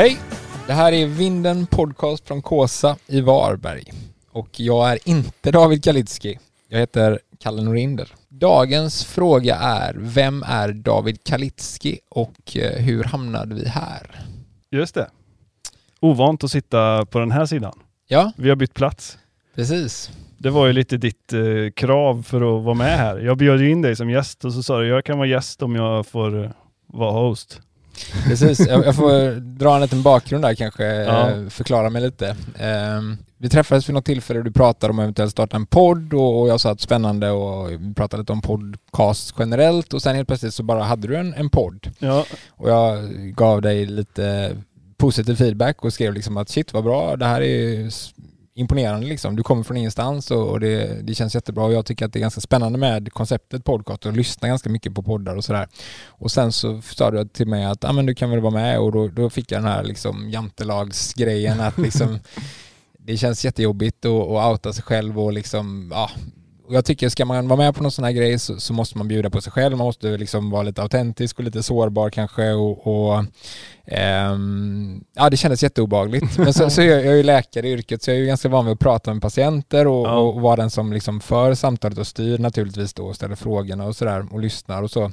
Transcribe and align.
Hej! 0.00 0.18
Det 0.66 0.72
här 0.72 0.92
är 0.92 1.06
Vinden 1.06 1.66
Podcast 1.66 2.26
från 2.28 2.42
Kåsa 2.42 2.96
i 3.06 3.20
Varberg. 3.20 3.84
Och 4.30 4.60
jag 4.60 4.92
är 4.92 4.98
inte 5.08 5.50
David 5.50 5.84
Kalitski. 5.84 6.38
Jag 6.68 6.78
heter 6.78 7.18
Kalle 7.38 7.62
Norinder. 7.62 8.08
Dagens 8.28 9.04
fråga 9.04 9.56
är, 9.56 9.94
vem 9.98 10.42
är 10.42 10.72
David 10.72 11.24
Kalitski 11.24 11.98
och 12.08 12.56
eh, 12.56 12.82
hur 12.82 13.04
hamnade 13.04 13.54
vi 13.54 13.68
här? 13.68 14.24
Just 14.70 14.94
det. 14.94 15.10
Ovant 16.00 16.44
att 16.44 16.50
sitta 16.50 17.06
på 17.06 17.18
den 17.18 17.30
här 17.30 17.46
sidan. 17.46 17.78
Ja, 18.08 18.32
Vi 18.36 18.48
har 18.48 18.56
bytt 18.56 18.74
plats. 18.74 19.18
precis. 19.54 20.10
Det 20.38 20.50
var 20.50 20.66
ju 20.66 20.72
lite 20.72 20.96
ditt 20.96 21.32
eh, 21.32 21.40
krav 21.76 22.22
för 22.22 22.58
att 22.58 22.64
vara 22.64 22.74
med 22.74 22.98
här. 22.98 23.18
Jag 23.18 23.36
bjöd 23.36 23.60
ju 23.60 23.70
in 23.70 23.82
dig 23.82 23.96
som 23.96 24.10
gäst 24.10 24.44
och 24.44 24.52
så 24.52 24.62
sa 24.62 24.78
du 24.78 24.88
jag 24.88 25.04
kan 25.04 25.18
vara 25.18 25.28
gäst 25.28 25.62
om 25.62 25.74
jag 25.74 26.06
får 26.06 26.44
eh, 26.44 26.50
vara 26.86 27.12
host. 27.12 27.60
Precis, 28.24 28.60
jag, 28.68 28.96
får 28.96 29.40
dra 29.40 29.74
en 29.74 29.80
liten 29.82 30.02
bakgrund 30.02 30.44
där 30.44 30.54
kanske, 30.54 30.84
Ja. 30.84 31.30
eh, 31.30 31.48
förklara 31.48 31.90
mig 31.90 32.02
lite. 32.02 32.36
Ehm, 32.58 33.16
vi 33.38 33.48
träffades 33.48 33.88
vid 33.88 33.94
något 33.94 34.04
tillfälle 34.04 34.38
och 34.38 34.44
du 34.44 34.52
pratade 34.52 34.90
om 34.90 34.98
att 34.98 35.02
eventuellt 35.02 35.30
starta 35.32 35.56
en 35.56 35.66
podd 35.66 36.14
och, 36.14 36.48
jag 36.48 36.60
sa 36.60 36.70
att 36.70 36.80
spännande 36.80 37.30
och 37.30 37.70
vi 37.70 37.94
pratade 37.94 38.20
lite 38.22 38.32
om 38.32 38.42
podcast 38.42 39.34
generellt 39.38 39.94
och 39.94 40.02
sen 40.02 40.16
helt 40.16 40.28
plötsligt 40.28 40.54
så 40.54 40.62
bara 40.62 40.82
hade 40.82 41.08
du 41.08 41.16
en, 41.16 41.34
en 41.34 41.50
podd 41.50 41.90
Ja, 41.98 42.24
och 42.50 42.70
jag 42.70 43.10
gav 43.36 43.62
dig 43.62 43.86
lite 43.86 44.56
positiv 44.96 45.34
feedback 45.36 45.84
och 45.84 45.92
skrev 45.92 46.12
liksom 46.12 46.36
att 46.36 46.48
shit 46.48 46.72
vad 46.72 46.84
bra, 46.84 47.16
det 47.16 47.26
här 47.26 47.40
är 47.42 47.86
s- 47.86 48.10
imponerande 48.60 49.06
liksom. 49.06 49.36
Du 49.36 49.42
kommer 49.42 49.62
från 49.62 49.76
ingenstans 49.76 50.30
och, 50.30 50.48
och 50.48 50.60
det, 50.60 51.02
det 51.02 51.14
känns 51.14 51.34
jättebra 51.34 51.64
och 51.64 51.72
jag 51.72 51.86
tycker 51.86 52.06
att 52.06 52.12
det 52.12 52.18
är 52.18 52.20
ganska 52.20 52.40
spännande 52.40 52.78
med 52.78 53.12
konceptet 53.12 53.64
podcast 53.64 54.06
och 54.06 54.12
lyssna 54.12 54.48
ganska 54.48 54.70
mycket 54.70 54.94
på 54.94 55.02
poddar 55.02 55.36
och 55.36 55.44
sådär. 55.44 55.68
Och 56.06 56.30
sen 56.30 56.52
så 56.52 56.82
sa 56.82 57.10
du 57.10 57.24
till 57.24 57.46
mig 57.46 57.64
att 57.64 57.84
ah, 57.84 57.92
men 57.92 58.06
du 58.06 58.14
kan 58.14 58.30
väl 58.30 58.40
vara 58.40 58.52
med 58.52 58.78
och 58.78 58.92
då, 58.92 59.08
då 59.08 59.30
fick 59.30 59.52
jag 59.52 59.62
den 59.62 59.72
här 59.72 59.84
liksom 59.84 60.30
jantelagsgrejen 60.30 61.60
att 61.60 61.78
liksom 61.78 62.18
det 62.98 63.16
känns 63.16 63.44
jättejobbigt 63.44 64.04
att, 64.04 64.12
att 64.12 64.52
outa 64.52 64.72
sig 64.72 64.84
själv 64.84 65.20
och 65.20 65.32
liksom 65.32 65.90
ja, 65.94 66.10
och 66.70 66.76
jag 66.76 66.84
tycker 66.84 67.08
ska 67.08 67.24
man 67.24 67.48
vara 67.48 67.56
med 67.56 67.74
på 67.74 67.82
någon 67.82 67.92
sån 67.92 68.04
här 68.04 68.12
grej 68.12 68.38
så, 68.38 68.60
så 68.60 68.72
måste 68.72 68.98
man 68.98 69.08
bjuda 69.08 69.30
på 69.30 69.40
sig 69.40 69.52
själv. 69.52 69.76
Man 69.76 69.86
måste 69.86 70.16
liksom 70.16 70.50
vara 70.50 70.62
lite 70.62 70.82
autentisk 70.82 71.38
och 71.38 71.44
lite 71.44 71.62
sårbar 71.62 72.10
kanske 72.10 72.52
och, 72.52 72.86
och 72.86 73.24
ehm, 73.86 75.04
ja 75.14 75.30
det 75.30 75.36
kändes 75.36 75.62
jätteobagligt. 75.62 76.38
Men 76.38 76.54
så, 76.54 76.70
så 76.70 76.80
är 76.80 76.86
jag, 76.86 76.98
jag 76.98 77.12
är 77.12 77.16
ju 77.16 77.22
läkare 77.22 77.68
i 77.68 77.72
yrket 77.72 78.02
så 78.02 78.10
jag 78.10 78.16
är 78.16 78.20
ju 78.20 78.26
ganska 78.26 78.48
van 78.48 78.64
vid 78.64 78.72
att 78.72 78.78
prata 78.78 79.12
med 79.14 79.22
patienter 79.22 79.86
och, 79.86 80.06
Ja. 80.06 80.18
och 80.18 80.40
vara 80.40 80.56
den 80.56 80.70
som 80.70 80.92
liksom 80.92 81.20
för 81.20 81.54
samtalet 81.54 81.98
och 81.98 82.06
styr 82.06 82.38
naturligtvis 82.38 82.94
då 82.94 83.06
och 83.06 83.16
ställer 83.16 83.34
frågorna 83.36 83.84
och 83.86 83.96
sådär 83.96 84.26
och 84.32 84.40
lyssnar 84.40 84.82
och 84.82 84.90
så. 84.90 85.12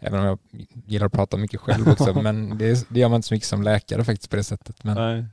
Även 0.00 0.20
om 0.20 0.26
jag 0.26 0.38
gillar 0.86 1.06
att 1.06 1.12
prata 1.12 1.36
mycket 1.36 1.60
själv 1.60 1.88
också 1.88 2.14
men 2.22 2.58
det, 2.58 2.86
det 2.88 3.00
gör 3.00 3.08
man 3.08 3.16
inte 3.16 3.28
så 3.28 3.34
mycket 3.34 3.48
som 3.48 3.62
läkare 3.62 4.04
faktiskt 4.04 4.30
på 4.30 4.36
det 4.36 4.44
sättet. 4.44 4.84
Men, 4.84 4.94
nej. 4.94 5.24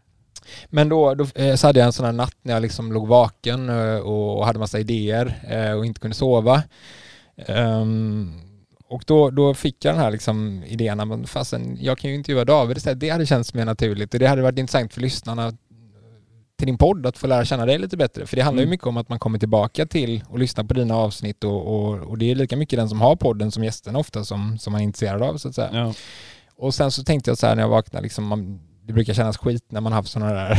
Men 0.70 0.90
då, 0.90 1.14
då 1.16 1.26
eh, 1.36 1.56
så 1.56 1.68
hade 1.68 1.80
jag 1.80 1.86
en 1.86 1.94
sån 1.94 2.06
här 2.06 2.14
natt 2.14 2.36
när 2.42 2.54
jag 2.54 2.62
liksom 2.62 2.92
låg 2.92 3.08
vaken 3.08 3.70
eh, 3.70 3.98
och 3.98 4.46
hade 4.46 4.60
massa 4.60 4.80
idéer 4.80 5.40
eh, 5.50 5.72
och 5.78 5.86
inte 5.86 6.00
kunde 6.00 6.16
sova. 6.16 6.64
Ehm, 7.48 8.40
och 8.88 9.04
då, 9.08 9.30
då 9.30 9.54
fick 9.54 9.86
jag 9.86 9.94
den 9.94 10.02
här 10.02 10.12
liksom 10.12 10.64
idén, 10.68 10.98
men 10.98 11.28
fasen, 11.28 11.78
jag 11.82 11.98
kan 11.98 12.10
ju 12.10 12.16
intervjua 12.16 12.46
David 12.46 12.78
istället. 12.78 13.00
Det 13.00 13.10
hade 13.10 13.26
känts 13.26 13.54
mer 13.54 13.66
naturligt 13.66 14.14
och 14.14 14.20
det 14.20 14.28
hade 14.28 14.42
varit 14.42 14.60
intressant 14.60 14.94
för 14.94 15.02
lyssnarna 15.02 15.54
till 16.58 16.68
din 16.68 16.78
podd 16.78 17.06
att 17.06 17.18
få 17.18 17.28
lära 17.28 17.46
känna 17.46 17.66
dig 17.66 17.78
lite 17.80 17.98
bättre. 17.98 18.26
För 18.26 18.36
det 18.36 18.42
handlar 18.42 18.62
ju 18.62 18.66
Mm. 18.66 18.70
mycket 18.72 18.88
om 18.88 18.98
att 18.98 19.10
man 19.10 19.20
kommer 19.20 19.40
tillbaka 19.40 19.86
till 19.86 20.24
och 20.28 20.40
lyssnar 20.40 20.64
på 20.64 20.74
dina 20.74 20.96
avsnitt 20.96 21.44
och, 21.44 21.68
och, 21.76 21.98
och 22.00 22.18
det 22.18 22.32
är 22.32 22.36
lika 22.36 22.58
mycket 22.58 22.80
den 22.80 22.90
som 22.90 23.02
har 23.02 23.16
podden 23.16 23.52
som 23.52 23.64
gästen 23.64 23.96
ofta 23.96 24.24
som, 24.24 24.58
som 24.60 24.74
man 24.74 24.82
är 24.82 24.86
intresserad 24.86 25.22
av 25.22 25.38
så 25.38 25.48
att 25.50 25.56
säga. 25.56 25.70
Ja. 25.74 25.94
Och 26.56 26.74
sen 26.76 26.92
så 26.92 27.04
tänkte 27.04 27.32
jag 27.32 27.38
så 27.38 27.48
här 27.48 27.56
när 27.56 27.64
jag 27.64 27.70
vaknade, 27.70 28.04
liksom, 28.04 28.24
man, 28.28 28.60
det 28.86 28.94
brukar 28.94 29.14
kännas 29.14 29.38
skit 29.38 29.64
när 29.70 29.82
man 29.82 29.92
har 29.92 30.00
haft 30.00 30.10
sådana 30.12 30.34
där 30.34 30.58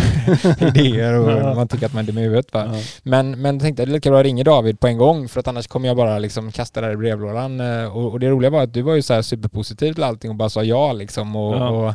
idéer 0.68 1.14
och 1.14 1.30
Ja. 1.30 1.54
man 1.54 1.68
tycker 1.68 1.86
att 1.86 1.92
man 1.94 2.02
är 2.02 2.06
dum 2.06 2.18
i 2.18 2.22
huvudet. 2.22 2.46
Ja. 2.52 2.66
Men, 3.02 3.42
men 3.42 3.60
tänkte 3.60 3.82
jag 3.82 3.88
det 3.88 3.92
är 3.92 3.94
lika 3.94 4.10
bra 4.10 4.18
att 4.20 4.24
ringa 4.24 4.44
David 4.44 4.80
på 4.80 4.86
en 4.86 4.98
gång 4.98 5.28
för 5.28 5.40
att 5.40 5.48
annars 5.48 5.66
kommer 5.66 5.88
jag 5.88 5.96
bara 5.96 6.18
liksom 6.18 6.52
kasta 6.52 6.80
det 6.80 6.86
här 6.86 6.94
i 6.94 6.96
brevlådan. 6.96 7.60
eh, 7.60 7.96
Och, 7.96 8.12
och 8.12 8.20
det 8.20 8.28
roliga 8.30 8.50
var 8.50 8.62
att 8.62 8.72
du 8.74 8.82
var 8.82 8.94
ju 8.94 9.02
så 9.02 9.22
superpositiv 9.22 9.92
till 9.94 10.02
allting 10.04 10.30
och 10.30 10.36
bara 10.36 10.48
sa 10.48 10.62
ja 10.62 10.92
liksom. 10.92 11.36
Och, 11.36 11.54
Ja. 11.56 11.68
och, 11.68 11.94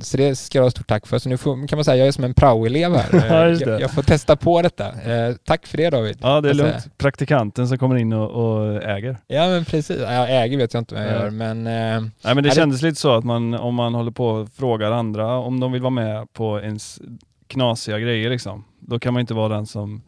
så 0.00 0.16
det 0.16 0.36
ska 0.36 0.58
jag 0.58 0.62
ha 0.64 0.70
stort 0.70 0.86
tack 0.88 1.06
för. 1.06 1.18
Så 1.18 1.28
nu 1.28 1.36
får, 1.36 1.66
kan 1.68 1.76
man 1.76 1.84
säga 1.84 1.96
jag 1.96 2.08
är 2.08 2.12
som 2.12 2.24
en 2.24 2.34
praoelev 2.34 2.96
här. 2.96 3.08
Ja, 3.12 3.46
Eh, 3.48 3.52
jag, 3.60 3.80
jag 3.80 3.90
får 3.90 4.02
testa 4.02 4.36
på 4.36 4.62
detta. 4.62 4.86
Eh, 4.88 5.34
tack 5.44 5.66
för 5.66 5.76
det 5.76 5.90
David. 5.90 6.18
ja, 6.22 6.40
det 6.40 6.48
är 6.48 6.50
Alltså, 6.50 6.64
lugnt. 6.66 6.98
Praktikanten 6.98 7.68
som 7.68 7.78
kommer 7.78 7.96
in 7.96 8.12
och, 8.12 8.30
och 8.30 8.82
äger. 8.82 9.16
Ja 9.26 9.48
men 9.48 9.64
precis. 9.64 9.96
Jag 10.00 10.42
äger 10.44 10.58
vet 10.58 10.74
jag 10.74 10.80
inte 10.80 10.94
vad 10.94 11.04
jag 11.04 11.10
Nej. 11.12 11.20
gör 11.20 11.30
men 11.30 11.66
eh, 11.66 11.72
Nej 11.72 12.34
men 12.34 12.36
det 12.36 12.40
Ja, 12.40 12.42
det- 12.42 12.50
kändes 12.54 12.82
lite 12.82 13.00
så 13.00 13.14
att 13.16 13.24
man, 13.24 13.54
om 13.54 13.74
man 13.74 13.94
håller 13.94 14.10
på 14.12 14.26
och 14.26 14.48
frågar 14.52 14.92
andra 14.92 15.36
om 15.36 15.60
de 15.60 15.72
vill 15.72 15.82
vara 15.82 15.90
med 15.90 16.32
på 16.32 16.60
ens 16.60 17.00
knasiga 17.46 17.98
grejer 17.98 18.30
liksom, 18.30 18.64
då 18.80 18.98
kan 18.98 19.12
man 19.14 19.20
inte 19.20 19.34
vara 19.34 19.48
den 19.54 19.66
som 19.66 20.02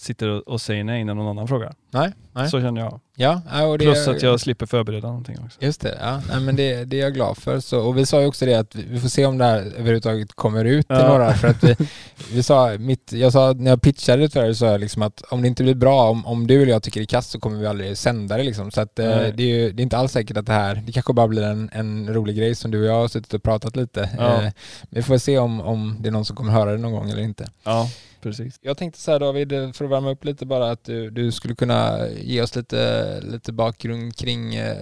sitter 0.00 0.28
och, 0.28 0.48
och 0.48 0.60
säger 0.60 0.84
nej 0.84 1.04
när 1.04 1.14
någon 1.14 1.26
annan 1.26 1.48
frågar. 1.48 1.74
nej. 1.90 2.12
nej. 2.32 2.50
Så 2.50 2.60
känner 2.60 2.80
jag. 2.80 3.00
Ja, 3.16 3.66
och 3.66 3.78
det, 3.78 3.84
Plus 3.84 4.08
att 4.08 4.22
jag 4.22 4.40
slipper 4.40 4.66
förbereda 4.66 5.08
någonting 5.08 5.36
också. 5.44 5.64
Just 5.64 5.80
det, 5.80 5.98
ja. 6.00 6.22
Nej, 6.28 6.40
men 6.40 6.56
det, 6.56 6.84
det 6.84 6.96
är 6.96 7.00
jag 7.00 7.14
glad 7.14 7.36
för. 7.36 7.60
Så, 7.60 7.80
och 7.80 7.98
vi 7.98 8.06
sa 8.06 8.20
ju 8.20 8.26
också 8.26 8.46
det 8.46 8.54
att 8.54 8.74
vi, 8.74 9.00
får 9.00 9.08
se 9.08 9.26
om 9.26 9.38
det 9.38 9.44
här 9.44 9.58
överhuvudtaget 9.58 10.32
kommer 10.32 10.64
ut 10.64 10.88
till 10.88 10.96
Ja. 10.96 11.08
några. 11.08 11.34
För 11.34 11.48
att 11.48 11.64
vi, 11.64 11.76
vi 12.32 12.42
sa, 12.42 12.76
mitt, 12.78 13.12
jag 13.12 13.32
sa, 13.32 13.52
när 13.52 13.70
jag 13.70 13.82
pitchade 13.82 14.22
det 14.22 14.30
för 14.30 14.44
er 14.44 14.52
så 14.52 14.58
sa 14.58 14.66
jag 14.66 14.80
liksom 14.80 15.02
att 15.02 15.22
om 15.30 15.42
det 15.42 15.48
inte 15.48 15.62
blir 15.62 15.74
bra, 15.74 16.10
om, 16.10 16.26
om 16.26 16.46
du 16.46 16.62
eller 16.62 16.72
jag 16.72 16.82
tycker 16.82 17.00
det 17.00 17.04
är 17.04 17.06
kast 17.06 17.30
så 17.30 17.40
kommer 17.40 17.58
vi 17.58 17.66
aldrig 17.66 17.98
sända 17.98 18.36
det 18.36 18.42
liksom. 18.42 18.70
Så 18.70 18.80
att, 18.80 18.98
eh, 18.98 19.06
det, 19.06 19.42
är 19.42 19.46
ju, 19.46 19.72
det 19.72 19.80
är 19.80 19.84
inte 19.84 19.98
alls 19.98 20.12
säkert 20.12 20.36
att 20.36 20.46
det 20.46 20.52
här, 20.52 20.82
det 20.86 20.92
kanske 20.92 21.12
bara 21.12 21.28
blir 21.28 21.42
en, 21.42 21.70
en 21.72 22.14
rolig 22.14 22.36
grej 22.36 22.54
som 22.54 22.70
du 22.70 22.80
och 22.80 22.86
jag 22.86 23.00
har 23.00 23.08
suttit 23.08 23.34
och 23.34 23.42
pratat 23.42 23.76
lite. 23.76 24.10
Ja. 24.18 24.42
Eh, 24.42 24.52
vi 24.90 25.02
får 25.02 25.18
se 25.18 25.38
om, 25.38 25.60
om 25.60 25.96
det 26.00 26.08
är 26.08 26.12
någon 26.12 26.24
som 26.24 26.36
kommer 26.36 26.52
höra 26.52 26.72
det 26.72 26.78
någon 26.78 26.92
gång 26.92 27.10
eller 27.10 27.22
inte. 27.22 27.48
Ja, 27.64 27.88
precis. 28.20 28.58
Jag 28.62 28.76
tänkte 28.76 29.00
så 29.00 29.10
här 29.10 29.18
David, 29.18 29.50
för 29.50 29.84
att 29.84 29.90
värma 29.90 30.10
upp 30.10 30.24
lite 30.24 30.46
bara 30.46 30.70
att 30.70 30.84
du, 30.84 31.10
du 31.10 31.32
skulle 31.32 31.54
kunna 31.54 32.08
ge 32.08 32.42
oss 32.42 32.56
lite, 32.56 33.20
lite 33.20 33.52
bakgrund 33.52 34.16
kring 34.16 34.54
eh, 34.54 34.76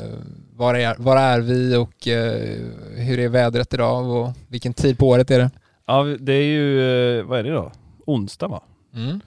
var, 0.52 0.74
är, 0.74 0.96
var 0.98 1.16
är 1.16 1.40
vi 1.40 1.76
och 1.76 2.08
eh, 2.08 2.56
hur 2.96 3.18
är 3.18 3.28
vädret 3.28 3.74
idag 3.74 4.10
och 4.10 4.32
vilken 4.48 4.74
tid 4.74 4.98
på 4.98 5.08
året 5.08 5.30
är 5.30 5.38
det? 5.38 5.50
Ja, 5.86 6.02
det 6.02 6.32
är 6.32 6.44
ju, 6.44 6.80
eh, 7.18 7.24
vad 7.24 7.38
är 7.38 7.42
det 7.42 7.50
då? 7.50 7.72
Onsdag 8.06 8.48
va? 8.48 8.62
Mm. 8.94 9.20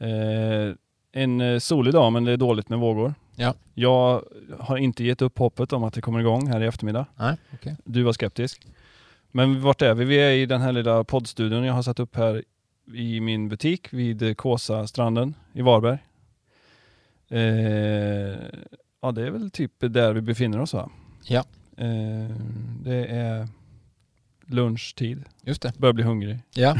Eh, 0.00 0.74
en 1.12 1.60
solig 1.60 1.92
dag 1.92 2.12
men 2.12 2.24
det 2.24 2.32
är 2.32 2.36
dåligt 2.36 2.68
med 2.68 2.78
vågor. 2.78 3.14
Ja. 3.36 3.54
Jag 3.74 4.22
har 4.58 4.76
inte 4.76 5.04
gett 5.04 5.22
upp 5.22 5.38
hoppet 5.38 5.72
om 5.72 5.84
att 5.84 5.94
det 5.94 6.00
kommer 6.00 6.20
igång 6.20 6.46
här 6.46 6.62
i 6.62 6.66
eftermiddag. 6.66 7.06
Nej, 7.16 7.36
okej. 7.54 7.76
Du 7.84 8.02
var 8.02 8.12
skeptisk. 8.12 8.66
Men 9.30 9.62
vart 9.62 9.82
är 9.82 9.94
vi? 9.94 10.04
Vi 10.04 10.16
är 10.16 10.30
i 10.30 10.46
den 10.46 10.60
här 10.60 10.72
lilla 10.72 11.04
poddstudion 11.04 11.64
jag 11.64 11.74
har 11.74 11.82
satt 11.82 12.00
upp 12.00 12.16
här 12.16 12.42
i 12.94 13.20
min 13.20 13.48
butik 13.48 13.92
vid 13.92 14.36
Kåsa 14.36 14.86
stranden 14.86 15.34
i 15.52 15.62
Varberg. 15.62 15.98
Eh, 17.28 18.38
ja, 19.02 19.12
det 19.12 19.26
är 19.26 19.30
väl 19.30 19.50
typ 19.50 19.72
där 19.78 20.12
vi 20.12 20.20
befinner 20.20 20.60
oss 20.60 20.74
va? 20.74 20.90
Ja. 21.22 21.44
Eh, 21.76 22.36
det 22.84 23.06
är 23.06 23.48
lunchtid. 24.46 25.24
Just 25.46 25.62
det. 25.62 25.72
Börjar 25.78 25.92
bli 25.92 26.04
hungrig. 26.04 26.38
Ja, 26.54 26.76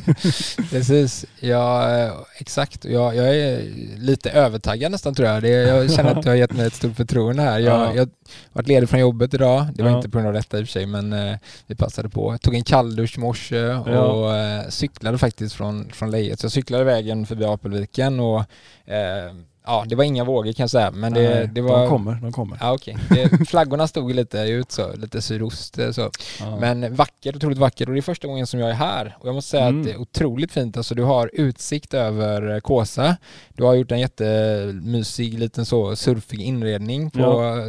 precis. 0.70 1.24
Ja, 1.40 1.98
eh, 1.98 2.12
exakt. 2.38 2.84
Jag, 2.84 3.16
jag 3.16 3.36
är 3.36 3.62
lite 3.98 4.30
övertaggad 4.30 4.92
nästan 4.92 5.14
tror 5.14 5.28
jag. 5.28 5.42
Det, 5.42 5.48
jag 5.48 5.92
känner 5.92 6.10
att 6.14 6.22
du 6.22 6.28
har 6.28 6.36
gett 6.36 6.52
mig 6.52 6.66
ett 6.66 6.74
stort 6.74 6.96
förtroende 6.96 7.42
här. 7.42 7.58
Jag, 7.58 7.96
Ja. 7.96 8.00
har 8.00 8.08
varit 8.52 8.68
ledig 8.68 8.88
från 8.88 9.00
jobbet 9.00 9.34
idag. 9.34 9.66
Det 9.74 9.82
var 9.82 9.90
Ja. 9.90 9.96
inte 9.96 10.08
på 10.08 10.18
grund 10.18 10.28
av 10.28 10.34
detta 10.34 10.58
i 10.58 10.62
och 10.62 10.66
för 10.66 10.72
sig, 10.72 10.86
men 10.86 11.12
eh, 11.12 11.36
vi 11.66 11.74
passade 11.74 12.08
på. 12.08 12.32
Jag 12.32 12.40
tog 12.40 12.54
en 12.54 12.64
kalldusch 12.64 13.16
i 13.18 13.20
morse 13.20 13.66
och 13.74 14.36
eh, 14.36 14.68
cyklade 14.68 15.18
faktiskt 15.18 15.54
från, 15.54 15.90
från 15.92 16.10
Lejet. 16.10 16.40
Så 16.40 16.44
jag 16.44 16.52
cyklade 16.52 16.84
vägen 16.84 17.26
förbi 17.26 17.44
Apelviken 17.44 18.20
och 18.20 18.38
eh, 18.86 19.34
ja, 19.66 19.84
det 19.88 19.94
var 19.94 20.04
inga 20.04 20.24
vågor 20.24 20.52
kan 20.52 20.62
jag 20.62 20.70
säga. 20.70 20.90
Men 20.90 21.12
det, 21.14 21.34
Nej, 21.34 21.48
det 21.52 21.60
var... 21.60 21.80
De 21.80 21.88
kommer, 21.88 22.14
de 22.14 22.32
kommer. 22.32 22.58
Ja, 22.60 22.72
okej. 22.72 22.96
Det- 23.10 23.48
Flaggorna 23.48 23.88
stod 23.88 24.14
lite 24.14 24.38
ut 24.38 24.72
så, 24.72 24.92
lite 24.96 25.22
sydost 25.22 25.78
eh, 25.78 25.90
så. 25.90 26.10
Ja. 26.40 26.56
Men 26.60 26.94
vackert, 26.94 27.36
otroligt 27.36 27.58
vackert 27.58 27.88
och 27.88 27.94
det 27.94 28.00
är 28.00 28.02
första 28.02 28.28
gången 28.28 28.46
som 28.46 28.60
jag 28.60 28.70
är 28.70 28.74
här 28.74 29.16
och 29.20 29.28
jag 29.28 29.34
måste 29.34 29.50
säga 29.50 29.66
Mm. 29.66 29.80
att 29.80 29.86
det 29.86 29.92
är 29.92 30.00
otroligt 30.00 30.52
fint. 30.52 30.76
Alltså 30.76 30.94
du 30.94 31.02
har 31.02 31.30
utsikt 31.32 31.94
över 31.94 32.54
eh, 32.54 32.60
Kåsa. 32.60 33.16
Du 33.48 33.64
har 33.64 33.74
gjort 33.74 33.92
en 33.92 34.00
jättemysig 34.00 35.38
liten 35.38 35.64
så 35.66 35.96
surfig 35.96 36.40
inredning 36.40 37.10
på, 37.10 37.20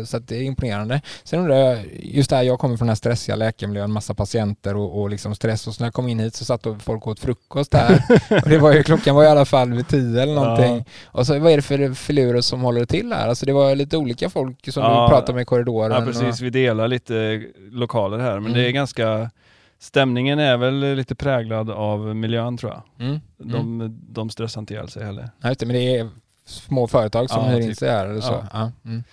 så 0.07 0.17
att 0.17 0.27
det 0.27 0.35
är 0.35 0.41
imponerande. 0.41 1.01
Sen 1.23 1.39
undrar 1.39 1.55
jag, 1.55 1.79
just 1.99 2.29
där 2.29 2.41
jag 2.41 2.59
kommer 2.59 2.77
från 2.77 2.85
den 2.85 2.89
här 2.91 2.95
stressiga 2.95 3.35
läkarmiljön, 3.35 3.91
massa 3.91 4.13
patienter 4.13 4.75
och, 4.75 5.01
och 5.01 5.09
liksom 5.09 5.35
stress 5.35 5.67
och 5.67 5.75
så 5.75 5.83
när 5.83 5.87
jag 5.87 5.93
kom 5.93 6.07
in 6.07 6.19
hit 6.19 6.35
så 6.35 6.45
satt 6.45 6.63
folk 6.79 7.01
och 7.05 7.11
åt 7.11 7.19
frukost 7.19 7.73
här 7.73 8.03
och 8.43 8.49
det 8.49 8.57
var 8.57 8.73
ju, 8.73 8.83
klockan 8.83 9.15
var 9.15 9.23
i 9.23 9.27
alla 9.27 9.45
fall 9.45 9.73
vid 9.73 9.87
tio 9.87 10.21
eller 10.21 10.33
någonting. 10.35 10.77
Ja. 10.77 10.83
Och 11.19 11.27
så 11.27 11.39
vad 11.39 11.51
är 11.51 11.55
det 11.55 11.61
för 11.61 11.80
filurer 11.89 12.41
som 12.41 12.61
håller 12.61 12.85
till 12.85 13.13
här? 13.13 13.27
Alltså 13.27 13.45
det 13.45 13.53
var 13.53 13.75
lite 13.75 13.97
olika 13.97 14.29
folk 14.29 14.73
som 14.73 14.83
Ja. 14.83 15.01
du 15.03 15.09
pratade 15.09 15.33
med 15.33 15.41
i 15.41 15.45
korridoren. 15.45 15.91
Ja 15.91 16.01
precis, 16.05 16.41
vi 16.41 16.49
delar 16.49 16.87
lite 16.87 17.43
lokaler 17.71 18.19
här 18.19 18.33
men 18.33 18.45
Mm. 18.45 18.53
det 18.53 18.67
är 18.67 18.71
ganska 18.71 19.31
Stämningen 19.79 20.39
är 20.39 20.57
väl 20.57 20.95
lite 20.95 21.15
präglad 21.15 21.69
av 21.69 22.15
miljön 22.15 22.57
tror 22.57 22.71
jag. 22.71 22.81
Och, 22.95 23.01
mm. 23.01 23.19
Mm. 23.43 23.77
De, 23.79 23.99
de 24.09 24.29
stressar 24.29 24.61
inte 24.61 24.73
ihjäl 24.73 24.89
sig 24.89 25.05
heller. 25.05 25.29
Det, 25.41 25.65
men 25.65 25.75
det 25.75 25.97
är 25.97 26.09
små 26.45 26.87
företag 26.87 27.29
som 27.29 27.43
Ja, 27.45 27.49
hyr 27.49 27.59
in 27.61 27.67
typ. 27.69 27.77
sig 27.77 27.89
här 27.89 28.05
eller 28.07 28.21
så. 28.21 28.31
Ja. 28.31 28.47
Ja. 28.53 28.71
Mm. 28.89 29.03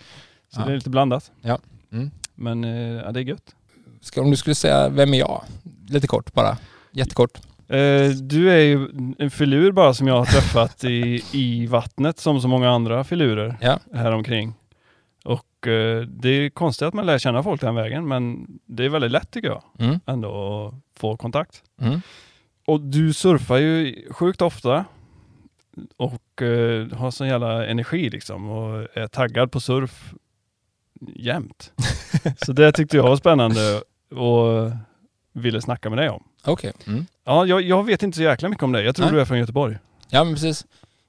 Så 0.54 0.60
Ja. 0.60 0.64
det 0.66 0.72
är 0.72 0.74
lite 0.74 0.90
blandat. 0.90 1.30
Ja. 1.42 1.58
Mm. 1.92 2.10
Men 2.34 2.64
eh, 2.64 3.02
ja, 3.04 3.12
det 3.12 3.20
är 3.20 3.24
gött. 3.24 3.54
ska, 4.00 4.20
om 4.22 4.30
du 4.30 4.36
skulle 4.36 4.54
säga, 4.54 4.88
vem 4.88 5.14
är 5.14 5.18
jag? 5.18 5.42
Lite 5.88 6.06
kort 6.06 6.32
bara. 6.32 6.56
Jättekort. 6.92 7.38
Eh, 7.68 8.10
du 8.10 8.50
är 8.50 8.58
ju 8.60 8.88
en 9.18 9.30
filur 9.30 9.72
bara 9.72 9.94
som 9.94 10.06
jag 10.08 10.14
har 10.18 10.24
träffat 10.24 10.84
i, 10.84 11.22
i 11.32 11.66
vattnet 11.66 12.18
som 12.18 12.40
så 12.40 12.48
många 12.48 12.70
andra 12.70 13.04
filurer 13.04 13.56
Ja. 13.60 13.78
här 13.94 14.12
omkring. 14.12 14.54
Och 15.24 15.68
eh, 15.68 16.00
det 16.02 16.28
är 16.28 16.50
konstigt 16.50 16.88
att 16.88 16.94
man 16.94 17.06
lär 17.06 17.18
känna 17.18 17.42
folk 17.42 17.60
den 17.60 17.74
vägen 17.74 18.08
men 18.08 18.46
det 18.66 18.84
är 18.84 18.88
väldigt 18.88 19.10
lätt 19.10 19.30
tycker 19.30 19.48
jag 19.48 19.62
Mm. 19.78 20.00
ändå 20.06 20.28
att 20.66 21.00
få 21.00 21.16
kontakt. 21.16 21.62
Mm. 21.80 22.00
Och 22.66 22.80
du 22.80 23.12
surfar 23.12 23.56
ju 23.56 24.04
sjukt 24.10 24.42
ofta 24.42 24.84
och 25.96 26.42
eh, 26.42 26.88
har 26.92 27.10
sån 27.10 27.28
jävla 27.28 27.66
energi 27.66 28.10
liksom 28.10 28.48
och 28.48 28.86
är 28.98 29.06
taggad 29.06 29.52
på 29.52 29.60
surf 29.60 30.12
jämt. 31.00 31.72
Så 32.46 32.52
det 32.52 32.72
tyckte 32.72 32.96
jag 32.96 33.04
var 33.04 33.16
spännande 33.16 33.82
och 34.20 34.70
ville 35.32 35.60
snacka 35.62 35.90
med 35.90 35.98
dig 35.98 36.08
om. 36.10 36.24
Okej. 36.48 36.72
Mm. 36.86 37.06
Ja, 37.24 37.46
jag, 37.46 37.62
jag 37.62 37.84
vet 37.86 38.02
inte 38.02 38.16
så 38.16 38.22
jäkla 38.22 38.48
mycket 38.48 38.62
om 38.64 38.72
dig. 38.72 38.84
Jag 38.84 38.96
tror 38.96 39.06
Nej. 39.06 39.14
du 39.14 39.20
är 39.20 39.24
från 39.24 39.38
Göteborg. 39.38 39.78
Ja 40.10 40.24
men 40.24 40.34
precis. 40.34 40.64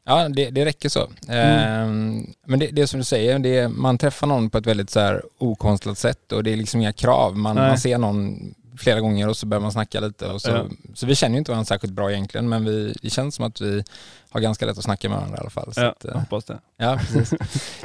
Ja 0.05 0.29
det, 0.29 0.49
det 0.49 0.65
räcker 0.65 0.89
så. 0.89 1.07
Ehm, 1.29 2.27
men 2.45 2.59
det, 2.59 2.67
det 2.67 2.81
är 2.81 2.85
som 2.85 2.99
du 2.99 3.03
säger, 3.03 3.39
det 3.39 3.57
är, 3.57 3.67
man 3.67 3.97
träffar 3.97 4.27
någon 4.27 4.49
på 4.49 4.57
ett 4.57 4.65
väldigt 4.67 4.89
så 4.89 4.99
här 4.99 5.23
okonstlat 5.37 5.97
sätt 5.97 6.31
och 6.31 6.43
det 6.43 6.51
är 6.53 6.57
liksom 6.57 6.79
inga 6.81 6.93
krav. 6.93 7.37
Man, 7.37 7.55
man 7.55 7.77
ser 7.77 7.97
någon 7.97 8.53
flera 8.77 8.99
gånger 8.99 9.27
och 9.29 9.37
så 9.37 9.45
börjar 9.45 9.61
man 9.61 9.71
snacka 9.71 9.99
lite. 9.99 10.27
Och 10.27 10.41
så, 10.41 10.49
Ja. 10.49 10.65
så 10.93 11.05
vi 11.05 11.15
känner 11.15 11.33
ju 11.35 11.39
inte 11.39 11.51
varandra 11.51 11.65
särskilt 11.65 11.93
bra 11.93 12.11
egentligen 12.11 12.49
men 12.49 12.65
vi, 12.65 12.95
det 13.01 13.09
känns 13.09 13.35
som 13.35 13.45
att 13.45 13.61
vi 13.61 13.83
har 14.29 14.39
ganska 14.41 14.65
lätt 14.65 14.77
att 14.77 14.83
snacka 14.83 15.09
med 15.09 15.17
varandra 15.17 15.37
i 15.37 15.41
alla 15.41 15.49
fall. 15.49 15.73
Så 15.73 15.81
Ja, 15.81 15.89
att, 15.89 16.05
eh, 16.05 16.19
hoppas 16.19 16.45
det. 16.45 16.59
Ja, 16.77 16.99
precis. 17.13 17.33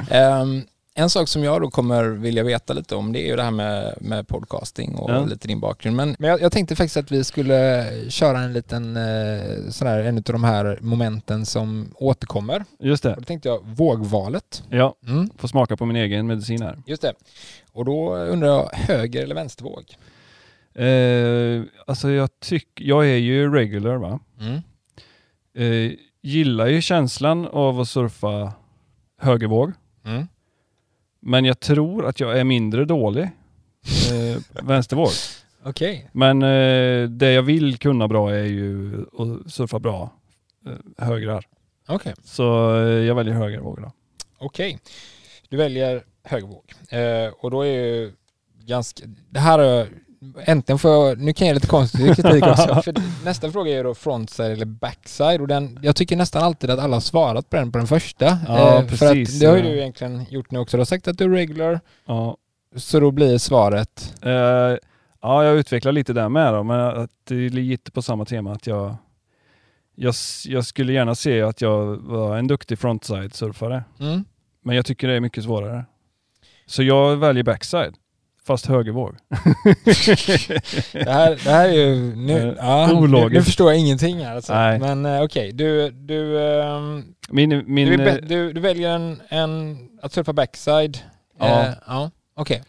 Ehm, 0.09 0.63
en 0.97 1.09
sak 1.09 1.27
som 1.27 1.43
jag 1.43 1.61
då 1.61 1.69
kommer 1.69 2.03
vilja 2.03 2.43
veta 2.43 2.73
lite 2.73 2.95
om 2.95 3.13
det 3.13 3.19
är 3.19 3.27
ju 3.27 3.35
det 3.35 3.43
här 3.43 3.51
med, 3.51 3.95
med 4.01 4.27
podcasting 4.27 4.95
och 4.95 5.09
Ja. 5.11 5.25
lite 5.25 5.47
din 5.47 5.59
bakgrund. 5.59 5.95
Men, 5.97 6.15
men 6.19 6.29
jag, 6.29 6.41
jag 6.41 6.51
tänkte 6.51 6.75
faktiskt 6.75 6.97
att 6.97 7.11
vi 7.11 7.23
skulle 7.23 7.85
köra 8.09 8.39
en 8.39 8.53
liten, 8.53 8.97
eh, 8.97 9.69
sådär, 9.69 9.99
en 10.03 10.17
av 10.17 10.23
de 10.23 10.43
här 10.43 10.77
momenten 10.81 11.45
som 11.45 11.93
återkommer. 11.95 12.65
Just 12.79 13.03
det. 13.03 13.09
Och 13.13 13.21
då 13.21 13.23
tänkte 13.25 13.49
jag 13.49 13.59
vågvalet. 13.65 14.63
Ja, 14.69 14.95
Mm, 15.07 15.29
får 15.37 15.47
smaka 15.47 15.77
på 15.77 15.85
min 15.85 15.95
egen 15.95 16.27
medicin 16.27 16.61
här. 16.61 16.77
just 16.85 17.01
det. 17.01 17.13
Och 17.71 17.85
då 17.85 18.15
undrar 18.15 18.47
jag, 18.47 18.69
höger 18.73 19.23
eller 19.23 19.35
vänstervåg? 19.35 19.83
Eh, 20.75 21.63
alltså 21.87 22.09
jag 22.09 22.29
tycker, 22.39 22.85
jag 22.85 23.05
är 23.07 23.15
ju 23.17 23.53
regular 23.53 23.95
va. 23.97 24.19
Mm. 24.39 24.61
Eh, 25.57 25.91
gillar 26.21 26.67
ju 26.67 26.81
känslan 26.81 27.47
av 27.47 27.79
att 27.79 27.87
surfa 27.89 28.53
högervåg. 29.21 29.71
Mm. 30.05 30.27
Men 31.27 31.45
jag 31.45 31.59
tror 31.59 32.05
att 32.05 32.19
jag 32.19 32.39
är 32.39 32.43
mindre 32.43 32.85
dålig 32.85 33.23
eh, 33.23 34.63
vänstervåg. 34.63 35.09
Okej. 35.63 36.09
Men 36.11 36.41
eh, 36.41 37.09
det 37.09 37.31
jag 37.31 37.43
vill 37.43 37.77
kunna 37.77 38.07
bra 38.07 38.31
är 38.31 38.43
ju 38.43 39.01
att 39.17 39.53
surfa 39.53 39.79
bra 39.79 40.13
eh, 40.65 41.05
högrar. 41.05 41.45
Okej. 41.87 42.13
Så 42.23 42.75
eh, 42.75 42.87
jag 42.87 43.15
väljer 43.15 43.33
högervåg 43.33 43.81
då. 43.81 43.91
Okej. 44.37 44.79
Du 45.49 45.57
väljer 45.57 46.03
högervåg. 46.23 46.73
Eh, 46.89 47.33
och 47.39 47.51
då 47.51 47.61
är 47.61 47.85
ju 47.85 48.11
ganska... 48.65 49.03
Det 49.29 49.39
här 49.39 49.59
är... 49.59 49.87
Äntligen 50.45 50.79
får 50.79 50.91
jag... 50.91 51.19
Nu 51.21 51.33
kan 51.33 51.47
jag 51.47 51.53
lite 51.53 51.67
konstig 51.67 52.15
kritik 52.15 52.43
också. 52.47 52.75
För 52.83 52.93
nästa 53.25 53.51
fråga 53.51 53.71
är 53.71 53.75
ju 53.77 53.83
då 53.83 53.93
frontside 53.95 54.51
eller 54.51 54.65
backside. 54.65 55.41
Och 55.41 55.47
den, 55.47 55.79
jag 55.81 55.95
tycker 55.95 56.15
nästan 56.15 56.43
alltid 56.43 56.69
att 56.69 56.79
alla 56.79 56.95
har 56.95 57.01
svarat 57.01 57.49
på 57.49 57.55
den 57.55 57.71
på 57.71 57.77
den 57.77 57.87
första. 57.87 58.25
Eh, 58.25 58.37
Ja, 58.47 58.81
För 58.81 58.87
precis. 58.97 59.33
att 59.35 59.39
det 59.39 59.45
har 59.45 59.57
ju 59.57 59.63
du 59.63 59.77
egentligen 59.79 60.25
gjort 60.29 60.51
nu 60.51 60.59
också. 60.59 60.77
Du 60.77 60.81
har 60.81 60.85
sagt 60.85 61.07
att 61.07 61.17
du 61.17 61.23
är 61.25 61.29
regular. 61.29 61.79
Ja, 62.05 62.37
Så 62.75 62.99
då 62.99 63.11
blir 63.11 63.37
svaret... 63.37 64.13
eh, 64.21 64.31
ja, 65.21 65.43
jag 65.43 65.55
utvecklar 65.57 65.91
lite 65.91 66.13
där 66.13 66.29
med 66.29 66.53
då, 66.53 66.63
men 66.63 66.79
att 66.79 67.09
det 67.27 67.35
är 67.35 67.49
lite 67.49 67.91
på 67.91 68.01
samma 68.01 68.25
tema 68.25 68.51
att 68.51 68.67
jag, 68.67 68.95
jag, 69.95 70.13
jag 70.45 70.65
skulle 70.65 70.93
gärna 70.93 71.15
se 71.15 71.41
att 71.41 71.61
jag 71.61 71.85
var 71.95 72.37
en 72.37 72.47
duktig 72.47 72.77
frontside-surfare. 72.77 73.83
Mm. 73.99 74.25
Men 74.63 74.75
jag 74.75 74.85
tycker 74.85 75.07
det 75.07 75.13
är 75.13 75.19
mycket 75.19 75.43
svårare. 75.43 75.85
Så 76.65 76.83
jag 76.83 77.15
väljer 77.15 77.43
backside, 77.43 77.93
fast 78.45 78.65
högervåg. 78.65 79.15
Det 80.93 81.09
här, 81.11 81.29
det 81.43 81.49
här 81.51 81.67
är 81.69 81.73
ju... 81.73 82.15
Nu, 82.15 82.55
ja, 82.59 82.87
nu, 82.87 82.93
ologiskt. 82.93 83.33
nu 83.33 83.43
förstår 83.43 83.71
jag 83.71 83.79
ingenting 83.79 84.25
här 84.25 84.35
alltså. 84.35 84.53
Nej. 84.53 84.79
Men 84.79 85.05
eh, 85.05 85.21
okej, 85.23 85.51
du... 85.51 85.91
Du, 85.91 86.41
ehm, 86.61 87.03
Min, 87.29 87.63
min, 87.73 87.87
du, 87.87 87.93
är 88.03 88.07
eh, 88.07 88.15
du, 88.27 88.53
du 88.53 88.61
väljer 88.61 88.89
en, 88.89 89.21
en... 89.29 89.77
Att 90.01 90.13
surfa 90.13 90.33
backside. 90.33 90.97
Ja. 91.39 91.61
Eh, 91.61 91.73
ja. 91.87 92.11
Okej. 92.35 92.63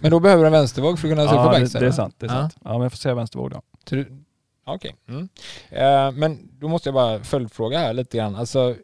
Men 0.00 0.10
då 0.10 0.20
behöver 0.20 0.42
du 0.42 0.46
en 0.46 0.52
vänstervåg 0.52 0.98
för 0.98 1.08
att 1.08 1.12
kunna 1.14 1.22
surfa 1.28 1.36
ja, 1.36 1.52
det, 1.52 1.60
backside? 1.60 1.82
det 1.82 1.86
är 1.86 1.90
va? 1.90 1.96
sant. 1.96 2.14
Det 2.18 2.26
är 2.26 2.30
Ja. 2.30 2.34
sant. 2.40 2.56
Ja, 2.64 2.72
men 2.72 2.80
jag 2.82 2.92
får 2.92 2.96
säga 2.98 3.14
vänstervåg 3.14 3.50
då. 3.50 3.60
Ja, 3.90 4.74
Okej. 4.74 4.94
Mm. 5.08 5.28
Eh, 5.70 6.10
men 6.12 6.38
då 6.60 6.68
måste 6.68 6.88
jag 6.88 6.94
bara 6.94 7.20
följdfråga 7.20 7.78
här 7.78 7.92
lite 7.92 8.16
grann. 8.16 8.36
Alltså, 8.36 8.74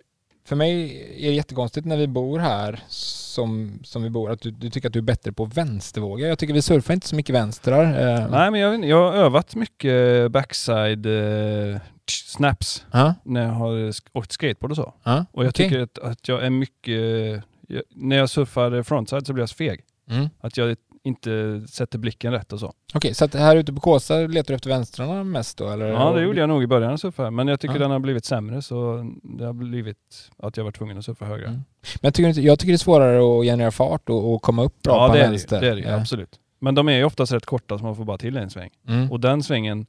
för 0.45 0.57
mig 0.57 1.03
är 1.19 1.29
det 1.31 1.35
jättekonstigt 1.35 1.87
när 1.87 1.97
vi 1.97 2.07
bor 2.07 2.39
här 2.39 2.81
som, 2.89 3.79
som 3.85 4.03
vi 4.03 4.11
bor, 4.11 4.31
att 4.31 4.41
du, 4.41 4.51
du 4.51 4.71
tycker 4.71 4.89
att 4.89 4.93
du 4.93 4.99
är 4.99 5.03
bättre 5.03 5.33
på 5.33 5.45
vänstervågar. 5.45 6.29
Jag 6.29 6.39
tycker 6.39 6.55
vi 6.55 6.63
surfar 6.63 6.95
inte 6.95 7.09
så 7.09 7.17
mycket 7.17 7.35
vänstrar. 7.35 7.85
Eh, 7.85 8.31
Nej, 8.31 8.51
men 8.51 8.61
jag, 8.61 8.85
jag 8.85 9.11
har 9.11 9.17
övat 9.19 9.55
mycket 9.55 10.31
backside 10.33 11.07
eh, 11.07 11.81
snaps 12.11 12.85
Ja, 12.93 13.15
när 13.25 13.43
jag 13.45 13.53
har 13.53 13.93
åkt 14.13 14.33
skateboard 14.33 14.71
och 14.71 14.77
så. 14.77 14.95
ja, 15.03 15.25
Och 15.33 15.45
jag 15.45 15.49
okej. 15.51 15.69
tycker 15.69 15.83
att, 15.83 15.99
att 15.99 16.29
jag 16.29 16.45
är 16.45 16.51
mycket... 16.51 17.45
Jag, 17.69 17.83
när 17.95 18.17
jag 18.17 18.31
surfar 18.31 18.83
frontside 18.83 19.27
så 19.27 19.33
blir 19.33 19.43
jag 19.43 19.49
så 19.49 19.55
feg. 19.57 19.81
Mm. 20.11 20.29
Att 20.41 20.57
jag 20.57 20.77
inte 21.11 21.63
sätter 21.69 21.99
blicken 21.99 22.33
rätt 22.33 22.53
och 22.53 22.61
så. 22.61 22.73
Okej, 22.95 23.15
så 23.15 23.25
att 23.25 23.35
här 23.35 23.57
ute 23.57 23.73
på 23.73 23.81
Kåsa 23.81 24.15
letar 24.15 24.49
du 24.49 24.55
efter 24.55 24.71
vänstrarna 24.71 25.25
mest 25.25 25.59
då? 25.59 25.69
Eller? 25.69 25.87
Ja, 25.87 26.13
det 26.13 26.23
gjorde 26.23 26.41
jag 26.41 26.49
nog 26.49 26.63
i 26.63 26.67
början 26.67 26.93
att 26.95 27.01
surfa. 27.01 27.31
Men 27.31 27.49
jag 27.49 27.61
tycker 27.61 27.75
Ja. 27.75 27.81
den 27.81 27.91
har 27.91 27.99
blivit 27.99 28.25
sämre 28.25 28.63
så 28.63 29.11
det 29.23 29.45
har 29.45 29.53
blivit 29.53 29.97
att 30.39 30.57
jag 30.57 30.65
var 30.65 30.73
tvungen 30.73 30.99
att 30.99 31.05
surfa 31.05 31.25
högre. 31.25 31.47
Mm. 31.47 31.61
Men 32.01 32.01
jag 32.03 32.15
tycker, 32.15 32.41
jag 32.41 32.59
tycker 32.59 32.73
det 32.73 32.77
är 32.77 32.79
svårare 32.79 33.41
att 33.41 33.45
generera 33.47 33.71
fart 33.71 34.09
och, 34.09 34.35
och 34.35 34.43
komma 34.43 34.65
upp 34.65 34.83
bra 34.83 34.95
Ja, 34.95 35.09
på 35.09 35.15
det 35.15 35.21
vänster. 35.21 35.61
det, 35.61 35.67
det 35.67 35.73
är 35.73 35.77
det 35.77 35.89
Eh, 35.95 36.01
absolut. 36.01 36.39
Men 36.59 36.75
de 36.75 36.89
är 36.89 36.93
ju 36.97 37.05
oftast 37.05 37.33
rätt 37.33 37.47
korta 37.47 37.79
så 37.79 37.85
man 37.85 37.97
får 37.97 38.05
bara 38.05 38.19
till 38.19 38.37
en 38.37 38.51
sväng. 38.51 38.71
Mm. 38.89 39.11
Och 39.13 39.21
den 39.21 39.43
svängen 39.43 39.87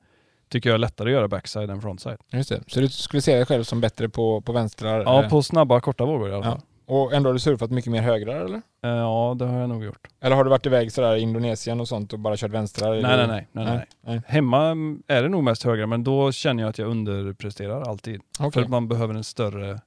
tycker 0.51 0.69
jag 0.69 0.73
är 0.75 0.79
lättare 0.79 1.09
att 1.09 1.13
göra 1.13 1.27
backside 1.27 1.69
än 1.69 1.81
frontside. 1.81 2.17
Just 2.31 2.49
det. 2.49 2.63
Så 2.67 2.79
du 2.79 2.89
skulle 2.89 3.21
se 3.21 3.35
dig 3.35 3.45
själv 3.45 3.63
som 3.63 3.81
bättre 3.81 4.09
på, 4.09 4.41
på 4.41 4.51
vänstrar? 4.51 5.01
Ja, 5.03 5.23
eh, 5.23 5.29
på 5.29 5.43
snabba 5.43 5.79
korta 5.79 6.05
vågor 6.05 6.29
i 6.29 6.33
alla 6.33 6.45
Ja. 6.45 6.61
Och 6.85 7.13
ändå 7.13 7.29
har 7.29 7.33
du 7.33 7.39
surfat 7.39 7.71
mycket 7.71 7.91
mer 7.91 8.01
högrar 8.01 8.45
eller? 8.45 8.57
Eh, 8.57 8.89
Ja, 8.89 9.35
det 9.39 9.45
har 9.45 9.59
jag 9.59 9.69
nog 9.69 9.83
gjort. 9.83 10.07
Eller 10.21 10.35
har 10.35 10.43
du 10.43 10.49
varit 10.49 10.65
iväg 10.65 10.91
sådär 10.91 11.15
i 11.15 11.19
Indonesien 11.21 11.79
och 11.79 11.87
sånt 11.87 12.13
och 12.13 12.19
bara 12.19 12.37
kört 12.37 12.51
vänstrar? 12.51 13.01
Nej, 13.01 13.01
nej, 13.01 13.27
nej, 13.27 13.47
nej, 13.51 13.85
nej. 14.01 14.21
Hemma 14.27 14.65
mm, 14.67 15.03
är 15.07 15.23
det 15.23 15.29
nog 15.29 15.43
mest 15.43 15.63
högre, 15.63 15.87
men 15.87 16.03
då 16.03 16.31
känner 16.31 16.63
jag 16.63 16.69
att 16.69 16.77
jag 16.77 16.87
underpresterar 16.87 17.81
alltid. 17.81 18.21
För 18.37 18.45
Okej. 18.47 18.63
att 18.63 18.69
man 18.69 18.87
behöver 18.87 19.13
en 19.13 19.23
större 19.23 19.79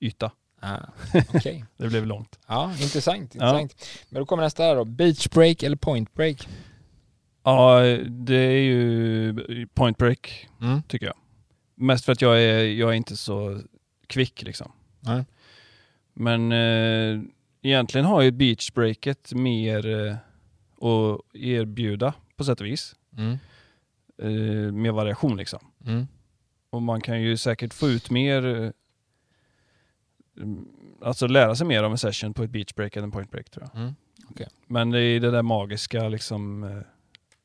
yta. 0.00 0.30
Ah, 0.60 0.76
okej. 1.34 1.64
Det 1.76 1.88
blev 1.88 2.06
långt. 2.06 2.38
Ja, 2.48 2.72
intressant. 2.80 3.34
intressant. 3.34 3.86
Men 4.10 4.20
då 4.20 4.26
kommer 4.26 4.42
nästa 4.42 4.62
här 4.62 4.76
då. 4.76 4.84
Beach 4.84 5.28
break 5.28 5.62
eller 5.62 5.76
point 5.76 6.14
break? 6.14 6.48
Ja, 7.44 7.80
det 8.08 8.34
är 8.36 8.60
ju 8.62 9.66
point 9.74 9.98
break, 9.98 10.48
Mm. 10.60 10.82
tycker 10.82 11.06
jag. 11.06 11.14
Mest 11.74 12.04
för 12.04 12.12
att 12.12 12.22
jag 12.22 12.42
är, 12.42 12.58
jag 12.64 12.90
är 12.90 12.94
inte 12.94 13.16
så 13.16 13.60
kvick 14.06 14.42
liksom. 14.42 14.72
Nej. 15.00 15.24
Men 16.14 16.52
eh, 16.52 17.20
egentligen 17.62 18.04
har 18.04 18.22
ju 18.22 18.30
beachbreaket 18.30 19.32
mer 19.32 19.86
eh, 19.86 20.16
att 20.88 21.20
erbjuda 21.34 22.14
på 22.36 22.44
sätt 22.44 22.60
och 22.60 22.66
vis. 22.66 22.96
Mm. 23.16 23.38
Eh, 24.18 24.72
mer 24.72 24.92
variation 24.92 25.36
liksom. 25.36 25.60
Mm. 25.86 26.06
Och 26.70 26.82
man 26.82 27.00
kan 27.00 27.22
ju 27.22 27.36
säkert 27.36 27.74
få 27.74 27.88
ut 27.88 28.10
mer, 28.10 28.46
eh, 28.46 28.70
alltså 31.02 31.26
lära 31.26 31.54
sig 31.56 31.66
mer 31.66 31.82
av 31.82 31.90
en 31.90 31.98
session 31.98 32.34
på 32.34 32.42
ett 32.42 32.50
beachbreak 32.50 32.96
än 32.96 33.04
en 33.04 33.10
pointbreak 33.10 33.50
tror 33.50 33.68
jag. 33.72 33.82
Mm. 33.82 33.94
Men 34.66 34.90
det 34.90 35.00
är 35.00 35.20
det 35.20 35.30
där 35.30 35.42
magiska 35.42 36.08
liksom 36.08 36.64
eh, 36.64 36.82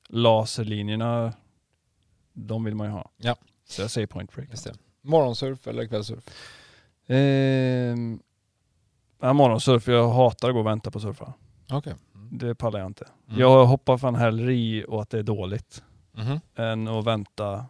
laserlinjerna, 0.08 1.34
de 2.34 2.64
vill 2.64 2.76
man 2.76 2.88
ju 2.88 2.94
ha. 2.94 3.12
Ja. 3.18 3.36
Så 3.66 3.82
jag 3.82 3.92
säger 3.92 4.08
pointbreak. 4.08 4.50
Morgonsurf 5.02 5.68
eller 5.68 5.86
kvällsurf? 5.86 6.24
Ehm, 7.08 8.20
ja, 9.20 9.34
morgonsurf, 9.34 9.88
jag 9.88 10.10
hatar 10.10 10.48
att 10.50 10.54
gå 10.54 10.60
och 10.60 10.66
vänta 10.66 10.92
på 10.92 11.00
surfa. 11.00 11.34
Okej. 11.72 11.94
Det 12.32 12.56
pallar 12.56 12.80
jag 12.80 12.86
inte. 12.90 13.08
Mm. 13.28 13.40
Jag 13.40 13.66
hoppar 13.66 13.98
fan 13.98 14.16
hellre 14.16 14.54
i 14.54 14.86
och 14.88 15.02
att 15.02 15.10
det 15.10 15.20
är 15.20 15.24
dåligt 15.24 15.84
Mhm. 16.12 16.40
än 16.56 16.88
att 16.88 17.06
vänta 17.06 17.66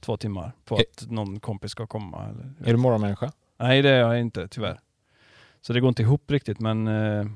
två 0.00 0.16
timmar 0.16 0.52
på 0.64 0.76
Är- 0.78 0.80
att 0.80 1.10
någon 1.10 1.40
kompis 1.40 1.70
ska 1.70 1.86
komma. 1.86 2.24
Eller, 2.24 2.68
Är 2.68 2.72
du 2.72 2.76
morgonmänniska? 2.76 3.32
Nej, 3.58 3.82
det 3.82 3.90
är 3.90 3.98
jag 4.00 4.20
inte 4.20 4.48
tyvärr. 4.48 4.80
Så 5.60 5.72
det 5.72 5.80
går 5.80 5.88
inte 5.88 6.02
ihop 6.02 6.30
riktigt, 6.30 6.60
men, 6.60 6.86
eh, 6.88 7.26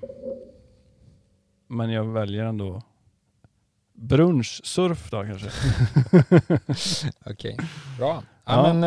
men 1.69 1.91
jag 1.91 2.05
väljer 2.05 2.45
ändå 2.45 2.83
brunchsurf 3.93 5.11
då 5.11 5.23
kanske. 5.25 5.51
Okej. 7.27 7.57
Bra. 7.99 8.23
Ja, 8.45 8.67
Ja. 8.67 8.73
men 8.73 8.85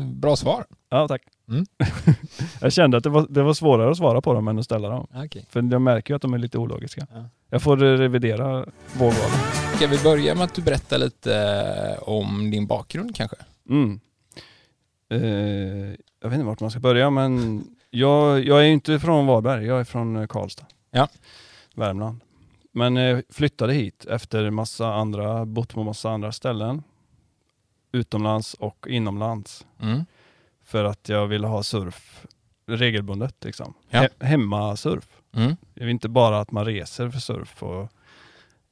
eh, 0.00 0.06
bra 0.06 0.36
svar. 0.36 0.64
Ja, 0.88 1.08
tack. 1.08 1.22
Mm. 1.50 1.66
jag 2.60 2.72
kände 2.72 2.96
att 2.96 3.04
det 3.04 3.10
var, 3.10 3.26
det 3.28 3.42
var 3.42 3.54
svårare 3.54 3.90
att 3.90 3.96
svara 3.96 4.20
på 4.20 4.34
dem 4.34 4.48
än 4.48 4.58
att 4.58 4.64
ställa 4.64 4.88
dem. 4.88 5.06
Okej. 5.14 5.46
För 5.48 5.72
jag 5.72 5.82
märker 5.82 6.14
ju 6.14 6.16
att 6.16 6.22
de 6.22 6.34
är 6.34 6.38
lite 6.38 6.58
ologiska. 6.58 7.06
Ja. 7.14 7.24
Jag 7.50 7.62
får 7.62 7.76
revidera 7.76 8.66
vågvalen. 8.98 9.38
Ska 9.76 9.86
vi 9.86 9.98
börja 9.98 10.34
med 10.34 10.44
att 10.44 10.54
du 10.54 10.62
berättar 10.62 10.98
lite 10.98 11.36
eh, 11.36 12.08
om 12.08 12.50
din 12.50 12.66
bakgrund 12.66 13.16
kanske? 13.16 13.36
Mm. 13.68 14.00
Eh, 15.10 15.20
jag 16.22 16.30
vet 16.30 16.32
inte 16.32 16.44
vart 16.44 16.60
man 16.60 16.70
ska 16.70 16.80
börja 16.80 17.10
men 17.10 17.64
jag, 17.90 18.44
jag 18.44 18.60
är 18.60 18.68
inte 18.68 19.00
från 19.00 19.26
Varberg, 19.26 19.66
jag 19.66 19.80
är 19.80 19.84
från 19.84 20.16
eh, 20.16 20.26
Karlstad. 20.26 20.66
Ja. 20.90 21.08
Värmland. 21.74 22.20
Men 22.72 22.96
eh, 22.96 23.18
flyttade 23.28 23.72
hit 23.72 24.04
efter 24.04 24.50
massa 24.50 24.94
andra, 24.94 25.46
bott 25.46 25.74
på 25.74 25.82
massa 25.82 26.10
andra 26.10 26.32
ställen. 26.32 26.82
Utomlands 27.92 28.54
och 28.54 28.86
inomlands. 28.88 29.66
Mm. 29.80 30.04
För 30.70 30.84
att 30.84 31.08
jag 31.08 31.26
ville 31.26 31.46
ha 31.46 31.62
surf 31.62 32.26
regelbundet 32.66 33.44
liksom. 33.44 33.74
Ja. 33.88 34.00
He- 34.02 34.24
hemmasurf. 34.24 35.08
Mm. 35.32 35.56
Det 35.74 35.84
är 35.84 35.88
inte 35.88 36.08
bara 36.08 36.40
att 36.40 36.50
man 36.52 36.64
reser 36.64 37.10
för 37.10 37.20
surf 37.20 37.62
och, 37.62 37.88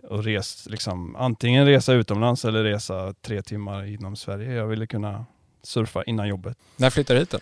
och 0.03 0.25
res, 0.25 0.67
liksom, 0.71 1.17
antingen 1.17 1.67
resa 1.67 1.93
utomlands 1.93 2.45
eller 2.45 2.65
resa 2.65 3.15
tre 3.21 3.43
timmar 3.43 3.85
inom 3.85 4.17
Sverige. 4.17 4.53
Jag 4.53 4.67
ville 4.67 4.87
kunna 4.87 5.27
surfa 5.63 6.05
innan 6.05 6.29
jobbet. 6.29 6.59
När 6.77 6.91
flyttade 6.91 7.19
du 7.19 7.23
hit 7.23 7.31
då? 7.31 7.39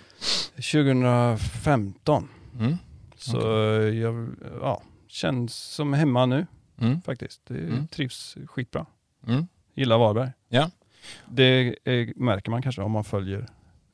2015. 0.56 2.28
Mm. 2.58 2.76
Så 3.16 3.36
jag 3.94 4.28
ja, 4.60 4.82
känns 5.08 5.54
som 5.54 5.92
hemma 5.92 6.26
nu 6.26 6.46
Mm. 6.80 7.02
faktiskt. 7.02 7.40
Det 7.46 7.54
Mm. 7.58 7.86
trivs 7.88 8.36
skitbra. 8.46 8.86
Mm. 9.26 9.46
Gillar 9.74 9.98
Varberg. 9.98 10.30
Ja. 10.48 10.70
Det 11.26 11.44
är, 11.84 12.12
märker 12.20 12.50
man 12.50 12.62
kanske 12.62 12.82
om 12.82 12.92
man 12.92 13.04
följer 13.04 13.46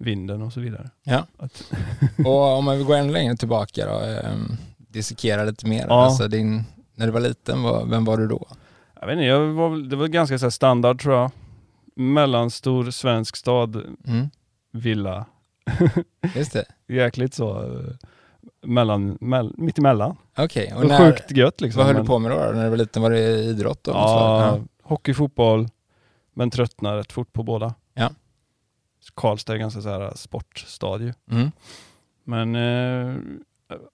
vinden 0.03 0.43
och 0.43 0.53
så 0.53 0.61
vidare. 0.61 0.91
Ja. 1.03 1.27
Att, 1.37 1.73
Och 2.27 2.57
om 2.59 2.65
man 2.65 2.77
vill 2.79 2.87
gå 2.87 2.95
ännu 2.95 3.13
längre 3.13 3.37
tillbaka 3.37 3.87
då, 3.87 4.01
eh, 4.01 4.33
dissekera 4.79 5.45
lite 5.45 5.67
mer. 5.67 5.87
Ja. 5.89 6.05
Alltså 6.05 6.29
din, 6.29 6.65
när 6.95 7.07
du 7.07 7.13
var 7.13 7.21
liten, 7.21 7.63
vad- 7.63 7.91
vem 7.91 8.05
var 8.05 8.17
du 8.17 8.27
då? 8.29 8.47
jag 9.01 9.07
vet 9.07 9.13
inte, 9.13 9.25
jag 9.25 9.47
var, 9.47 9.89
det 9.91 9.97
var 9.97 10.07
ganska 10.07 10.39
så 10.39 10.51
standard 10.51 11.03
tror 11.03 11.15
jag. 11.15 11.31
Mellanstor 11.97 12.91
svensk 12.91 13.37
stad, 13.37 13.77
Mm. 14.07 14.31
villa. 14.73 15.27
Just 16.37 16.53
det. 16.53 16.65
Jäkligt 16.89 17.35
så 17.35 17.79
mellan, 18.67 19.19
mell, 19.21 19.55
mitt 19.59 19.79
emellan. 19.79 20.17
Okej, 20.39 20.73
Och 20.77 20.87
när, 20.87 20.99
Sjukt 20.99 21.31
gött 21.31 21.61
liksom. 21.61 21.79
vad 21.79 21.87
höll 21.87 21.95
men- 21.95 22.05
du 22.05 22.07
på 22.09 22.19
med 22.19 22.31
då? 22.31 22.37
När 22.37 22.65
du 22.65 22.71
var 22.71 22.77
liten, 22.77 23.03
var 23.03 23.11
det 23.11 23.21
idrott? 23.43 23.85
Då, 23.85 23.91
Ja, 23.91 24.47
ja. 24.47 24.61
hockey, 24.83 25.15
fotboll, 25.15 25.69
men 26.35 26.51
tröttnade 26.51 26.97
rätt 26.99 27.13
fort 27.13 27.33
på 27.33 27.43
båda. 27.43 27.75
Ja. 27.95 28.11
Karlstad 29.15 29.55
är 29.55 29.59
ganska 29.59 29.81
så 29.81 29.89
här 29.89 30.13
sportstad 30.17 30.99
ju. 31.01 31.13
Mm. 31.31 31.51
Men 32.25 32.57
eh, 32.57 33.17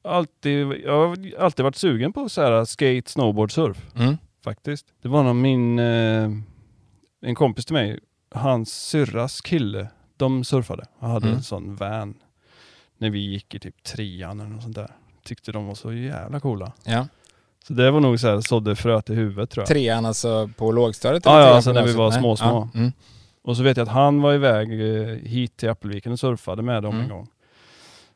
alltid, 0.05 0.67
jag 0.85 1.09
har 1.09 1.17
alltid 1.39 1.65
varit 1.65 1.77
sugen 1.77 2.13
på 2.13 2.29
så 2.29 2.43
här 2.43 2.65
skate, 2.65 3.11
snowboard, 3.11 3.53
surf 3.53 3.87
Mm. 3.97 4.17
faktiskt. 4.45 4.87
Det 5.03 5.09
var 5.09 5.23
nog 5.23 5.37
min, 5.37 5.79
eh, 5.79 6.31
en 7.23 7.35
kompis 7.35 7.65
till 7.67 7.75
mig, 7.75 7.99
hans 8.31 8.73
syrras 8.89 9.41
kille, 9.41 9.89
de 10.17 10.45
surfade. 10.45 10.85
Han 10.99 11.11
hade 11.11 11.27
Mm. 11.27 11.37
en 11.37 11.43
sån 11.43 11.77
van 11.77 12.15
när 12.99 13.11
vi 13.11 13.19
gick 13.19 13.55
i 13.55 13.59
typ 13.59 13.83
trean 13.83 14.41
eller 14.41 14.51
något 14.51 14.63
sånt 14.63 14.75
där. 14.75 14.91
Tyckte 15.25 15.53
de 15.53 15.67
var 15.67 15.75
så 15.75 15.93
jävla 15.93 16.41
coola. 16.41 16.73
Ja. 16.85 17.07
Så 17.67 17.73
det 17.73 17.91
var 17.91 18.01
nog 18.01 18.21
så 18.21 18.29
här, 18.29 18.41
sådde 18.41 18.77
fröet 18.77 19.11
i 19.11 19.15
huvudet 19.15 19.51
tror 19.51 19.63
jag. 19.63 19.69
Trean 19.69 20.07
alltså 20.07 20.51
på 20.57 20.73
lågstadiet? 20.73 21.25
Ja, 21.25 21.37
eller 21.39 21.49
ja, 21.49 21.55
alltså 21.55 21.73
när 21.73 21.87
vi 21.87 21.93
var 21.93 22.11
små, 22.11 22.37
små. 22.37 22.69
Ja. 22.75 22.79
Mm. 22.81 22.93
Och 23.49 23.57
så 23.57 23.63
vet 23.63 23.77
jag 23.77 23.85
att 23.85 23.95
han 23.95 24.23
var 24.23 24.35
iväg 24.35 24.73
eh, 24.73 25.07
hit 25.17 25.57
till 25.57 25.69
Appelviken 25.71 26.13
och 26.13 26.21
surfade 26.21 26.63
med 26.63 26.83
dem 26.83 26.95
Mm. 26.95 27.05
en 27.05 27.11
gång. 27.11 27.29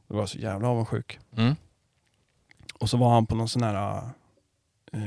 Jag 0.08 0.16
var 0.16 0.26
så 0.26 0.38
jävla 0.38 0.68
avundsjuk. 0.68 1.18
Mm. 1.36 1.54
Och 2.74 2.90
så 2.90 2.96
var 2.96 3.10
han 3.14 3.26
på 3.26 3.34
någon 3.34 3.48
sån 3.48 3.62
här 3.62 4.02
eh, 4.92 5.00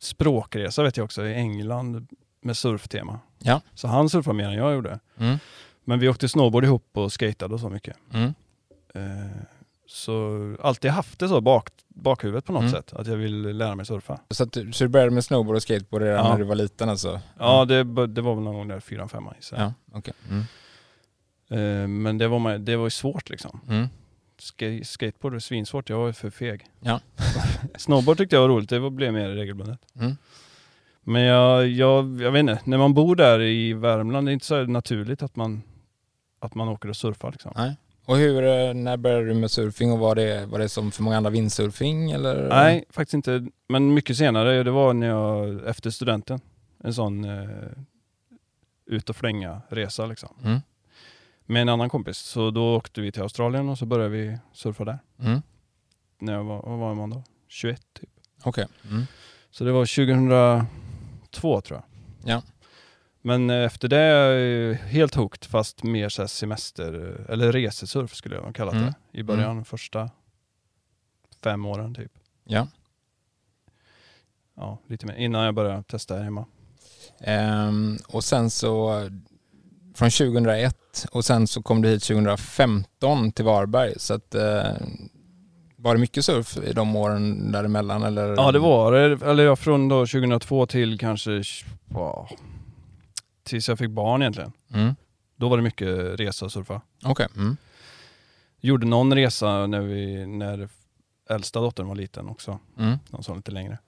språkresa 0.00 0.82
vet 0.82 0.96
jag 0.96 1.04
också 1.04 1.26
i 1.26 1.34
England 1.34 2.06
med 2.40 2.56
surftema. 2.56 3.20
Ja. 3.38 3.60
Så 3.74 3.88
han 3.88 4.08
surfade 4.10 4.36
mer 4.36 4.44
än 4.48 4.54
jag 4.54 4.74
gjorde. 4.74 4.98
Mm. 5.18 5.38
Men 5.84 5.98
vi 5.98 6.08
åkte 6.08 6.28
snowboard 6.28 6.64
ihop 6.64 6.86
och 6.92 7.12
skatade 7.12 7.54
och 7.54 7.60
så 7.60 7.68
mycket. 7.70 7.96
Mm. 8.12 8.34
Eh, 8.94 9.30
så 9.92 10.56
alltid 10.62 10.90
haft 10.90 11.18
det 11.18 11.28
så 11.28 11.40
bak, 11.40 11.68
bakhuvudet 11.88 12.44
på 12.44 12.52
något 12.52 12.60
Mm. 12.60 12.72
sätt, 12.72 12.92
att 12.92 13.06
jag 13.06 13.16
vill 13.16 13.42
lära 13.56 13.74
mig 13.74 13.86
surfa. 13.86 14.20
Så, 14.30 14.42
att 14.42 14.52
du, 14.52 14.72
så 14.72 14.84
du 14.84 14.88
började 14.88 15.10
med 15.10 15.24
snowboard 15.24 15.56
och 15.56 15.62
skateboard 15.62 16.02
redan 16.02 16.26
Ja. 16.26 16.32
när 16.32 16.38
du 16.38 16.44
var 16.44 16.54
liten 16.54 16.88
alltså? 16.88 17.20
Ja, 17.38 17.64
det, 17.64 17.84
det 18.06 18.20
var 18.20 18.34
väl 18.34 18.44
någon 18.44 18.54
gång 18.54 18.68
där 18.68 18.80
fyran, 18.80 19.08
femman 19.08 19.34
gissar 19.36 19.56
jag. 19.56 19.66
Ja, 19.66 19.98
okej. 19.98 20.14
Mm. 20.30 20.44
Eh, 21.82 21.88
men 21.88 22.18
det 22.18 22.28
var, 22.28 22.58
det 22.58 22.76
var 22.76 22.84
ju 22.86 22.90
svårt 22.90 23.30
liksom. 23.30 23.60
Mm. 23.68 23.86
Ska- 24.38 24.80
skateboard 24.84 25.34
är 25.34 25.38
svinsvårt, 25.38 25.88
jag 25.90 25.98
var 25.98 26.12
för 26.12 26.30
feg. 26.30 26.66
Ja. 26.80 27.00
Snowboard 27.78 28.16
tyckte 28.18 28.36
jag 28.36 28.40
var 28.40 28.48
roligt, 28.48 28.68
det 28.68 28.78
var- 28.78 28.90
blev 28.90 29.12
mer 29.12 29.28
regelbundet. 29.28 29.78
Mm. 30.00 30.16
Men 31.02 31.22
jag, 31.22 31.68
jag, 31.68 32.20
jag 32.22 32.30
vet 32.30 32.40
inte, 32.40 32.60
när 32.64 32.78
man 32.78 32.94
bor 32.94 33.16
där 33.16 33.40
i 33.40 33.72
Värmland, 33.72 34.26
det 34.26 34.30
är 34.30 34.32
inte 34.32 34.46
så 34.46 34.64
naturligt 34.64 35.22
att 35.22 35.36
man, 35.36 35.62
att 36.40 36.54
man 36.54 36.68
åker 36.68 36.88
och 36.88 36.96
surfar. 36.96 37.32
Liksom. 37.32 37.52
Nej. 37.56 37.76
Och 38.04 38.16
hur, 38.16 38.44
eh, 38.44 38.74
när 38.74 38.96
började 38.96 39.24
du 39.24 39.34
med 39.34 39.50
surfing 39.50 39.92
och 39.92 39.98
var 39.98 40.14
det, 40.14 40.46
var 40.46 40.58
det 40.58 40.68
som 40.68 40.90
för 40.90 41.02
många 41.02 41.16
andra 41.16 41.30
windsurfing 41.30 42.10
eller? 42.10 42.48
Nej, 42.48 42.84
faktiskt 42.90 43.14
inte. 43.14 43.46
Men 43.68 43.94
mycket 43.94 44.16
senare, 44.16 44.62
det 44.62 44.70
var 44.70 44.92
när 44.92 45.06
jag, 45.06 45.68
efter 45.68 45.90
studenten, 45.90 46.40
en 46.84 46.94
sån 46.94 47.24
eh, 47.24 47.48
ut 48.86 49.10
och 49.10 49.16
flänga 49.16 49.62
resa 49.68 50.06
liksom. 50.06 50.36
Mm. 50.44 50.60
Med 51.46 51.62
en 51.62 51.68
annan 51.68 51.88
kompis. 51.88 52.18
Så 52.18 52.50
då 52.50 52.76
åkte 52.76 53.00
vi 53.00 53.12
till 53.12 53.22
Australien 53.22 53.68
och 53.68 53.78
så 53.78 53.86
började 53.86 54.10
vi 54.10 54.38
surfa 54.52 54.84
där. 54.84 54.98
Mm. 55.20 55.42
När 56.18 56.32
jag 56.32 56.44
var, 56.44 56.62
vad 56.62 56.78
var 56.78 56.94
man 56.94 57.10
då? 57.10 57.22
21 57.48 57.82
typ. 57.92 58.10
Okej. 58.42 58.66
Mm. 58.90 59.06
Så 59.50 59.64
det 59.64 59.72
var 59.72 59.86
2002 61.30 61.60
tror 61.60 61.80
jag. 61.80 61.84
Ja. 62.34 62.42
Men 63.22 63.50
eh, 63.50 63.64
efter 63.64 63.88
det 63.88 63.96
är 63.96 64.32
jag 64.32 64.74
helt 64.74 65.14
hooked 65.14 65.44
fast 65.44 65.82
mer 65.82 66.08
så 66.08 66.28
semester 66.28 66.92
eller 67.28 67.52
resesurf 67.52 68.14
skulle 68.14 68.36
jag 68.36 68.54
kalla 68.54 68.72
det. 68.72 68.78
Mm. 68.78 68.92
I 69.12 69.22
början, 69.22 69.64
första 69.64 70.10
fem 71.42 71.66
åren 71.66 71.94
typ. 71.94 72.12
Ja. 72.44 72.68
Ja, 74.56 74.78
lite 74.86 75.06
mer. 75.06 75.14
Innan 75.14 75.44
jag 75.44 75.54
började 75.54 75.82
testa 75.82 76.14
här 76.14 76.22
hemma. 76.22 76.46
Ehm, 77.20 77.98
och 78.08 78.24
sen 78.24 78.50
så 78.50 79.02
från 79.94 80.10
2001 80.10 81.06
och 81.12 81.24
sen 81.24 81.46
så 81.46 81.62
kom 81.62 81.82
du 81.82 81.88
hit 81.88 82.02
2015 82.02 83.32
till 83.32 83.44
Varberg 83.44 83.94
så 83.96 84.14
att 84.14 84.34
eh, 84.34 84.72
var 85.76 85.94
det 85.94 86.00
mycket 86.00 86.24
surf 86.24 86.56
i 86.56 86.72
de 86.72 86.96
åren 86.96 87.52
däremellan 87.52 88.02
eller? 88.02 88.28
Ja 88.28 88.52
det 88.52 88.58
var 88.58 88.92
det. 88.92 89.26
Eller 89.26 89.44
ja, 89.44 89.56
från 89.56 89.88
då 89.88 90.06
2002 90.06 90.66
till 90.66 90.98
kanske 90.98 91.42
ja, 91.94 92.28
tills 93.42 93.68
jag 93.68 93.78
fick 93.78 93.90
barn 93.90 94.22
egentligen. 94.22 94.52
Mm. 94.74 94.94
Då 95.36 95.48
var 95.48 95.56
det 95.56 95.62
mycket 95.62 96.20
resa 96.20 96.44
och 96.44 96.52
surfa. 96.52 96.80
Okej. 97.04 97.26
Mm. 97.36 97.56
Gjorde 98.60 98.86
någon 98.86 99.14
resa 99.14 99.66
när, 99.66 99.80
vi, 99.80 100.26
när 100.26 100.68
äldsta 101.30 101.60
dottern 101.60 101.88
var 101.88 101.94
liten 101.94 102.28
också. 102.28 102.58
Mm. 102.78 102.98
någon 103.10 103.22
som 103.22 103.36
lite 103.36 103.50
längre. 103.50 103.78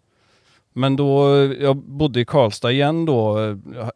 Men 0.75 0.97
då, 0.97 1.29
jag 1.61 1.77
bodde 1.77 2.21
i 2.21 2.25
Karlstad 2.25 2.73
igen 2.73 3.05
då 3.05 3.39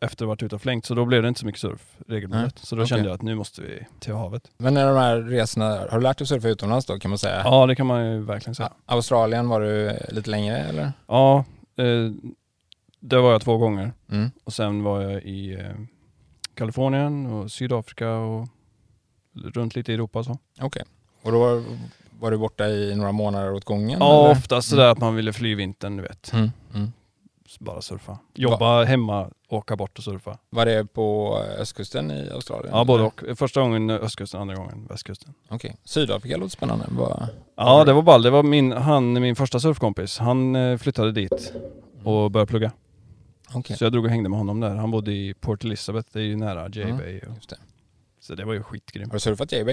efter 0.00 0.06
att 0.06 0.20
ha 0.20 0.26
varit 0.26 0.42
ute 0.42 0.54
och 0.54 0.62
flängt 0.62 0.86
så 0.86 0.94
då 0.94 1.04
blev 1.04 1.22
det 1.22 1.28
inte 1.28 1.40
så 1.40 1.46
mycket 1.46 1.60
surf 1.60 1.96
regelbundet. 2.06 2.54
Nej, 2.56 2.66
Så 2.66 2.76
då 2.76 2.82
okej. 2.82 2.88
kände 2.88 3.04
jag 3.08 3.14
att 3.14 3.22
nu 3.22 3.34
måste 3.34 3.62
vi 3.62 3.86
till 4.00 4.14
havet. 4.14 4.50
Men 4.58 4.74
när 4.74 4.86
de 4.86 4.96
här 4.96 5.16
resorna, 5.16 5.66
har 5.66 5.98
du 5.98 6.00
lärt 6.00 6.18
dig 6.18 6.26
surfa 6.26 6.48
utomlands 6.48 6.86
då 6.86 6.98
kan 6.98 7.08
man 7.10 7.18
säga? 7.18 7.42
Ja 7.44 7.66
det 7.66 7.76
kan 7.76 7.86
man 7.86 8.12
ju 8.12 8.20
verkligen 8.20 8.54
säga. 8.54 8.72
Australien 8.86 9.48
var 9.48 9.60
du 9.60 9.98
lite 10.08 10.30
längre 10.30 10.56
eller? 10.58 10.92
Ja, 11.06 11.44
eh, 11.76 11.84
där 13.08 13.18
var 13.18 13.32
jag 13.32 13.40
två 13.40 13.56
gånger. 13.58 13.92
Mm. 14.10 14.30
Och 14.44 14.52
sen 14.52 14.82
var 14.82 15.00
jag 15.02 15.22
i 15.22 15.54
eh, 15.54 15.60
Kalifornien 16.54 17.26
och 17.26 17.50
Sydafrika 17.52 18.10
och 18.10 18.48
runt 19.54 19.74
lite 19.76 19.92
i 19.92 19.94
Europa. 19.94 20.24
Okej. 20.60 20.82
Och 21.22 21.32
då 21.32 21.38
var, 21.38 21.62
var 22.20 22.30
du 22.30 22.36
borta 22.36 22.68
i 22.68 22.94
några 22.96 23.12
månader 23.12 23.52
åt 23.52 23.64
gången? 23.64 23.98
Ja, 24.00 24.20
eller? 24.24 24.30
oftast 24.32 24.68
sådär 24.68 24.88
att 24.88 24.98
man 24.98 25.14
ville 25.14 25.32
fly 25.32 25.54
vintern, 25.54 25.96
du 25.96 26.02
vet. 26.02 26.32
Mm. 26.32 26.50
Mm. 26.74 26.92
Bara 27.60 27.82
surfa. 27.82 28.18
Jobba 28.34 28.84
hemma, 28.84 29.30
åka 29.48 29.76
bort 29.76 29.98
och 29.98 30.04
surfa. 30.04 30.38
Var 30.50 30.66
det 30.66 30.84
på 30.92 31.36
östkusten 31.58 32.10
i 32.10 32.30
Australien? 32.30 32.74
Ja, 32.76 32.84
både 32.84 33.04
och. 33.04 33.22
Första 33.36 33.60
gången 33.60 33.90
östkusten, 33.90 34.40
andra 34.40 34.54
gången 34.54 34.86
västkusten. 34.90 35.34
Okej. 35.48 35.76
Sydafrika 35.84 36.36
låter 36.36 36.50
spännande. 36.50 36.84
Vad- 36.90 37.28
Ja, 37.56 37.84
det 37.84 37.92
var 37.92 38.02
ball. 38.02 38.22
Det 38.22 38.30
var 38.30 38.42
min, 38.42 38.72
han, 38.72 39.12
min 39.12 39.36
första 39.36 39.60
surfkompis. 39.60 40.18
Han 40.18 40.56
eh, 40.56 40.78
flyttade 40.78 41.12
dit 41.12 41.52
och 42.04 42.30
började 42.30 42.48
plugga. 42.50 42.72
Okej. 43.54 43.76
Så 43.76 43.84
jag 43.84 43.92
drog 43.92 44.04
och 44.04 44.10
hängde 44.10 44.28
med 44.28 44.38
honom 44.38 44.60
där. 44.60 44.74
Han 44.74 44.90
bodde 44.90 45.12
i 45.12 45.34
Port 45.34 45.64
Elizabeth, 45.64 46.08
det 46.12 46.18
är 46.20 46.24
ju 46.24 46.36
nära 46.36 46.68
J-Bay. 46.68 47.20
Just 47.34 47.48
det. 47.50 47.56
Så 48.20 48.34
det 48.34 48.44
var 48.44 48.52
ju 48.54 48.62
skitgrymt. 48.62 49.06
Har 49.12 49.16
du 49.16 49.20
surfat 49.20 49.52
JB? 49.52 49.68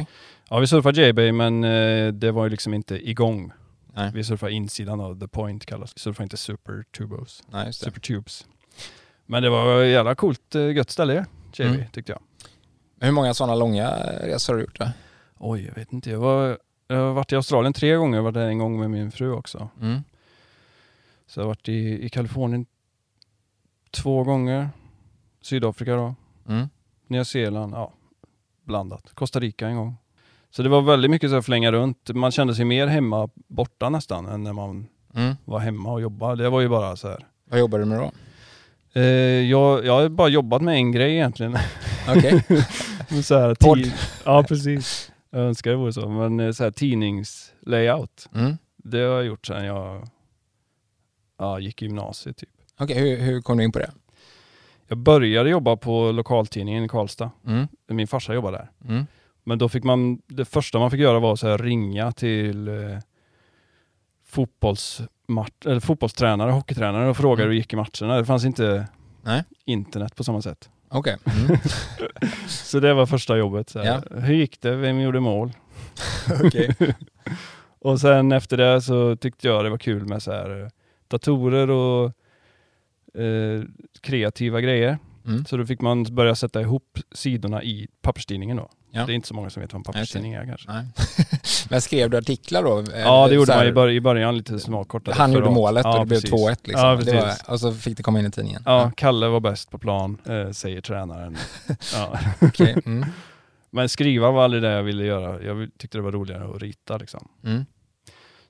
Ja, 0.50 0.60
vi 0.60 0.68
surfade 0.68 1.02
J-Bay 1.02 1.32
men 1.32 1.64
eh, 1.64 2.14
det 2.14 2.32
var 2.32 2.44
ju 2.44 2.50
liksom 2.50 2.74
inte 2.74 3.10
igång. 3.10 3.52
Nej. 3.94 4.12
Vi 4.14 4.24
surfade 4.24 4.52
insidan 4.52 5.00
av 5.02 5.20
The 5.20 5.28
Point 5.28 5.66
kallas 5.66 5.94
Vi 5.96 6.00
surfade 6.00 6.24
inte 6.24 6.38
Super 6.38 6.84
Tubos. 6.98 7.44
Nej, 7.52 7.66
det. 7.66 7.74
Super 7.74 8.00
Tubes. 8.00 8.46
Men 9.26 9.44
det 9.44 9.50
var 9.50 9.84
jävla 9.84 10.16
coolt, 10.16 10.56
eh, 10.56 10.72
gött 10.72 10.90
ställe 10.90 11.14
J-Bay 11.14 11.68
Mm. 11.76 11.86
tyckte 11.92 12.12
jag. 12.12 12.22
Hur 13.00 13.12
många 13.12 13.34
sådana 13.34 13.56
långa 13.56 13.92
resor 14.22 14.54
har 14.54 14.58
du 14.58 14.64
gjort? 14.64 14.80
Då? 14.80 14.90
Oj, 15.38 15.66
jag 15.68 15.76
vet 15.76 15.94
inte. 15.94 16.10
Jag, 16.10 16.20
var, 16.20 16.58
jag 16.88 16.96
har 16.98 17.14
varit 17.14 17.32
i 17.32 17.36
Australien 17.36 17.74
tre 17.74 17.96
gånger, 17.96 18.18
jag 18.18 18.24
varit 18.24 18.34
där 18.34 18.48
en 18.48 18.58
gång 18.58 18.80
med 18.80 18.90
min 18.90 19.12
fru 19.12 19.32
också. 19.32 19.70
Mm. 19.82 20.00
Så 21.28 21.40
jag 21.40 21.44
har 21.44 21.48
varit 21.48 21.70
i, 21.70 22.06
i 22.06 22.10
Kalifornien 22.10 22.66
två 23.94 24.24
gånger. 24.24 24.70
Sydafrika 25.42 25.96
då. 25.96 26.16
Mm. 26.48 26.70
Nya 27.08 27.26
Zeeland, 27.26 27.74
ja, 27.74 27.94
blandat. 28.64 29.12
Costa 29.14 29.40
Rica 29.40 29.68
en 29.68 29.76
gång. 29.76 29.96
Så 30.52 30.64
det 30.64 30.70
var 30.70 30.82
väldigt 30.82 31.12
mycket 31.12 31.30
så 31.30 31.36
att 31.36 31.46
flänga 31.46 31.72
runt. 31.72 32.10
Man 32.16 32.32
kände 32.32 32.56
sig 32.56 32.66
mer 32.66 32.88
hemma 32.88 33.30
borta 33.48 33.90
nästan 33.90 34.26
än 34.26 34.44
när 34.44 34.54
man 34.54 34.88
Mm. 35.16 35.36
var 35.46 35.60
hemma 35.60 35.92
och 35.92 36.02
jobbade. 36.02 36.44
Det 36.44 36.50
var 36.50 36.62
ju 36.62 36.70
bara 36.70 36.96
så 36.96 37.08
här. 37.08 37.28
Vad 37.50 37.60
jobbar 37.60 37.80
du 37.80 37.86
med 37.86 38.00
då? 38.00 38.12
Eh, 39.00 39.04
jag, 39.50 39.86
jag 39.86 39.94
har 40.02 40.10
bara 40.10 40.28
jobbat 40.28 40.62
med 40.62 40.76
en 40.76 40.92
grej 40.92 41.14
egentligen. 41.14 41.58
Okej. 42.10 42.44
så 43.24 43.40
här, 43.40 43.56
Podd. 43.56 43.92
Ja, 44.26 44.44
precis. 44.44 45.12
Jag 45.30 45.42
önskar 45.42 45.72
det 45.72 45.78
vore 45.78 45.94
så. 45.94 46.10
Men 46.10 46.40
eh, 46.40 46.52
så 46.52 46.64
här, 46.64 46.72
tidningslayout, 46.72 48.30
Mm. 48.36 48.58
det 48.78 48.98
har 48.98 49.06
jag 49.16 49.26
gjort 49.26 49.46
sedan 49.48 49.66
jag 49.66 50.08
ja, 51.38 51.60
gick 51.60 51.82
i 51.82 51.86
gymnasiet. 51.86 52.38
Typ. 52.38 52.50
Okej, 52.80 53.00
hur, 53.00 53.18
hur 53.18 53.42
kom 53.42 53.58
du 53.58 53.64
in 53.64 53.72
på 53.72 53.80
det? 53.80 53.92
Jag 54.88 54.98
började 54.98 55.50
jobba 55.50 55.76
på 55.78 56.12
lokaltidningen 56.12 56.84
i 56.84 56.88
Karlstad. 56.88 57.32
Mm. 57.48 57.68
Min 57.88 58.08
farsa 58.08 58.34
jobbade 58.34 58.58
där. 58.58 58.72
Mm. 58.94 59.06
Men 59.44 59.58
då 59.58 59.70
fick 59.70 59.84
man, 59.84 60.22
det 60.28 60.46
första 60.46 60.80
man 60.80 60.92
fick 60.92 61.00
göra 61.00 61.20
var 61.20 61.44
här, 61.48 61.58
ringa 61.58 62.12
till 62.12 62.68
eh, 62.68 62.98
fotbollsmatch, 64.26 65.66
eller 65.66 65.80
fotbollstränare, 65.80 66.52
hockeytränare 66.52 67.10
och 67.10 67.18
fråga 67.18 67.34
Mm. 67.34 67.44
hur 67.44 67.50
det 67.50 67.56
gick 67.58 67.74
i 67.74 67.76
matcherna. 67.76 68.18
Det 68.18 68.26
fanns 68.26 68.46
inte 68.46 68.88
Nej. 69.22 69.44
internet 69.66 70.16
på 70.16 70.24
samma 70.24 70.42
sätt. 70.42 70.70
Okej. 70.90 71.18
Mm. 71.26 71.58
Så 72.48 72.80
det 72.80 72.94
var 72.94 73.06
första 73.06 73.38
jobbet. 73.38 73.70
Så 73.70 73.80
här. 73.80 74.04
Hur 74.22 74.34
gick 74.34 74.62
det? 74.62 74.76
Vem 74.76 75.00
gjorde 75.00 75.20
mål? 75.20 75.52
Okej. 76.44 76.76
Och 77.80 78.00
sen 78.00 78.32
efter 78.32 78.58
det 78.58 78.82
så 78.82 79.16
tyckte 79.16 79.48
jag 79.48 79.64
det 79.66 79.70
var 79.70 79.78
kul 79.78 80.06
med 80.06 80.24
så 80.24 80.32
här, 80.32 80.62
eh, 80.64 80.68
datorer 81.08 81.70
och 81.70 82.12
eh, 83.18 83.64
kreativa 84.02 84.62
grejer. 84.62 84.98
Mm. 85.26 85.46
Så 85.46 85.58
då 85.58 85.66
fick 85.66 85.82
man 85.82 86.04
börja 86.04 86.36
sätta 86.36 86.62
ihop 86.62 87.00
sidorna 87.12 87.64
i 87.64 87.88
papperstidningen 88.02 88.58
då. 88.58 88.70
Ja. 88.92 89.06
Det 89.06 89.12
är 89.12 89.16
inte 89.16 89.28
så 89.28 89.34
många 89.34 89.50
som 89.50 89.62
vet 89.62 89.74
vad 89.74 89.80
en 89.80 89.84
papperstidning 89.84 90.34
är 90.34 90.46
kanske. 90.46 90.70
Men 91.70 91.82
skrev 91.82 92.10
du 92.10 92.18
artiklar 92.18 92.64
då? 92.64 92.84
Ja 92.96 93.28
det 93.28 93.36
gjorde 93.36 93.56
man 93.56 93.68
i, 93.68 93.72
bör 93.72 93.90
i 93.90 94.02
början, 94.02 94.38
lite 94.38 94.60
små 94.60 94.84
korta 94.84 95.14
Han 95.14 95.34
gjorde 95.34 95.50
målet 95.50 95.86
och 95.86 95.92
Ja, 95.92 96.00
det 96.00 96.06
blev 96.06 96.22
precis. 96.22 96.32
2-1 96.32 96.58
liksom. 96.64 96.88
Ja, 96.88 96.96
det 96.96 97.14
var, 97.14 97.54
och 97.54 97.60
så 97.60 97.74
fick 97.74 97.98
det 97.98 98.04
komma 98.04 98.20
in 98.20 98.26
i 98.26 98.32
tidningen? 98.32 98.64
Ja, 98.66 98.92
Kalle 98.96 99.28
var 99.28 99.40
bäst 99.40 99.72
på 99.72 99.78
plan, 99.78 100.18
eh, 100.26 100.52
säger 100.52 100.82
tränaren. 100.82 101.38
Okej. 102.42 102.76
Mm. 102.86 103.06
Men 103.70 103.90
skriva 103.90 104.32
var 104.32 104.44
aldrig 104.44 104.64
det 104.64 104.72
jag 104.72 104.84
ville 104.84 105.06
göra. 105.06 105.44
Jag 105.44 105.70
tyckte 105.78 105.98
det 105.98 106.02
var 106.02 106.12
roligare 106.12 106.56
att 106.56 106.62
rita 106.62 106.98
liksom. 106.98 107.28
Mm. 107.44 107.66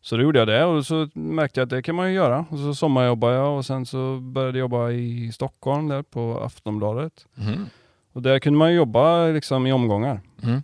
Så 0.03 0.17
då 0.17 0.23
gjorde 0.23 0.39
jag 0.39 0.47
det 0.47 0.65
och 0.65 0.85
så 0.85 1.09
märkte 1.13 1.59
jag 1.59 1.65
att 1.65 1.69
det 1.69 1.81
kan 1.81 1.95
man 1.95 2.07
ju 2.09 2.15
göra. 2.15 2.45
Och 2.49 2.59
så 2.59 2.75
sommarjobbade 2.75 3.35
jag 3.35 3.57
och 3.57 3.65
sen 3.65 3.85
så 3.85 4.19
började 4.19 4.57
jag 4.57 4.63
jobba 4.63 4.91
i 4.91 5.31
Stockholm 5.31 5.87
där 5.87 6.01
på 6.01 6.39
Aftonbladet. 6.39 7.27
Mm. 7.37 7.65
Och 8.13 8.21
där 8.21 8.39
kunde 8.39 8.59
man 8.59 8.73
jobba 8.73 9.27
liksom 9.27 9.67
i 9.67 9.73
omgångar. 9.73 10.21
Mm. 10.43 10.63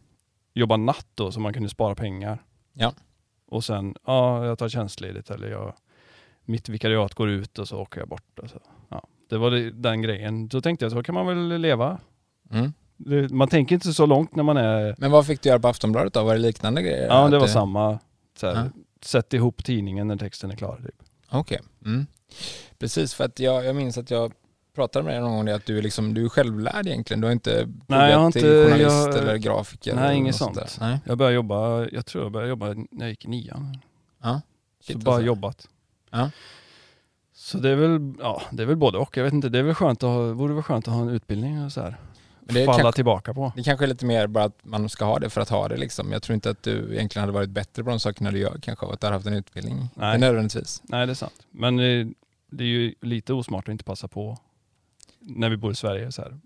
Jobba 0.53 0.77
natt 0.77 1.07
då 1.15 1.31
så 1.31 1.39
man 1.39 1.53
kunde 1.53 1.69
spara 1.69 1.95
pengar. 1.95 2.43
Ja. 2.73 2.93
Och 3.47 3.63
sen, 3.63 3.95
ja 4.05 4.45
jag 4.45 4.59
tar 4.59 4.69
tjänstledigt 4.69 5.29
eller 5.29 5.47
jag, 5.47 5.73
mitt 6.45 6.69
vikariat 6.69 7.13
går 7.13 7.29
ut 7.29 7.59
och 7.59 7.67
så 7.67 7.77
åker 7.77 7.99
jag 7.99 8.09
bort. 8.09 8.39
Så. 8.45 8.59
Ja, 8.89 9.03
det 9.29 9.37
var 9.37 9.51
det, 9.51 9.71
den 9.71 10.01
grejen. 10.01 10.49
Så 10.49 10.61
tänkte 10.61 10.85
jag, 10.85 10.91
så 10.91 11.03
kan 11.03 11.15
man 11.15 11.27
väl 11.27 11.61
leva. 11.61 11.97
Mm. 12.51 12.73
Det, 12.97 13.31
man 13.31 13.47
tänker 13.47 13.75
inte 13.75 13.93
så 13.93 14.05
långt 14.05 14.35
när 14.35 14.43
man 14.43 14.57
är... 14.57 14.95
Men 14.97 15.11
vad 15.11 15.25
fick 15.25 15.41
du 15.41 15.49
göra 15.49 15.59
på 15.59 15.67
Aftonbladet 15.67 16.13
då? 16.13 16.23
Var 16.23 16.33
det 16.33 16.39
liknande 16.39 16.81
grejer? 16.81 17.07
Ja, 17.07 17.27
det 17.27 17.39
var 17.39 17.47
samma. 17.47 17.99
Så 18.37 18.47
här, 18.47 18.55
Ja. 18.55 18.81
Sätt 19.01 19.33
ihop 19.33 19.63
tidningen 19.63 20.07
när 20.07 20.15
texten 20.17 20.51
är 20.51 20.55
klar. 20.55 20.81
Typ. 20.85 20.95
Okej. 21.29 21.59
Mm. 21.85 22.05
Precis, 22.79 23.13
för 23.13 23.23
att 23.25 23.39
jag, 23.39 23.65
jag 23.65 23.75
minns 23.75 23.97
att 23.97 24.11
jag 24.11 24.33
pratade 24.75 25.05
med 25.05 25.13
dig 25.13 25.21
någon 25.21 25.31
gång 25.35 25.49
att 25.49 25.65
du 25.65 25.77
är, 25.77 25.81
liksom, 25.81 26.13
du 26.13 26.25
är 26.25 26.29
självlärd 26.29 26.87
egentligen. 26.87 27.21
Du 27.21 27.27
har 27.27 27.31
inte 27.31 27.51
pluggat 27.87 28.09
jag 28.11 28.19
har 28.19 28.25
inte- 28.25 28.39
till 28.39 28.49
journalist 28.49 28.89
jag- 28.89 29.17
eller 29.17 29.37
grafiker? 29.37 29.95
Nej, 29.95 30.03
eller 30.03 30.13
inget 30.13 30.35
sånt. 30.35 30.55
där. 30.55 30.69
Nej. 30.79 30.99
Jag 31.05 31.17
började 31.17 31.35
jobba, 31.35 31.87
jag 31.91 32.05
tror 32.05 32.23
jag 32.23 32.31
började 32.31 32.49
jobba 32.49 32.67
när 32.73 32.85
jag 32.99 33.09
gick 33.09 33.25
i 33.25 33.27
nian. 33.27 33.77
Ja. 34.23 34.41
Så 34.79 34.97
bara 34.97 35.15
alltså. 35.15 35.25
jobbat. 35.27 35.67
Ja. 36.09 36.29
Så 37.33 37.57
det 37.57 37.69
är 37.69 37.75
väl, 37.75 38.13
ja, 38.19 38.41
det 38.51 38.63
är 38.63 38.67
väl 38.67 38.75
både 38.77 38.97
och. 38.97 39.17
Jag 39.17 39.23
vet 39.23 39.33
inte, 39.33 39.49
det 39.49 39.59
är 39.59 39.63
väl 39.63 39.75
skönt 39.75 40.03
att 40.03 40.09
ha, 40.09 40.33
vore 40.33 40.53
väl 40.53 40.63
skönt 40.63 40.87
att 40.87 40.93
ha 40.93 41.01
en 41.01 41.09
utbildning 41.09 41.65
och 41.65 41.71
så 41.71 41.81
här. 41.81 41.97
Det 42.53 42.65
Falla 42.65 42.77
kanske- 42.77 42.95
tillbaka 42.95 43.33
på. 43.33 43.51
Det 43.55 43.63
kanske 43.63 43.85
är 43.85 43.87
lite 43.87 44.05
mer 44.05 44.27
bara 44.27 44.43
att 44.43 44.57
man 44.63 44.89
ska 44.89 45.05
ha 45.05 45.19
det 45.19 45.29
för 45.29 45.41
att 45.41 45.49
ha 45.49 45.67
det 45.67 45.77
liksom. 45.77 46.11
Jag 46.11 46.23
tror 46.23 46.33
inte 46.33 46.49
att 46.49 46.63
du 46.63 46.93
egentligen 46.95 47.21
hade 47.21 47.33
varit 47.33 47.49
bättre 47.49 47.83
på 47.83 47.89
de 47.89 47.99
sakerna 47.99 48.31
du 48.31 48.39
gör 48.39 48.57
kanske 48.61 48.85
av 48.85 48.91
att 48.91 49.01
du 49.01 49.07
har 49.07 49.11
haft 49.13 49.25
en 49.25 49.33
utbildning. 49.33 49.77
Nej. 49.77 49.89
Nej. 49.95 50.17
Nödvändigtvis. 50.19 50.81
Nej, 50.83 51.05
det 51.05 51.11
är 51.11 51.15
sant. 51.15 51.33
Men 51.51 51.77
det, 51.77 52.07
det 52.51 52.63
är 52.63 52.67
ju 52.67 52.93
lite 53.01 53.33
osmart 53.33 53.67
att 53.67 53.71
inte 53.71 53.83
passa 53.83 54.07
på 54.07 54.37
när 55.19 55.49
vi 55.49 55.57
bor 55.57 55.71
i 55.71 55.75
Sverige. 55.75 56.11
Så 56.11 56.21
här. 56.21 56.39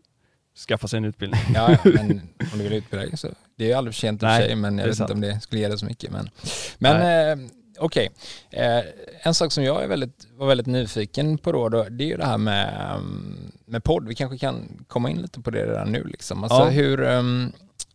Skaffa 0.68 0.88
sig 0.88 0.98
en 0.98 1.06
utbildning. 1.06 1.42
Ja, 1.54 1.72
ja, 1.72 1.78
men 1.96 2.22
om 2.54 2.58
du 2.60 2.64
vill 2.64 2.74
utbilda 2.74 3.06
dig 3.06 3.18
så. 3.18 3.28
Det 3.56 3.64
är 3.64 3.68
ju 3.68 3.74
aldrig 3.74 3.94
för 3.96 4.00
sent 4.00 4.24
i 4.24 4.26
och 4.26 4.30
Nej, 4.30 4.46
sig, 4.48 4.56
men 4.56 4.78
jag 4.78 4.88
vet 4.88 4.98
sant. 4.98 5.10
inte 5.10 5.14
om 5.28 5.34
det 5.34 5.42
skulle 5.42 5.62
ge 5.62 5.68
dig 5.68 5.78
så 5.80 5.86
mycket. 5.86 6.12
Men, 6.12 6.30
men 6.78 7.40
eh, 7.40 7.46
okej. 7.80 8.10
Eh, 8.50 8.80
en 9.22 9.34
sak 9.34 9.52
som 9.52 9.64
jag 9.64 9.84
är 9.84 9.88
väldigt, 9.88 10.28
var 10.36 10.48
väldigt 10.48 10.68
nyfiken 10.68 11.38
på 11.38 11.52
då, 11.52 11.70
då, 11.70 11.84
det 11.90 12.04
är 12.04 12.08
ju 12.08 12.18
det 12.18 12.26
här 12.26 12.38
med, 12.38 12.92
um, 12.98 13.43
med 13.66 13.84
podd. 13.84 14.08
Vi 14.08 14.16
kanske 14.16 14.38
kan 14.38 14.86
komma 14.88 15.10
in 15.10 15.22
lite 15.22 15.42
på 15.42 15.52
det 15.52 15.66
redan 15.66 15.92
nu. 15.92 16.04
Liksom. 16.04 16.44
Alltså, 16.44 16.60
Ja. 16.60 16.70
hur, 16.70 17.02
um, 17.02 17.52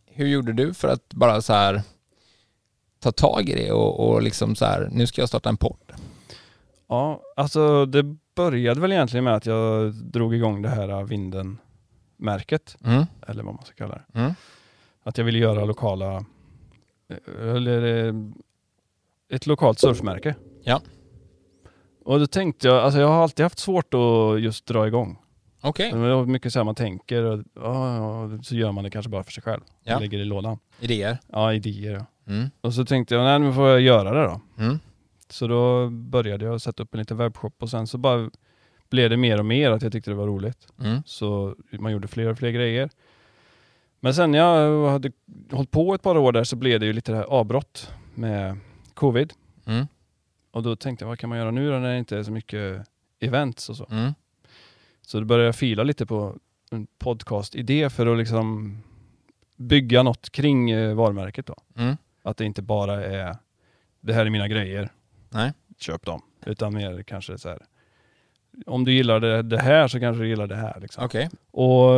hur 0.06 0.26
gjorde 0.26 0.52
du 0.52 0.74
för 0.74 0.88
att 0.88 1.14
bara 1.14 1.42
så 1.42 1.52
här 1.52 1.82
ta 3.00 3.12
tag 3.12 3.48
i 3.48 3.54
det 3.54 3.72
och, 3.72 4.08
och 4.08 4.22
liksom 4.22 4.56
så 4.56 4.64
här, 4.64 4.88
nu 4.92 5.06
ska 5.06 5.22
jag 5.22 5.28
starta 5.28 5.48
en 5.48 5.56
podd? 5.56 5.92
Ja, 6.88 7.22
alltså 7.36 7.86
det 7.86 8.16
började 8.34 8.80
väl 8.80 8.92
egentligen 8.92 9.24
med 9.24 9.34
att 9.34 9.46
jag 9.46 9.94
drog 9.94 10.34
igång 10.34 10.62
det 10.62 10.68
här 10.68 11.04
Vinden-märket. 11.04 12.76
Mm. 12.84 13.04
Eller 13.26 13.42
vad 13.42 13.54
man 13.54 13.64
ska 13.64 13.74
kalla 13.74 13.94
det. 14.12 14.18
Mm. 14.18 14.32
Att 15.02 15.18
jag 15.18 15.24
ville 15.24 15.38
göra 15.38 15.64
lokala, 15.64 16.24
eller 17.40 18.06
eh, 18.08 18.14
ett 19.30 19.46
lokalt 19.46 19.78
surfmärke. 19.78 20.34
Ja. 20.62 20.80
Och 22.04 22.18
då 22.20 22.26
tänkte 22.26 22.68
jag, 22.68 22.76
alltså 22.76 23.00
jag 23.00 23.08
har 23.08 23.22
alltid 23.22 23.42
haft 23.44 23.58
svårt 23.58 23.94
att 23.94 24.40
just 24.40 24.66
dra 24.66 24.86
igång. 24.86 25.18
Okej, 25.60 25.92
Det 25.92 25.98
är 25.98 26.26
mycket 26.26 26.52
så 26.52 26.58
här 26.58 26.64
man 26.64 26.74
tänker 26.74 27.22
och 27.22 27.44
ja, 27.54 28.30
så 28.42 28.54
gör 28.54 28.72
man 28.72 28.84
det 28.84 28.90
kanske 28.90 29.10
bara 29.10 29.22
för 29.22 29.32
sig 29.32 29.42
själv. 29.42 29.60
Ja. 29.84 29.98
Lägger 29.98 30.18
det 30.18 30.22
i 30.22 30.26
lådan. 30.26 30.58
idéer. 30.80 31.18
Ja, 31.26 31.52
idéer. 31.52 32.04
Mm. 32.26 32.50
Och 32.60 32.74
så 32.74 32.84
tänkte 32.84 33.14
jag, 33.14 33.24
nej 33.24 33.38
nu 33.38 33.52
får 33.52 33.68
jag 33.68 33.80
göra 33.80 34.12
det 34.12 34.22
då. 34.24 34.64
Mm. 34.64 34.78
Så 35.30 35.46
då 35.46 35.90
började 35.90 36.44
jag 36.44 36.60
sätta 36.60 36.82
upp 36.82 36.94
en 36.94 36.98
liten 37.00 37.16
webbshop 37.16 37.62
och 37.62 37.70
sen 37.70 37.86
så 37.86 37.98
bara 37.98 38.30
blev 38.90 39.10
det 39.10 39.16
mer 39.16 39.38
och 39.38 39.46
mer 39.46 39.70
att 39.70 39.82
jag 39.82 39.92
tyckte 39.92 40.10
det 40.10 40.14
var 40.14 40.26
roligt. 40.26 40.66
Mm. 40.80 41.02
Så 41.06 41.54
man 41.72 41.92
gjorde 41.92 42.08
fler 42.08 42.26
och 42.26 42.38
fler 42.38 42.50
grejer. 42.50 42.90
Men 44.00 44.14
sen 44.14 44.30
när 44.30 44.38
jag 44.38 44.88
hade 44.88 45.12
hållit 45.50 45.70
på 45.70 45.94
ett 45.94 46.02
par 46.02 46.16
år 46.18 46.32
där 46.32 46.44
så 46.44 46.56
blev 46.56 46.80
det 46.80 46.86
ju 46.86 46.92
lite 46.92 47.12
det 47.12 47.18
här 47.18 47.24
avbrott 47.24 47.90
med 48.14 48.56
covid. 48.94 49.32
Mm. 49.66 49.86
Och 50.50 50.62
då 50.62 50.76
tänkte 50.76 51.04
jag, 51.04 51.08
vad 51.08 51.18
kan 51.18 51.28
man 51.28 51.38
göra 51.38 51.50
nu 51.50 51.70
då 51.70 51.78
när 51.78 51.92
det 51.92 51.98
inte 51.98 52.18
är 52.18 52.22
så 52.22 52.32
mycket 52.32 52.86
events 53.20 53.68
och 53.68 53.76
så. 53.76 53.86
Så 55.08 55.20
då 55.20 55.24
började 55.24 55.46
jag 55.46 55.56
fila 55.56 55.82
lite 55.82 56.06
på 56.06 56.36
en 56.70 56.86
podcast-idé 56.98 57.90
för 57.90 58.06
att 58.06 58.18
liksom 58.18 58.78
bygga 59.56 60.02
något 60.02 60.30
kring 60.30 60.70
eh, 60.70 60.94
varumärket 60.94 61.46
då. 61.46 61.54
Mm. 61.76 61.96
Att 62.22 62.36
det 62.36 62.44
inte 62.44 62.62
bara 62.62 63.04
är, 63.04 63.36
det 64.00 64.12
här 64.12 64.26
är 64.26 64.30
mina 64.30 64.48
grejer, 64.48 64.92
Nej. 65.30 65.52
köp 65.78 66.06
dem. 66.06 66.22
Utan 66.46 66.74
mer 66.74 67.02
kanske 67.02 67.38
så 67.38 67.48
här, 67.48 67.58
om 68.66 68.84
du 68.84 68.92
gillar 68.92 69.20
det, 69.20 69.42
det 69.42 69.58
här 69.58 69.88
så 69.88 70.00
kanske 70.00 70.22
du 70.22 70.28
gillar 70.28 70.46
det 70.46 70.56
här. 70.56 70.80
Liksom. 70.80 71.04
Okej. 71.04 71.30
Och, 71.50 71.90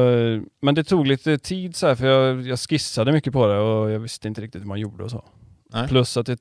men 0.61 0.75
det 0.75 0.85
tog 0.85 1.07
lite 1.07 1.39
tid 1.39 1.77
så 1.77 1.87
här, 1.87 1.95
för 1.95 2.07
jag, 2.07 2.41
jag 2.41 2.59
skissade 2.59 3.13
mycket 3.13 3.33
på 3.33 3.47
det 3.47 3.59
och 3.59 3.91
jag 3.91 3.99
visste 3.99 4.29
inte 4.29 4.41
riktigt 4.41 4.63
hur 4.63 4.69
man 4.69 4.81
gjorde 4.81 5.05
och 5.05 5.11
så. 5.11 5.25
Nej. 5.73 5.89
Plus 5.89 6.17
att 6.17 6.29
jag 6.29 6.39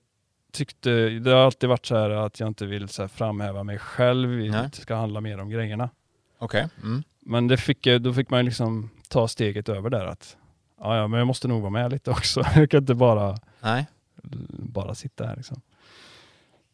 tyckte, 0.52 1.10
det 1.10 1.32
har 1.32 1.40
alltid 1.40 1.70
varit 1.70 1.86
så 1.86 1.96
här 1.96 2.10
att 2.10 2.40
jag 2.40 2.48
inte 2.48 2.66
vill 2.66 2.90
så 2.90 3.02
här 3.02 3.08
framhäva 3.08 3.64
mig 3.64 3.78
själv, 3.80 4.52
det 4.52 4.82
ska 4.82 4.96
handla 4.96 5.22
mer 5.22 5.40
om 5.40 5.50
grejerna. 5.50 5.90
Okej. 6.40 6.68
Mm. 6.84 7.04
Men 7.20 7.48
det 7.48 7.58
fick, 7.58 7.88
då 8.02 8.14
fick 8.14 8.30
man 8.30 8.46
liksom 8.46 8.90
ta 9.08 9.28
steget 9.28 9.70
över 9.70 9.90
där 9.90 10.06
att 10.06 10.38
ja, 10.80 10.98
ja, 10.98 11.08
men 11.08 11.18
jag 11.18 11.28
måste 11.28 11.48
nog 11.48 11.62
vara 11.62 11.72
med 11.72 11.92
lite 11.92 12.12
också. 12.12 12.44
Jag 12.56 12.70
kan 12.72 12.80
inte 12.80 12.96
bara, 12.96 13.38
Nej. 13.62 13.86
bara 14.52 14.96
sitta 14.96 15.26
här 15.26 15.36
liksom. 15.36 15.62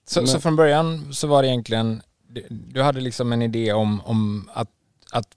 Så, 0.08 0.20
Men- 0.20 0.28
så 0.28 0.40
från 0.40 0.56
början 0.56 1.14
så 1.14 1.28
var 1.28 1.42
det 1.42 1.48
egentligen, 1.48 2.02
du, 2.28 2.46
du 2.50 2.82
hade 2.82 3.02
liksom 3.02 3.34
en 3.34 3.42
idé 3.42 3.74
om, 3.74 4.02
om 4.02 4.50
att, 4.54 4.70
att 5.12 5.28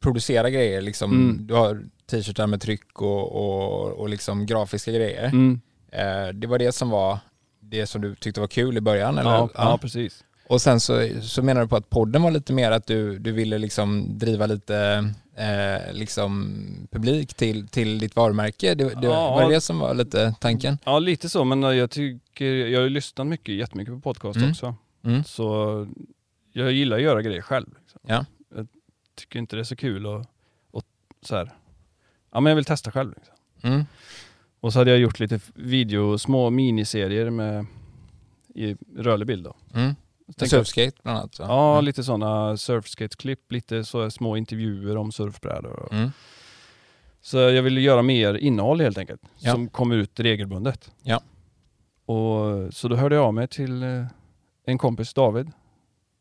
producera 0.00 0.50
grejer 0.50 0.80
liksom. 0.80 1.12
Mm. 1.12 1.46
Du 1.46 1.54
har 1.54 1.84
t-shirtar 2.10 2.46
med 2.46 2.60
tryck 2.60 3.02
och, 3.02 3.32
och, 3.32 3.92
och 3.92 4.08
liksom 4.08 4.46
grafiska 4.46 4.92
grejer. 4.92 5.24
Mm. 5.24 5.60
Eh, 5.92 6.28
det 6.34 6.46
var 6.46 6.58
det 6.58 6.72
som 6.72 6.90
var 6.90 7.18
det 7.60 7.86
som 7.86 8.00
du 8.00 8.14
tyckte 8.14 8.40
var 8.40 8.48
kul 8.48 8.76
i 8.76 8.80
början 8.80 9.18
eller? 9.18 9.30
Ja, 9.30 9.48
ja, 9.54 9.78
precis. 9.78 10.24
Och 10.46 10.60
sen 10.60 10.80
så, 10.80 11.08
så 11.22 11.42
menar 11.42 11.60
du 11.62 11.68
på 11.68 11.76
att 11.76 11.90
podden 11.90 12.22
var 12.22 12.30
lite 12.30 12.52
mer 12.52 12.70
att 12.70 12.86
du, 12.86 13.18
du 13.18 13.32
ville 13.32 13.58
liksom 13.58 14.18
driva 14.18 14.46
lite 14.46 15.10
eh, 15.36 15.92
liksom 15.92 16.56
publik 16.90 17.34
till, 17.34 17.68
till 17.68 17.98
ditt 17.98 18.16
varumärke? 18.16 18.74
Det, 18.74 18.84
det 18.84 19.06
Ja. 19.06 19.30
var 19.34 19.50
det 19.50 19.60
som 19.60 19.78
var 19.78 19.94
lite 19.94 20.34
tanken? 20.40 20.78
Ja 20.84 20.98
lite 20.98 21.28
så, 21.28 21.44
men 21.44 21.62
jag 21.62 21.90
tycker, 21.90 22.44
jag 22.44 22.78
har 22.80 22.84
ju 22.84 22.90
lyssnat 22.90 23.26
mycket, 23.26 23.54
jättemycket 23.54 23.94
på 23.94 24.00
podcast 24.00 24.36
Mm. 24.36 24.50
också. 24.50 24.74
Mm. 25.04 25.24
Så 25.24 25.86
jag 26.52 26.72
gillar 26.72 26.96
att 26.96 27.02
göra 27.02 27.22
grejer 27.22 27.42
själv. 27.42 27.66
Liksom. 27.80 28.00
Ja. 28.06 28.24
Jag 28.54 28.68
tycker 29.16 29.38
inte 29.38 29.56
det 29.56 29.62
är 29.62 29.64
så 29.64 29.76
kul 29.76 30.06
att, 30.06 30.20
att 30.72 30.84
så 31.22 31.36
här, 31.36 31.52
ja 32.32 32.40
men 32.40 32.50
jag 32.50 32.56
vill 32.56 32.64
testa 32.64 32.90
själv. 32.90 33.14
Liksom. 33.16 33.34
Mm. 33.72 33.84
Och 34.60 34.72
så 34.72 34.78
hade 34.78 34.90
jag 34.90 35.00
gjort 35.00 35.20
lite 35.20 35.40
video, 35.54 36.18
små 36.18 36.50
miniserier 36.50 37.30
med 37.30 37.66
i 38.54 38.76
rörlig 38.96 39.26
bild 39.26 39.44
då. 39.44 39.56
Mm. 39.74 39.94
Jag- 40.38 40.48
Surfskate 40.50 40.96
bland 41.02 41.18
annat? 41.18 41.34
Så. 41.34 41.42
Ja, 41.42 41.72
Mm. 41.72 41.84
lite 41.84 42.04
sådana 42.04 42.56
surfskate-klipp, 42.56 43.52
lite 43.52 43.84
så 43.84 44.10
små 44.10 44.36
intervjuer 44.36 44.96
om 44.96 45.12
surfbrädor. 45.12 45.88
Mm. 45.92 46.10
Så 47.20 47.38
jag 47.38 47.62
ville 47.62 47.80
göra 47.80 48.02
mer 48.02 48.34
innehåll 48.34 48.80
helt 48.80 48.98
enkelt, 48.98 49.22
Ja. 49.38 49.52
som 49.52 49.68
kommer 49.68 49.96
ut 49.96 50.20
regelbundet. 50.20 50.90
Ja. 51.02 51.20
Och, 52.06 52.74
så 52.74 52.88
då 52.88 52.96
hörde 52.96 53.14
jag 53.14 53.24
av 53.24 53.34
mig 53.34 53.48
till 53.48 53.82
eh, 53.82 54.04
en 54.66 54.78
kompis, 54.78 55.14
David, 55.14 55.50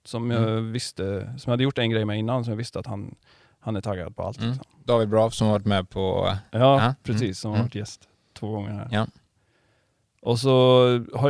som 0.05 0.31
jag 0.31 0.43
Mm. 0.43 0.71
visste, 0.71 1.21
som 1.21 1.49
jag 1.49 1.51
hade 1.51 1.63
gjort 1.63 1.77
en 1.77 1.89
grej 1.89 2.05
med 2.05 2.19
innan, 2.19 2.43
som 2.43 2.51
jag 2.51 2.57
visste 2.57 2.79
att 2.79 2.87
han, 2.87 3.15
han 3.59 3.75
är 3.75 3.81
taggad 3.81 4.15
på 4.15 4.23
allt. 4.23 4.37
Mm. 4.37 4.49
Liksom. 4.49 4.65
David 4.83 5.09
Braff 5.09 5.33
som 5.33 5.47
har 5.47 5.53
varit 5.53 5.65
med 5.65 5.89
på... 5.89 6.35
Ja, 6.51 6.59
Ja, 6.59 6.95
precis, 7.03 7.21
mm, 7.21 7.33
som 7.33 7.51
har 7.51 7.57
mm. 7.57 7.65
varit 7.65 7.75
gäst 7.75 8.07
två 8.39 8.51
gånger 8.51 8.71
här. 8.71 8.87
Ja. 8.91 9.07
Och 10.21 10.39
så 10.39 10.49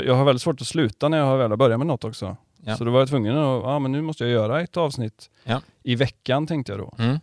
jag 0.05 0.15
har 0.15 0.25
väldigt 0.25 0.41
svårt 0.41 0.61
att 0.61 0.67
sluta 0.67 1.09
när 1.09 1.17
jag 1.17 1.25
har 1.25 1.37
väl 1.37 1.49
har 1.49 1.57
börjat 1.57 1.79
med 1.79 1.87
något 1.87 2.03
också. 2.03 2.37
Ja. 2.65 2.77
Så 2.77 2.83
då 2.83 2.91
var 2.91 2.99
jag 2.99 3.09
tvungen 3.09 3.37
att, 3.37 3.63
ja 3.63 3.79
men 3.79 3.91
nu 3.91 4.01
måste 4.01 4.23
jag 4.23 4.31
göra 4.33 4.61
ett 4.61 4.77
avsnitt 4.77 5.29
Ja. 5.43 5.61
i 5.83 5.95
veckan 5.95 6.47
tänkte 6.47 6.71
jag 6.71 6.79
då. 6.79 6.95
Mm. 6.99 7.19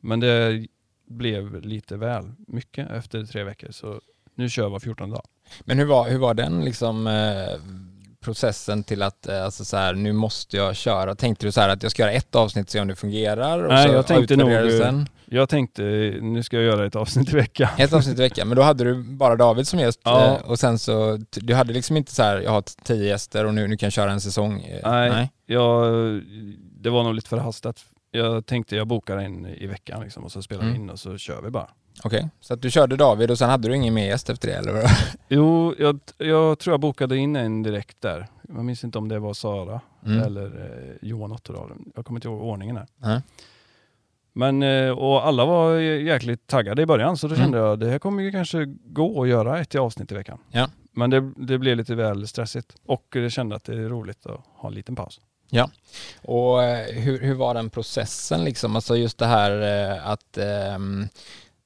Men 0.00 0.20
det 0.20 0.66
blev 1.08 1.60
lite 1.60 1.96
väl 1.96 2.32
mycket 2.46 2.90
efter 2.90 3.24
tre 3.24 3.44
veckor 3.44 3.68
så 3.70 4.00
nu 4.34 4.48
kör 4.48 4.62
jag 4.62 4.70
var 4.70 4.80
14 4.80 5.10
dag. 5.10 5.22
Men 5.60 5.78
hur 5.78 5.86
var, 5.86 6.08
hur 6.08 6.18
var 6.18 6.34
den 6.34 6.64
liksom 6.64 7.06
eh, 7.06 7.60
processen 8.20 8.84
till 8.84 9.02
att, 9.02 9.28
eh, 9.28 9.44
alltså 9.44 9.64
så 9.64 9.76
här, 9.76 9.94
nu 9.94 10.12
måste 10.12 10.56
jag 10.56 10.76
köra? 10.76 11.14
Tänkte 11.14 11.46
du 11.46 11.52
så 11.52 11.60
här 11.60 11.68
att 11.68 11.82
jag 11.82 11.92
ska 11.92 12.02
göra 12.02 12.12
ett 12.12 12.34
avsnitt 12.34 12.66
och 12.66 12.70
se 12.72 12.80
om 12.80 12.88
det 12.88 12.96
fungerar? 12.96 13.62
Och 13.62 13.68
Nej, 13.72 13.88
så 13.88 13.94
jag 13.94 14.06
tänkte 14.06 14.36
nog, 14.36 14.70
sen? 14.72 15.08
Jag 15.28 15.48
tänkte 15.48 15.82
nu 16.22 16.42
ska 16.42 16.56
jag 16.56 16.64
göra 16.64 16.86
ett 16.86 16.96
avsnitt 16.96 17.32
i 17.32 17.36
veckan. 17.36 17.68
Ett 17.78 17.92
avsnitt 17.92 18.18
i 18.18 18.22
veckan, 18.22 18.48
men 18.48 18.56
då 18.56 18.62
hade 18.62 18.84
du 18.84 19.02
bara 19.02 19.36
David 19.36 19.66
som 19.68 19.78
gäst 19.78 20.00
Ja. 20.04 20.24
eh, 20.36 20.50
och 20.50 20.58
sen 20.58 20.78
så, 20.78 21.18
du 21.30 21.54
hade 21.54 21.72
liksom 21.72 21.96
inte 21.96 22.14
så 22.14 22.22
här, 22.22 22.40
jag 22.40 22.50
har 22.50 22.62
tio 22.84 23.04
gäster 23.08 23.44
och 23.44 23.54
nu, 23.54 23.68
nu 23.68 23.76
kan 23.76 23.86
jag 23.86 23.92
köra 23.92 24.10
en 24.12 24.20
säsong? 24.20 24.60
eh, 24.62 24.90
Nej. 24.90 25.30
Jag, 25.46 25.86
det 26.80 26.90
var 26.90 27.02
nog 27.04 27.14
lite 27.14 27.28
förhastat. 27.28 27.84
Jag 28.10 28.46
tänkte 28.46 28.76
jag 28.76 28.86
bokar 28.86 29.16
en 29.16 29.46
i 29.46 29.66
veckan 29.66 30.00
liksom, 30.02 30.24
och 30.24 30.32
så 30.32 30.42
spelar 30.42 30.62
vi 30.62 30.68
Mm. 30.70 30.82
in 30.82 30.90
och 30.90 30.98
så 30.98 31.16
kör 31.18 31.42
vi 31.42 31.50
bara. 31.50 31.68
Okej, 32.04 32.28
så 32.40 32.54
att 32.54 32.62
du 32.62 32.70
körde 32.70 32.96
David 32.96 33.30
och 33.30 33.38
sen 33.38 33.50
hade 33.50 33.68
du 33.68 33.76
ingen 33.76 33.94
mer 33.94 34.06
gäst 34.06 34.30
efter 34.30 34.48
det 34.48 34.54
eller? 34.54 34.72
vadå? 34.72 34.86
Jo, 35.28 35.74
jag, 35.78 36.00
jag 36.18 36.58
tror 36.58 36.72
jag 36.72 36.80
bokade 36.80 37.16
in 37.16 37.36
en 37.36 37.62
direkt 37.62 38.00
där. 38.00 38.26
Jag 38.48 38.64
minns 38.64 38.84
inte 38.84 38.98
om 38.98 39.08
det 39.08 39.18
var 39.18 39.34
Sara 39.34 39.80
Mm. 40.06 40.22
eller 40.22 40.44
eh, 40.46 41.08
Johan 41.08 41.32
Otterdal. 41.32 41.72
Jag 41.96 42.06
kommer 42.06 42.18
inte 42.18 42.28
ihåg 42.28 42.40
ordningen 42.42 42.76
här. 42.76 42.86
Nej. 42.96 43.20
Men, 44.38 44.62
eh, 44.62 44.90
och 44.90 45.26
alla 45.26 45.44
var 45.44 45.74
jäkligt 45.78 46.46
taggade 46.46 46.82
i 46.82 46.86
början 46.86 47.16
så 47.16 47.28
då 47.28 47.34
Mm. 47.34 47.44
kände 47.44 47.58
jag 47.58 47.78
det 47.78 47.90
här 47.90 47.98
kommer 47.98 48.22
ju 48.22 48.32
kanske 48.32 48.64
gå 48.84 49.22
att 49.22 49.28
göra 49.28 49.60
ett 49.60 49.74
avsnitt 49.74 50.12
i 50.12 50.14
veckan. 50.14 50.38
Ja. 50.50 50.68
Men 50.92 51.10
det, 51.10 51.32
det 51.36 51.58
blev 51.58 51.76
lite 51.76 51.94
väl 51.94 52.28
stressigt 52.28 52.74
och 52.86 53.04
jag 53.12 53.32
kände 53.32 53.56
att 53.56 53.64
det 53.64 53.72
är 53.72 53.88
roligt 53.88 54.26
att 54.26 54.40
ha 54.54 54.68
en 54.68 54.74
liten 54.74 54.96
paus. 54.96 55.20
Och 56.22 56.62
eh, 56.62 56.86
hur, 56.94 57.20
hur 57.20 57.34
var 57.34 57.54
den 57.54 57.70
processen 57.70 58.44
liksom? 58.44 58.76
Alltså 58.76 58.96
just 58.96 59.18
det 59.18 59.26
här 59.26 59.50
eh, 59.92 60.08
att 60.10 60.38
ehm, 60.38 61.08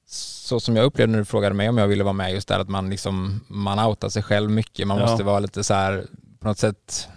så 0.05 0.59
som 0.59 0.75
jag 0.75 0.85
upplevde 0.85 1.11
när 1.11 1.19
du 1.19 1.25
frågade 1.25 1.55
mig 1.55 1.69
om 1.69 1.77
jag 1.77 1.87
ville 1.87 2.03
vara 2.03 2.13
med, 2.13 2.33
just 2.33 2.47
det 2.47 2.53
här 2.53 2.61
att 2.61 2.69
man 2.69 2.89
liksom, 2.89 3.41
man 3.47 3.79
outar 3.79 4.09
sig 4.09 4.23
själv 4.23 4.49
mycket, 4.51 4.87
man 4.87 4.97
Ja. 4.97 5.05
måste 5.05 5.23
vara 5.23 5.39
lite 5.39 5.63
så 5.63 5.73
här 5.73 6.05
på 6.39 6.47
något 6.47 6.57
sätt 6.57 7.07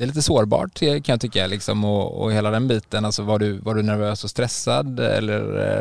det 0.00 0.04
är 0.04 0.06
lite 0.06 0.22
sårbart 0.22 0.80
kan 0.80 1.02
jag 1.06 1.20
tycka 1.20 1.46
liksom 1.46 1.84
och, 1.84 2.22
och 2.22 2.32
hela 2.32 2.50
den 2.50 2.68
biten, 2.68 3.04
alltså 3.04 3.22
var 3.22 3.38
du, 3.38 3.58
var 3.58 3.74
du 3.74 3.82
nervös 3.82 4.24
och 4.24 4.30
stressad 4.30 5.00
eller? 5.00 5.40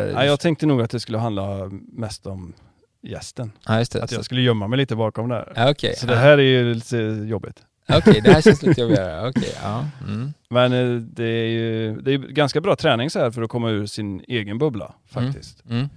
eh, 0.09 0.15
Nej, 0.15 0.27
jag 0.27 0.39
tänkte 0.39 0.65
nog 0.65 0.81
att 0.81 0.89
det 0.89 0.99
skulle 0.99 1.17
handla 1.17 1.69
mest 1.91 2.27
om 2.27 2.53
gästen. 3.01 3.51
ja, 3.65 3.83
det. 3.91 4.03
Att 4.03 4.11
jag 4.11 4.25
skulle 4.25 4.41
gömma 4.41 4.67
mig 4.67 4.77
lite 4.77 4.95
bakom 4.95 5.29
där. 5.29 5.53
ja, 5.55 5.71
okej. 5.71 5.95
Så 5.95 6.05
det 6.05 6.15
här 6.15 6.37
är 6.37 6.41
ju 6.41 6.73
lite 6.73 6.97
jobbigt. 7.25 7.63
Okej, 7.89 8.21
det 8.23 8.31
här 8.33 8.41
känns 8.41 8.61
lite 8.61 8.81
jobbigare. 8.81 9.29
Okej, 9.29 9.53
ja. 9.63 9.85
Mm. 10.07 10.33
Men 10.49 10.73
eh, 10.73 11.01
det 11.01 11.23
är 11.23 11.47
ju 11.47 12.01
det 12.01 12.13
är 12.13 12.17
ganska 12.17 12.61
bra 12.61 12.75
träning 12.75 13.09
så 13.09 13.19
här 13.19 13.31
för 13.31 13.41
att 13.41 13.49
komma 13.49 13.69
ur 13.69 13.85
sin 13.85 14.23
egen 14.27 14.57
bubbla 14.57 14.93
faktiskt. 15.07 15.63
Mm. 15.69 15.89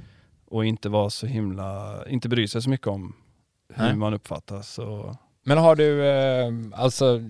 Och 0.46 0.64
inte 0.64 0.88
vara 0.88 1.10
så 1.10 1.26
himla, 1.26 1.98
inte 2.08 2.28
bry 2.28 2.48
sig 2.48 2.62
så 2.62 2.70
mycket 2.70 2.86
om 2.86 3.16
hur 3.74 3.84
Nej. 3.84 3.96
man 3.96 4.14
uppfattas. 4.14 4.78
Och, 4.78 5.16
Men 5.44 5.58
har 5.58 5.76
du, 5.76 6.04
eh, 6.06 6.80
alltså 6.82 7.20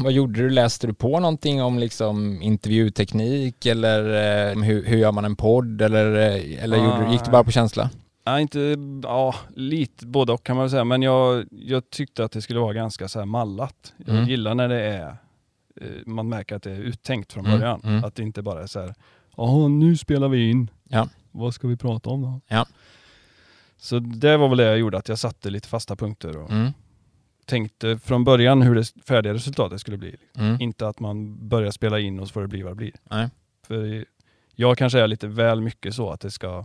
vad 0.00 0.12
gjorde 0.12 0.40
du? 0.42 0.50
Läste 0.50 0.86
du 0.86 0.94
på 0.94 1.20
någonting 1.20 1.62
om 1.62 1.78
liksom 1.78 2.42
intervjuteknik 2.42 3.66
eller 3.66 4.04
eh, 4.52 4.62
hur, 4.62 4.84
hur 4.84 4.96
gör 4.98 5.12
man 5.12 5.24
en 5.24 5.36
podd 5.36 5.82
eller, 5.82 6.12
eh, 6.14 6.64
eller 6.64 6.76
gjorde, 6.76 7.04
du- 7.06 7.12
gick 7.12 7.24
du 7.24 7.30
bara 7.30 7.44
på 7.44 7.50
känsla? 7.50 7.90
ja, 8.24 8.40
inte, 8.40 8.76
ja, 9.02 9.34
lite 9.54 10.06
både 10.06 10.32
och 10.32 10.42
kan 10.44 10.56
man 10.56 10.62
väl 10.64 10.70
säga. 10.70 10.84
Men 10.84 11.02
jag, 11.02 11.44
jag 11.50 11.90
tyckte 11.90 12.24
att 12.24 12.32
det 12.32 12.42
skulle 12.42 12.60
vara 12.60 12.72
ganska 12.72 13.08
så 13.08 13.18
här 13.18 13.26
mallat. 13.26 13.92
Jag 13.96 14.16
Mm. 14.16 14.28
gillar 14.28 14.54
när 14.54 14.68
det 14.68 14.80
är, 14.82 15.08
eh, 15.80 15.86
man 16.06 16.28
märker 16.28 16.56
att 16.56 16.62
det 16.62 16.72
är 16.72 16.78
uttänkt 16.80 17.32
från 17.32 17.46
Mm, 17.46 17.58
början. 17.60 17.80
mm. 17.84 18.04
Att 18.04 18.14
det 18.14 18.22
inte 18.22 18.42
bara 18.42 18.62
är 18.62 18.66
så 18.66 18.80
här, 18.80 18.94
jaha 19.36 19.68
nu 19.68 19.96
spelar 19.96 20.28
vi 20.28 20.50
in. 20.50 20.70
Ja. 20.88 21.08
Vad 21.30 21.54
ska 21.54 21.68
vi 21.68 21.76
prata 21.76 22.10
om 22.10 22.22
då? 22.22 22.40
Ja. 22.48 22.66
Så 23.78 23.98
det 23.98 24.36
var 24.36 24.48
väl 24.48 24.58
det 24.58 24.64
jag 24.64 24.78
gjorde, 24.78 24.98
att 24.98 25.08
jag 25.08 25.18
satte 25.18 25.50
lite 25.50 25.68
fasta 25.68 25.96
punkter 25.96 26.36
och 26.36 26.50
Mm. 26.50 26.72
Tänkte 27.46 27.98
från 27.98 28.24
början 28.24 28.62
hur 28.62 28.74
det 28.74 28.84
färdiga 29.08 29.34
resultatet 29.34 29.80
skulle 29.80 29.96
bli. 29.96 30.16
Mm. 30.38 30.60
Inte 30.60 30.88
att 30.88 31.00
man 31.00 31.48
börjar 31.48 31.70
spela 31.70 32.00
in 32.00 32.20
och 32.20 32.28
så 32.28 32.32
får 32.32 32.42
det 32.42 32.48
bli 32.48 32.62
vad 32.62 32.72
det 32.72 32.76
blir. 32.76 32.92
Nej. 33.10 33.28
För 33.66 34.04
jag 34.54 34.78
kanske 34.78 35.00
är 35.00 35.06
lite 35.06 35.26
väl 35.26 35.60
mycket 35.60 35.94
så 35.94 36.10
att 36.10 36.20
det 36.20 36.30
ska... 36.30 36.64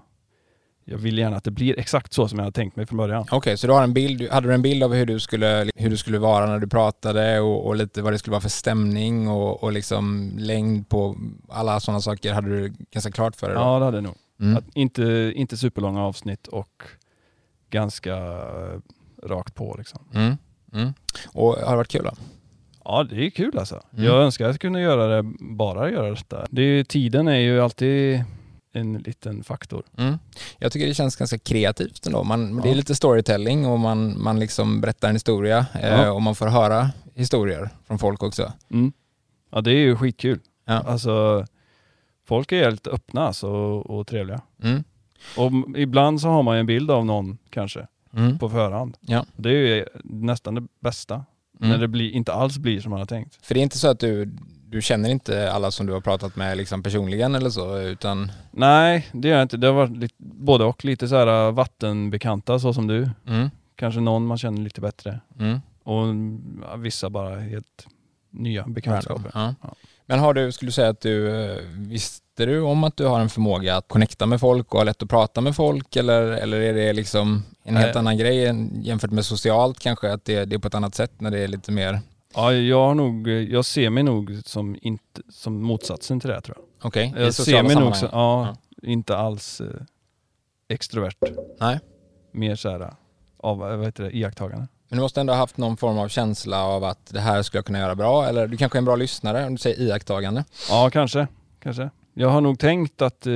Jag 0.84 0.98
vill 0.98 1.17
gärna 1.17 1.38
att 1.38 1.44
det 1.44 1.52
blir 1.52 1.80
exakt 1.80 2.13
så 2.13 2.28
som 2.28 2.39
jag 2.39 2.44
hade 2.44 2.56
tänkt 2.56 2.76
mig 2.76 2.86
från 2.86 2.98
början. 2.98 3.26
Okej, 3.32 3.58
så 3.58 3.67
du 3.67 3.74
har 3.74 3.84
en 3.84 3.94
bild, 3.94 4.30
hade 4.32 4.48
du 4.48 4.54
en 4.54 4.62
bild 4.62 4.84
av 4.84 4.94
hur 4.94 5.06
du 5.06 5.20
skulle, 5.20 5.72
hur 5.76 5.89
du 5.89 5.98
skulle 5.98 6.20
vara 6.20 6.46
när 6.46 6.60
du 6.60 6.67
pratade 6.67 7.39
och, 7.39 7.67
och 7.67 7.76
lite 7.76 8.02
vad 8.02 8.13
det 8.13 8.20
skulle 8.20 8.32
vara 8.32 8.41
för 8.41 8.50
stämning 8.50 9.28
och, 9.28 9.63
och 9.63 9.72
liksom 9.72 10.32
längd 10.38 10.89
på 10.89 11.15
alla 11.50 11.80
sådana 11.80 12.02
saker 12.02 12.34
hade 12.34 12.50
du 12.50 12.74
ganska 12.91 13.12
klart 13.12 13.36
för 13.36 13.48
dig 13.48 13.56
då? 13.56 13.62
Ja, 13.62 13.80
det 13.80 13.86
hade 13.86 13.98
jag 13.98 14.04
nog. 14.04 14.15
Mm. 14.39 14.58
Att 14.58 14.65
inte, 14.74 15.32
inte 15.36 15.58
superlånga 15.58 16.04
avsnitt 16.04 16.48
och 16.48 16.84
ganska 17.70 18.15
eh, 18.15 18.80
rakt 19.24 19.56
på 19.56 19.76
liksom. 19.78 20.00
Mm. 20.13 20.38
Mm. 20.73 20.93
Och 21.34 21.53
har 21.55 21.71
det 21.71 21.77
varit 21.77 21.88
kul 21.91 22.03
då? 22.03 22.12
Ja, 22.86 23.03
det 23.03 23.25
är 23.25 23.29
kul 23.29 23.57
alltså. 23.57 23.81
Mm. 23.93 24.05
Jag 24.05 24.23
önskar 24.23 24.45
att 24.45 24.53
jag 24.53 24.60
kunde 24.62 24.81
göra 24.81 25.07
det, 25.21 25.31
bara 25.39 25.89
göra 25.91 26.10
detta. 26.10 26.45
Det 26.49 26.62
är, 26.62 26.65
ju- 26.65 26.84
tiden 26.84 27.27
är 27.27 27.36
ju 27.39 27.62
alltid 27.62 28.23
en 28.73 28.93
liten 28.97 29.43
faktor. 29.43 29.84
Mm. 29.97 30.17
Jag 30.57 30.71
tycker 30.71 30.88
det 30.88 30.93
känns 30.93 31.15
ganska 31.15 31.38
kreativt 31.38 32.05
ändå. 32.05 32.23
Man, 32.23 32.55
Det 32.55 32.67
Ja. 32.67 32.71
är 32.71 32.75
lite 32.75 32.95
storytelling 32.95 33.65
och 33.65 33.79
man, 33.79 34.23
man 34.23 34.39
liksom 34.39 34.81
berättar 34.81 35.10
en 35.10 35.15
historia 35.15 35.65
eh, 35.81 35.89
Ja. 35.89 36.12
och 36.12 36.21
man 36.21 36.36
får 36.36 36.47
höra 36.47 36.89
historier 37.15 37.69
från 37.88 37.99
folk 37.99 38.23
också. 38.23 38.53
Mm. 38.71 38.91
Ja, 39.51 39.62
det 39.62 39.71
är 39.71 39.75
ju 39.79 39.95
skitkul. 39.95 40.39
Ja. 40.65 40.73
Alltså, 40.73 41.45
folk 42.27 42.51
är 42.51 42.63
helt 42.63 42.88
öppna 42.88 43.27
alltså, 43.27 43.47
och, 43.49 43.99
och 43.99 44.07
trevliga. 44.07 44.41
Mm. 44.63 44.84
Och 45.38 45.77
ibland 45.79 46.21
så 46.21 46.27
har 46.27 46.43
man 46.43 46.55
ju 46.55 46.60
en 46.60 46.65
bild 46.65 46.91
av 46.91 47.05
någon 47.05 47.38
kanske 47.49 47.88
Mm. 48.15 48.39
på 48.39 48.50
förhand. 48.50 48.97
Ja. 49.02 49.26
Det 49.36 49.50
är 49.50 49.54
ju 49.76 49.86
nästan 50.04 50.56
det 50.56 50.63
bästa. 50.80 51.26
När 51.60 51.67
Mm. 51.67 51.82
det 51.82 51.88
blir, 51.88 52.12
inte 52.12 52.34
alls 52.34 52.58
blir 52.58 52.82
som 52.82 52.89
man 52.89 53.00
har 53.00 53.06
tänkt. 53.08 53.45
För 53.45 53.54
det 53.54 53.60
är 53.60 53.63
inte 53.63 53.78
så 53.78 53.88
att 53.88 54.00
du, 54.00 54.26
du 54.65 54.82
känner 54.82 55.10
inte 55.10 55.52
alla 55.54 55.71
som 55.71 55.86
du 55.86 55.93
har 55.93 56.02
pratat 56.02 56.36
med 56.36 56.58
liksom 56.58 56.84
personligen 56.84 57.36
eller 57.36 57.50
så 57.50 57.80
utan 57.80 58.32
Nej, 58.52 59.08
det 59.13 59.28
gör 59.28 59.36
jag 59.36 59.43
inte. 59.45 59.58
Det 59.58 59.67
har 59.67 59.74
varit 59.74 59.97
lite, 59.97 60.15
både 60.17 60.63
och. 60.65 60.86
Lite 60.86 61.08
så 61.08 61.15
här 61.15 61.47
äh, 61.47 61.52
vattenbekanta 61.54 62.60
så 62.60 62.74
som 62.74 62.88
du. 62.88 63.10
mm. 63.28 63.50
Kanske 63.76 64.00
någon 64.02 64.26
man 64.26 64.38
känner 64.38 64.62
lite 64.62 64.82
bättre. 64.82 65.19
Mm. 65.39 65.60
Och 65.84 66.06
ja, 66.69 66.76
vissa 66.76 67.10
bara 67.10 67.39
helt 67.39 67.88
nya 68.30 68.63
bekantskaper. 68.67 69.32
Ja. 69.34 69.56
Ja. 70.12 70.15
Men 70.15 70.24
har 70.26 70.34
du, 70.34 70.52
skulle 70.52 70.67
du 70.67 70.74
säga 70.74 70.89
att 70.89 71.02
du, 71.02 71.43
eh, 71.43 71.58
visste 71.78 72.45
du 72.45 72.62
om 72.62 72.84
att 72.84 72.97
du 72.97 73.06
har 73.06 73.19
en 73.19 73.30
förmåga 73.30 73.76
att 73.78 73.88
connecta 73.88 74.26
med 74.26 74.39
folk 74.39 74.74
och 74.74 74.80
har 74.80 74.86
lätt 74.86 75.04
att 75.04 75.10
prata 75.10 75.41
med 75.41 75.56
folk 75.56 75.95
eller, 75.95 76.21
eller 76.21 76.62
är 76.62 76.74
det 76.74 76.93
liksom 76.93 77.43
en 77.63 77.78
helt 77.78 77.93
Nej. 77.93 78.00
annan 78.00 78.17
grej 78.17 78.69
jämfört 78.88 79.12
med 79.12 79.26
socialt 79.26 79.80
kanske, 79.80 80.13
att 80.13 80.26
det, 80.26 80.45
det 80.45 80.56
är 80.56 80.60
på 80.60 80.67
ett 80.67 80.76
annat 80.76 80.95
sätt 80.95 81.12
när 81.21 81.32
det 81.32 81.39
är 81.39 81.47
lite 81.47 81.71
mer, 81.71 82.00
Ja, 82.36 82.54
jag, 82.54 82.88
har 82.88 82.95
nog, 82.95 83.28
jag 83.28 83.65
ser 83.65 83.89
mig 83.89 84.04
nog 84.04 84.41
som, 84.45 84.78
inte, 84.82 85.21
som 85.30 85.63
motsatsen 85.63 86.19
till 86.19 86.30
det 86.30 86.41
tror 86.41 86.58
jag. 86.58 86.88
okej, 86.88 87.13
i 87.17 87.21
Jag 87.21 87.34
ser 87.34 87.63
mig 87.63 87.76
nog 87.76 87.95
som, 87.95 88.10
ja, 88.12 88.56
inte 88.84 89.17
alls 89.17 89.62
eh, 89.62 89.67
extrovert. 90.69 91.15
Nej. 91.60 91.80
Mer 92.32 92.56
så 92.56 92.69
här, 92.69 92.93
av, 93.38 93.58
vad 93.58 93.86
heter 93.86 94.04
det, 94.04 94.17
iakttagande. 94.17 94.67
Men 94.91 94.97
du 94.97 95.01
måste 95.01 95.21
ändå 95.21 95.34
ha 95.34 95.38
haft 95.38 95.58
någon 95.58 95.77
form 95.77 95.97
av 95.97 96.08
känsla 96.08 96.63
av 96.63 96.84
att 96.84 97.06
det 97.13 97.19
här 97.19 97.41
skulle 97.43 97.58
jag 97.58 97.65
kunna 97.65 97.80
göra 97.80 97.95
bra 97.95 98.25
eller 98.27 98.47
du 98.47 98.58
kanske 98.58 98.77
är 98.77 98.80
en 98.80 98.86
bra 98.86 98.95
lyssnare 98.95 99.45
om 99.45 99.51
du 99.51 99.58
säger 99.58 99.82
iakttagande. 99.82 100.43
Ja, 100.69 100.89
kanske. 100.93 101.27
kanske. 101.63 101.89
Jag 102.13 102.30
har 102.30 102.41
nog 102.41 102.60
tänkt 102.60 103.01
att 103.01 103.27
eh, 103.27 103.34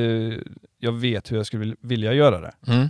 jag 0.80 0.92
vet 0.92 1.32
hur 1.32 1.38
jag 1.38 1.46
skulle 1.46 1.76
vilja 1.82 2.14
göra 2.14 2.40
det. 2.42 2.52
Mm. 2.68 2.90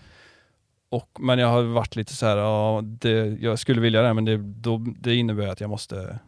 Och, 0.90 1.10
men 1.20 1.40
jag 1.40 1.48
har 1.48 1.62
varit 1.64 1.96
lite 1.96 2.14
så 2.14 2.26
här, 2.26 2.38
ja, 2.38 2.82
det, 2.84 3.12
jag 3.42 3.60
skulle 3.60 3.82
vilja 3.82 4.02
det, 4.02 4.14
men 4.14 4.26
det, 4.26 4.38
då, 4.38 4.78
det 5.00 5.16
innebär 5.16 5.48
att 5.48 5.62
jag 5.62 5.70
måste 5.70 6.20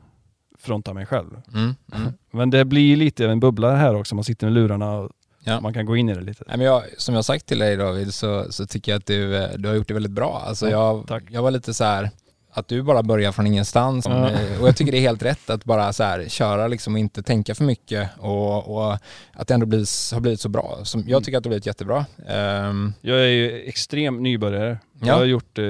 fronta 0.60 0.94
mig 0.94 1.06
själv. 1.06 1.42
Mm. 1.54 1.76
Mm. 1.96 2.14
Men 2.32 2.50
det 2.50 2.66
blir 2.66 2.96
lite 2.96 3.26
en 3.30 3.40
bubbla 3.40 3.76
här 3.76 3.96
också, 3.96 4.16
man 4.16 4.24
sitter 4.24 4.48
med 4.48 4.54
lurarna 4.54 4.92
och 4.98 5.12
Ja. 5.44 5.60
man 5.62 5.74
kan 5.74 5.86
gå 5.86 5.96
in 5.98 6.10
i 6.10 6.14
det 6.14 6.22
lite. 6.22 6.44
Nej, 6.48 6.58
men 6.58 6.66
jag, 6.68 6.84
som 6.98 7.16
jag 7.16 7.26
sagt 7.26 7.46
till 7.46 7.60
dig 7.60 7.78
David 7.78 8.14
så, 8.14 8.52
så 8.52 8.66
tycker 8.68 8.92
jag 8.92 9.00
att 9.00 9.06
du, 9.06 9.36
eh, 9.38 9.50
du 9.58 9.68
har 9.70 9.76
gjort 9.76 9.88
det 9.88 9.94
väldigt 9.94 10.12
bra. 10.12 10.44
Alltså 10.48 10.70
Ja, 10.70 10.72
jag, 10.98 11.08
tack. 11.08 11.24
jag 11.30 11.42
var 11.42 11.52
lite 11.52 11.74
så 11.74 11.84
här 11.84 12.10
att 12.52 12.68
du 12.68 12.84
bara 12.84 13.04
börjar 13.04 13.32
från 13.32 13.48
ingenstans 13.48 14.06
Ja. 14.10 14.30
Eh, 14.30 14.62
och 14.62 14.68
jag 14.68 14.76
tycker 14.78 14.92
det 14.92 14.98
är 14.98 15.02
helt 15.02 15.24
rätt 15.24 15.50
att 15.50 15.64
bara 15.66 15.94
så 15.94 16.04
här 16.04 16.26
köra 16.30 16.68
liksom 16.68 16.94
och 16.94 17.00
inte 17.00 17.24
tänka 17.24 17.56
för 17.56 17.64
mycket 17.64 18.10
och, 18.20 18.76
och 18.78 18.98
att 19.34 19.48
det 19.48 19.54
ändå 19.54 19.66
blir, 19.66 20.14
har 20.14 20.20
blivit 20.22 20.42
så 20.42 20.50
bra. 20.50 20.80
Som, 20.84 21.04
jag 21.08 21.24
tycker 21.24 21.38
att 21.38 21.44
det 21.44 21.48
har 21.48 21.52
blivit 21.52 21.66
jättebra. 21.66 22.06
Ehm, 22.28 22.94
Jag 23.02 23.18
är 23.20 23.28
ju 23.28 23.64
extrem 23.68 24.24
nybörjare. 24.24 24.78
Ja. 25.00 25.08
Jag 25.08 25.16
har 25.16 25.26
gjort 25.26 25.58
eh, 25.58 25.66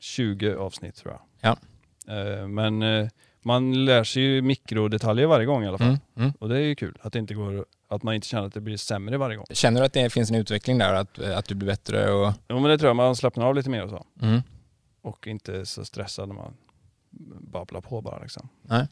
20 0.00 0.54
avsnitt 0.54 0.96
tror 0.96 1.12
jag. 1.12 1.20
Ja. 1.50 1.56
Eh, 2.14 2.48
men 2.48 2.82
eh, 2.82 3.08
man 3.42 3.84
lär 3.84 4.04
sig 4.04 4.22
ju 4.22 4.42
mikrodetaljer 4.42 5.26
varje 5.26 5.46
gång 5.46 5.64
i 5.64 5.68
alla 5.68 5.78
fall. 5.78 5.86
mm, 5.86 6.00
mm. 6.16 6.32
Och 6.40 6.48
det 6.48 6.56
är 6.56 6.60
ju 6.62 6.74
kul 6.74 6.98
att, 7.02 7.12
det 7.12 7.18
inte 7.18 7.34
går, 7.34 7.64
att 7.90 8.02
man 8.02 8.14
inte 8.14 8.26
känner 8.26 8.46
att 8.46 8.54
det 8.54 8.60
blir 8.60 8.76
sämre 8.76 9.18
varje 9.18 9.36
gång. 9.36 9.46
Känner 9.50 9.80
du 9.80 9.86
att 9.86 9.92
det 9.92 10.10
finns 10.10 10.30
en 10.30 10.36
utveckling 10.36 10.78
där, 10.78 10.94
att, 10.94 11.18
att 11.18 11.44
du 11.48 11.54
blir 11.54 11.66
bättre 11.68 12.10
och... 12.12 12.32
Jo 12.48 12.58
men 12.60 12.70
det 12.70 12.78
tror 12.78 12.88
jag, 12.88 12.96
man 12.96 13.16
slappnar 13.16 13.46
av 13.46 13.54
lite 13.54 13.70
mer 13.70 13.84
och 13.84 13.90
så. 13.90 14.04
Mm. 14.22 14.40
Och 15.02 15.26
inte 15.26 15.66
så 15.66 15.84
stressad 15.84 16.28
när 16.28 16.34
man 16.36 16.52
babblar 17.40 17.80
på 17.80 18.00
bara 18.00 18.18
liksom. 18.22 18.48
Nej. 18.62 18.86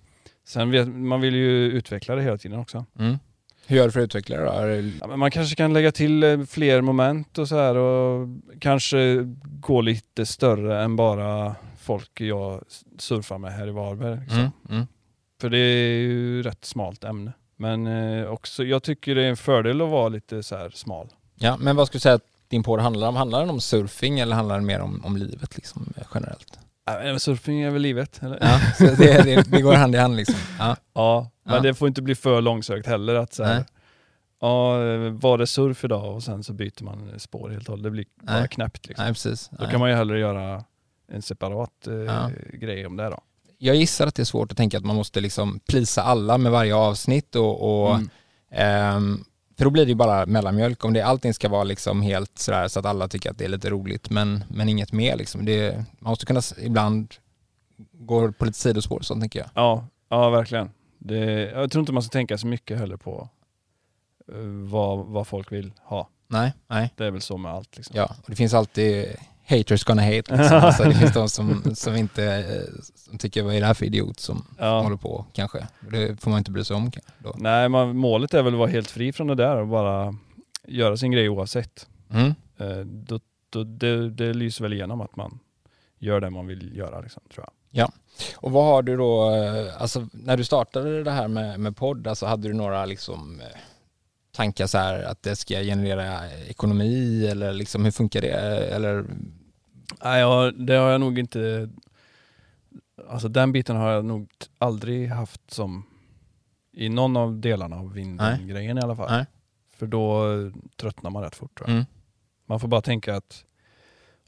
Sen 0.44 0.71
vet, 0.71 0.88
man 0.88 1.21
vill 1.21 1.35
ju 1.35 1.64
utveckla 1.73 2.14
det 2.14 2.23
hela 2.23 2.38
tiden 2.38 2.59
också. 2.59 2.85
Mm. 2.99 3.18
Hur 3.66 3.77
gör 3.77 3.85
du 3.85 3.90
för 3.92 4.01
att 4.01 4.05
utveckla 4.05 4.37
det 4.37 4.44
då? 4.44 4.66
Det- 4.66 4.92
Ja, 5.01 5.16
man 5.16 5.31
kanske 5.31 5.57
kan 5.57 5.73
lägga 5.73 5.92
till 5.92 6.23
eh, 6.23 6.40
fler 6.44 6.81
moment 6.81 7.38
och 7.38 7.49
så 7.49 7.57
här 7.57 7.75
och 7.77 8.29
kanske 8.61 9.16
gå 9.61 9.81
lite 9.81 10.27
större 10.27 10.83
än 10.83 10.97
bara 10.97 11.55
folk 11.81 12.21
jag 12.21 12.64
surfar 12.99 13.38
med 13.38 13.53
här 13.53 13.68
i 13.68 13.71
Varberg. 13.71 14.21
Liksom. 14.21 14.38
Mm. 14.38 14.51
Mm. 14.71 14.87
För 15.40 15.51
det 15.51 15.59
är 15.59 15.99
ju 16.01 16.42
rätt 16.42 16.64
smalt 16.64 17.05
ämne. 17.05 17.33
Men 17.57 17.87
eh, 17.87 18.27
också, 18.27 18.64
jag 18.64 18.83
tycker 18.83 19.14
det 19.14 19.25
är 19.25 19.29
en 19.31 19.37
fördel 19.37 19.81
att 19.83 19.88
vara 19.88 20.09
lite 20.09 20.42
så 20.42 20.57
här 20.57 20.71
smal. 20.71 21.09
Ja, 21.35 21.57
men 21.61 21.77
vad 21.77 21.87
skulle 21.87 21.97
du 21.97 22.01
säga 22.01 22.14
att 22.14 22.25
din 22.49 22.63
podd 22.63 22.81
handlar 22.81 23.09
om? 23.09 23.17
Handlar 23.17 23.41
den 23.41 23.51
om 23.51 23.61
surfing 23.61 24.21
eller 24.21 24.37
handlar 24.37 24.55
den 24.55 24.67
mer 24.67 24.81
om, 24.81 25.05
om 25.05 25.17
livet 25.17 25.57
liksom 25.57 25.93
generellt? 26.15 26.59
Surfing 27.23 27.61
är 27.61 27.71
väl 27.71 27.83
livet? 27.83 28.21
Eller? 28.23 28.39
Ja, 28.41 28.87
det, 28.97 29.25
det, 29.25 29.51
det 29.51 29.61
går 29.63 29.75
hand 29.75 29.95
i 29.95 29.99
hand 29.99 30.17
liksom. 30.17 30.37
Ja. 30.59 30.77
Ja, 30.95 31.31
men 31.45 31.55
Ja. 31.55 31.61
det 31.61 31.75
får 31.75 31.89
inte 31.89 32.03
bli 32.03 32.15
för 32.15 32.41
långsökt 32.41 32.87
heller. 32.87 33.15
Att 33.15 33.33
så 33.35 33.45
här, 33.45 33.65
ja, 34.41 34.73
var 35.11 35.39
det 35.39 35.47
surf 35.47 35.85
idag 35.85 36.15
och 36.15 36.23
sen 36.23 36.45
så 36.45 36.53
byter 36.53 36.85
man 36.85 37.11
spår 37.21 37.51
helt 37.51 37.69
och 37.69 37.73
hållet. 37.73 37.85
Det 37.85 37.91
blir 37.91 38.05
bara 38.23 38.39
Nej. 38.41 38.49
knäppt. 38.49 38.87
Liksom. 38.89 39.05
Nej, 39.05 39.15
precis. 39.15 39.49
Då 39.49 39.57
Nej. 39.61 39.71
kan 39.71 39.81
man 39.81 39.91
ju 39.91 39.97
hellre 39.97 40.19
göra 40.19 40.65
en 41.13 41.23
separat 41.23 41.87
eh, 41.87 42.29
grej 42.53 42.87
om 42.87 42.97
det 42.97 43.05
då. 43.11 43.21
Jag 43.59 43.77
gissar 43.77 44.07
att 44.07 44.15
det 44.15 44.23
är 44.23 44.25
svårt 44.25 44.51
att 44.53 44.57
tänka 44.59 44.79
att 44.79 44.85
man 44.85 44.97
måste 44.97 45.21
liksom 45.21 45.61
plisa 45.69 46.03
alla 46.03 46.39
med 46.39 46.53
varje 46.53 46.75
avsnitt 46.75 47.37
och, 47.37 47.85
och 47.89 47.95
Mm. 47.95 48.09
ehm, 48.53 49.25
för 49.59 49.64
då 49.64 49.71
blir 49.71 49.85
det 49.85 49.88
ju 49.88 49.94
bara 49.94 50.27
mellanmjölk. 50.27 50.85
Om 50.85 50.92
det, 50.92 51.03
allting 51.03 51.35
ska 51.35 51.49
vara 51.49 51.64
liksom 51.64 52.03
helt 52.03 52.38
sådär 52.38 52.68
så 52.68 52.81
att 52.81 52.87
alla 52.87 53.09
tycker 53.09 53.31
att 53.31 53.38
det 53.38 53.44
är 53.44 53.49
lite 53.49 53.71
roligt 53.71 54.11
men, 54.11 54.44
men 54.49 54.68
inget 54.68 54.92
mer 54.92 55.16
liksom. 55.16 55.44
Det, 55.44 55.85
man 55.99 56.11
måste 56.11 56.27
kunna 56.27 56.40
ibland 56.59 57.14
gå 57.92 58.33
på 58.33 58.44
lite 58.44 58.59
sidospår 58.59 59.01
sånt 59.01 59.23
tänker 59.23 59.38
jag. 59.38 59.49
Ja, 59.55 59.87
ja 60.09 60.31
verkligen. 60.31 60.71
Det, 60.99 61.51
jag 61.51 61.71
tror 61.71 61.81
inte 61.81 61.92
man 61.92 62.03
ska 62.03 62.11
tänka 62.11 62.38
så 62.38 62.47
mycket 62.47 62.79
heller 62.79 62.97
på 62.97 63.29
eh, 64.33 64.38
vad, 64.71 65.07
vad 65.07 65.27
folk 65.27 65.53
vill 65.53 65.73
ha. 65.85 66.09
Nej, 66.29 66.53
nej. 66.66 66.92
Det 66.97 67.07
är 67.07 67.11
väl 67.11 67.21
så 67.21 67.37
med 67.37 67.53
allt. 67.53 67.77
Liksom. 67.77 67.97
Ja, 67.97 68.05
och 68.05 68.31
det 68.31 68.37
finns 68.37 68.55
alltid 68.55 69.07
haters 69.49 69.85
gonna 69.85 70.03
hate. 70.03 70.15
Liksom. 70.37 70.37
Alltså, 70.53 70.85
det 70.85 70.95
finns 70.95 71.13
de 71.13 71.29
som, 71.29 71.75
som 71.75 71.97
inte 71.97 72.25
eh, 72.25 72.81
som 72.97 73.19
tycker 73.19 73.43
vad 73.43 73.55
är 73.55 73.61
det 73.61 73.67
här 73.67 73.75
för 73.75 73.85
idiot 73.87 74.21
som 74.21 74.45
Ja. 74.59 74.81
håller 74.81 74.97
på 74.97 75.27
kanske. 75.33 75.67
Det 75.91 76.21
får 76.21 76.31
man 76.31 76.39
inte 76.39 76.51
bry 76.51 76.65
sig 76.65 76.77
om. 76.77 76.91
Då. 77.19 77.35
Nej, 77.39 77.69
man, 77.69 77.97
målet 77.97 78.35
är 78.35 78.43
väl 78.43 78.53
att 78.55 78.59
vara 78.59 78.71
helt 78.71 78.91
fri 78.91 79.13
från 79.13 79.27
det 79.27 79.35
där 79.35 79.57
och 79.57 79.69
bara 79.69 80.15
göra 80.67 80.97
sin 80.97 81.11
grej 81.13 81.29
oavsett. 81.29 81.87
Mm. 82.11 82.35
Eh, 82.59 82.79
då, 82.87 83.21
då, 83.51 83.65
det, 83.65 84.11
det 84.11 84.35
lyser 84.35 84.65
väl 84.65 84.73
igenom 84.73 85.01
att 85.01 85.17
man 85.17 85.39
gör 85.99 86.21
det 86.21 86.31
man 86.31 86.47
vill 86.47 86.77
göra, 86.77 87.01
liksom, 87.01 87.23
tror 87.35 87.47
jag. 87.71 87.91
Och 88.37 88.51
vad 88.53 88.65
har 88.65 88.83
du 88.83 88.97
då, 88.97 89.35
eh, 89.35 89.83
alltså 89.83 90.09
när 90.13 90.37
du 90.37 90.45
startade 90.45 91.05
det 91.05 91.11
här 91.11 91.29
med, 91.29 91.61
med 91.61 91.77
podd, 91.77 92.07
alltså 92.07 92.27
hade 92.27 92.49
du 92.49 92.55
några 92.55 92.87
liksom 92.87 93.43
tankar 94.37 94.67
så 94.67 94.79
här 94.79 95.03
att 95.03 95.23
det 95.23 95.37
ska 95.37 95.55
generera 95.55 96.31
ekonomi 96.49 97.27
eller 97.27 97.53
liksom 97.53 97.85
hur 97.85 97.91
funkar 97.93 98.21
det? 98.21 98.31
Eller, 98.75 99.05
Nej, 100.05 100.20
jag, 100.20 100.66
det 100.66 100.74
har 100.74 100.90
jag 100.90 101.01
nog 101.01 101.18
inte... 101.18 101.68
Alltså 103.09 103.29
den 103.29 103.53
biten 103.53 103.77
har 103.77 103.90
jag 103.90 104.05
nog 104.05 104.29
aldrig 104.59 105.09
haft 105.09 105.51
som 105.51 105.87
i 106.72 106.88
någon 106.88 107.16
av 107.16 107.40
delarna 107.40 107.77
av 107.77 107.92
vinden-grejen 107.92 108.79
i 108.79 108.81
alla 108.81 108.96
fall. 108.96 109.11
Nej. 109.11 109.27
För 109.77 109.87
då 109.87 110.24
tröttnar 110.77 111.11
man 111.11 111.22
rätt 111.22 111.35
fort 111.37 111.59
tror 111.59 111.68
jag. 111.68 111.74
mm. 111.74 111.87
Man 112.46 112.61
får 112.61 112.68
bara 112.68 112.81
tänka 112.83 113.16
att 113.16 113.44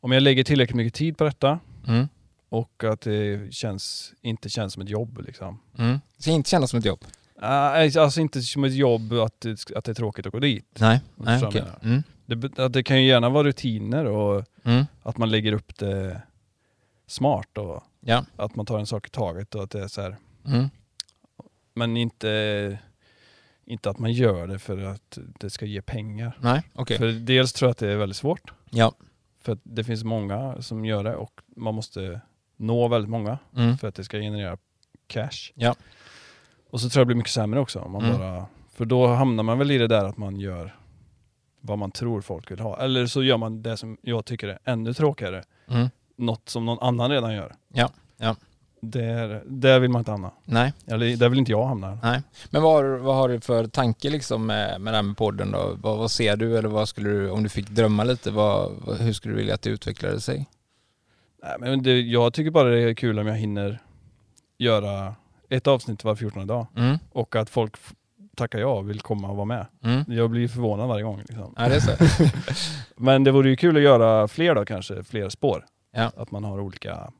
om 0.00 0.12
jag 0.12 0.22
lägger 0.22 0.44
tillräckligt 0.44 0.76
mycket 0.76 0.94
tid 0.94 1.18
på 1.18 1.24
detta 1.24 1.58
Mm. 1.88 2.08
och 2.48 2.84
att 2.84 3.00
det 3.00 3.54
känns, 3.54 4.12
inte 4.20 4.48
känns 4.48 4.72
som 4.72 4.82
ett 4.82 4.88
jobb 4.88 5.20
liksom. 5.26 5.60
Mm. 5.78 6.00
Det 6.16 6.22
ska 6.22 6.30
inte 6.30 6.50
kännas 6.50 6.70
som 6.70 6.78
ett 6.78 6.84
jobb. 6.84 7.04
Nej, 7.42 7.98
Alltså 7.98 8.20
inte 8.20 8.42
som 8.42 8.64
ett 8.64 8.74
jobb 8.74 9.12
att 9.12 9.40
det, 9.40 9.70
att 9.76 9.84
det 9.84 9.92
är 9.92 9.94
tråkigt 9.94 10.26
att 10.26 10.32
gå 10.32 10.38
dit. 10.38 10.76
Nej, 10.80 11.00
nej 11.16 11.44
okej. 11.44 11.62
menar. 11.62 11.78
Mm. 11.82 12.02
Det, 12.26 12.68
det 12.68 12.82
kan 12.82 13.02
ju 13.02 13.08
gärna 13.08 13.28
vara 13.28 13.44
rutiner 13.44 14.04
och 14.04 14.44
Mm. 14.70 14.84
att 15.02 15.18
man 15.18 15.30
lägger 15.30 15.52
upp 15.52 15.78
det 15.78 16.22
smart 17.06 17.58
och 17.58 17.82
Ja. 18.00 18.24
att 18.36 18.56
man 18.56 18.66
tar 18.66 18.78
en 18.78 18.86
sak 18.86 19.06
i 19.06 19.10
taget 19.10 19.54
och 19.54 19.62
att 19.62 19.70
det 19.70 19.82
är 19.82 19.88
så 19.88 20.02
här. 20.02 20.16
Mm. 20.46 20.68
Men 21.74 21.96
inte, 21.96 22.78
inte 23.64 23.90
att 23.90 23.98
man 23.98 24.12
gör 24.12 24.46
det 24.46 24.58
för 24.58 24.78
att 24.84 25.18
det 25.40 25.50
ska 25.50 25.66
ge 25.66 25.82
pengar. 25.82 26.38
Nej, 26.40 26.62
okej. 26.74 26.98
För 26.98 27.06
dels 27.12 27.52
tror 27.52 27.66
jag 27.66 27.70
att 27.70 27.78
det 27.78 27.88
är 27.92 27.96
väldigt 27.96 28.16
svårt. 28.16 28.52
Ja. 28.70 28.92
För 29.40 29.58
det 29.62 29.84
finns 29.84 30.04
många 30.04 30.62
som 30.62 30.84
gör 30.84 31.04
det 31.04 31.14
och 31.16 31.40
man 31.56 31.74
måste 31.74 32.20
nå 32.56 32.88
väldigt 32.88 33.10
många 33.10 33.38
Mm. 33.56 33.78
för 33.78 33.88
att 33.88 33.94
det 33.94 34.04
ska 34.04 34.18
generera 34.18 34.58
cash. 35.06 35.52
Ja. 35.54 35.74
Och 36.70 36.80
så 36.80 36.88
tror 36.90 37.00
jag 37.00 37.04
det 37.04 37.06
blir 37.06 37.16
mycket 37.16 37.32
sämre 37.32 37.60
också. 37.60 37.78
Om 37.80 37.92
man 37.92 38.04
Mm. 38.04 38.18
bara, 38.18 38.46
för 38.72 38.84
då 38.84 39.06
hamnar 39.06 39.42
man 39.42 39.58
väl 39.58 39.70
i 39.70 39.78
det 39.78 39.86
där 39.86 40.04
att 40.04 40.16
man 40.16 40.40
gör 40.40 40.76
vad 41.60 41.78
man 41.78 41.90
tror 41.90 42.20
folk 42.20 42.50
vill 42.50 42.60
ha. 42.60 42.78
Eller 42.80 43.06
så 43.06 43.22
gör 43.22 43.36
man 43.36 43.62
det 43.62 43.76
som 43.76 43.96
jag 44.02 44.24
tycker 44.24 44.48
är 44.48 44.58
ännu 44.64 44.94
tråkigare. 44.94 45.42
Mm. 45.68 45.88
Något 46.16 46.48
som 46.48 46.64
någon 46.66 46.78
annan 46.80 47.10
redan 47.10 47.34
gör. 47.34 47.52
Ja, 47.72 47.90
ja. 48.16 48.36
Där, 48.82 49.42
där 49.46 49.80
vill 49.80 49.90
man 49.90 50.00
inte 50.00 50.10
hamna. 50.10 50.30
Nej. 50.44 50.72
Eller 50.86 51.16
där 51.16 51.28
vill 51.28 51.38
inte 51.38 51.52
jag 51.52 51.66
hamna. 51.66 51.98
Nej. 52.02 52.22
Men 52.50 52.62
vad, 52.62 52.72
har- 52.72 52.98
vad 52.98 53.16
har 53.16 53.28
du 53.28 53.40
för 53.40 53.66
tanke 53.66 54.10
liksom 54.10 54.46
med, 54.46 54.80
med 54.80 54.94
det 54.94 54.96
här 55.02 55.14
podden 55.14 55.50
då? 55.52 55.76
Vad, 55.80 55.98
vad 55.98 56.10
ser 56.10 56.36
du 56.36 56.58
eller 56.58 56.68
vad 56.68 56.88
skulle 56.88 57.08
du, 57.08 57.30
om 57.30 57.42
du 57.42 57.48
fick 57.48 57.68
drömma 57.68 58.04
lite, 58.04 58.30
vad, 58.30 58.72
hur 59.00 59.12
skulle 59.12 59.34
du 59.34 59.38
vilja 59.38 59.54
att 59.54 59.62
det 59.62 59.70
utvecklade 59.70 60.20
sig? 60.20 60.46
Nej, 61.42 61.56
men 61.60 61.82
det, 61.82 62.00
jag 62.00 62.32
tycker 62.34 62.50
bara 62.50 62.68
det 62.68 62.80
är 62.80 62.94
kul 62.94 63.18
om 63.18 63.26
jag 63.26 63.34
hinner 63.36 63.78
göra 64.58 65.14
ett 65.48 65.66
avsnitt 65.66 66.04
var 66.04 66.14
14 66.14 66.46
dag. 66.46 66.66
Mm. 66.76 66.98
Och 67.12 67.36
att 67.36 67.50
folk 67.50 67.76
tackar 68.36 68.58
ja 68.58 68.66
och 68.66 68.90
vill 68.90 69.00
komma 69.00 69.30
och 69.30 69.36
vara 69.36 69.44
med. 69.44 69.66
Mm. 69.82 70.04
Jag 70.08 70.30
blir 70.30 70.48
förvånad 70.48 70.88
varje 70.88 71.02
gång. 71.02 71.18
Liksom. 71.18 71.54
Ja, 71.56 71.68
det. 71.68 71.98
Men 72.96 73.24
det 73.24 73.30
vore 73.30 73.50
ju 73.50 73.56
kul 73.56 73.76
att 73.76 73.82
göra 73.82 74.28
fler 74.28 74.54
då 74.54 74.64
kanske, 74.64 75.04
fler 75.04 75.28
spår. 75.28 75.66
Ja. 75.92 76.12
Att 76.16 76.30
man 76.30 76.44
har 76.44 76.60
olika 76.60 77.12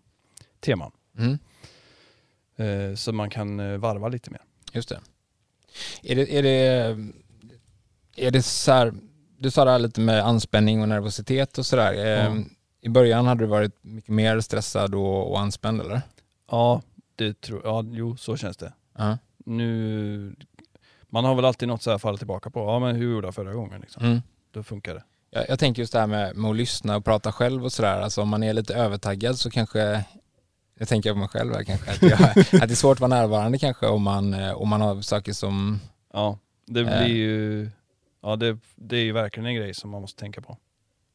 teman. 0.60 0.92
Mm. 1.18 1.38
Eh, 2.56 2.94
så 2.94 3.12
man 3.12 3.30
kan 3.30 3.60
eh, 3.60 3.78
varva 3.78 4.08
lite 4.08 4.30
mer. 4.30 4.40
Just 4.72 4.88
det. 4.88 5.00
Är 6.02 6.16
det, 6.16 6.38
är 6.38 6.42
det, 6.42 6.96
är 8.16 8.30
det 8.30 8.42
så 8.42 8.72
här, 8.72 8.94
du 9.38 9.50
sa 9.50 9.64
det 9.64 9.70
här 9.70 9.78
lite 9.78 10.00
med 10.00 10.26
anspänning 10.26 10.82
och 10.82 10.88
nervositet 10.88 11.58
och 11.58 11.66
sådär. 11.66 12.24
Eh, 12.26 12.36
I 12.80 12.88
början 12.88 13.26
hade 13.26 13.44
du 13.44 13.46
varit 13.46 13.84
mycket 13.84 14.10
mer 14.10 14.40
stressad 14.40 14.94
och, 14.94 15.30
och 15.30 15.40
anspänd 15.40 15.80
eller? 15.80 16.02
Ja, 16.50 16.82
det 17.16 17.40
tror 17.40 17.60
jag. 17.64 17.84
Ja, 17.84 17.90
jo, 17.92 18.16
så 18.16 18.36
känns 18.36 18.56
det. 18.56 18.72
Ja. 18.98 19.18
Nu, 19.44 20.34
man 21.10 21.24
har 21.24 21.34
väl 21.34 21.44
alltid 21.44 21.68
något 21.68 21.82
så 21.82 21.90
här 21.90 21.94
att 21.94 22.02
falla 22.02 22.18
tillbaka 22.18 22.50
på. 22.50 22.60
Ja, 22.60 22.78
men 22.78 22.96
hur 22.96 23.12
gjorde 23.12 23.26
jag 23.26 23.34
förra 23.34 23.54
gången? 23.54 23.80
Liksom? 23.80 24.04
Mm. 24.04 24.20
Då 24.50 24.62
funkar 24.62 24.94
det. 24.94 25.04
Jag, 25.30 25.44
jag 25.48 25.58
tänker 25.58 25.82
just 25.82 25.92
det 25.92 25.98
här 26.00 26.06
med, 26.06 26.36
med 26.36 26.50
att 26.50 26.56
lyssna 26.56 26.96
och 26.96 27.04
prata 27.04 27.32
själv 27.32 27.64
och 27.64 27.72
sådär. 27.72 28.00
Alltså 28.00 28.22
om 28.22 28.28
man 28.28 28.42
är 28.42 28.52
lite 28.52 28.74
övertaggad 28.74 29.38
så 29.38 29.50
kanske, 29.50 30.04
jag 30.78 30.88
tänker 30.88 31.12
på 31.12 31.18
mig 31.18 31.28
själv 31.28 31.54
här 31.54 31.64
kanske, 31.64 31.90
att, 31.90 32.02
jag, 32.02 32.20
att 32.38 32.50
det 32.50 32.62
är 32.70 32.74
svårt 32.74 32.96
att 32.96 33.00
vara 33.00 33.08
närvarande 33.08 33.58
kanske 33.58 33.86
om 33.86 34.02
man, 34.02 34.34
eh, 34.34 34.52
om 34.52 34.68
man 34.68 34.80
har 34.80 35.00
saker 35.02 35.32
som, 35.32 35.80
Ja, 36.12 36.38
det 36.66 36.80
Eh. 36.80 36.86
blir 36.86 37.16
ju... 37.16 37.70
Ja, 38.22 38.36
det, 38.36 38.58
det 38.76 38.96
är 38.96 39.02
ju 39.02 39.12
verkligen 39.12 39.46
en 39.46 39.54
grej 39.54 39.74
som 39.74 39.90
man 39.90 40.00
måste 40.00 40.20
tänka 40.20 40.40
på. 40.40 40.56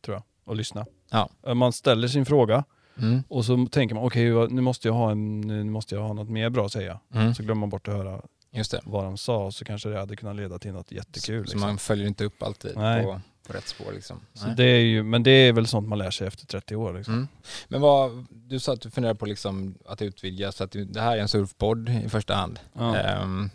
Tror 0.06 0.16
jag. 0.16 0.24
Och 0.46 0.56
lyssna. 0.56 0.86
Ja. 1.12 1.54
Man 1.54 1.74
ställer 1.74 2.08
sin 2.08 2.26
fråga 2.26 2.64
mm, 3.02 3.24
och 3.28 3.46
så 3.46 3.68
tänker 3.72 3.96
man 3.96 4.04
okej, 4.04 4.32
vad- 4.32 4.52
nu 4.52 4.62
måste 4.62 4.88
jag 4.88 4.94
ha 4.96 5.12
en, 5.12 5.42
nu 5.42 5.64
måste 5.64 5.96
jag 5.96 6.02
ha 6.02 6.14
något 6.14 6.30
mer 6.30 6.50
bra 6.50 6.66
att 6.66 6.72
säga. 6.72 7.00
mm, 7.14 7.34
Så 7.36 7.44
glömmer 7.44 7.60
man 7.60 7.70
bort 7.70 7.88
att 7.88 7.94
höra 7.94 8.22
Just 8.56 8.72
det. 8.72 8.82
vad 8.84 9.04
de 9.04 9.18
sa 9.18 9.52
så 9.52 9.66
kanske 9.66 9.90
det 9.90 10.00
hade 10.00 10.16
kunnat 10.16 10.36
leda 10.36 10.60
till 10.60 10.72
något 10.72 10.92
jättekul. 10.92 11.38
Så 11.38 11.42
Liksom. 11.44 11.62
man 11.62 11.78
följer 11.78 12.08
inte 12.08 12.26
upp 12.26 12.44
alltid 12.44 12.72
Nej. 12.78 13.04
på, 13.04 13.22
på 13.48 13.54
rätt 13.54 13.68
spår 13.68 13.92
liksom. 13.94 14.20
Så 14.34 14.46
Nej. 14.48 14.56
det 14.56 14.64
är 14.64 14.80
ju, 14.80 15.04
men 15.04 15.24
det 15.24 15.32
är 15.32 15.54
väl 15.54 15.68
sånt 15.68 15.88
man 15.88 15.98
lär 15.98 16.12
sig 16.12 16.28
efter 16.28 16.46
30 16.46 16.76
år. 16.76 16.94
Liksom. 16.94 17.14
Mm. 17.14 17.28
Men 17.68 17.82
vad, 17.82 18.26
du 18.30 18.60
sa 18.60 18.74
att 18.74 18.82
du 18.82 18.90
funderar 18.90 19.14
på 19.14 19.26
liksom 19.26 19.76
att 19.86 20.02
utvidga 20.02 20.52
så 20.52 20.64
att 20.64 20.76
det 20.88 21.02
här 21.02 21.18
är 21.18 21.22
en 21.22 21.28
surfpodd 21.28 21.90
i 21.90 22.10
första 22.10 22.34
hand. 22.36 22.60
Ja. 22.74 22.98
Ehm, 22.98 23.50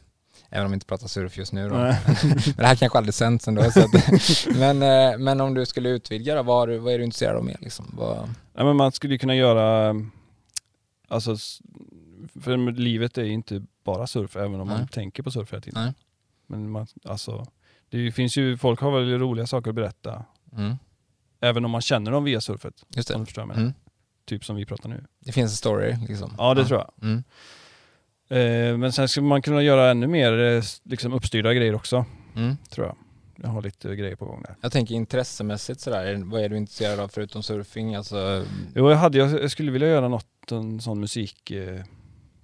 även 0.51 0.65
om 0.65 0.71
vi 0.73 0.75
inte 0.75 0.87
pratar 0.87 1.07
surf 1.09 1.37
just 1.39 1.53
nu 1.53 1.69
då. 1.69 1.75
Men 1.75 1.97
det 2.57 2.67
här 2.67 2.77
kanske 2.77 2.99
aldrig 2.99 3.15
sänds 3.15 3.49
ändå. 3.49 3.71
Så 3.71 3.81
att, 3.81 3.91
men, 4.57 4.83
eh, 4.83 5.19
men 5.19 5.41
om 5.41 5.55
du 5.55 5.67
skulle 5.67 5.89
utvidga 5.89 6.35
då, 6.35 6.43
vad, 6.43 6.71
vad 6.71 6.95
är 6.95 6.99
du 6.99 7.05
intresserad 7.05 7.37
av 7.37 7.45
mer 7.45 7.57
liksom? 7.61 7.95
Vad, 7.99 8.17
Nej, 8.55 8.65
men 8.65 8.77
man 8.77 8.93
skulle 8.93 9.19
kunna 9.19 9.35
göra, 9.35 9.95
alltså, 11.09 11.37
för 12.43 12.73
livet 12.73 13.19
är 13.19 13.25
ju 13.25 13.33
inte 13.33 13.63
bara 13.85 14.07
surf 14.07 14.37
även 14.37 14.61
om 14.61 14.69
man 14.69 14.79
Nej. 14.79 14.89
tänker 14.89 15.23
på 15.23 15.31
surf 15.31 15.53
hela 15.53 15.61
tiden. 15.61 15.85
nej. 15.85 15.95
Men 16.47 16.71
man, 16.71 16.87
alltså, 17.05 17.47
det 17.89 18.13
finns 18.13 18.37
ju, 18.37 18.57
folk 18.57 18.81
har 18.81 18.91
väl 19.01 19.19
roliga 19.19 19.47
saker 19.47 19.71
att 19.71 19.75
berätta. 19.77 20.25
Mm. 20.57 20.77
Även 21.41 21.65
om 21.65 21.71
man 21.71 21.81
känner 21.81 22.11
dem 22.11 22.25
via 22.25 22.41
surfet. 22.41 22.85
Just 22.97 23.11
Om 23.11 23.15
det. 23.15 23.23
du 23.23 23.27
förstår 23.27 23.47
menar. 23.47 23.61
Mm. 23.61 23.73
Typ 24.25 24.45
som 24.45 24.57
vi 24.57 24.67
pratar 24.67 24.89
nu. 24.89 25.05
Det 25.21 25.33
finns 25.33 25.51
en 25.53 25.57
story 25.57 25.97
liksom. 26.09 26.35
Ja 26.39 26.55
det 26.55 26.65
tror 26.65 26.81
jag. 26.81 26.91
Mm. 27.03 27.23
Eh, 28.29 28.79
men 28.79 28.93
sen 28.93 29.09
skulle 29.09 29.27
man 29.27 29.43
kunna 29.43 29.63
göra 29.63 29.91
ännu 29.91 30.07
mer 30.07 30.39
eh, 30.39 30.63
liksom 30.83 31.13
uppstyrda 31.13 31.55
grejer 31.55 31.75
också. 31.75 32.05
Mm. 32.37 32.57
Tror 32.71 32.87
jag. 32.87 32.97
Jag 33.43 33.49
har 33.49 33.63
lite 33.63 33.97
grejer 33.97 34.17
på 34.17 34.25
gång 34.25 34.43
där. 34.43 34.57
Jag 34.61 34.73
tänker 34.73 34.95
intressemässigt 34.95 35.81
sådär, 35.81 36.05
är- 36.05 36.25
vad 36.31 36.41
är 36.45 36.49
du 36.49 36.57
intresserad 36.57 37.01
av 37.01 37.09
förutom 37.09 37.43
surfing? 37.43 37.95
Alltså, 37.95 38.45
Jo 38.75 38.91
jag, 38.91 38.97
hade, 38.97 39.19
jag 39.19 39.51
skulle 39.51 39.71
vilja 39.73 39.89
göra 39.89 40.09
något, 40.09 40.53
en 40.53 40.81
sån 40.81 41.01
musik 41.01 41.51
eh, 41.51 41.81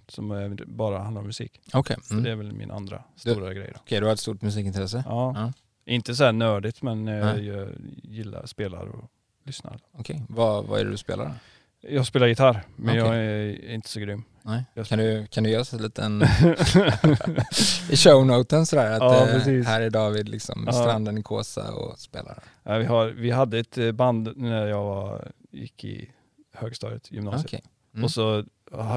som 0.09 0.57
bara 0.67 0.99
handlar 0.99 1.21
om 1.21 1.27
musik. 1.27 1.61
okej. 1.75 1.97
För 2.03 2.13
Mm. 2.15 2.25
Det 2.25 2.31
är 2.31 2.35
väl 2.37 2.53
min 2.53 2.71
andra 2.71 3.03
stora 3.17 3.55
grej 3.55 3.71
då. 3.75 3.81
Okej, 3.81 4.01
du 4.01 4.07
har 4.07 4.13
ett 4.13 4.21
stort 4.21 4.43
musikintresse? 4.43 5.05
Ja. 5.07 5.33
Ja. 5.37 5.53
Inte 5.93 6.15
så 6.15 6.25
här 6.25 6.33
nördigt 6.33 6.83
men 6.83 7.09
eh, 7.09 7.25
Nej. 7.25 7.47
jag 7.47 7.69
gillar, 8.03 8.47
spelar 8.47 8.87
och 8.87 9.11
lyssnar. 9.45 9.79
Okej, 9.93 10.23
vad, 10.29 10.65
vad 10.67 10.81
är 10.81 10.85
det 10.85 10.91
du 10.91 10.97
spelar? 10.97 11.35
Jag 11.81 12.07
spelar 12.07 12.27
gitarr 12.27 12.63
men 12.77 12.89
Okej. 13.03 13.17
jag 13.17 13.17
är 13.25 13.75
inte 13.75 13.89
så 13.89 14.01
grym. 14.01 14.23
Nej. 14.43 14.65
Kan 14.89 14.99
du, 14.99 15.27
kan 15.27 15.45
du 15.45 15.51
göra 15.51 15.65
så 15.65 15.77
en 15.77 15.83
liten 15.83 16.23
i 17.91 17.97
shownoten 17.97 18.67
sådär 18.67 18.91
att 18.93 18.99
Ja, 19.01 19.27
eh, 19.27 19.33
precis. 19.33 19.67
här 19.67 19.81
är 19.81 19.91
David 19.91 20.29
liksom 20.29 20.63
Ja. 20.67 20.73
stranden 20.73 21.19
i 21.19 21.23
Kåsa 21.23 21.73
och 21.75 21.99
spelar. 21.99 22.43
Ja, 22.63 22.79
vi, 22.79 22.85
har, 22.85 23.07
vi 23.07 23.31
hade 23.31 23.59
ett 23.59 23.79
eh, 23.79 23.93
band 23.93 24.33
när 24.37 24.67
jag 24.67 24.85
var, 24.85 25.33
gick 25.51 25.85
i 25.85 26.11
högstadiet, 26.55 27.13
gymnasiet. 27.13 27.45
Okej. 27.47 27.63
Mm. 27.95 28.05
Och 28.05 28.11
så, 28.11 28.45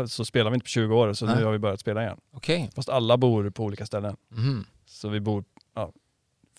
så 0.07 0.25
spelade 0.25 0.49
vi 0.49 0.53
inte 0.55 0.63
på 0.63 0.67
20 0.69 0.95
år 0.95 1.13
så 1.13 1.25
Nej. 1.25 1.35
nu 1.37 1.43
har 1.43 1.51
vi 1.51 1.57
börjat 1.59 1.79
spela 1.79 2.01
igen. 2.03 2.17
Okej. 2.33 2.69
Fast 2.75 2.89
alla 2.89 3.17
bor 3.17 3.49
på 3.49 3.63
olika 3.63 3.85
ställen. 3.85 4.15
Mhm. 4.29 4.65
Så 4.85 5.09
vi 5.09 5.19
bor 5.19 5.43
ja, 5.75 5.91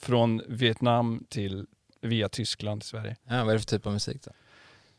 från 0.01 0.43
Vietnam 0.49 1.25
till 1.29 1.67
via 2.03 2.29
Tyskland 2.29 2.81
till 2.81 2.89
Sverige. 2.91 3.17
Ja, 3.29 3.39
vad 3.45 3.49
är 3.49 3.53
det 3.53 3.59
för 3.59 3.67
typ 3.67 3.87
av 3.87 3.93
musik 3.93 4.23
då? 4.25 4.31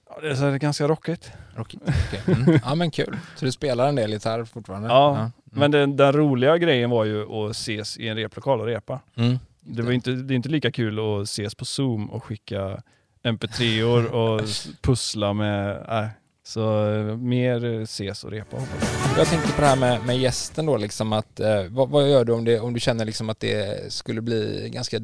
Ja, 0.10 0.22
det 0.22 0.30
är 0.30 0.36
så 0.36 0.44
här 0.44 0.58
ganska 0.58 0.88
rockigt. 0.88 1.32
Rockigt? 1.56 1.84
Okej. 1.84 2.36
Mm. 2.36 2.60
Ja 2.66 2.76
men 2.76 2.92
kul. 2.92 3.18
Så 3.36 3.46
du 3.46 3.52
spelar 3.52 3.88
en 3.88 3.96
del 3.96 4.12
gitarr 4.12 4.46
fortfarande? 4.46 4.88
Ja, 4.88 5.18
Mm. 5.18 5.32
Men 5.62 5.72
den, 5.72 5.98
den 5.98 6.14
roliga 6.14 6.58
grejen 6.58 6.90
var 6.90 7.06
ju 7.06 7.32
att 7.32 7.52
ses 7.52 7.98
i 7.98 8.08
en 8.08 8.16
replokal 8.16 8.60
och 8.60 8.66
repa. 8.66 9.00
Mm. 9.16 9.40
Det, 9.60 9.82
var 9.82 9.92
inte, 9.92 10.12
det 10.12 10.34
är 10.34 10.36
inte 10.36 10.50
lika 10.50 10.72
kul 10.72 11.00
att 11.00 11.24
ses 11.24 11.56
på 11.56 11.66
zoom 11.66 12.10
och 12.10 12.24
skicka 12.24 12.82
mp3or 13.24 14.06
och 14.12 14.42
s- 14.42 14.68
pussla 14.82 15.34
med... 15.34 15.86
Äh. 16.04 16.08
Så 16.52 16.94
eh, 16.94 17.18
mer 17.18 17.66
eh, 17.66 17.82
ses 17.82 18.24
och 18.24 18.32
repa 18.32 18.58
hoppas 18.58 19.10
jag. 19.10 19.20
Jag 19.20 19.28
tänkte 19.28 19.54
på 19.54 19.62
det 19.62 19.68
här 19.68 19.76
med, 19.76 20.06
med 20.06 20.18
gästen 20.18 20.66
då 20.66 20.78
liksom 20.78 21.14
att 21.14 21.40
eh, 21.40 21.64
vad, 21.70 21.90
vad 21.90 22.10
gör 22.10 22.26
du 22.26 22.34
om, 22.34 22.46
det, 22.46 22.60
om 22.60 22.74
du 22.74 22.80
känner 22.80 23.06
liksom 23.06 23.30
att 23.30 23.40
det 23.40 23.94
skulle 23.94 24.22
bli 24.22 24.70
ganska 24.74 24.98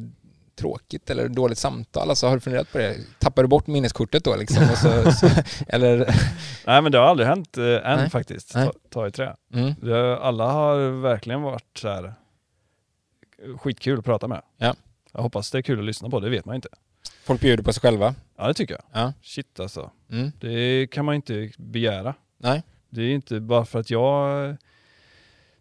tråkigt 0.56 1.10
eller 1.10 1.28
dåligt 1.28 1.58
samtal? 1.58 2.08
Alltså 2.08 2.26
har 2.26 2.34
du 2.34 2.40
funderat 2.40 2.72
på 2.72 2.78
det? 2.78 2.96
Tappar 3.18 3.42
du 3.42 3.48
bort 3.48 3.66
minneskortet 3.66 4.24
då 4.24 4.36
liksom? 4.36 4.66
Så, 4.66 5.12
så, 5.12 5.28
eller? 5.68 5.98
Nej 6.66 6.82
men 6.82 6.92
det 6.92 6.98
har 6.98 7.06
aldrig 7.06 7.28
hänt 7.28 7.58
eh, 7.58 7.64
än 7.64 7.98
Nej. 7.98 8.10
faktiskt. 8.10 8.54
Nej. 8.54 8.66
Ta, 8.66 8.72
ta 8.90 9.06
i 9.06 9.10
trä. 9.10 9.36
Mm. 9.54 9.74
Det, 9.82 10.18
alla 10.18 10.52
har 10.52 11.00
verkligen 11.00 11.42
varit 11.42 11.78
så 11.78 11.88
här 11.88 12.14
skitkul 13.58 13.98
att 13.98 14.04
prata 14.04 14.28
med. 14.28 14.42
Ja. 14.58 14.74
Jag 15.12 15.22
hoppas 15.22 15.50
det 15.50 15.58
är 15.58 15.62
kul 15.62 15.78
att 15.78 15.84
lyssna 15.84 16.10
på, 16.10 16.20
det 16.20 16.30
vet 16.30 16.44
man 16.44 16.54
inte. 16.54 16.68
Folk 17.24 17.40
bjuder 17.40 17.62
på 17.62 17.72
sig 17.72 17.80
själva? 17.80 18.14
Ja 18.36 18.48
det 18.48 18.54
tycker 18.54 18.74
jag. 18.74 19.02
Ja. 19.02 19.12
Shit 19.22 19.60
alltså. 19.60 19.90
Mm. 20.10 20.32
Det 20.40 20.86
kan 20.90 21.04
man 21.04 21.14
inte 21.14 21.50
begära. 21.58 22.14
Nej. 22.38 22.62
Det 22.90 23.02
är 23.02 23.10
inte 23.10 23.40
bara 23.40 23.64
för 23.64 23.80
att 23.80 23.90
jag 23.90 24.56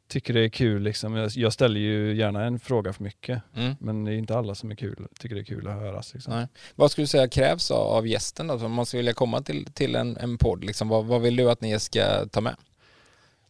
tycker 0.08 0.34
det 0.34 0.40
är 0.42 0.50
kul 0.50 0.82
liksom. 0.84 1.30
Jag, 1.36 1.54
ställer 1.54 1.80
ju 1.80 2.16
gärna 2.16 2.44
en 2.44 2.60
fråga 2.60 2.94
för 2.94 3.04
mycket. 3.04 3.42
Mm. 3.56 3.76
Men 3.80 4.04
det 4.04 4.14
är 4.14 4.16
inte 4.16 4.38
alla 4.38 4.56
som 4.56 4.72
är 4.72 4.76
kul, 4.76 5.08
tycker 5.20 5.36
det 5.36 5.42
är 5.42 5.46
kul 5.46 5.68
att 5.68 5.74
höras. 5.74 6.14
Liksom. 6.14 6.34
Nej. 6.34 6.48
Vad 6.76 6.92
skulle 6.92 7.04
du 7.04 7.08
säga 7.08 7.28
krävs 7.28 7.72
av, 7.72 8.08
gästen 8.08 8.48
då? 8.48 8.54
Om 8.54 8.72
man 8.72 8.86
skulle 8.86 9.00
vilja 9.00 9.14
komma 9.14 9.42
till, 9.42 9.66
till 9.66 9.96
en, 9.96 10.18
en 10.18 10.38
podd, 10.38 10.64
liksom, 10.64 10.90
vad, 10.90 11.06
vad 11.06 11.22
vill 11.22 11.36
du 11.36 11.52
att 11.52 11.62
ni 11.62 11.80
ska 11.80 12.26
ta 12.26 12.42
med? 12.42 12.56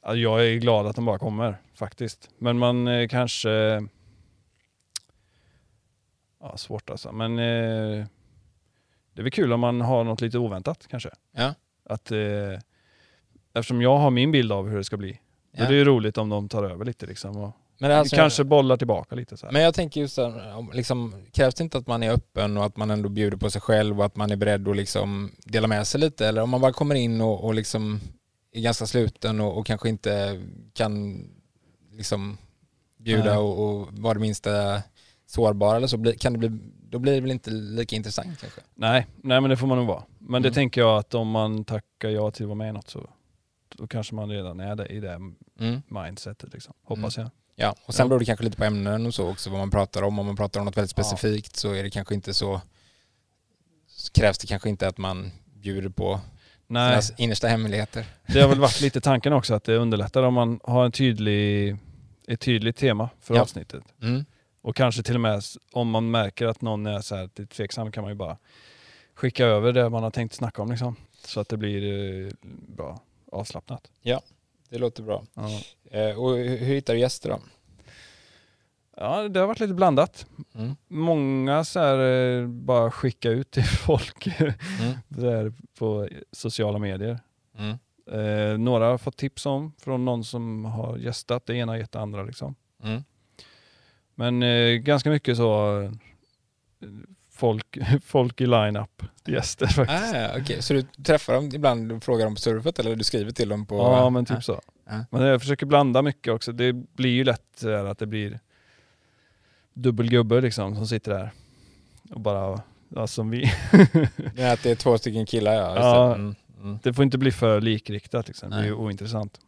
Ja, 0.03 0.15
Jag 0.15 0.47
är 0.47 0.55
glad 0.55 0.87
att 0.87 0.95
de 0.95 1.05
bara 1.05 1.19
kommer 1.19 1.57
faktiskt. 1.75 2.29
Men 2.37 2.57
man 2.57 2.87
eh, 2.87 3.07
kanske... 3.07 3.87
Ja, 6.51 6.57
svårt 6.57 6.89
alltså. 6.89 7.11
Men 7.11 7.31
eh, 7.39 8.05
det 9.13 9.21
är 9.21 9.23
väl 9.23 9.31
kul 9.31 9.53
om 9.53 9.59
man 9.59 9.81
har 9.81 10.03
något 10.03 10.21
lite 10.21 10.37
oväntat 10.37 10.87
kanske. 10.89 11.09
Ja. 11.35 11.53
Att, 11.89 12.11
eh, 12.11 12.17
eftersom 13.53 13.81
jag 13.81 13.97
har 13.97 14.09
min 14.11 14.31
bild 14.31 14.51
av 14.51 14.69
hur 14.69 14.77
det 14.77 14.83
ska 14.83 14.97
bli. 14.97 15.19
Ja. 15.51 15.69
Det 15.69 15.75
är 15.75 15.85
roligt 15.85 16.17
om 16.17 16.29
de 16.29 16.49
tar 16.49 16.63
över 16.63 16.85
lite 16.85 17.05
liksom. 17.05 17.37
Och 17.37 17.51
Men, 17.77 17.89
det 17.89 18.09
som- 18.09 18.15
kanske 18.17 18.43
bollar 18.43 18.77
tillbaka 18.77 19.15
lite 19.15 19.37
så 19.37 19.45
här. 19.45 19.53
men 19.53 19.61
jag 19.61 19.73
tänker 19.73 20.01
just 20.01 20.17
om- 20.17 20.71
liksom, 20.73 21.25
krävs 21.33 21.55
det 21.55 21.63
inte 21.63 21.77
att 21.77 21.87
man 21.87 22.03
är 22.03 22.11
öppen 22.11 22.57
och 22.57 22.65
att 22.65 22.77
man 22.77 22.91
ändå 22.91 23.09
bjuder 23.09 23.37
på 23.37 23.49
sig 23.49 23.61
själv 23.61 23.99
och 23.99 24.05
att 24.05 24.15
man 24.15 24.31
är 24.31 24.35
beredd 24.35 24.67
att 24.67 24.75
liksom 24.75 25.31
dela 25.45 25.67
med 25.67 25.87
sig 25.87 25.99
lite? 26.01 26.27
Eller 26.27 26.41
om 26.41 26.49
man 26.49 26.61
bara 26.61 26.73
kommer 26.73 26.95
in 26.95 27.21
och, 27.21 27.43
och 27.43 27.53
liksom 27.53 27.99
är 28.51 28.61
ganska 28.61 28.85
sluten 28.85 29.39
och, 29.41 29.57
och 29.57 29.65
kanske 29.65 29.89
inte 29.89 30.41
kan 30.73 31.23
liksom 31.91 32.37
bjuda 32.97 33.39
och, 33.39 33.69
och 33.79 33.87
vara 33.91 34.13
det 34.13 34.19
minsta 34.19 34.81
sårbara 35.27 35.77
eller 35.77 35.87
så, 35.87 36.13
kan 36.19 36.33
det 36.33 36.39
bli, 36.39 36.51
då 36.89 36.99
blir 36.99 37.13
det 37.13 37.21
väl 37.21 37.31
inte 37.31 37.49
lika 37.51 37.95
intressant 37.95 38.39
kanske? 38.39 38.61
Nej, 38.75 39.07
nej 39.15 39.41
men 39.41 39.49
det 39.49 39.57
får 39.57 39.67
man 39.67 39.77
nog 39.77 39.87
vara. 39.87 40.03
Men 40.19 40.41
det 40.41 40.47
Mm. 40.47 40.53
tänker 40.55 40.81
jag 40.81 40.97
att 40.97 41.13
om 41.13 41.27
man 41.29 41.63
tackar 41.65 42.09
ja 42.09 42.31
till 42.31 42.43
att 42.43 42.47
vara 42.47 42.55
med 42.57 42.69
i 42.69 42.71
något 42.71 42.89
så 42.89 43.09
då 43.75 43.87
kanske 43.87 44.15
man 44.15 44.29
redan 44.29 44.59
är 44.59 44.75
där, 44.75 44.91
i 44.91 44.99
det 44.99 45.13
Mm. 45.59 45.81
mindsetet 45.87 46.53
liksom. 46.53 46.73
Hoppas 46.83 47.17
jag. 47.17 47.29
Ja, 47.55 47.75
och 47.85 47.93
sen 47.95 48.03
Ja. 48.03 48.07
beror 48.07 48.19
det 48.19 48.25
kanske 48.25 48.45
lite 48.45 48.57
på 48.57 48.63
ämnen 48.63 49.05
och 49.05 49.13
så 49.13 49.29
också 49.29 49.49
vad 49.49 49.59
man 49.59 49.71
pratar 49.71 50.01
om. 50.01 50.19
Om 50.19 50.25
man 50.25 50.35
pratar 50.35 50.59
om 50.59 50.65
något 50.65 50.77
väldigt 50.77 50.97
Ja. 50.97 51.03
specifikt 51.03 51.55
så 51.55 51.73
är 51.73 51.83
det 51.83 51.89
kanske 51.89 52.15
inte 52.15 52.33
så 52.33 52.61
så 53.87 54.11
krävs 54.11 54.37
det 54.37 54.47
kanske 54.47 54.69
inte 54.69 54.87
att 54.87 54.97
man 54.97 55.31
bjuder 55.53 55.89
på 55.89 56.19
Nej, 56.67 57.03
sina 57.03 57.17
innersta 57.17 57.47
hemligheter. 57.47 58.05
det 58.27 58.41
har 58.41 58.49
väl 58.49 58.59
varit 58.59 58.81
lite 58.81 59.01
tanken 59.01 59.33
också 59.33 59.53
att 59.53 59.63
det 59.63 59.75
underlättar 59.77 60.23
om 60.23 60.33
man 60.33 60.59
har 60.63 60.85
en 60.85 60.91
tydlig, 60.91 61.77
ett 62.27 62.39
tydligt 62.39 62.77
tema 62.77 63.09
för 63.21 63.35
Ja. 63.35 63.41
avsnittet. 63.41 63.83
Mm. 64.01 64.25
Och 64.67 64.75
kanske 64.75 65.03
till 65.03 65.15
och 65.15 65.21
med 65.21 65.41
om 65.71 65.89
man 65.89 66.11
märker 66.11 66.45
att 66.47 66.61
någon 66.61 66.85
är 66.85 66.99
så 66.99 67.15
här 67.15 67.23
lite 67.23 67.45
tveksam 67.45 67.91
kan 67.91 68.01
man 68.03 68.11
ju 68.11 68.15
bara 68.15 68.37
skicka 69.13 69.45
över 69.45 69.73
det 69.73 69.89
man 69.89 70.03
har 70.03 70.11
tänkt 70.11 70.35
snacka 70.35 70.61
om 70.61 70.69
liksom. 70.69 70.95
Så 71.25 71.39
att 71.39 71.49
det 71.49 71.57
blir 71.57 71.83
eh, 72.27 72.31
bra 72.75 73.01
avslappnat. 73.31 73.91
Det 74.69 74.77
låter 74.77 75.03
bra. 75.03 75.23
Ja. 75.33 75.49
Eh, 75.99 76.19
och 76.19 76.35
hur, 76.37 76.57
hittar 76.57 76.93
du 76.93 76.99
gäster 76.99 77.29
då? 77.29 77.39
ja, 78.97 79.27
det 79.27 79.39
har 79.39 79.47
varit 79.47 79.59
lite 79.59 79.73
blandat. 79.73 80.25
Mm. 80.55 80.75
Många 80.87 81.63
så 81.63 81.79
här 81.79 81.99
eh, 81.99 82.47
bara 82.47 82.91
skicka 82.91 83.29
ut 83.29 83.51
till 83.51 83.63
folk 83.85 84.27
Mm. 84.39 84.97
där 85.07 85.53
på 85.79 86.07
sociala 86.31 86.79
medier. 86.79 87.19
Mm. 87.57 87.77
Eh, 88.11 88.57
några 88.57 88.85
har 88.85 88.97
fått 88.97 89.17
tips 89.17 89.45
om 89.45 89.73
från 89.77 90.05
någon 90.05 90.23
som 90.23 90.65
har 90.65 90.97
gästat, 90.97 91.45
det 91.45 91.55
ena 91.55 91.71
har 91.71 91.77
gett 91.77 91.91
det 91.91 91.99
andra 91.99 92.23
liksom. 92.23 92.55
Men 94.19 94.43
eh, 94.43 94.73
ganska 94.75 95.09
mycket 95.09 95.37
så 95.37 95.81
eh, 95.81 95.91
folk, 97.31 97.77
folk 98.03 98.41
i 98.41 98.45
line-up 98.45 99.03
gäster 99.25 99.67
faktiskt. 99.67 100.15
Ah, 100.15 100.39
okay. 100.41 100.61
Så 100.61 100.73
du 100.73 100.81
träffar 101.03 101.33
dem 101.33 101.49
ibland 101.53 101.91
och 101.91 102.03
frågar 102.03 102.25
dem 102.25 102.35
på 102.35 102.41
surfet 102.41 102.79
eller 102.79 102.95
du 102.95 103.03
skriver 103.03 103.31
till 103.31 103.49
dem 103.49 103.65
på... 103.65 103.75
ja 103.77 104.09
men 104.09 104.25
typ 104.25 104.37
Ah. 104.37 104.41
så. 104.41 104.61
Ja. 104.89 105.05
Men 105.11 105.21
jag 105.21 105.41
försöker 105.41 105.65
blanda 105.65 106.01
mycket 106.01 106.33
också. 106.33 106.51
Det 106.51 106.73
blir 106.73 107.09
ju 107.09 107.23
lätt 107.23 107.61
här 107.63 107.85
att 107.85 107.99
det 107.99 108.05
blir 108.05 108.39
dubbelgubbe 109.73 110.41
liksom 110.41 110.75
som 110.75 110.87
sitter 110.87 111.11
där 111.11 111.31
och 112.11 112.21
bara, 112.21 112.61
ja, 112.89 113.07
som 113.07 113.29
vi. 113.29 113.43
Är 114.37 114.53
att 114.53 114.63
det 114.63 114.71
är 114.71 114.75
två 114.75 114.97
stycken 114.97 115.25
killar 115.25 115.53
ja. 115.53 115.75
Ja. 115.75 116.07
det. 116.07 116.13
Mm. 116.15 116.35
Mm. 116.61 116.79
Det 116.83 116.93
får 116.93 117.03
inte 117.03 117.17
bli 117.17 117.31
för 117.31 117.61
likriktat 117.61 118.27
liksom. 118.27 118.49
Det 118.49 118.55
är 118.55 118.59
Nej. 118.59 118.67
ju 118.69 118.73
ointressant. 118.75 119.39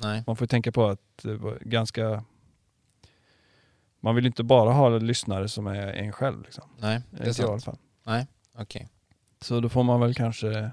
Nej. 0.00 0.22
Man 0.26 0.36
får 0.36 0.46
tänka 0.46 0.72
på 0.72 0.86
att 0.86 1.00
det 1.22 1.34
var 1.36 1.58
ganska 1.60 2.24
man 4.06 4.14
vill 4.14 4.26
inte 4.26 4.42
bara 4.42 4.72
ha 4.72 4.88
lyssnare 4.88 5.48
som 5.48 5.66
är 5.66 5.86
en 5.92 6.12
själv. 6.12 6.42
Liksom. 6.42 6.64
Nej, 6.78 7.00
det 7.10 7.22
är 7.24 7.28
Inte 7.28 7.42
jag 7.42 7.48
i 7.48 7.52
alla 7.52 7.60
sant. 7.60 7.78
fall. 8.04 8.26
Okej. 8.58 8.88
Så 9.40 9.60
då 9.60 9.68
får 9.68 9.82
man 9.82 10.00
väl 10.00 10.14
kanske 10.14 10.70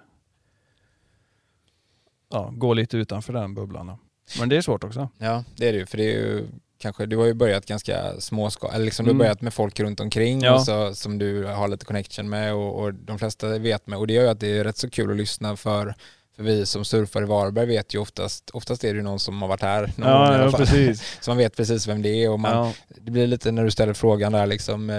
ja, 2.29 2.49
gå 2.53 2.73
lite 2.73 2.97
utanför 2.97 3.33
den 3.33 3.55
bubblan. 3.55 3.87
då. 3.87 3.99
Men 4.39 4.49
det 4.49 4.57
är 4.57 4.61
svårt 4.61 4.83
också. 4.83 5.09
Ja, 5.17 5.43
det 5.55 5.67
är 5.67 5.73
det 5.73 5.79
ju. 5.79 5.85
För 5.85 5.97
det 5.97 6.03
är 6.03 6.17
ju 6.19 6.47
kanske, 6.77 7.05
du 7.05 7.17
har 7.17 7.25
ju 7.25 7.33
börjat 7.33 7.65
ganska 7.65 8.21
småskaligt, 8.21 8.75
eller 8.75 8.85
liksom 8.85 9.05
du 9.05 9.09
har 9.09 9.13
Mm. 9.13 9.19
börjat 9.25 9.41
med 9.41 9.53
folk 9.53 9.79
runt 9.79 9.99
omkring 9.99 10.41
Ja. 10.41 10.59
så, 10.59 10.95
som 10.95 11.17
du 11.17 11.45
har 11.45 11.67
lite 11.67 11.85
connection 11.85 12.29
med 12.29 12.53
och, 12.53 12.79
och 12.83 12.93
de 12.93 13.19
flesta 13.19 13.57
vet 13.57 13.87
med 13.87 13.99
och 13.99 14.07
det 14.07 14.13
gör 14.13 14.23
ju 14.23 14.29
att 14.29 14.39
det 14.39 14.57
är 14.57 14.63
rätt 14.63 14.77
så 14.77 14.89
kul 14.89 15.11
att 15.11 15.17
lyssna 15.17 15.55
för 15.55 15.95
för 16.35 16.43
vi 16.43 16.65
som 16.65 16.85
surfar 16.85 17.21
i 17.21 17.25
Varberg 17.25 17.65
vet 17.65 17.93
ju 17.95 17.99
oftast, 17.99 18.49
oftast 18.49 18.83
är 18.83 18.87
det 18.93 18.97
ju 18.97 19.03
någon 19.03 19.19
som 19.19 19.41
har 19.41 19.49
varit 19.49 19.61
här 19.61 19.81
någon 19.81 19.87
gång 19.95 20.05
i 20.05 20.11
Ja, 20.11 20.27
alla 20.27 20.43
ja 20.43 20.51
fall. 20.51 20.59
precis. 20.59 21.17
Så 21.21 21.31
man 21.31 21.37
vet 21.37 21.55
precis 21.57 21.87
vem 21.87 22.01
det 22.01 22.23
är 22.23 22.29
och 22.29 22.39
man, 22.39 22.51
Ja. 22.51 22.73
det 23.05 23.11
blir 23.11 23.27
lite 23.27 23.51
när 23.51 23.63
du 23.63 23.71
ställer 23.71 23.93
frågan 23.93 24.31
där 24.31 24.45
liksom 24.45 24.89
eh, 24.89 24.95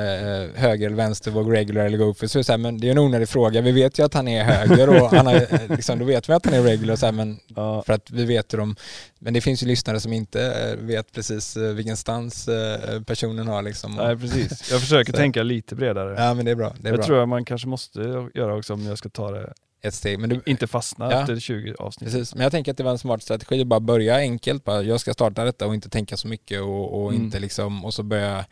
höger 0.63 0.87
eller 0.87 0.97
vänster, 0.97 1.31
våg 1.31 1.53
regular 1.53 1.85
eller 1.85 1.99
gopher 1.99 2.27
så 2.27 2.39
är 2.39 2.41
det 2.41 2.45
så 2.45 2.53
här, 2.53 2.59
men 2.59 2.81
det 2.81 2.87
är 2.87 2.91
en 2.91 2.99
onödig 2.99 3.29
fråga. 3.29 3.61
Vi 3.61 3.73
vet 3.73 3.99
ju 3.99 4.05
att 4.05 4.15
han 4.15 4.29
är 4.29 4.45
höger 4.45 4.89
och 5.03 5.11
han 5.11 5.27
har, 5.27 5.35
eh, 5.35 5.77
liksom, 5.77 5.99
då 5.99 6.05
vet 6.05 6.29
vi 6.29 6.33
att 6.33 6.45
han 6.45 6.55
är 6.55 6.63
regular 6.63 6.97
så 6.97 7.07
här, 7.07 7.13
men 7.13 7.39
Ja. 7.57 7.83
för 7.87 7.93
att 7.93 8.11
vi 8.11 8.25
vet 8.25 8.53
hur 8.53 8.59
de, 8.59 8.77
men 9.19 9.35
det 9.35 9.41
finns 9.41 9.63
ju 9.63 9.67
lyssnare 9.67 10.01
som 10.01 10.13
inte 10.13 10.47
eh, 10.47 10.85
vet 10.85 11.13
precis 11.13 11.57
eh, 11.57 11.63
vilken 11.63 11.97
stans 11.97 12.49
eh, 12.49 13.03
personen 13.03 13.49
har 13.49 13.63
liksom. 13.63 13.93
Nej, 13.97 14.17
precis. 14.17 14.71
Jag 14.71 14.81
försöker 14.81 15.13
tänka 15.13 15.43
lite 15.43 15.75
bredare. 15.75 16.15
Ja 16.23 16.35
men 16.35 16.45
det 16.45 16.51
är 16.51 16.55
bra, 16.55 16.75
det 16.81 16.89
är 16.89 16.93
jag 16.93 16.99
bra. 16.99 17.07
tror 17.07 17.23
att 17.23 17.29
man 17.29 17.45
kanske 17.45 17.69
måste 17.69 18.01
göra 18.35 18.57
också 18.57 18.73
om 18.75 18.87
jag 18.87 18.99
ska 18.99 19.09
ta 19.09 19.31
det, 19.31 19.53
Ett 19.85 19.95
steg. 19.95 20.19
Men 20.19 20.31
du, 20.31 20.43
inte 20.47 20.67
fastna 20.67 21.13
Ja. 21.13 21.21
efter 21.21 21.41
20 21.41 21.75
avsnitt. 21.79 22.11
Precis, 22.13 22.35
men 22.35 22.43
jag 22.43 22.53
tänker 22.53 22.71
att 22.71 22.77
det 22.79 22.85
var 22.85 22.91
en 22.91 22.99
smart 22.99 23.23
strategi 23.23 23.61
att 23.61 23.67
bara 23.67 23.81
börja 23.81 24.17
enkelt. 24.17 24.65
Bara, 24.65 24.83
jag 24.83 25.01
ska 25.01 25.13
starta 25.15 25.45
detta 25.45 25.67
och 25.67 25.75
inte 25.75 25.89
tänka 25.89 26.17
så 26.17 26.29
mycket 26.29 26.61
och, 26.61 27.03
och 27.03 27.11
Mm. 27.13 27.25
inte 27.25 27.39
liksom, 27.39 27.85
och 27.85 27.95
så 27.95 28.03
börja 28.03 28.45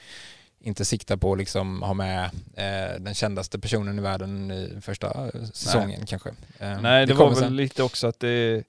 inte 0.60 0.84
sikta 0.84 1.16
på 1.16 1.32
att 1.32 1.38
liksom 1.38 1.82
ha 1.82 1.94
med 1.94 2.24
eh, 2.56 3.00
den 3.00 3.14
kändaste 3.14 3.58
personen 3.58 3.98
i 3.98 4.02
världen 4.02 4.50
i 4.50 4.80
första 4.80 5.24
eh, 5.34 5.42
säsongen 5.52 6.06
kanske. 6.06 6.28
Eh, 6.58 6.80
Nej, 6.80 7.06
det, 7.06 7.14
var 7.14 7.18
kommer 7.24 7.34
väl 7.40 7.44
sen. 7.44 7.56
lite 7.56 7.82
också 7.82 8.06
att 8.06 8.20
det, 8.20 8.64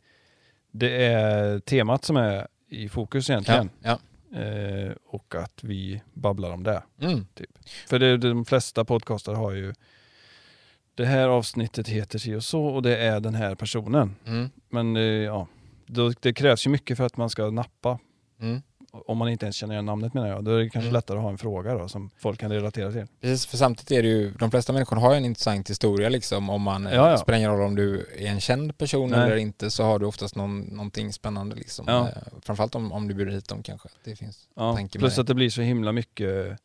det 0.71 1.05
är 1.05 1.59
temat 1.59 2.05
som 2.05 2.17
är 2.17 2.47
i 2.69 2.89
fokus 2.89 3.29
Ja, 3.29 3.33
egentligen. 3.33 3.69
ja. 3.81 3.99
Eh, 4.39 4.91
och 5.05 5.35
att 5.35 5.59
vi 5.63 6.01
babblar 6.13 6.51
om 6.51 6.63
det. 6.63 6.83
Mm. 7.01 7.25
För 7.87 7.99
det, 7.99 8.17
de 8.17 8.45
flesta 8.45 8.85
podcaster 8.85 9.33
har 9.33 9.51
ju 9.51 9.73
det 10.95 11.05
här 11.05 11.27
avsnittet 11.27 11.87
heter 11.87 12.19
si 12.19 12.35
och 12.35 12.43
så 12.43 12.63
och 12.65 12.81
det 12.81 12.97
är 12.97 13.19
den 13.19 13.35
här 13.35 13.55
personen. 13.55 14.15
Mm. 14.25 14.49
Men 14.69 14.95
eh, 14.95 15.01
ja, 15.03 15.47
då, 15.85 16.11
det 16.19 16.33
krävs 16.33 16.65
ju 16.65 16.69
mycket 16.69 16.97
för 16.97 17.05
att 17.05 17.17
man 17.17 17.29
ska 17.29 17.49
nappa. 17.49 17.99
Mm. 18.41 18.61
Om 19.07 19.17
man 19.17 19.29
inte 19.29 19.45
ens 19.45 19.55
känner 19.55 19.73
igen 19.73 19.85
namnet 19.85 20.13
menar 20.13 20.27
jag. 20.27 20.43
Då 20.43 20.51
är 20.51 20.57
det 20.59 20.69
kanske 20.69 20.87
Mm. 20.87 20.93
lättare 20.93 21.17
att 21.17 21.23
ha 21.23 21.29
en 21.29 21.37
fråga 21.37 21.77
då 21.77 21.87
som 21.87 22.09
folk 22.17 22.39
kan 22.39 22.51
relatera 22.51 22.91
till. 22.91 23.05
Precis, 23.21 23.45
för 23.45 23.57
samtidigt 23.57 23.91
är 23.91 24.03
det 24.03 24.09
ju, 24.09 24.31
de 24.31 24.51
flesta 24.51 24.73
människor 24.73 24.95
har 24.95 25.11
ju 25.11 25.17
en 25.17 25.25
intressant 25.25 25.69
historia 25.69 26.09
liksom 26.09 26.49
om 26.49 26.61
man, 26.61 26.83
Ja, 26.83 27.09
ja. 27.09 27.17
spelar 27.17 27.37
ingen 27.39 27.51
roll 27.51 27.61
om 27.61 27.75
du 27.75 28.07
är 28.17 28.27
en 28.27 28.39
känd 28.39 28.77
person 28.77 29.09
Nej. 29.09 29.19
eller 29.19 29.35
inte 29.35 29.71
så 29.71 29.83
har 29.83 29.99
du 29.99 30.05
oftast 30.05 30.35
någon, 30.35 30.59
någonting 30.61 31.13
spännande 31.13 31.55
liksom. 31.55 31.85
Ja. 31.87 32.07
Eh, 32.09 32.15
framförallt 32.41 32.75
om, 32.75 32.91
om 32.91 33.07
du 33.07 33.13
bjuder 33.13 33.31
hit 33.31 33.49
dem 33.49 33.63
kanske. 33.63 33.89
Det 34.03 34.15
finns 34.15 34.49
Ja, 34.55 34.77
plus 34.91 35.15
det. 35.15 35.21
att 35.21 35.27
det 35.27 35.33
blir 35.35 35.49
så 35.49 35.61
himla 35.61 35.91
mycket 35.91 36.59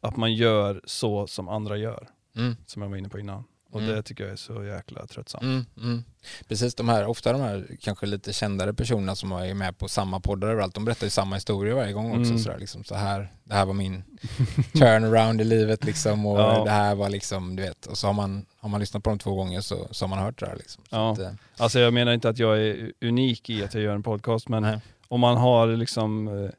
att 0.00 0.16
man 0.16 0.34
gör 0.34 0.80
så 0.84 1.26
som 1.26 1.48
andra 1.48 1.76
gör. 1.76 2.08
Mm. 2.36 2.56
Som 2.66 2.82
jag 2.82 2.88
var 2.88 2.96
inne 2.96 3.08
på 3.08 3.18
innan. 3.18 3.44
Och 3.74 3.80
Mm. 3.80 3.94
det 3.94 4.02
tycker 4.02 4.24
jag 4.24 4.32
är 4.32 4.36
så 4.36 4.64
jäkla 4.64 5.06
tröttsamt. 5.06 5.42
Mm, 5.42 5.64
mm. 5.76 6.04
Precis, 6.48 6.74
de 6.74 6.88
här, 6.88 7.06
ofta 7.06 7.32
de 7.32 7.40
här 7.40 7.66
kanske 7.80 8.06
lite 8.06 8.32
kändare 8.32 8.74
personerna 8.74 9.14
som 9.14 9.32
är 9.32 9.54
med 9.54 9.78
på 9.78 9.88
samma 9.88 10.20
poddar 10.20 10.48
överallt, 10.48 10.74
de 10.74 10.84
berättar 10.84 11.06
ju 11.06 11.10
samma 11.10 11.34
historia 11.34 11.74
varje 11.74 11.92
gång 11.92 12.06
också. 12.10 12.30
Mm. 12.30 12.38
Sådär, 12.38 12.58
liksom, 12.58 12.84
så 12.84 12.94
här, 12.94 13.32
det 13.44 13.54
här 13.54 13.66
var 13.66 13.74
min 13.74 14.02
turnaround 14.72 15.40
i 15.40 15.44
livet 15.44 15.84
liksom 15.84 16.26
och 16.26 16.38
Ja. 16.40 16.64
det 16.64 16.70
här 16.70 16.94
var 16.94 17.08
liksom, 17.08 17.56
du 17.56 17.62
vet, 17.62 17.86
och 17.86 17.98
så 17.98 18.06
har 18.06 18.14
man, 18.14 18.46
har 18.56 18.68
man 18.68 18.80
lyssnat 18.80 19.02
på 19.04 19.10
dem 19.10 19.18
två 19.18 19.34
gånger 19.34 19.60
så, 19.60 19.88
så 19.90 20.04
har 20.04 20.08
man 20.10 20.18
hört 20.18 20.40
det 20.40 20.46
här 20.46 20.56
liksom. 20.56 20.82
Så 20.90 20.96
Ja. 20.96 21.12
att, 21.12 21.18
eh, 21.18 21.30
Alltså 21.56 21.78
jag 21.80 21.92
menar 21.94 22.12
inte 22.12 22.28
att 22.28 22.38
jag 22.38 22.58
är 22.58 22.92
unik 23.00 23.50
i 23.50 23.64
att 23.64 23.74
jag 23.74 23.82
gör 23.82 23.94
en 23.94 24.02
podcast 24.02 24.48
men 24.48 24.62
nej. 24.62 24.80
om 25.08 25.20
man 25.20 25.36
har 25.36 25.66
liksom 25.66 26.28
eh, 26.28 26.50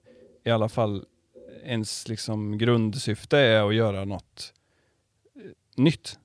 i 0.44 0.52
alla 0.52 0.70
fall 0.70 1.06
ens 1.66 2.08
liksom 2.08 2.58
grundsyfte 2.58 3.38
är 3.38 3.68
att 3.70 3.76
göra 3.76 4.06
något 4.06 4.54
eh, 5.36 5.42
nytt. 5.84 6.20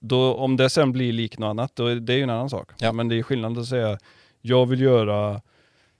Då, 0.00 0.34
om 0.34 0.56
det 0.56 0.70
sen 0.70 0.92
blir 0.92 1.12
lik 1.12 1.38
något 1.38 1.48
annat, 1.50 1.76
då 1.76 1.86
är 1.86 1.96
det 1.96 2.12
är 2.12 2.16
ju 2.16 2.22
en 2.22 2.30
annan 2.30 2.50
sak. 2.50 2.70
Ja. 2.78 2.92
Men 2.92 3.08
det 3.08 3.18
är 3.18 3.22
skillnad 3.22 3.58
att 3.58 3.66
säga 3.66 3.98
jag 4.40 4.66
vill 4.66 4.80
göra 4.80 5.40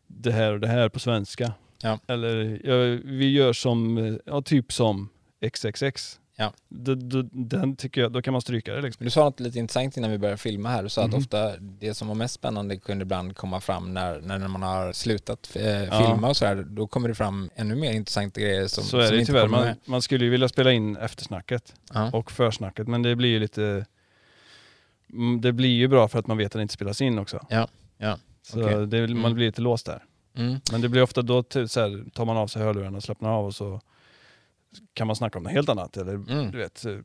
det 0.07 0.33
här 0.33 0.53
och 0.53 0.61
det 0.61 0.69
här 0.69 0.89
på 0.89 0.99
svenska. 0.99 1.53
Ja. 1.83 1.99
Eller 2.07 3.01
vi 3.05 3.31
gör 3.33 3.53
som, 3.53 4.19
ja, 4.25 4.43
typ 4.43 4.73
som 4.73 5.09
XXX. 5.41 6.21
Ja. 6.41 6.53
D- 6.69 6.95
d- 6.95 7.29
den 7.33 7.77
tycker 7.77 8.01
jag, 8.01 8.13
då 8.13 8.23
kan 8.23 8.33
man 8.33 8.41
stryka 8.43 8.75
det 8.75 8.81
liksom. 8.83 9.05
Du 9.05 9.11
sa 9.11 9.25
något 9.25 9.41
lite 9.41 9.59
intressant 9.59 9.97
innan 9.97 10.11
vi 10.11 10.19
började 10.19 10.39
filma 10.39 10.69
här. 10.69 10.83
Du 10.83 10.89
sa 10.89 11.01
Mhm. 11.07 11.11
att 11.11 11.19
ofta 11.21 11.57
det 11.59 11.95
som 11.95 12.09
var 12.09 12.15
mest 12.15 12.35
spännande 12.35 12.77
kunde 12.77 13.03
ibland 13.03 13.37
komma 13.37 13.61
fram 13.61 13.95
när, 13.95 14.21
när 14.21 14.49
man 14.49 14.63
har 14.63 14.93
slutat 14.93 15.51
eh, 15.57 15.85
Ja. 15.85 16.07
filma 16.07 16.29
och 16.29 16.37
sådär. 16.37 16.55
Då 16.69 16.87
kommer 16.87 17.09
det 17.09 17.15
fram 17.15 17.51
ännu 17.57 17.75
mer 17.75 17.93
intressanta 17.93 18.41
grejer 18.41 18.67
som, 18.67 18.85
så 18.85 18.99
är 18.99 19.03
som 19.07 19.15
det 19.15 19.21
inte 19.21 19.33
tyvärr. 19.33 19.49
Man, 19.49 19.69
man 19.85 20.03
skulle 20.03 20.25
ju 20.25 20.31
vilja 20.31 20.49
spela 20.49 20.73
in 20.73 20.97
eftersnacket 20.97 21.75
Ja. 21.95 22.11
och 22.13 22.31
försnacket 22.33 22.89
men 22.89 23.03
det 23.03 23.17
blir 23.17 23.29
ju 23.29 23.39
lite 23.39 23.87
Mm, 25.13 25.41
det 25.41 25.53
blir 25.53 25.69
ju 25.77 25.89
bra 25.89 26.09
för 26.09 26.19
att 26.19 26.27
man 26.27 26.37
vet 26.39 26.47
att 26.47 26.53
det 26.53 26.63
inte 26.63 26.75
spelas 26.75 27.01
in 27.01 27.19
också. 27.19 27.47
Ja, 27.51 27.69
ja, 27.99 28.19
Så 28.43 28.63
okej. 28.65 28.87
det, 28.87 29.01
man 29.09 29.19
Mm. 29.19 29.35
blir 29.35 29.47
lite 29.47 29.61
låst 29.63 29.87
där. 29.87 30.05
Mm. 30.37 30.61
Men 30.73 30.81
det 30.81 30.89
blir 30.89 31.03
ofta 31.03 31.23
då 31.23 31.43
till, 31.43 31.69
så 31.69 31.81
här, 31.81 32.05
tar 32.15 32.25
man 32.25 32.37
av 32.37 32.47
sig 32.47 32.63
hörlurarna 32.63 32.97
och 32.97 33.03
slappnar 33.03 33.31
av 33.31 33.47
och 33.47 33.55
så 33.55 33.81
kan 34.95 35.07
man 35.07 35.17
snacka 35.17 35.39
om 35.39 35.43
något 35.45 35.53
helt 35.53 35.69
annat 35.69 35.97
eller 35.97 36.15
Mm. 36.15 36.51
du 36.51 36.59
vet, 36.59 36.85
eh, 36.85 36.97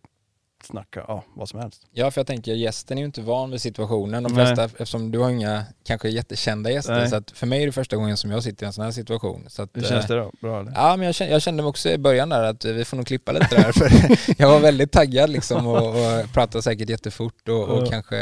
snacka 0.65 1.05
ja, 1.07 1.23
vad 1.35 1.49
som 1.49 1.59
helst. 1.59 1.81
Ja, 1.91 2.11
för 2.11 2.19
jag 2.21 2.27
tänker 2.27 2.53
gästen 2.53 2.97
är 2.97 3.01
ju 3.01 3.05
inte 3.05 3.21
van 3.21 3.51
vid 3.51 3.61
situationen. 3.61 4.23
De 4.23 4.35
flesta, 4.35 4.63
eftersom 4.63 5.11
du 5.11 5.19
har 5.19 5.29
inga 5.29 5.63
kanske 5.85 6.09
jättekända 6.09 6.71
gäster, 6.71 6.93
Nej. 6.93 7.09
så 7.09 7.15
att 7.15 7.31
för 7.31 7.47
mig 7.47 7.61
är 7.61 7.65
det 7.65 7.71
första 7.71 7.95
gången 7.95 8.17
som 8.17 8.31
jag 8.31 8.43
sitter 8.43 8.65
i 8.65 8.67
en 8.67 8.73
sån 8.73 8.83
här 8.83 8.91
situation. 8.91 9.45
Så 9.47 9.61
att, 9.61 9.69
Hur 9.73 9.81
känns 9.81 10.09
eh, 10.09 10.15
det 10.15 10.21
då? 10.21 10.31
Bra 10.41 10.59
eller? 10.61 10.71
Ja, 10.75 10.95
men 10.97 11.05
jag 11.05 11.15
kände, 11.15 11.33
jag 11.33 11.41
kände 11.41 11.63
mig 11.63 11.69
också 11.69 11.89
i 11.89 11.97
början 11.97 12.29
där 12.29 12.43
att 12.43 12.65
vi 12.65 12.85
får 12.85 12.97
nog 12.97 13.07
klippa 13.07 13.31
lite 13.31 13.55
där 13.55 13.71
för 13.71 13.89
jag 14.41 14.49
var 14.49 14.59
väldigt 14.59 14.91
taggad 14.91 15.29
liksom 15.29 15.67
och, 15.67 15.87
och 15.89 16.33
pratade 16.33 16.61
säkert 16.61 16.89
jättefort 16.89 17.49
och, 17.49 17.63
och 17.69 17.81
Ja. 17.83 17.89
kanske 17.89 18.17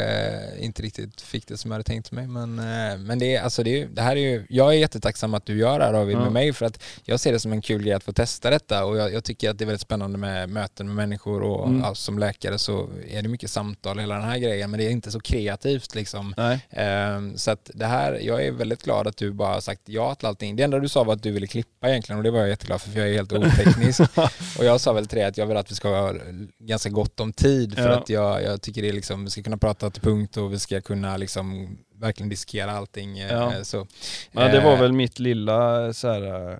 inte 0.58 0.82
riktigt 0.82 1.20
fick 1.20 1.46
det 1.48 1.56
som 1.56 1.70
jag 1.70 1.74
hade 1.74 1.84
tänkt 1.84 2.12
mig. 2.12 2.26
Men, 2.26 2.58
eh, 2.58 2.98
men 2.98 3.18
det, 3.18 3.36
är, 3.36 3.42
alltså 3.42 3.62
det, 3.62 3.82
är, 3.82 3.86
det 3.86 4.02
här 4.02 4.16
är 4.16 4.20
ju, 4.20 4.46
jag 4.48 4.68
är 4.68 4.72
jättetacksam 4.78 5.34
att 5.34 5.46
du 5.46 5.58
gör 5.58 5.78
det 5.78 5.84
här 5.84 5.92
David 5.92 6.16
Ja. 6.16 6.20
med 6.20 6.32
mig 6.32 6.52
för 6.52 6.66
att 6.66 6.82
jag 7.04 7.20
ser 7.20 7.32
det 7.32 7.38
som 7.38 7.52
en 7.52 7.62
kul 7.62 7.82
grej 7.82 7.92
att 7.92 8.04
få 8.04 8.12
testa 8.12 8.50
detta 8.50 8.84
och 8.84 8.96
jag, 8.96 9.12
jag 9.12 9.24
tycker 9.24 9.50
att 9.50 9.58
det 9.58 9.64
är 9.64 9.66
väldigt 9.66 9.80
spännande 9.80 10.18
med 10.18 10.48
möten 10.50 10.86
med 10.86 10.96
människor 10.96 11.42
och 11.42 11.62
Mm. 11.68 11.80
ja, 11.84 11.94
som 11.94 12.18
läkare 12.18 12.31
så 12.58 12.90
är 13.08 13.22
det 13.22 13.28
mycket 13.28 13.50
samtal 13.50 13.98
hela 13.98 14.14
den 14.14 14.24
här 14.24 14.38
grejen 14.38 14.70
men 14.70 14.78
det 14.80 14.86
är 14.86 14.90
inte 14.90 15.10
så 15.10 15.20
kreativt 15.20 15.94
liksom. 15.94 16.34
Ehm, 16.70 17.36
Så 17.38 17.50
att 17.50 17.70
det 17.74 17.86
här, 17.86 18.12
jag 18.22 18.44
är 18.46 18.52
väldigt 18.52 18.82
glad 18.82 19.06
att 19.06 19.16
du 19.16 19.32
bara 19.32 19.54
har 19.54 19.60
sagt 19.60 19.80
ja 19.84 20.14
till 20.14 20.26
allting. 20.28 20.56
Det 20.56 20.62
enda 20.62 20.78
du 20.78 20.88
sa 20.88 21.04
var 21.04 21.14
att 21.14 21.22
du 21.22 21.30
ville 21.32 21.46
klippa 21.46 21.88
egentligen 21.90 22.18
och 22.18 22.22
det 22.24 22.30
var 22.30 22.38
jag 22.40 22.48
jätteglad 22.48 22.80
för, 22.80 22.90
för 22.90 22.98
jag 23.00 23.08
är 23.08 23.12
helt 23.14 23.32
oteknisk. 23.32 24.00
och 24.58 24.64
jag 24.64 24.80
sa 24.80 24.92
väl 24.92 25.06
till 25.06 25.18
dig 25.18 25.26
att 25.26 25.38
jag 25.38 25.46
vill 25.46 25.56
att 25.56 25.70
vi 25.70 25.74
ska 25.74 25.88
ha 25.88 26.14
ganska 26.58 26.88
gott 26.90 27.20
om 27.20 27.32
tid 27.32 27.74
för 27.74 27.88
Ja. 27.88 27.98
att 27.98 28.08
jag, 28.08 28.42
jag 28.42 28.62
tycker 28.62 28.82
det 28.82 28.88
är 28.88 28.92
liksom, 28.92 29.24
vi 29.24 29.30
ska 29.30 29.42
kunna 29.42 29.58
prata 29.58 29.90
till 29.90 30.02
punkt 30.02 30.36
och 30.36 30.52
vi 30.52 30.58
ska 30.58 30.80
kunna 30.80 31.16
liksom 31.16 31.78
verkligen 31.94 32.28
diskera 32.30 32.70
allting. 32.72 33.18
eh, 33.18 33.32
Ja. 33.32 33.64
Så, 33.64 33.86
Ja, 34.32 34.48
det 34.48 34.60
var 34.60 34.72
eh, 34.74 34.80
väl 34.80 34.92
mitt 34.92 35.18
lilla 35.18 35.92
så 35.92 36.08
här, 36.08 36.50
eh, 36.52 36.58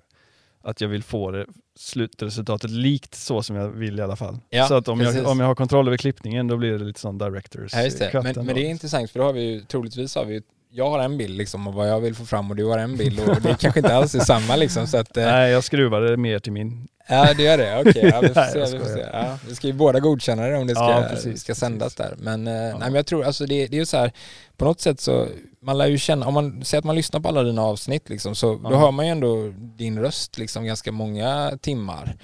att 0.63 0.81
jag 0.81 0.87
vill 0.89 1.03
få 1.03 1.31
det 1.31 1.45
slutresultatet 1.75 2.69
likt 2.69 3.15
så 3.15 3.43
som 3.43 3.55
jag 3.55 3.69
vill 3.69 3.99
i 3.99 4.01
alla 4.01 4.15
fall. 4.15 4.39
Ja, 4.49 4.67
så 4.67 4.73
att 4.73 4.87
om 4.87 5.01
jag, 5.01 5.27
om 5.27 5.39
jag 5.39 5.47
har 5.47 5.55
kontroll 5.55 5.87
över 5.87 5.97
klippningen 5.97 6.47
då 6.47 6.57
blir 6.57 6.71
det 6.71 6.85
lite 6.85 6.99
sån 6.99 7.17
directors 7.17 7.73
Ja, 7.73 7.81
just 7.81 7.99
det. 7.99 8.21
Men, 8.23 8.45
men 8.45 8.55
det 8.55 8.65
är 8.65 8.69
intressant 8.69 9.11
för 9.11 9.19
då 9.19 9.25
har 9.25 9.33
vi 9.33 9.41
ju, 9.41 9.61
troligtvis 9.61 10.15
har 10.15 10.25
vi 10.25 10.41
jag 10.75 10.89
har 10.89 10.99
en 10.99 11.17
bild 11.17 11.37
liksom 11.37 11.67
av 11.67 11.73
vad 11.73 11.89
jag 11.89 11.99
vill 11.99 12.15
få 12.15 12.25
fram 12.25 12.49
och 12.49 12.55
du 12.55 12.65
har 12.65 12.77
en 12.77 12.97
bild 12.97 13.19
och 13.19 13.41
det 13.41 13.55
kanske 13.59 13.79
inte 13.79 13.95
alls 13.95 14.15
är 14.15 14.19
samma 14.19 14.55
liksom 14.55 14.87
så 14.87 14.97
att 14.97 15.17
eh, 15.17 15.25
Nej, 15.25 15.51
jag 15.51 15.63
skruvade 15.63 16.17
mer 16.17 16.39
till 16.39 16.51
min. 16.51 16.87
Ja 17.09 17.33
det 17.37 17.43
gör 17.43 17.57
det, 17.57 17.79
okej. 17.79 18.09
Ja, 18.13 18.21
vi 18.21 18.27
får 18.27 18.41
se. 18.51 18.59
Vi, 18.59 18.79
får 18.79 18.85
se. 18.85 18.91
skojar. 18.91 19.09
Ja, 19.13 19.37
vi 19.47 19.55
ska 19.55 19.67
ju 19.67 19.73
båda 19.73 19.99
godkänna 19.99 20.47
det 20.47 20.57
om 20.57 20.67
det 20.67 20.75
ska, 20.75 20.91
Ja, 20.91 21.05
precis, 21.09 21.41
ska 21.41 21.55
sändas 21.55 21.95
där. 21.95 22.15
Men, 22.17 22.47
eh, 22.47 22.53
nej, 22.53 22.73
men 22.79 22.93
jag 22.93 23.05
tror, 23.05 23.23
alltså 23.23 23.45
det, 23.45 23.67
det 23.67 23.75
är 23.75 23.79
ju 23.79 23.85
så 23.85 23.97
här, 23.97 24.11
på 24.57 24.65
något 24.65 24.81
sätt 24.81 24.99
så, 24.99 25.27
man 25.61 25.77
lär 25.77 25.87
ju 25.87 25.97
känna, 25.97 26.27
om 26.27 26.33
man 26.33 26.65
säger 26.65 26.79
att 26.79 26.85
man 26.85 26.95
lyssnar 26.95 27.19
på 27.19 27.27
alla 27.27 27.43
dina 27.43 27.61
avsnitt 27.61 28.09
liksom, 28.09 28.35
så 28.35 28.55
då 28.55 28.75
hör 28.75 28.91
man 28.91 29.05
ju 29.05 29.11
ändå 29.11 29.53
din 29.57 29.99
röst 29.99 30.37
liksom 30.37 30.65
ganska 30.65 30.91
många 30.91 31.57
timmar. 31.61 32.15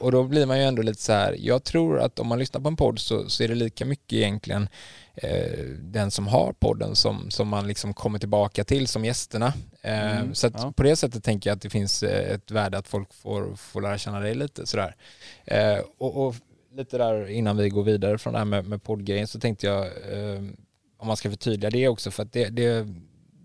Och 0.00 0.12
då 0.12 0.24
blir 0.24 0.46
man 0.46 0.58
ju 0.58 0.64
ändå 0.64 0.82
lite 0.82 1.02
så 1.02 1.12
här, 1.12 1.36
jag 1.38 1.64
tror 1.64 2.00
att 2.00 2.18
om 2.18 2.26
man 2.26 2.38
lyssnar 2.38 2.60
på 2.60 2.68
en 2.68 2.76
podd 2.76 2.98
så, 2.98 3.28
så 3.28 3.42
är 3.42 3.48
det 3.48 3.54
lika 3.54 3.84
mycket 3.84 4.12
egentligen 4.12 4.68
den 5.78 6.10
som 6.10 6.26
har 6.26 6.52
podden 6.52 6.96
som, 6.96 7.30
som 7.30 7.48
man 7.48 7.68
liksom 7.68 7.94
kommer 7.94 8.18
tillbaka 8.18 8.64
till 8.64 8.86
som 8.86 9.04
gästerna. 9.04 9.52
Eh, 9.82 10.22
Mm, 10.22 10.34
så 10.34 10.50
ja. 10.54 10.72
på 10.76 10.82
det 10.82 10.96
sättet 10.96 11.24
tänker 11.24 11.50
jag 11.50 11.56
att 11.56 11.62
det 11.62 11.70
finns 11.70 12.02
eh, 12.02 12.34
ett 12.34 12.50
värde 12.50 12.78
att 12.78 12.88
folk 12.88 13.14
får, 13.14 13.56
får 13.56 13.82
lära 13.82 13.98
känna 13.98 14.20
dig 14.20 14.34
lite 14.34 14.66
sådär. 14.66 14.94
Eh, 15.44 15.78
och, 15.98 16.26
och 16.26 16.34
lite 16.74 16.98
där 16.98 17.30
innan 17.30 17.56
vi 17.56 17.68
går 17.68 17.82
vidare 17.82 18.18
från 18.18 18.32
det 18.32 18.38
här 18.38 18.46
med, 18.46 18.64
med 18.64 18.82
poddgrejen 18.82 19.26
så 19.26 19.40
tänkte 19.40 19.66
jag 19.66 19.86
eh, 19.86 20.42
om 20.98 21.06
man 21.06 21.16
ska 21.16 21.30
förtydliga 21.30 21.70
det 21.70 21.88
också 21.88 22.10
för 22.10 22.22
att 22.22 22.32
det, 22.32 22.48
det, 22.48 22.86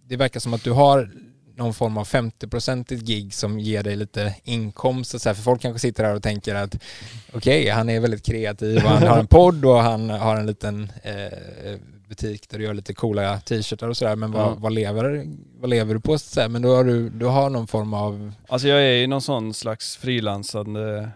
det 0.05 0.18
verkar 0.18 0.39
som 0.39 0.53
att 0.53 0.63
du 0.63 0.72
har 0.72 1.11
någon 1.58 1.74
form 1.74 1.97
av 1.97 2.08
50-procentigt 2.08 3.01
gig 3.03 3.34
som 3.34 3.60
ger 3.60 3.84
dig 3.84 3.95
lite 3.95 4.36
inkomst 4.43 5.14
och 5.14 5.22
så 5.22 5.30
här, 5.30 5.34
för 5.34 5.41
folk 5.43 5.62
kanske 5.62 5.80
sitter 5.80 6.03
här 6.03 6.16
och 6.16 6.24
tänker 6.24 6.55
att 6.55 6.80
okej, 7.34 7.70
han 7.70 7.89
är 7.89 7.99
väldigt 7.99 8.26
kreativ 8.26 8.76
och 8.76 8.89
han 8.89 9.08
har 9.08 9.18
en 9.20 9.28
podd 9.28 9.66
och 9.66 9.78
han 9.82 10.10
har 10.10 10.36
en 10.38 10.45
liten 10.45 10.91
eh, 11.03 11.80
butik 12.08 12.49
där 12.49 12.58
du 12.58 12.64
gör 12.64 12.74
lite 12.74 12.93
coola 12.93 13.39
t-shirtar 13.39 13.88
och 13.89 13.97
sådär. 13.97 14.16
Men 14.16 14.32
vad, 14.32 14.41
Ja. 14.41 14.55
vad, 14.60 14.72
lever, 14.74 15.26
vad 15.60 15.70
lever 15.70 15.93
du 15.93 15.99
på? 15.99 16.18
Så 16.18 16.41
här? 16.41 16.49
Men 16.49 16.62
då 16.62 16.76
har 16.76 16.84
du, 16.84 17.10
du 17.10 17.26
har 17.26 17.49
någon 17.49 17.68
form 17.68 17.93
av... 17.93 18.34
Alltså 18.47 18.68
jag 18.68 18.80
är 18.82 18.91
ju 18.93 19.08
någon 19.08 19.22
sån 19.22 19.53
slags 19.53 19.97
frilansande 19.97 21.10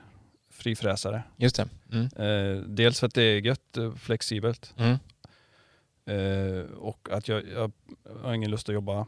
frifräsare. 0.54 1.24
Just 1.38 1.56
det. 1.56 1.68
Mm. 1.92 2.06
Eh, 2.06 2.62
dels 2.64 3.00
för 3.00 3.08
att 3.08 3.14
det 3.14 3.24
är 3.24 3.42
gött, 3.42 3.78
flexibelt. 4.00 4.74
Mm. 4.78 4.98
Eh, 6.06 6.66
och 6.72 7.08
att 7.12 7.28
jag, 7.28 7.44
jag 7.54 7.72
har 8.24 8.34
ingen 8.34 8.52
lust 8.52 8.70
att 8.70 8.76
jobba. 8.76 9.06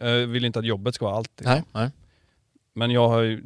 Jag 0.00 0.26
vill 0.26 0.44
inte 0.44 0.58
att 0.58 0.64
jobbet 0.64 0.94
ska 0.94 1.04
vara 1.04 1.16
allt. 1.16 1.30
liksom. 1.38 1.52
Nej, 1.54 1.62
nej. 1.72 1.90
Men 2.74 2.90
jag 2.90 3.08
har 3.08 3.20
ju, 3.20 3.42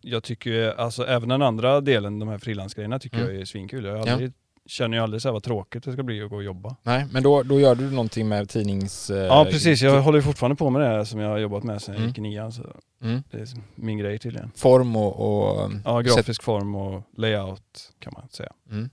jag 0.00 0.22
tycker 0.24 0.50
ju, 0.50 0.72
alltså 0.72 1.06
även 1.06 1.28
den 1.28 1.42
andra 1.42 1.80
delen, 1.80 2.18
de 2.18 2.28
här 2.28 2.38
frilansgrejerna, 2.38 2.98
tycker 2.98 3.16
Mm. 3.18 3.30
jag 3.32 3.40
är 3.40 3.44
svinkul. 3.44 3.84
Jag 3.84 3.96
har 3.98 4.06
Ja. 4.06 4.12
aldrig, 4.12 4.32
känner 4.66 4.96
ju 4.96 5.02
aldrig 5.02 5.22
så 5.22 5.28
här 5.28 5.32
vad 5.32 5.42
tråkigt 5.42 5.84
det 5.84 5.92
ska 5.92 6.02
bli 6.02 6.22
att 6.22 6.30
gå 6.30 6.36
och 6.36 6.42
jobba. 6.44 6.76
nej. 6.82 7.06
Men 7.12 7.22
då, 7.22 7.42
då 7.42 7.60
gör 7.60 7.74
du 7.74 7.90
någonting 7.90 8.28
med 8.28 8.48
tidnings... 8.48 9.10
eh, 9.10 9.16
Ja 9.26 9.44
precis, 9.50 9.82
jag 9.82 10.02
håller 10.02 10.18
ju 10.18 10.22
fortfarande 10.22 10.56
på 10.56 10.70
med 10.70 10.82
det 10.82 10.88
här 10.88 11.04
som 11.04 11.20
jag 11.20 11.28
har 11.28 11.38
jobbat 11.38 11.62
med 11.64 11.82
sedan 11.82 11.94
jag 11.94 11.98
Mm. 12.00 12.08
gick 12.08 12.18
i 12.18 12.20
nian. 12.20 12.52
Så 12.52 12.62
Mm. 13.02 13.22
det 13.30 13.38
är 13.38 13.48
min 13.74 13.98
grej 13.98 14.18
tydligen. 14.18 14.50
Form 14.56 14.96
och... 14.96 15.20
och 15.64 15.70
Ja, 15.84 16.00
grafisk 16.00 16.42
form 16.42 16.74
och 16.74 17.02
layout 17.16 17.92
kan 17.98 18.12
man 18.16 18.28
säga. 18.28 18.52
Mm. 18.70 18.90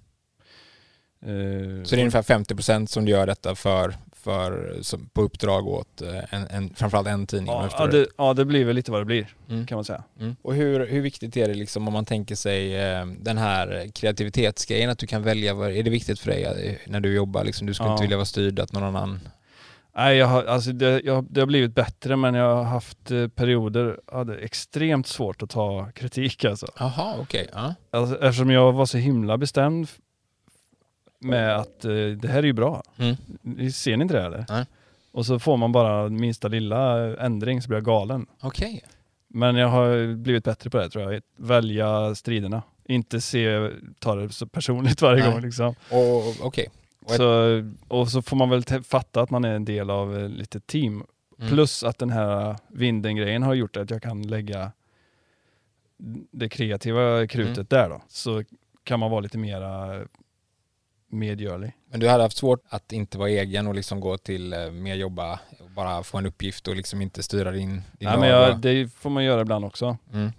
Eh, 1.21 1.83
Så 1.83 1.95
det 1.95 2.01
är 2.01 2.05
ungefär 2.05 2.21
50% 2.21 2.85
som 2.89 3.05
du 3.05 3.11
gör 3.11 3.27
detta 3.27 3.55
för, 3.55 3.95
för 4.23 4.77
som, 4.81 5.09
på 5.13 5.21
uppdrag 5.21 5.67
åt 5.67 6.01
eh, 6.01 6.33
en, 6.33 6.47
en, 6.49 6.73
framförallt 6.75 7.07
en 7.07 7.27
tidning? 7.27 7.47
ja, 7.51 7.69
ja, 7.77 7.87
det, 7.87 8.07
ja, 8.17 8.33
det 8.33 8.45
blir 8.45 8.65
väl 8.65 8.75
lite 8.75 8.91
vad 8.91 9.01
det 9.01 9.05
blir 9.05 9.27
Mm. 9.49 9.65
kan 9.67 9.75
man 9.75 9.85
säga. 9.85 10.03
Mm. 10.19 10.35
Och 10.41 10.55
hur, 10.55 10.87
hur 10.87 11.01
viktigt 11.01 11.37
är 11.37 11.47
det 11.47 11.53
liksom 11.53 11.87
om 11.87 11.93
man 11.93 12.05
tänker 12.05 12.35
sig 12.35 12.75
eh, 12.75 13.05
den 13.05 13.37
här 13.37 13.89
kreativitetsgrejen, 13.95 14.89
att 14.89 14.99
du 14.99 15.07
kan 15.07 15.23
välja, 15.23 15.53
vad, 15.53 15.71
är 15.71 15.83
det 15.83 15.89
viktigt 15.89 16.19
för 16.19 16.31
dig 16.31 16.43
eh, 16.43 16.75
när 16.91 16.99
du 16.99 17.13
jobbar? 17.15 17.43
Liksom, 17.43 17.67
du 17.67 17.73
skulle 17.73 17.89
Ja. 17.89 17.93
inte 17.93 18.01
vilja 18.03 18.17
vara 18.17 18.25
styrd 18.25 18.59
att 18.59 18.73
någon 18.73 18.83
annan... 18.83 19.19
Nej, 19.95 20.17
jag 20.17 20.27
har, 20.27 20.43
alltså 20.43 20.71
det, 20.71 21.01
jag, 21.05 21.25
det 21.29 21.39
har 21.41 21.45
blivit 21.47 21.75
bättre 21.75 22.15
men 22.15 22.33
jag 22.33 22.55
har 22.55 22.63
haft 22.63 22.97
perioder, 23.35 23.99
hade 24.11 24.35
extremt 24.37 25.07
svårt 25.07 25.41
att 25.43 25.49
ta 25.49 25.91
kritik 25.95 26.45
alltså. 26.45 26.67
Jaha, 26.79 27.15
okej. 27.21 27.47
Ja. 27.53 27.75
alltså. 27.91 28.15
Eftersom 28.23 28.49
jag 28.49 28.71
var 28.71 28.85
så 28.85 28.97
himla 28.97 29.37
bestämd 29.37 29.87
med 31.19 31.55
att 31.55 31.85
eh, 31.85 31.91
det 31.91 32.27
här 32.27 32.37
är 32.39 32.43
ju 32.43 32.53
bra. 32.53 32.83
Mm. 32.97 33.71
Ser 33.71 33.97
ni 33.97 34.01
inte 34.01 34.13
det 34.13 34.25
eller? 34.25 34.45
Nej. 34.49 34.65
Och 35.11 35.25
så 35.25 35.39
får 35.39 35.57
man 35.57 35.71
bara 35.71 36.09
minsta 36.09 36.47
lilla 36.47 36.97
ändring 37.17 37.61
så 37.61 37.67
blir 37.67 37.77
jag 37.77 37.85
galen. 37.85 38.25
Okej. 38.41 38.83
Men 39.27 39.55
jag 39.55 39.67
har 39.67 40.15
blivit 40.15 40.43
bättre 40.43 40.69
på 40.69 40.77
det 40.77 40.89
tror 40.89 41.13
jag. 41.13 41.21
Välja 41.37 42.15
striderna. 42.15 42.61
Inte 42.85 43.21
se, 43.21 43.69
ta 43.99 44.15
det 44.15 44.29
så 44.29 44.47
personligt 44.47 45.01
varje 45.01 45.23
Nej. 45.23 45.31
gång 45.31 45.41
liksom. 45.41 45.75
Och 45.91 46.45
okej. 46.45 46.67
Och 47.05 47.11
ett- 47.11 47.17
Så, 47.17 47.63
och 47.87 48.09
så 48.09 48.21
får 48.21 48.35
man 48.37 48.49
väl 48.49 48.63
fatta 48.83 49.21
att 49.21 49.29
man 49.29 49.45
är 49.45 49.53
en 49.53 49.65
del 49.65 49.89
av 49.89 50.17
eh, 50.19 50.29
lite 50.29 50.59
team. 50.59 51.03
Mm. 51.39 51.49
Plus 51.51 51.83
att 51.83 51.97
den 51.97 52.09
här 52.09 52.55
vinden-grejen 52.67 53.43
har 53.43 53.53
gjort 53.53 53.77
att 53.77 53.89
jag 53.91 54.01
kan 54.01 54.21
lägga 54.21 54.71
det 56.31 56.49
kreativa 56.49 57.27
krutet 57.27 57.57
Mm. 57.57 57.65
där 57.69 57.89
då. 57.89 58.01
Så 58.07 58.43
kan 58.83 58.99
man 58.99 59.11
vara 59.11 59.21
lite 59.21 59.37
mera 59.37 59.99
medgörlig. 61.09 61.71
Men 61.91 61.99
du 61.99 62.07
hade 62.07 62.23
haft 62.23 62.37
svårt 62.37 62.63
att 62.69 62.91
inte 62.91 63.17
vara 63.17 63.29
egen 63.29 63.67
och 63.67 63.75
liksom 63.75 63.99
gå 63.99 64.17
till 64.17 64.53
eh, 64.53 64.71
mer 64.71 64.95
jobba 64.95 65.39
och 65.59 65.69
bara 65.75 66.03
få 66.03 66.17
en 66.17 66.25
uppgift 66.25 66.67
och 66.67 66.75
liksom 66.75 67.01
inte 67.01 67.23
styra 67.23 67.51
din, 67.51 67.69
din 67.69 67.81
Nej, 68.09 68.17
men 68.19 68.29
jag, 68.29 68.59
det 68.59 68.93
får 68.93 69.09
man 69.09 69.23
göra 69.23 69.41
ibland 69.41 69.65
också. 69.65 69.97
Mm. 70.13 70.31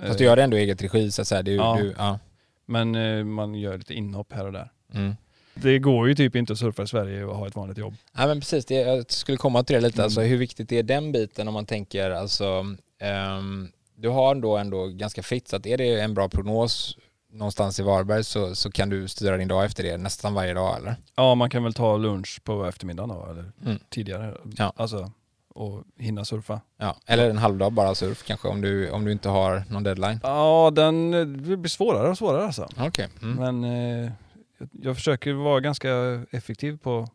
Eh, 0.00 0.06
Fast 0.06 0.18
du 0.18 0.24
gör 0.24 0.36
det 0.36 0.42
ändå 0.42 0.58
i 0.58 0.60
eget 0.60 0.82
regi 0.82 1.10
så 1.10 1.22
att 1.22 1.28
säga. 1.28 1.42
Du, 1.42 1.54
Ja. 1.54 1.78
Du, 1.80 1.94
ja. 1.98 2.18
Men 2.66 2.94
eh, 2.94 3.24
man 3.24 3.54
gör 3.54 3.78
lite 3.78 3.94
inhopp 3.94 4.32
här 4.32 4.46
och 4.46 4.52
där. 4.52 4.70
Mm. 4.94 5.16
Det 5.54 5.78
går 5.78 6.08
ju 6.08 6.14
typ 6.14 6.36
inte 6.36 6.52
att 6.52 6.58
surfa 6.58 6.82
i 6.82 6.86
Sverige 6.86 7.24
och 7.24 7.36
ha 7.36 7.46
ett 7.46 7.56
vanligt 7.56 7.78
jobb. 7.78 7.94
Ja 8.16 8.26
men 8.26 8.40
precis, 8.40 8.64
det, 8.64 8.74
jag 8.74 9.10
skulle 9.10 9.38
komma 9.38 9.62
till 9.62 9.74
det 9.74 9.80
lite. 9.80 9.96
Mm. 9.96 10.04
Alltså, 10.04 10.20
hur 10.20 10.36
viktigt 10.36 10.72
är 10.72 10.82
den 10.82 11.12
biten 11.12 11.48
om 11.48 11.54
man 11.54 11.66
tänker, 11.66 12.10
alltså, 12.10 12.66
ehm, 13.00 13.68
du 13.96 14.08
har 14.08 14.34
då 14.34 14.56
ändå 14.56 14.86
ganska 14.86 15.22
fritt, 15.22 15.48
så 15.48 15.56
att 15.56 15.66
är 15.66 15.78
det 15.78 16.00
en 16.00 16.14
bra 16.14 16.28
prognos 16.28 16.96
någonstans 17.32 17.80
i 17.80 17.82
Varberg 17.82 18.24
så, 18.24 18.54
så 18.54 18.70
kan 18.70 18.88
du 18.88 19.08
styra 19.08 19.36
din 19.36 19.48
dag 19.48 19.64
efter 19.64 19.82
det 19.82 19.96
nästan 19.96 20.34
varje 20.34 20.54
dag 20.54 20.76
eller? 20.76 20.96
Ja, 21.16 21.34
man 21.34 21.50
kan 21.50 21.62
väl 21.64 21.74
ta 21.74 21.96
lunch 21.96 22.40
på 22.44 22.64
eftermiddagen 22.66 23.08
då, 23.08 23.26
eller 23.30 23.52
Mm. 23.64 23.78
tidigare. 23.88 24.36
Ja. 24.56 24.72
Alltså, 24.76 25.12
och 25.54 25.84
hinna 25.98 26.24
surfa. 26.24 26.60
Ja, 26.76 26.96
eller 27.06 27.30
en 27.30 27.38
halvdag 27.38 27.72
bara 27.72 27.94
surf 27.94 28.22
kanske 28.26 28.48
om 28.48 28.60
du, 28.60 28.90
om 28.90 29.04
du 29.04 29.12
inte 29.12 29.28
har 29.28 29.64
någon 29.70 29.82
deadline. 29.82 30.20
Ja, 30.22 30.70
den 30.74 31.10
det 31.10 31.56
blir 31.56 31.68
svårare 31.68 32.08
och 32.10 32.18
svårare 32.18 32.44
alltså. 32.46 32.68
Okej. 32.78 33.08
Mm. 33.22 33.34
Men 33.60 33.64
eh, 34.04 34.12
jag, 34.58 34.68
jag 34.82 34.96
försöker 34.96 35.32
vara 35.32 35.60
ganska 35.60 35.90
effektiv 36.30 36.78
på 36.78 37.08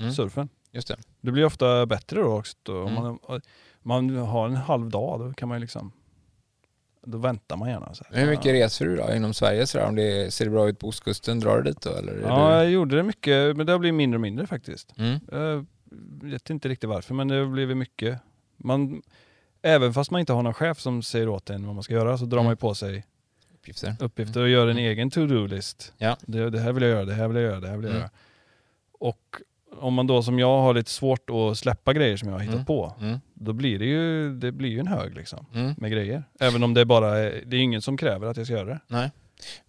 Mm. 0.00 0.12
surfen. 0.12 0.48
Just 0.72 0.88
det. 0.88 0.96
Det 1.20 1.30
blir 1.30 1.44
ofta 1.44 1.86
bättre 1.86 2.20
då 2.20 2.26
också. 2.38 2.56
Då. 2.62 2.82
Om 2.82 2.88
Mm. 2.96 3.18
man, 3.28 3.40
man 3.82 4.16
har 4.16 4.46
en 4.46 4.56
halv 4.56 4.90
dag, 4.90 5.20
då 5.20 5.32
kan 5.32 5.48
man 5.48 5.56
ju 5.58 5.60
liksom 5.60 5.92
då 7.06 7.18
väntar 7.18 7.56
man 7.56 7.68
gärna. 7.68 7.94
Så 7.94 8.04
här. 8.10 8.20
Hur 8.20 8.30
mycket 8.30 8.46
reser 8.46 8.86
du 8.86 8.96
då 8.96 9.14
inom 9.14 9.34
Sverige 9.34 9.66
sådär? 9.66 9.86
Om 9.86 9.94
det 9.96 10.34
ser 10.34 10.44
det 10.44 10.50
bra 10.50 10.68
ut 10.68 10.78
på 10.78 10.88
ostkusten, 10.88 11.40
drar 11.40 11.56
du 11.56 11.62
dit 11.62 11.80
då 11.80 11.90
eller? 11.90 12.12
Ja, 12.22 12.48
du... 12.48 12.54
jag 12.54 12.70
gjorde 12.70 12.96
det 12.96 13.02
mycket, 13.02 13.56
men 13.56 13.66
det 13.66 13.72
har 13.72 13.78
blivit 13.78 13.94
mindre 13.96 14.16
och 14.16 14.20
mindre 14.20 14.46
faktiskt. 14.46 14.94
Mm. 14.98 15.18
Jag 15.32 15.66
vet 16.30 16.50
inte 16.50 16.68
riktigt 16.68 16.88
varför, 16.90 17.14
men 17.14 17.28
det 17.28 17.34
har 17.34 17.46
blivit 17.46 17.76
mycket. 17.76 18.18
Man, 18.56 19.02
även 19.62 19.94
fast 19.94 20.10
man 20.10 20.20
inte 20.20 20.32
har 20.32 20.42
någon 20.42 20.54
chef 20.54 20.80
som 20.80 21.02
säger 21.02 21.28
åt 21.28 21.50
en 21.50 21.66
vad 21.66 21.74
man 21.74 21.84
ska 21.84 21.94
göra 21.94 22.18
så 22.18 22.24
drar 22.24 22.38
Mm. 22.38 22.44
man 22.44 22.52
ju 22.52 22.56
på 22.56 22.74
sig 22.74 23.04
Uppgifter. 23.54 23.96
uppgifter 24.00 24.40
och 24.40 24.48
gör 24.48 24.66
en 24.68 24.78
egen 24.78 25.10
to-do-list. 25.10 25.92
Ja. 25.98 26.16
Det, 26.20 26.50
det 26.50 26.60
här 26.60 26.72
vill 26.72 26.82
jag 26.82 26.92
göra, 26.92 27.04
det 27.04 27.14
här 27.14 27.28
vill 27.28 27.36
jag 27.36 27.44
göra, 27.50 27.60
det 27.60 27.68
här 27.68 27.76
vill 27.76 27.84
jag 27.84 27.90
Mm. 27.90 28.00
göra. 28.00 28.10
Och 28.98 29.36
om 29.76 29.94
man 29.94 30.06
då 30.06 30.22
som 30.22 30.38
jag 30.38 30.58
har 30.60 30.74
lite 30.74 30.90
svårt 30.90 31.30
att 31.30 31.58
släppa 31.58 31.92
grejer 31.92 32.16
som 32.16 32.28
jag 32.28 32.34
har 32.34 32.40
hittat 32.40 32.54
Mm. 32.54 32.64
på, 32.66 32.94
Mm. 33.00 33.20
Då 33.44 33.52
blir 33.52 33.78
det 33.78 33.84
ju, 33.86 34.34
det 34.34 34.52
blir 34.52 34.68
ju 34.70 34.78
en 34.80 34.86
hög 34.86 35.14
liksom 35.16 35.46
Mm. 35.54 35.74
med 35.78 35.90
grejer. 35.92 36.24
Även 36.40 36.62
om 36.62 36.74
det 36.74 36.84
bara 36.84 37.18
är, 37.18 37.42
det 37.46 37.56
är 37.56 37.60
ingen 37.60 37.82
som 37.82 37.96
kräver 37.96 38.26
att 38.26 38.36
jag 38.36 38.46
ska 38.46 38.54
göra 38.56 38.68
det. 38.68 38.80
Nej. 38.88 39.10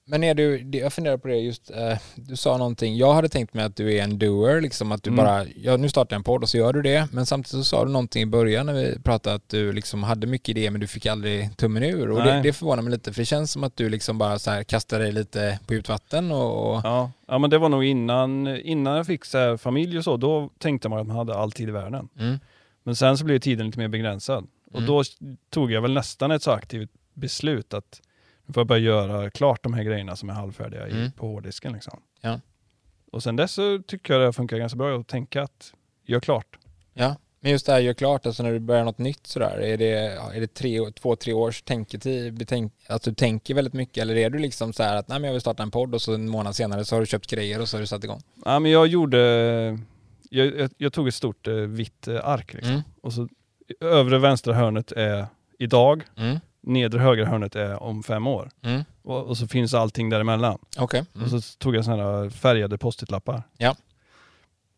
Men 0.07 0.23
är 0.23 0.34
du, 0.36 0.69
jag 0.71 0.93
funderar 0.93 1.17
på 1.17 1.28
det 1.28 1.36
just, 1.36 1.71
eh, 1.71 1.97
du 2.15 2.36
sa 2.36 2.57
någonting, 2.57 2.95
jag 2.97 3.13
hade 3.13 3.30
tänkt 3.30 3.53
mig 3.53 3.65
att 3.65 3.76
du 3.76 3.93
är 3.97 4.03
en 4.03 4.19
doer, 4.19 4.61
liksom 4.61 4.91
att 4.91 5.03
du 5.03 5.09
Mm. 5.09 5.26
bara, 5.26 5.45
ja 5.55 5.78
nu 5.78 5.89
startar 5.89 6.13
jag 6.15 6.19
en 6.19 6.23
podd 6.23 6.41
och 6.43 6.49
så 6.49 6.57
gör 6.57 6.73
du 6.73 6.82
det, 6.82 7.07
men 7.11 7.26
samtidigt 7.26 7.49
så 7.49 7.63
sa 7.63 7.86
du 7.86 7.91
någonting 7.91 8.21
i 8.23 8.26
början 8.26 8.65
när 8.65 8.73
vi 8.73 8.99
pratade 9.03 9.36
att 9.36 9.49
du 9.49 9.71
liksom 9.71 10.03
hade 10.03 10.28
mycket 10.28 10.49
idéer 10.49 10.71
men 10.71 10.82
du 10.82 10.88
fick 10.88 11.05
aldrig 11.05 11.57
tummen 11.57 11.84
ur 11.84 12.11
och 12.11 12.23
det, 12.23 12.41
det 12.43 12.53
förvånar 12.53 12.84
mig 12.84 12.91
lite 12.91 13.13
för 13.13 13.21
det 13.21 13.26
känns 13.26 13.51
som 13.51 13.63
att 13.63 13.76
du 13.78 13.89
liksom 13.89 14.17
bara 14.17 14.39
så 14.39 14.51
här 14.51 14.63
kastar 14.63 14.99
dig 14.99 15.11
lite 15.11 15.59
på 15.67 15.73
djupt 15.73 15.89
vatten 15.89 16.32
och, 16.32 16.76
och 16.76 16.82
Ja. 16.84 17.11
ja, 17.28 17.38
men 17.38 17.49
det 17.49 17.57
var 17.57 17.69
nog 17.69 17.84
innan, 17.84 18.47
innan 18.47 18.95
jag 18.97 19.05
fick 19.05 19.26
så 19.26 19.57
familj 19.57 19.97
och 19.97 20.03
så, 20.03 20.17
då 20.17 20.49
tänkte 20.59 20.89
man 20.89 20.99
att 20.99 21.07
man 21.07 21.15
hade 21.17 21.36
all 21.36 21.51
tid 21.51 21.69
i 21.69 21.71
världen. 21.71 22.09
mm, 22.19 22.39
Men 22.86 22.95
sen 22.95 23.17
så 23.17 23.25
blev 23.25 23.39
tiden 23.39 23.65
lite 23.65 23.79
mer 23.79 23.88
begränsad. 23.88 24.47
Och 24.71 24.79
Mm. 24.79 24.88
då 24.88 25.03
tog 25.49 25.71
jag 25.71 25.81
väl 25.81 25.93
nästan 25.93 26.31
ett 26.31 26.43
så 26.43 26.51
aktivt 26.51 26.89
beslut 27.13 27.73
att 27.73 28.01
nu 28.45 28.53
får 28.53 28.61
jag 28.61 28.67
börja 28.67 28.81
göra 28.81 29.29
klart 29.29 29.63
de 29.63 29.73
här 29.73 29.83
grejerna 29.83 30.15
som 30.15 30.29
är 30.29 30.33
halvfärdiga 30.33 30.88
i, 30.88 30.91
Mm. 30.91 31.11
på 31.11 31.27
hårddisken. 31.27 31.73
Liksom. 31.73 32.01
Ja. 32.21 32.39
Och 33.11 33.23
sen 33.23 33.36
dess 33.36 33.51
så 33.51 33.79
tycker 33.88 34.13
jag 34.13 34.21
det 34.29 34.33
funkar 34.33 34.57
ganska 34.57 34.77
bra 34.77 34.99
att 34.99 35.07
tänka 35.07 35.43
att 35.43 35.73
gör 36.05 36.19
klart. 36.19 36.57
ja. 36.93 37.15
Men 37.39 37.51
just 37.51 37.65
det 37.65 37.71
här 37.71 37.79
gör 37.79 37.93
klart, 37.93 38.25
alltså 38.25 38.43
när 38.43 38.51
du 38.51 38.59
börjar 38.59 38.83
något 38.83 38.97
nytt 38.97 39.27
sådär, 39.27 39.57
är 39.59 39.77
det, 39.77 39.89
är 40.36 40.39
det 40.41 40.53
tre, 40.53 40.91
två, 40.91 41.15
tre 41.15 41.33
års 41.33 41.61
tänketid, 41.61 42.33
betänk, 42.33 42.73
att 42.88 43.01
du 43.01 43.13
tänker 43.13 43.53
väldigt 43.53 43.73
mycket 43.73 44.01
eller 44.01 44.15
är 44.15 44.29
du 44.29 44.39
liksom 44.39 44.73
så 44.73 44.83
här 44.83 44.95
att 44.95 45.07
nej 45.07 45.19
men 45.19 45.27
jag 45.27 45.33
vill 45.33 45.41
starta 45.41 45.63
en 45.63 45.71
podd 45.71 45.93
och 45.95 46.01
så 46.01 46.13
en 46.13 46.29
månad 46.29 46.55
senare 46.55 46.86
så 46.86 46.95
har 46.95 46.99
du 46.99 47.05
köpt 47.05 47.29
grejer 47.29 47.61
och 47.61 47.69
så 47.69 47.77
har 47.77 47.81
du 47.81 47.88
satt 47.88 48.03
igång? 48.03 48.21
Ja, 48.45 48.59
men 48.59 48.71
jag 48.71 48.88
gjorde, 48.88 49.79
jag, 50.36 50.55
jag, 50.59 50.69
jag 50.77 50.93
tog 50.93 51.07
ett 51.07 51.13
stort 51.13 51.47
eh, 51.47 51.53
vitt 51.53 52.07
eh, 52.07 52.27
ark 52.29 52.53
liksom. 52.53 52.71
Mm. 52.71 52.83
och 53.01 53.13
så 53.13 53.27
övre 53.81 54.19
vänstra 54.19 54.53
hörnet 54.53 54.91
är 54.91 55.25
idag, 55.59 56.03
Mm. 56.17 56.39
nedre 56.61 56.99
högra 56.99 57.25
hörnet 57.25 57.55
är 57.55 57.83
om 57.83 58.03
fem 58.03 58.27
år. 58.27 58.49
Mm. 58.63 58.83
Och, 59.03 59.23
och 59.25 59.38
så 59.38 59.47
finns 59.47 59.73
allting 59.73 60.09
däremellan. 60.09 60.57
Mm. 61.15 61.23
Och 61.33 61.41
så 61.43 61.57
tog 61.57 61.75
jag 61.75 61.86
sådana 61.86 62.03
här 62.03 62.29
färgade 62.29 62.77
post-it-lappar. 62.77 63.43
Ja. 63.57 63.75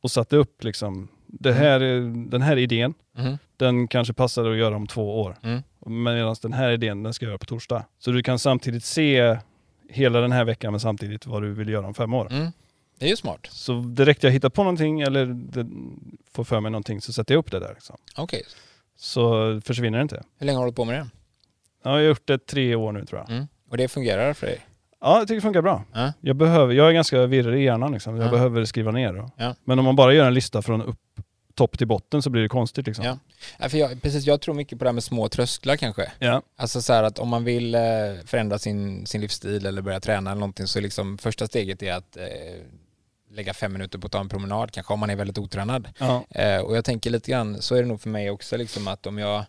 Och 0.02 0.12
satte 0.12 0.36
upp 0.38 0.64
liksom, 0.64 1.08
det 1.26 1.54
här, 1.54 1.80
är- 1.82 2.30
den 2.30 2.42
här 2.42 2.58
idén, 2.58 2.94
Mm. 3.18 3.38
den 3.58 3.88
kanske 3.88 4.14
passar 4.14 4.52
att 4.52 4.58
göra 4.58 4.76
om 4.76 4.88
två 4.88 5.22
år. 5.22 5.36
Mm. 5.44 5.64
Medan 6.04 6.36
den 6.42 6.54
här 6.54 6.70
idén, 6.72 7.04
den 7.04 7.14
ska 7.14 7.26
jag 7.26 7.30
göra 7.30 7.38
på 7.38 7.46
torsdag. 7.46 7.86
Så 8.00 8.12
du 8.12 8.24
kan 8.24 8.40
samtidigt 8.40 8.84
se 8.84 9.38
hela 9.90 10.20
den 10.22 10.32
här 10.32 10.44
veckan 10.46 10.74
men 10.74 10.80
samtidigt 10.80 11.26
vad 11.26 11.42
du 11.42 11.54
vill 11.54 11.70
göra 11.70 11.88
om 11.88 11.94
fem 11.94 12.14
år. 12.14 12.28
Det 13.00 13.06
är 13.06 13.10
ju 13.10 13.16
smart. 13.16 13.48
Så 13.52 13.74
direkt 13.82 14.24
jag 14.24 14.32
hittar 14.32 14.50
på 14.50 14.64
någonting 14.64 15.02
eller 15.02 15.26
det, 15.26 15.68
får 16.32 16.44
för 16.44 16.60
mig 16.60 16.72
någonting 16.72 17.02
så 17.02 17.14
sätter 17.14 17.34
jag 17.34 17.40
upp 17.40 17.52
det 17.52 17.60
där. 17.60 17.74
Liksom. 17.74 17.98
Okej. 18.16 18.44
Så 18.96 19.62
försvinner 19.66 19.98
det 19.98 20.02
inte. 20.02 20.24
Hur 20.38 20.46
länge 20.46 20.58
har 20.58 20.64
du 20.64 20.66
hållit 20.66 20.76
på 20.76 20.86
med 20.86 20.96
det? 20.96 21.08
Ja, 21.84 21.90
jag 21.90 21.98
har 21.98 22.02
gjort 22.02 22.28
det 22.28 22.46
tre 22.48 22.76
år 22.76 22.92
nu 22.92 23.06
tror 23.06 23.20
jag. 23.20 23.30
Mm. 23.30 23.48
Och 23.70 23.78
det 23.78 23.88
fungerar 23.88 24.34
för 24.34 24.48
dig? 24.48 24.60
Ja, 25.02 25.18
jag 25.18 25.28
tycker 25.28 25.36
det 25.36 25.42
funkar 25.42 25.62
bra. 25.62 25.84
Ja. 25.94 26.14
Jag, 26.22 26.36
behöver, 26.36 26.74
jag 26.74 26.88
är 26.90 26.92
ganska 26.94 27.26
virrig 27.26 27.62
i 27.62 27.66
hjärnan 27.66 27.92
liksom. 27.92 28.16
Jag 28.18 28.28
Ja. 28.28 28.32
behöver 28.32 28.66
skriva 28.66 28.92
ner. 28.92 29.14
Då. 29.14 29.32
Ja. 29.38 29.56
Men 29.64 29.80
om 29.80 29.86
man 29.86 29.96
bara 29.96 30.14
gör 30.14 30.28
en 30.28 30.34
lista 30.34 30.62
från 30.62 30.82
upp, 30.82 31.00
topp 31.56 31.78
till 31.78 31.88
botten 31.88 32.22
så 32.22 32.30
blir 32.30 32.42
det 32.42 32.50
konstigt 32.50 32.88
liksom. 32.88 33.06
Ja. 33.06 33.18
Ja, 33.60 33.70
för 33.70 33.78
jag, 33.78 34.02
precis, 34.02 34.26
jag 34.26 34.42
tror 34.42 34.56
mycket 34.56 34.80
på 34.80 34.84
det 34.86 34.90
här 34.90 34.94
med 34.94 35.04
små 35.04 35.30
trösklar 35.30 35.76
kanske. 35.76 36.12
Ja. 36.20 36.42
Alltså 36.58 36.82
så 36.82 36.94
här 36.94 37.04
att 37.04 37.20
om 37.20 37.30
man 37.30 37.44
vill 37.44 37.76
eh, 37.76 37.82
förändra 38.26 38.60
sin, 38.60 39.06
sin 39.06 39.22
livsstil 39.22 39.66
eller 39.66 39.82
börja 39.82 40.00
träna 40.00 40.32
eller 40.32 40.40
någonting 40.40 40.68
så 40.68 40.80
liksom 40.80 41.18
första 41.18 41.48
steget 41.48 41.84
är 41.84 41.94
att 41.94 42.18
eh, 42.18 42.24
lägga 43.38 43.54
fem 43.54 43.74
minuter 43.74 44.00
på 44.00 44.06
att 44.06 44.12
ta 44.12 44.20
en 44.20 44.30
promenad, 44.30 44.72
kanske 44.72 44.94
om 44.94 45.00
man 45.00 45.10
är 45.10 45.16
väldigt 45.16 45.38
otränad. 45.38 45.88
Ja. 46.00 46.26
Eh, 46.30 46.60
och 46.62 46.78
jag 46.78 46.86
tänker 46.86 47.10
lite 47.10 47.32
grann, 47.32 47.62
så 47.62 47.76
är 47.76 47.82
det 47.82 47.88
nog 47.88 48.02
för 48.02 48.10
mig 48.10 48.30
också, 48.30 48.58
liksom 48.58 48.88
att 48.88 49.06
om 49.08 49.18
jag, 49.18 49.46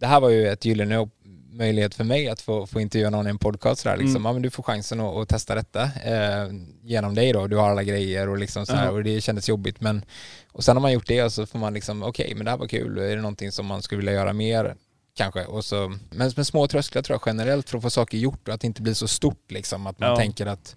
det 0.00 0.06
här 0.06 0.20
var 0.20 0.28
ju 0.28 0.48
ett 0.48 0.64
gyllene 0.64 1.08
möjlighet 1.52 1.94
för 1.94 2.04
mig 2.04 2.28
att 2.28 2.40
få, 2.40 2.66
få 2.66 2.80
intervjua 2.80 3.10
någon 3.10 3.26
i 3.26 3.30
en 3.30 3.38
podcast 3.38 3.84
där, 3.84 3.96
liksom. 3.96 4.16
Mm. 4.16 4.24
ja, 4.24 4.32
men 4.32 4.42
du 4.42 4.50
får 4.50 4.62
chansen 4.62 5.00
att, 5.00 5.16
att 5.16 5.28
testa 5.28 5.54
detta 5.54 5.82
eh, 5.82 6.48
genom 6.82 7.14
dig 7.14 7.32
då, 7.32 7.46
du 7.46 7.56
har 7.56 7.70
alla 7.70 7.82
grejer 7.82 8.28
och 8.28 8.38
liksom 8.38 8.66
så 8.66 8.72
här, 8.74 8.84
Ja. 8.86 8.90
och 8.90 9.04
det 9.04 9.20
kändes 9.20 9.48
jobbigt 9.48 9.80
men 9.80 10.04
och 10.52 10.64
sen 10.64 10.76
har 10.76 10.80
man 10.80 10.92
gjort 10.92 11.06
det 11.06 11.22
och 11.22 11.32
så 11.32 11.46
får 11.46 11.58
man 11.58 11.74
liksom, 11.74 12.02
okej 12.02 12.34
men 12.34 12.44
det 12.44 12.50
här 12.50 12.58
var 12.58 12.66
kul, 12.66 12.98
är 12.98 13.16
det 13.16 13.22
någonting 13.22 13.52
som 13.52 13.66
man 13.66 13.82
skulle 13.82 13.98
vilja 13.98 14.12
göra 14.12 14.32
mer? 14.32 14.74
Kanske, 15.16 15.44
och 15.44 15.64
så, 15.64 15.88
men 16.10 16.32
med 16.36 16.46
små 16.46 16.66
trösklar 16.66 17.02
tror 17.02 17.14
jag 17.24 17.32
generellt 17.34 17.70
för 17.70 17.76
att 17.78 17.82
få 17.82 17.90
saker 17.90 18.18
gjort 18.18 18.48
och 18.48 18.54
att 18.54 18.60
det 18.60 18.66
inte 18.66 18.82
blir 18.82 18.94
så 18.94 19.08
stort 19.08 19.50
liksom, 19.50 19.86
att 19.86 19.98
man 19.98 20.08
Ja. 20.10 20.16
tänker 20.16 20.46
att 20.46 20.76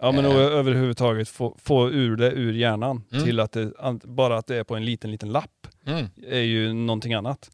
Ja 0.00 0.12
men 0.12 0.24
Eh. 0.24 0.30
överhuvudtaget 0.36 1.28
få, 1.28 1.56
få 1.62 1.90
ur 1.90 2.16
det 2.16 2.30
ur 2.30 2.52
hjärnan 2.52 3.04
Mm. 3.12 3.24
till 3.24 3.40
att 3.40 3.52
det, 3.52 3.72
bara 4.04 4.38
att 4.38 4.46
det 4.46 4.56
är 4.56 4.64
på 4.64 4.76
en 4.76 4.84
liten, 4.84 5.10
liten 5.10 5.32
lapp 5.32 5.66
mm, 5.86 6.06
är 6.28 6.40
ju 6.40 6.72
någonting 6.72 7.14
annat. 7.14 7.50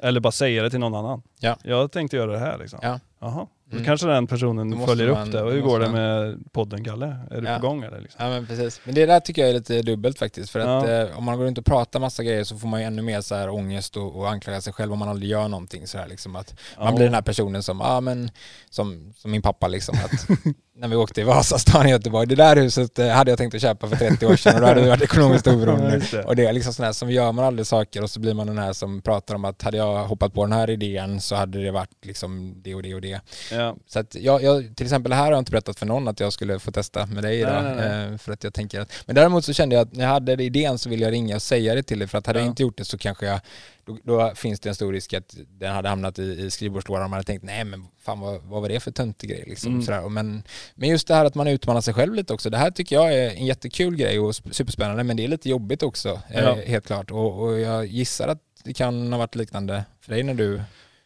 Eller 0.00 0.20
bara 0.20 0.32
säga 0.32 0.62
det 0.62 0.70
till 0.70 0.80
någon 0.80 0.94
annan. 0.94 1.22
Ja. 1.40 1.56
Jag 1.62 1.92
tänkte 1.92 2.16
göra 2.16 2.32
det 2.32 2.38
här 2.38 2.58
liksom. 2.58 2.78
Ja. 2.82 3.00
Jaha. 3.20 3.46
Då 3.70 3.72
Mm. 3.72 3.84
kanske 3.84 4.06
den 4.06 4.26
personen 4.26 4.70
Då 4.70 4.86
följer 4.86 5.12
man- 5.12 5.26
upp 5.26 5.32
det. 5.32 5.38
då 5.40 5.46
Och 5.46 5.52
hur 5.52 5.60
går 5.60 5.80
det 5.80 5.86
man- 5.86 5.94
med 5.94 6.52
podden 6.52 6.84
Kalle? 6.84 7.16
Är 7.30 7.40
du 7.40 7.48
Ja. 7.48 7.58
på 7.58 7.66
gång 7.66 7.82
eller? 7.82 8.00
Liksom? 8.00 8.24
Ja 8.24 8.30
men 8.30 8.46
precis. 8.46 8.80
Men 8.84 8.94
det 8.94 9.06
där 9.06 9.20
tycker 9.20 9.42
jag 9.42 9.48
är 9.50 9.54
lite 9.54 9.82
dubbelt 9.82 10.18
faktiskt. 10.18 10.50
För 10.50 10.60
att 10.60 10.88
Ja. 10.88 10.90
eh, 10.92 11.18
om 11.18 11.24
man 11.24 11.38
går 11.38 11.44
runt 11.44 11.58
och 11.58 11.64
pratar 11.66 12.00
massa 12.00 12.24
grejer 12.24 12.44
så 12.44 12.58
får 12.58 12.68
man 12.68 12.80
ju 12.80 12.86
ännu 12.86 13.02
mer 13.02 13.20
så 13.20 13.34
här 13.34 13.48
ångest 13.50 13.96
och, 13.96 14.16
och 14.16 14.30
anklaga 14.30 14.60
sig 14.60 14.72
själv 14.72 14.92
om 14.92 14.98
man 14.98 15.08
aldrig 15.08 15.30
gör 15.30 15.48
någonting. 15.48 15.86
Så 15.86 15.98
här, 15.98 16.08
liksom 16.08 16.36
att 16.36 16.54
man 16.78 16.86
Ja. 16.86 16.92
blir 16.96 17.04
den 17.04 17.14
här 17.14 17.22
personen 17.22 17.62
som, 17.62 17.80
ja 17.80 18.00
men, 18.00 18.30
som, 18.70 19.12
som 19.16 19.30
min 19.30 19.42
pappa 19.42 19.68
liksom. 19.68 19.98
Att 20.04 20.26
när 20.78 20.88
vi 20.88 20.96
åkte 20.96 21.20
i 21.20 21.24
Vasastan 21.24 21.86
i 21.86 21.90
Göteborg, 21.90 22.26
det 22.26 22.34
där 22.34 22.56
huset 22.56 22.98
eh, 22.98 23.08
hade 23.08 23.30
jag 23.30 23.38
tänkt 23.38 23.54
att 23.54 23.60
köpa 23.60 23.88
för 23.88 23.96
30 23.96 24.26
år 24.26 24.36
sedan 24.36 24.54
och 24.54 24.60
då 24.60 24.66
hade 24.66 24.80
vi 24.82 24.88
varit 24.88 25.02
ekonomiskt 25.02 25.46
oberoende. 25.46 26.00
Och 26.26 26.36
det 26.36 26.46
är 26.46 26.52
liksom 26.52 26.72
sån 26.74 26.84
här 26.84 26.92
som 26.92 27.10
gör 27.10 27.32
man 27.32 27.44
aldrig 27.44 27.66
saker 27.66 28.02
och 28.02 28.10
så 28.10 28.20
blir 28.20 28.34
man 28.34 28.46
den 28.46 28.58
här 28.58 28.72
som 28.72 29.02
pratar 29.02 29.34
om 29.34 29.44
att 29.44 29.62
hade 29.62 29.76
jag 29.76 30.04
hoppat 30.04 30.34
på 30.34 30.44
den 30.44 30.52
här 30.52 30.70
idén 30.70 31.20
så 31.20 31.34
hade 31.34 31.62
det 31.64 31.70
varit 31.70 31.90
liksom 32.04 32.54
det 32.62 32.74
och 32.74 32.82
det 32.82 32.94
och 32.94 33.00
det. 33.00 33.20
Ja. 33.52 33.76
Så 33.86 33.98
att 33.98 34.14
jag, 34.14 34.42
jag, 34.42 34.76
till 34.76 34.86
exempel 34.86 35.12
här 35.12 35.24
har 35.24 35.30
jag 35.30 35.38
inte 35.38 35.50
berättat 35.50 35.78
för 35.78 35.86
någon 35.86 36.08
att 36.08 36.20
jag 36.20 36.32
skulle 36.32 36.58
få 36.58 36.70
testa 36.72 37.06
med 37.06 37.22
dig 37.24 37.32
Nej, 37.32 37.40
idag. 37.40 37.62
nej, 37.64 37.74
nej. 37.76 38.12
eh, 38.12 38.18
För 38.18 38.32
att 38.32 38.44
jag 38.44 38.54
tänker 38.54 38.80
att, 38.80 38.92
men 39.06 39.14
däremot 39.16 39.44
så 39.44 39.52
kände 39.52 39.74
jag 39.76 39.82
att 39.82 39.92
när 39.92 40.04
jag 40.04 40.10
hade 40.10 40.32
idén 40.44 40.78
så 40.78 40.88
ville 40.88 41.04
jag 41.04 41.12
ringa 41.12 41.36
och 41.36 41.42
säga 41.42 41.74
det 41.74 41.82
till 41.82 41.98
dig 41.98 42.08
för 42.08 42.18
att 42.18 42.26
hade 42.26 42.38
jag 42.38 42.46
Ja. 42.46 42.50
inte 42.50 42.62
gjort 42.62 42.78
det 42.78 42.84
så 42.84 42.98
kanske 42.98 43.26
jag, 43.26 43.40
då, 43.86 43.98
då 44.04 44.32
finns 44.34 44.60
det 44.60 44.68
en 44.68 44.74
stor 44.74 44.92
risk 44.92 45.14
att 45.14 45.36
den 45.48 45.74
hade 45.74 45.88
hamnat 45.88 46.18
i, 46.18 46.22
i 46.22 46.50
skrivbordslådan 46.50 47.04
och 47.04 47.10
man 47.10 47.16
hade 47.16 47.26
tänkt 47.26 47.42
nej 47.44 47.64
men 47.64 47.84
fan 47.98 48.20
vad, 48.20 48.42
vad 48.42 48.62
var 48.62 48.68
det 48.68 48.80
för 48.80 48.90
töntig 48.90 49.30
grej 49.30 49.44
liksom. 49.46 49.72
Mm. 49.72 49.82
Sådär. 49.82 50.08
Men, 50.08 50.42
men 50.74 50.88
just 50.88 51.08
det 51.08 51.14
här 51.14 51.24
att 51.24 51.34
man 51.34 51.48
utmanar 51.48 51.80
sig 51.80 51.94
själv 51.94 52.14
lite 52.14 52.34
också, 52.34 52.50
det 52.50 52.56
här 52.58 52.70
tycker 52.70 52.96
jag 52.96 53.14
är 53.14 53.30
en 53.30 53.46
jättekul 53.46 53.96
grej 53.96 54.18
och 54.20 54.30
sp- 54.30 54.52
superspännande 54.52 55.04
men 55.04 55.16
det 55.16 55.24
är 55.24 55.28
lite 55.28 55.48
jobbigt 55.48 55.82
också, 55.82 56.20
eh, 56.30 56.44
Ja. 56.44 56.54
helt 56.66 56.86
klart. 56.86 57.10
Och, 57.10 57.42
och 57.42 57.58
jag 57.60 57.86
gissar 57.86 58.28
att 58.28 58.42
det 58.64 58.74
kan 58.74 59.12
ha 59.12 59.18
varit 59.18 59.34
liknande 59.34 59.84
för 60.00 60.12
dig 60.12 60.22
när 60.22 60.34
du, 60.34 60.62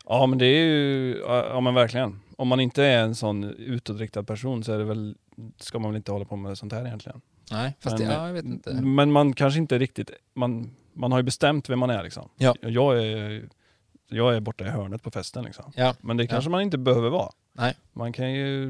ja 0.07 0.27
men 0.27 0.39
det 0.39 0.47
är 0.47 0.65
ju, 0.65 1.17
ja 1.27 1.61
men 1.61 1.75
verkligen. 1.75 2.21
Om 2.37 2.49
man 2.49 2.61
inte 2.61 2.85
är 2.85 2.99
en 2.99 3.15
sån 3.15 3.45
utåtriktad 3.45 4.23
person 4.23 4.65
så 4.65 4.73
är 4.73 4.79
det 4.79 4.85
väl, 4.85 5.15
ska 5.61 5.79
man 5.79 5.91
väl 5.91 5.97
inte 5.97 6.13
hålla 6.13 6.25
på 6.25 6.37
med 6.37 6.59
sånt 6.59 6.73
här 6.73 6.87
egentligen. 6.87 7.21
nej 7.51 7.77
fast 7.81 7.99
Men, 7.99 8.09
det, 8.09 8.15
ja, 8.15 8.27
jag 8.27 8.35
vet 8.35 8.45
inte. 8.45 8.73
Men 8.73 9.13
man 9.13 9.33
kanske 9.33 9.61
inte 9.61 9.79
riktigt, 9.79 10.11
man, 10.35 10.71
man 11.01 11.13
har 11.13 11.19
ju 11.19 11.23
bestämt 11.23 11.69
vem 11.71 11.79
man 11.79 11.91
är 11.91 12.03
liksom. 12.03 12.29
Ja. 12.37 12.55
Jag 12.61 13.05
är, 13.05 13.49
jag 14.09 14.37
är 14.37 14.41
borta 14.41 14.65
i 14.65 14.69
hörnet 14.69 15.03
på 15.03 15.11
festen 15.11 15.45
liksom. 15.45 15.73
Ja. 15.77 15.95
Men 16.01 16.17
det 16.17 16.27
kanske 16.27 16.51
man 16.51 16.61
inte 16.61 16.79
behöver 16.79 17.11
vara. 17.11 17.31
Nej. 17.53 17.75
Man 17.93 18.13
kan 18.13 18.33
ju 18.33 18.69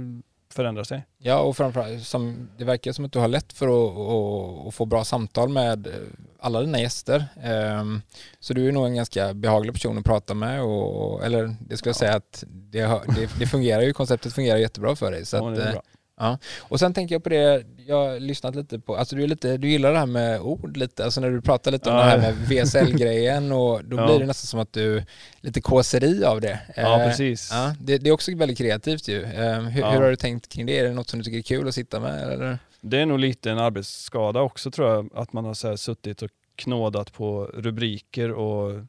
förändra 0.53 0.85
sig. 0.85 1.07
Ja, 1.19 1.41
och 1.41 1.57
framförallt, 1.57 2.03
som, 2.03 2.49
det 2.59 2.65
verkar 2.65 2.93
som 2.93 3.05
att 3.05 3.13
du 3.13 3.19
har 3.19 3.29
lätt 3.29 3.53
för 3.53 3.67
att, 3.67 3.97
att, 3.99 4.67
att 4.69 4.75
få 4.75 4.85
bra 4.85 5.05
samtal 5.05 5.49
med 5.49 5.87
eh, 5.87 5.93
alla 6.41 6.61
dina 6.61 6.81
gäster. 6.81 7.25
Ehm, 7.43 8.03
Så 8.41 8.55
du 8.55 8.69
är 8.69 8.73
nog 8.73 8.87
en 8.87 8.95
ganska 8.95 9.35
behaglig 9.35 9.75
person 9.75 9.99
att 9.99 10.05
prata 10.05 10.35
med, 10.35 10.63
och, 10.63 11.25
eller 11.25 11.57
det 11.61 11.77
skulle 11.77 11.89
jag 11.91 11.95
Ja. 11.95 11.99
säga 11.99 12.17
att 12.17 12.45
det, 12.49 12.83
det, 13.17 13.31
det 13.39 13.47
fungerar 13.47 13.83
ju, 13.83 13.93
konceptet 13.93 14.33
fungerar 14.33 14.59
jättebra 14.59 14.97
för 14.97 15.11
dig. 15.11 15.27
Så 15.27 15.37
Ja, 15.37 15.53
att, 15.53 15.85
bra. 16.21 16.39
och 16.61 16.79
sen 16.81 16.95
tänker 16.95 17.15
jag 17.15 17.23
på 17.23 17.29
det, 17.29 17.65
jag 17.87 17.97
har 18.11 18.21
lyssnat 18.21 18.55
lite 18.55 18.79
på, 18.79 18.97
alltså 18.97 19.17
du, 19.17 19.23
är 19.23 19.29
lite, 19.29 19.57
du 19.57 19.69
gillar 19.69 19.93
det 19.93 19.99
här 19.99 20.07
med 20.07 20.41
ord 20.41 20.77
lite, 20.77 21.05
alltså 21.05 21.21
när 21.21 21.31
du 21.31 21.41
pratar 21.43 21.71
lite 21.71 21.91
om 21.91 21.97
Ja. 21.97 22.03
det 22.05 22.11
här 22.11 22.19
med 22.19 22.35
VSL-grejen 22.35 23.53
och 23.53 23.85
då 23.85 23.97
Ja. 23.97 24.07
blir 24.07 24.19
det 24.19 24.27
nästan 24.27 24.47
som 24.47 24.61
att 24.61 24.73
du, 24.73 25.03
lite 25.41 25.61
kåseri 25.61 26.25
av 26.25 26.41
det. 26.41 26.61
Ja 26.77 27.01
Eh, 27.01 27.07
precis. 27.09 27.49
Ja, 27.53 27.75
det, 27.81 27.99
det 27.99 28.11
är 28.11 28.15
också 28.15 28.37
väldigt 28.37 28.59
kreativt 28.59 29.09
ju. 29.09 29.23
Eh, 29.23 29.61
hur, 29.61 29.81
Ja. 29.81 29.91
hur 29.91 30.01
har 30.01 30.11
du 30.11 30.17
tänkt 30.17 30.49
kring 30.49 30.67
det? 30.67 30.79
Är 30.79 30.85
det 30.85 30.93
något 30.93 31.09
som 31.09 31.19
du 31.19 31.25
tycker 31.25 31.39
är 31.39 31.43
kul 31.43 31.69
att 31.69 31.75
sitta 31.75 32.01
med? 32.01 32.23
Eller? 32.33 32.59
Det 32.81 32.99
är 32.99 33.07
nog 33.07 33.19
lite 33.19 33.51
en 33.51 33.59
arbetsskada 33.59 34.41
också 34.41 34.71
tror 34.71 34.89
jag, 34.91 35.11
att 35.15 35.33
man 35.33 35.45
har 35.45 35.55
så 35.55 35.77
suttit 35.77 36.23
och 36.23 36.31
knådat 36.57 37.13
på 37.13 37.45
rubriker 37.55 38.33
och 38.33 38.81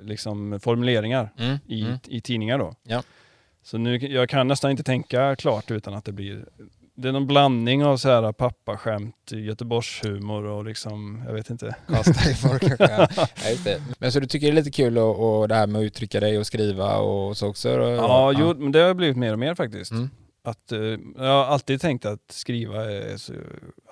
liksom 0.00 0.60
formuleringar 0.60 1.32
Mm. 1.38 1.58
i, 1.66 1.82
Mm. 1.82 1.98
i 2.08 2.20
tidningar 2.20 2.58
då. 2.58 2.74
Ja. 2.82 3.02
Så 3.62 3.78
nu, 3.78 3.96
jag 3.98 4.28
kan 4.28 4.48
nästan 4.48 4.70
inte 4.70 4.82
tänka 4.82 5.36
klart 5.36 5.70
utan 5.70 5.94
att 5.94 6.04
det 6.04 6.12
blir 6.12 6.44
det 6.94 7.08
är 7.08 7.12
någon 7.12 7.26
blandning 7.26 7.84
av 7.84 7.96
så 7.96 8.08
här 8.08 8.32
pappaskämt, 8.32 9.32
Göteborgshumor 9.32 10.44
och 10.44 10.64
liksom, 10.64 11.22
jag 11.26 11.34
vet 11.34 11.50
inte. 11.50 11.76
Kanske. 11.88 12.12
Ja, 12.78 13.08
just 13.50 13.64
det. 13.64 13.82
Men 13.98 14.12
så 14.12 14.20
du 14.20 14.26
tycker 14.26 14.46
det 14.46 14.52
är 14.52 14.54
lite 14.54 14.70
kul 14.70 14.98
och, 14.98 15.40
och 15.40 15.48
det 15.48 15.54
här 15.54 15.66
med 15.66 15.78
att 15.80 15.84
uttrycka 15.84 16.20
dig 16.20 16.38
och 16.38 16.46
skriva 16.46 16.96
och 16.96 17.36
så 17.36 17.48
också? 17.48 17.76
då? 17.76 17.84
Ja, 17.90 18.32
jo, 18.38 18.54
men 18.58 18.72
det 18.72 18.78
har 18.78 18.94
blivit 18.94 19.16
mer 19.16 19.32
och 19.32 19.38
mer 19.38 19.54
faktiskt. 19.54 19.90
Mm. 19.92 20.10
Att, 20.44 20.72
eh, 20.72 20.78
jag 21.16 21.24
har 21.24 21.44
alltid 21.44 21.80
tänkt 21.80 22.04
att 22.04 22.30
skriva, 22.30 22.84
är 22.84 23.16
så, 23.16 23.32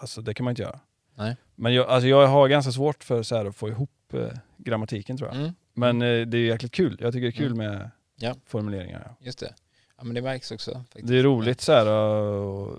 alltså 0.00 0.20
det 0.22 0.34
kan 0.34 0.44
man 0.44 0.52
inte 0.52 0.62
göra. 0.62 0.80
Nej. 1.14 1.36
Men 1.54 1.74
jag, 1.74 1.86
alltså 1.86 2.08
jag 2.08 2.26
har 2.26 2.48
ganska 2.48 2.72
svårt 2.72 3.04
för 3.04 3.22
så 3.22 3.36
här 3.36 3.44
att 3.44 3.56
få 3.56 3.68
ihop 3.68 3.90
eh, 4.14 4.20
grammatiken 4.56 5.16
tror 5.16 5.28
jag. 5.28 5.38
Mm. 5.40 5.52
Men 5.74 6.02
eh, 6.02 6.26
det 6.26 6.38
är 6.38 6.46
jäkligt 6.46 6.72
kul. 6.72 6.96
Jag 7.00 7.12
tycker 7.12 7.22
det 7.26 7.28
är 7.28 7.48
kul 7.48 7.52
Mm. 7.52 7.58
med 7.58 7.90
Ja. 8.22 8.34
formuleringar. 8.46 9.14
Just 9.20 9.38
det. 9.38 9.54
Ja 9.98 10.04
men 10.04 10.14
det 10.14 10.22
märks 10.22 10.50
också. 10.50 10.72
Faktiskt. 10.72 11.08
Det 11.08 11.18
är 11.18 11.22
roligt 11.22 11.60
så 11.60 11.72
här 11.72 11.86
och, 11.86 12.78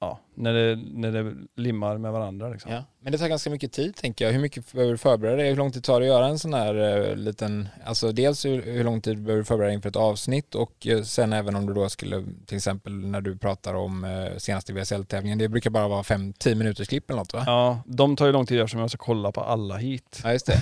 ja, 0.00 0.18
när, 0.34 0.54
det, 0.54 0.78
när 0.92 1.12
det 1.12 1.34
limmar 1.56 1.98
med 1.98 2.12
varandra. 2.12 2.48
Liksom. 2.48 2.72
Ja. 2.72 2.84
Men 3.00 3.12
det 3.12 3.18
tar 3.18 3.28
ganska 3.28 3.50
mycket 3.50 3.72
tid 3.72 3.96
tänker 3.96 4.24
jag. 4.24 4.32
Hur 4.32 4.40
mycket 4.40 4.72
behöver 4.72 4.92
du 4.92 4.98
förbereda 4.98 5.36
dig? 5.36 5.48
Hur 5.48 5.56
lång 5.56 5.72
tid 5.72 5.84
tar 5.84 6.00
det 6.00 6.06
att 6.06 6.12
göra 6.12 6.26
en 6.26 6.38
sån 6.38 6.54
här 6.54 7.08
eh, 7.08 7.16
liten, 7.16 7.68
alltså 7.84 8.12
dels 8.12 8.44
hur, 8.44 8.62
hur 8.62 8.84
lång 8.84 9.00
tid 9.00 9.22
behöver 9.22 9.38
du 9.38 9.44
förbereda 9.44 9.66
dig 9.66 9.74
inför 9.74 9.88
ett 9.88 9.96
avsnitt 9.96 10.54
och 10.54 10.86
eh, 10.86 11.02
sen 11.02 11.32
även 11.32 11.56
om 11.56 11.66
du 11.66 11.74
då 11.74 11.88
skulle, 11.88 12.24
till 12.46 12.56
exempel 12.56 12.92
när 12.92 13.20
du 13.20 13.38
pratar 13.38 13.74
om 13.74 14.04
eh, 14.04 14.36
senaste 14.38 14.72
VSL-tävlingen, 14.72 15.38
det 15.38 15.48
brukar 15.48 15.70
bara 15.70 15.88
vara 15.88 16.02
5-10 16.02 16.54
minuters 16.54 16.88
klipp 16.88 17.10
eller 17.10 17.18
något 17.18 17.32
va? 17.32 17.42
Ja, 17.46 17.82
de 17.86 18.16
tar 18.16 18.26
ju 18.26 18.32
lång 18.32 18.46
tid 18.46 18.60
eftersom 18.60 18.80
jag 18.80 18.90
ska 18.90 18.98
kolla 18.98 19.32
på 19.32 19.40
alla 19.40 19.76
hit. 19.76 20.20
Ja 20.24 20.32
just 20.32 20.46
det. 20.46 20.60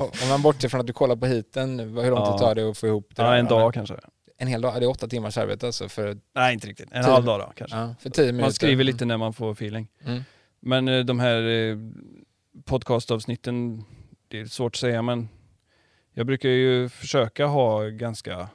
om 0.22 0.28
man 0.28 0.42
bortser 0.42 0.68
från 0.68 0.80
att 0.80 0.86
du 0.86 0.92
kollar 0.92 1.16
på 1.16 1.26
hiten, 1.26 1.78
hur 1.78 2.10
lång 2.10 2.30
tid 2.30 2.38
tar 2.38 2.54
det 2.54 2.70
att 2.70 2.78
få 2.78 2.86
ihop 2.86 3.12
det? 3.16 3.22
Ja, 3.22 3.36
en 3.36 3.46
dag 3.46 3.74
kanske. 3.74 3.94
En 4.40 4.48
hel 4.48 4.60
dag? 4.60 4.80
Det 4.80 4.84
är 4.86 4.90
åtta 4.90 5.08
timmars 5.08 5.38
arbete 5.38 5.66
alltså 5.66 5.88
för, 5.88 6.18
Nej, 6.34 6.54
inte 6.54 6.66
riktigt. 6.66 6.88
En 6.92 7.02
Tio. 7.04 7.10
halv 7.12 7.24
dag 7.24 7.40
då 7.40 7.52
kanske. 7.56 7.76
ja, 7.76 7.94
för 8.00 8.10
tio 8.10 8.24
minuter? 8.26 8.42
Man 8.44 8.52
skriver 8.52 8.84
lite 8.84 9.04
när 9.04 9.16
man 9.16 9.32
får 9.32 9.52
feeling. 9.52 9.88
Mm. 10.04 10.22
Men 10.60 10.88
eh, 10.88 11.04
de 11.04 11.20
här 11.20 11.42
eh, 11.42 11.76
podcastavsnitten, 12.64 13.84
det 14.28 14.40
är 14.40 14.44
svårt 14.46 14.74
att 14.74 14.80
säga 14.80 15.02
men 15.02 15.28
jag 16.12 16.26
brukar 16.26 16.48
ju 16.48 16.88
försöka 16.88 17.46
ha 17.46 17.82
ganska, 17.84 18.48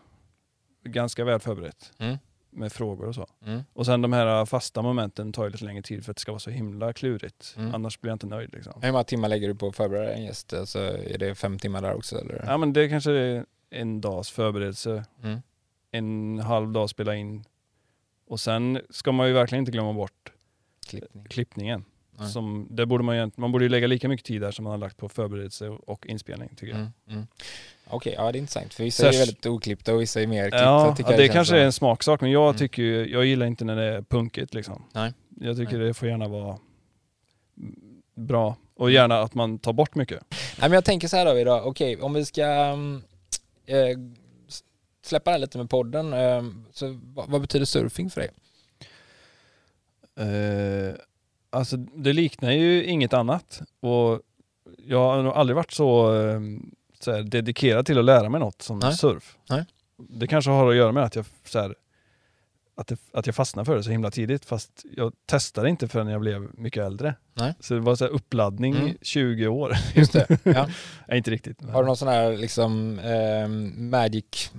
ganska 0.84 1.24
väl 1.26 1.40
förberett 1.40 1.92
Mm. 2.00 2.18
med 2.50 2.72
frågor 2.74 3.08
och 3.08 3.16
så. 3.16 3.28
Mm. 3.46 3.62
Och 3.74 3.86
sen 3.86 4.02
de 4.02 4.14
här 4.14 4.46
fasta 4.46 4.82
momenten 4.82 5.34
tar 5.34 5.44
ju 5.44 5.50
lite 5.50 5.66
längre 5.66 5.82
tid 5.82 6.06
för 6.06 6.12
att 6.12 6.18
det 6.18 6.22
ska 6.22 6.32
vara 6.32 6.40
så 6.40 6.50
himla 6.50 6.94
klurigt. 6.94 7.56
Mm. 7.58 7.76
Annars 7.76 8.02
blir 8.02 8.10
jag 8.12 8.16
inte 8.16 8.28
nöjd 8.28 8.54
liksom. 8.54 8.74
Hur 8.82 8.92
många 8.92 9.04
timmar 9.04 9.30
lägger 9.30 9.48
du 9.48 9.56
på 9.56 9.68
att 9.68 9.76
förbereda 9.76 10.14
en 10.14 10.24
gäst? 10.24 10.54
Alltså, 10.54 10.80
är 10.80 11.18
det 11.18 11.36
fem 11.36 11.60
timmar 11.60 11.82
där 11.82 11.94
också 11.94 12.18
eller? 12.20 12.44
Ja 12.48 12.58
men 12.58 12.74
det 12.74 12.90
kanske 12.90 13.12
är 13.12 13.46
en 13.70 14.02
dags 14.02 14.32
förberedelse, 14.32 15.06
Mm. 15.24 15.40
En 15.94 16.40
halv 16.40 16.72
dag 16.72 16.90
spela 16.90 17.16
in 17.16 17.44
och 18.28 18.40
sen 18.40 18.80
ska 18.90 19.12
man 19.12 19.28
ju 19.28 19.34
verkligen 19.34 19.60
inte 19.62 19.72
glömma 19.72 19.94
bort 19.94 20.32
Klippning. 20.88 21.24
klippningen. 21.30 21.86
Som, 22.34 22.68
det 22.70 22.86
borde 22.86 23.04
man, 23.04 23.18
ju, 23.18 23.32
man 23.36 23.52
borde 23.52 23.66
ju 23.66 23.70
lägga 23.70 23.88
lika 23.88 24.10
mycket 24.10 24.26
tid 24.26 24.42
där 24.42 24.52
som 24.52 24.64
man 24.64 24.72
har 24.72 24.78
lagt 24.78 24.98
på 24.98 25.10
förberedelse 25.10 25.70
och, 25.70 26.06
inspelning 26.08 26.50
tycker 26.56 26.68
jag. 26.74 26.78
Mm. 26.80 26.92
Mm. 27.10 27.28
Okej, 27.88 28.14
ja 28.18 28.32
det 28.32 28.38
är 28.38 28.40
intressant. 28.40 28.74
För 28.74 28.84
vissa 28.84 29.04
Särsk- 29.04 29.08
är 29.10 29.14
ju 29.14 29.20
väldigt 29.20 29.46
oklippta 29.46 29.94
och 29.94 30.02
vissa 30.02 30.22
är 30.22 30.28
mer 30.28 30.44
klippta. 30.44 30.64
Ja, 30.64 30.96
ja, 31.00 31.10
det 31.10 31.18
känns 31.18 31.32
kanske 31.34 31.58
är 31.58 31.66
en 31.66 31.72
smaksak 31.74 32.22
men 32.22 32.32
jag 32.32 32.44
Mm. 32.50 32.58
tycker 32.58 32.84
jag 33.06 33.26
gillar 33.26 33.46
inte 33.46 33.66
när 33.66 33.76
det 33.76 33.84
är 33.84 34.02
punkigt 34.02 34.54
liksom. 34.54 34.84
Nej. 34.94 35.14
Jag 35.40 35.58
tycker 35.58 35.78
Nej. 35.78 35.88
det 35.88 35.94
får 35.94 36.08
gärna 36.08 36.28
vara 36.28 36.58
bra 38.16 38.56
och 38.76 38.92
gärna 38.92 39.20
att 39.22 39.34
man 39.34 39.60
tar 39.60 39.74
bort 39.74 39.96
mycket. 39.96 40.24
Nej 40.32 40.70
men 40.70 40.72
jag 40.72 40.86
tänker 40.86 41.08
så 41.08 41.18
här 41.18 41.26
då 41.26 41.40
idag, 41.40 41.68
okej 41.68 42.02
om 42.02 42.14
vi 42.14 42.26
ska 42.26 42.44
mm, 42.46 43.02
eh, 43.66 43.76
släppa 45.06 45.30
det 45.32 45.34
här 45.34 45.40
lite 45.40 45.58
med 45.58 45.70
podden, 45.70 46.14
eh, 46.14 46.44
så 46.74 47.00
vad, 47.04 47.30
vad 47.30 47.42
betyder 47.42 47.66
surfing 47.66 48.10
för 48.10 48.22
dig? 48.22 48.30
Eh, 50.16 50.96
alltså 51.50 51.78
det 51.78 52.14
liknar 52.14 52.52
ju 52.52 52.84
inget 52.86 53.14
annat 53.14 53.62
och 53.80 54.22
jag 54.88 55.00
har 55.00 55.24
nog 55.24 55.34
aldrig 55.34 55.56
varit 55.56 55.72
så, 55.72 56.16
eh, 56.22 56.40
så 57.00 57.12
här, 57.12 57.24
dedikerad 57.24 57.86
till 57.86 58.00
att 58.00 58.06
lära 58.06 58.30
mig 58.30 58.40
något 58.40 58.62
som 58.62 58.80
Nej. 58.80 58.94
surf. 58.98 59.38
Nej. 59.50 59.66
Det 59.98 60.28
kanske 60.28 60.52
har 60.52 60.70
att 60.70 60.76
göra 60.76 60.92
med 60.92 61.04
att 61.04 61.16
jag 61.16 61.26
så 61.46 61.60
här, 61.60 61.76
att, 62.76 62.88
det, 62.88 62.98
att 63.14 63.26
jag 63.26 63.36
fastnade 63.36 63.66
för 63.66 63.76
det 63.76 63.84
så 63.84 63.92
himla 63.92 64.12
tidigt 64.12 64.46
fast 64.46 64.86
jag 64.96 65.14
testade 65.26 65.70
inte 65.70 65.88
förrän 65.88 66.08
jag 66.08 66.22
blev 66.22 66.50
mycket 66.54 66.84
äldre. 66.84 67.16
Nej. 67.34 67.54
Så 67.60 67.74
det 67.74 67.80
var 67.80 67.96
så 67.96 68.04
här 68.06 68.12
uppladdning 68.12 68.76
Mm. 68.76 68.88
i 68.88 68.98
20 69.02 69.48
år. 69.48 69.74
Just 69.96 70.14
det. 70.14 70.28
Ja. 70.44 70.68
Nej, 71.08 71.18
inte 71.18 71.32
riktigt. 71.32 71.62
men- 71.62 71.74
Har 71.74 71.84
du 71.84 71.88
någon 71.88 71.98
sån 71.98 72.08
här 72.08 72.38
liksom 72.38 73.00
eh, 73.00 73.48
magic 73.82 74.52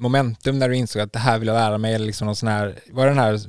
momentum 0.00 0.58
när 0.58 0.68
du 0.68 0.76
insåg 0.76 1.02
att 1.02 1.12
det 1.12 1.18
här 1.18 1.38
vill 1.38 1.48
jag 1.48 1.54
lära 1.54 1.78
mig 1.78 1.94
eller 1.94 2.06
liksom 2.06 2.26
någon 2.26 2.36
sån 2.36 2.48
här, 2.48 2.78
var 2.90 3.04
det 3.04 3.10
den 3.10 3.18
här 3.18 3.40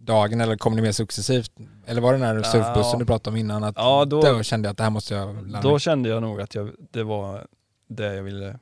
dagen 0.00 0.40
eller 0.40 0.56
kom 0.56 0.76
det 0.76 0.82
mer 0.82 0.92
successivt? 0.92 1.52
Eller 1.86 2.00
var 2.00 2.12
det 2.12 2.18
den 2.18 2.26
här 2.26 2.34
Ja. 2.34 2.42
surfbussen 2.42 2.98
du 2.98 3.06
pratade 3.06 3.34
om 3.34 3.36
innan 3.40 3.64
att 3.64 3.74
Ja, 3.78 4.04
då, 4.04 4.20
då- 4.20 4.42
kände 4.42 4.66
jag 4.66 4.70
att 4.70 4.76
det 4.76 4.82
här 4.84 4.90
måste 4.90 5.14
jag 5.14 5.48
lära 5.48 5.62
Då 5.62 5.70
mig? 5.70 5.80
kände 5.80 6.08
jag 6.08 6.22
nog 6.22 6.40
att 6.40 6.54
jag, 6.54 6.70
det 6.90 7.02
var 7.02 7.46
det 7.88 8.14
jag 8.14 8.22
ville 8.22 8.58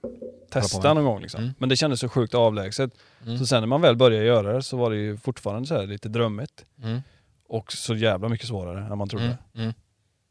testa 0.50 0.94
någon 0.94 1.04
gång. 1.04 1.20
Liksom. 1.22 1.40
Mm. 1.42 1.54
Men 1.58 1.68
det 1.68 1.76
kändes 1.76 2.00
så 2.00 2.08
sjukt 2.08 2.34
avlägset. 2.34 2.90
Mm. 3.26 3.38
Så 3.38 3.46
sen 3.46 3.62
när 3.62 3.66
man 3.66 3.80
väl 3.82 3.96
började 3.96 4.24
göra 4.26 4.52
det 4.52 4.62
så 4.62 4.76
var 4.76 4.90
det 4.90 4.96
ju 4.96 5.16
fortfarande 5.16 5.68
så 5.68 5.82
lite 5.84 6.08
drömmigt. 6.08 6.64
Mm. 6.82 7.00
Och 7.48 7.72
så 7.72 7.94
jävla 7.94 8.28
mycket 8.28 8.46
svårare 8.48 8.86
än 8.92 8.98
man 8.98 9.08
trodde. 9.08 9.24
Mm. 9.24 9.36
Mm. 9.54 9.72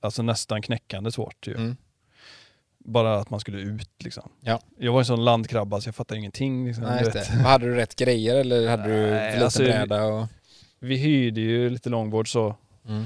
Alltså 0.01 0.21
nästan 0.23 0.61
knäckande 0.61 1.11
svårt 1.11 1.47
ju. 1.47 1.75
Mm. 2.87 2.93
Bara 2.93 3.15
att 3.19 3.29
man 3.29 3.39
skulle 3.39 3.57
ut 3.57 4.03
liksom. 4.03 4.29
Ja. 4.41 4.59
Jag 4.77 4.91
var 4.91 4.99
en 4.99 5.05
sån 5.05 5.25
landkrabba 5.25 5.81
så 5.81 5.87
jag 5.87 5.95
fattade 5.95 6.19
ingenting. 6.19 6.67
Liksom, 6.67 6.83
Nej, 6.83 7.11
du. 7.13 7.37
Hade 7.37 7.65
du 7.65 7.75
rätt 7.75 7.95
grejer 7.95 8.35
eller 8.35 8.69
hade 8.69 8.83
du 8.83 9.11
Nej, 9.11 9.19
för 9.19 9.27
liten 9.29 9.43
alltså, 9.43 9.63
bräda? 9.63 10.03
Och... 10.05 10.27
Vi 10.79 10.97
hyrde 10.97 11.41
ju 11.41 11.69
lite 11.69 11.89
långbord 11.89 12.31
så. 12.31 12.55
Mm. 12.87 13.05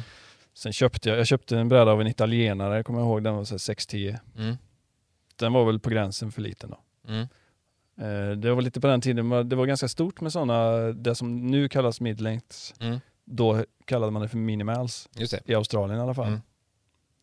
Sen 0.53 0.73
köpte 0.73 1.09
jag, 1.09 1.19
jag 1.19 1.27
köpte 1.27 1.57
en 1.57 1.69
bräda 1.69 1.91
av 1.91 2.01
en 2.01 2.07
italienare, 2.07 2.83
kommer 2.83 2.99
jag 2.99 3.07
ihåg. 3.07 3.23
Den 3.23 3.35
var 3.35 3.43
så 3.43 3.53
här 3.53 3.59
610. 3.59 4.17
Mm. 4.37 4.57
Den 5.35 5.53
var 5.53 5.65
väl 5.65 5.79
på 5.79 5.89
gränsen 5.89 6.31
för 6.31 6.41
liten 6.41 6.69
då. 6.69 6.79
Mm. 7.07 7.27
Eh, 8.01 8.37
Det 8.37 8.53
var 8.53 8.61
lite 8.61 8.81
på 8.81 8.87
den 8.87 9.01
tiden, 9.01 9.27
men 9.27 9.49
det 9.49 9.55
var 9.55 9.65
ganska 9.65 9.87
stort 9.87 10.21
med 10.21 10.31
sådana, 10.31 10.71
det 10.91 11.15
som 11.15 11.47
nu 11.47 11.69
kallas 11.69 12.01
midlengths. 12.01 12.73
Mm. 12.79 12.99
Då 13.25 13.65
kallade 13.85 14.11
man 14.11 14.21
det 14.21 14.27
för 14.27 14.37
minimals, 14.37 15.09
i 15.45 15.55
Australien 15.55 15.99
i 15.99 16.01
alla 16.03 16.13
fall. 16.13 16.39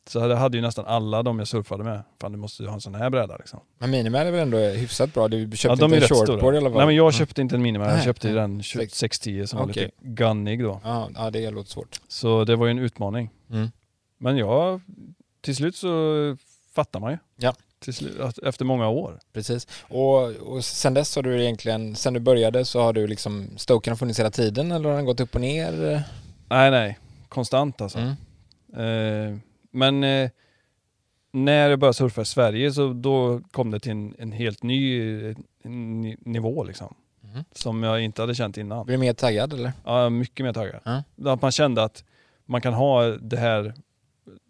Så 0.08 0.28
det 0.28 0.36
hade 0.36 0.56
ju 0.56 0.62
nästan 0.62 0.84
alla 0.86 1.22
de 1.22 1.38
jag 1.38 1.48
surfade 1.48 1.84
med. 1.84 2.02
Fan 2.20 2.32
du 2.32 2.38
måste 2.38 2.62
ju 2.62 2.68
ha 2.68 2.74
en 2.74 2.80
sån 2.80 2.94
här 2.94 3.10
bräda 3.10 3.36
liksom. 3.36 3.60
Men 3.78 3.90
Minimal 3.90 4.26
är 4.26 4.30
väl 4.30 4.40
ändå 4.40 4.58
hyfsat 4.58 5.14
bra? 5.14 5.28
Du 5.28 5.50
köpte 5.56 5.68
Ja, 5.68 5.88
de 5.88 5.94
inte 5.94 6.04
en 6.14 6.26
shortboard 6.26 6.54
i 6.54 6.56
alla 6.56 6.70
fall? 6.70 6.76
Nej 6.76 6.86
men 6.86 6.94
jag 6.96 7.04
Mm. 7.04 7.12
köpte 7.12 7.40
inte 7.40 7.54
en 7.54 7.62
minimal, 7.62 7.88
jag 7.90 8.04
köpte 8.04 8.28
den 8.28 8.62
Sex- 8.62 8.94
610 8.98 9.46
som 9.46 9.58
var 9.58 9.66
Okej. 9.66 9.82
lite 9.82 9.94
gunnig 10.00 10.62
då. 10.62 10.80
Ja, 10.84 11.08
ja, 11.14 11.30
det 11.30 11.50
låter 11.50 11.70
svårt. 11.70 12.00
Så 12.08 12.44
det 12.44 12.56
var 12.56 12.66
ju 12.66 12.70
en 12.70 12.78
utmaning. 12.78 13.30
Mm. 13.50 13.70
Men 14.18 14.36
jag, 14.36 14.80
till 15.40 15.56
slut 15.56 15.76
så 15.76 16.36
fattar 16.74 17.00
man 17.00 17.10
ju. 17.12 17.18
Ja. 17.36 17.54
Slut, 17.92 18.38
efter 18.42 18.64
många 18.64 18.88
år. 18.88 19.18
Precis. 19.32 19.66
Och, 19.88 20.22
och 20.30 20.64
sen 20.64 20.94
dess 20.94 21.16
har 21.16 21.22
du 21.22 21.42
egentligen, 21.42 21.96
sen 21.96 22.14
du 22.14 22.20
började 22.20 22.64
så 22.64 22.80
har 22.80 22.92
du 22.92 23.06
liksom, 23.06 23.48
Stoken 23.56 23.90
har 23.90 23.96
funnits 23.96 24.18
hela 24.18 24.30
tiden 24.30 24.72
eller 24.72 24.88
har 24.88 24.96
den 24.96 25.04
gått 25.04 25.20
upp 25.20 25.34
och 25.34 25.40
ner? 25.40 26.02
Nej 26.48 26.70
nej, 26.70 26.98
konstant 27.28 27.80
alltså. 27.80 27.98
Mm. 27.98 29.32
Eh, 29.32 29.38
men 29.70 30.04
eh, 30.04 30.30
när 31.32 31.68
jag 31.70 31.78
började 31.78 31.94
surfa 31.94 32.22
i 32.22 32.24
Sverige 32.24 32.72
så 32.72 32.92
då 32.92 33.40
kom 33.50 33.70
det 33.70 33.80
till 33.80 33.92
en, 33.92 34.14
en 34.18 34.32
helt 34.32 34.62
ny 34.62 35.00
eh, 35.30 35.36
ni- 35.64 36.16
nivå 36.20 36.64
liksom. 36.64 36.94
Mm. 37.32 37.44
Som 37.52 37.82
jag 37.82 38.00
inte 38.00 38.22
hade 38.22 38.34
känt 38.34 38.56
innan. 38.58 38.86
Blir 38.86 38.96
du 38.96 39.00
mer 39.00 39.12
taggad 39.12 39.52
eller? 39.52 39.72
Ja, 39.84 40.10
mycket 40.10 40.44
mer 40.46 40.52
taggad. 40.52 40.80
Ja. 40.84 41.32
Att 41.32 41.42
man 41.42 41.52
kände 41.52 41.82
att 41.84 42.04
man 42.46 42.60
kan 42.60 42.74
ha 42.74 43.02
det 43.04 43.36
här 43.36 43.74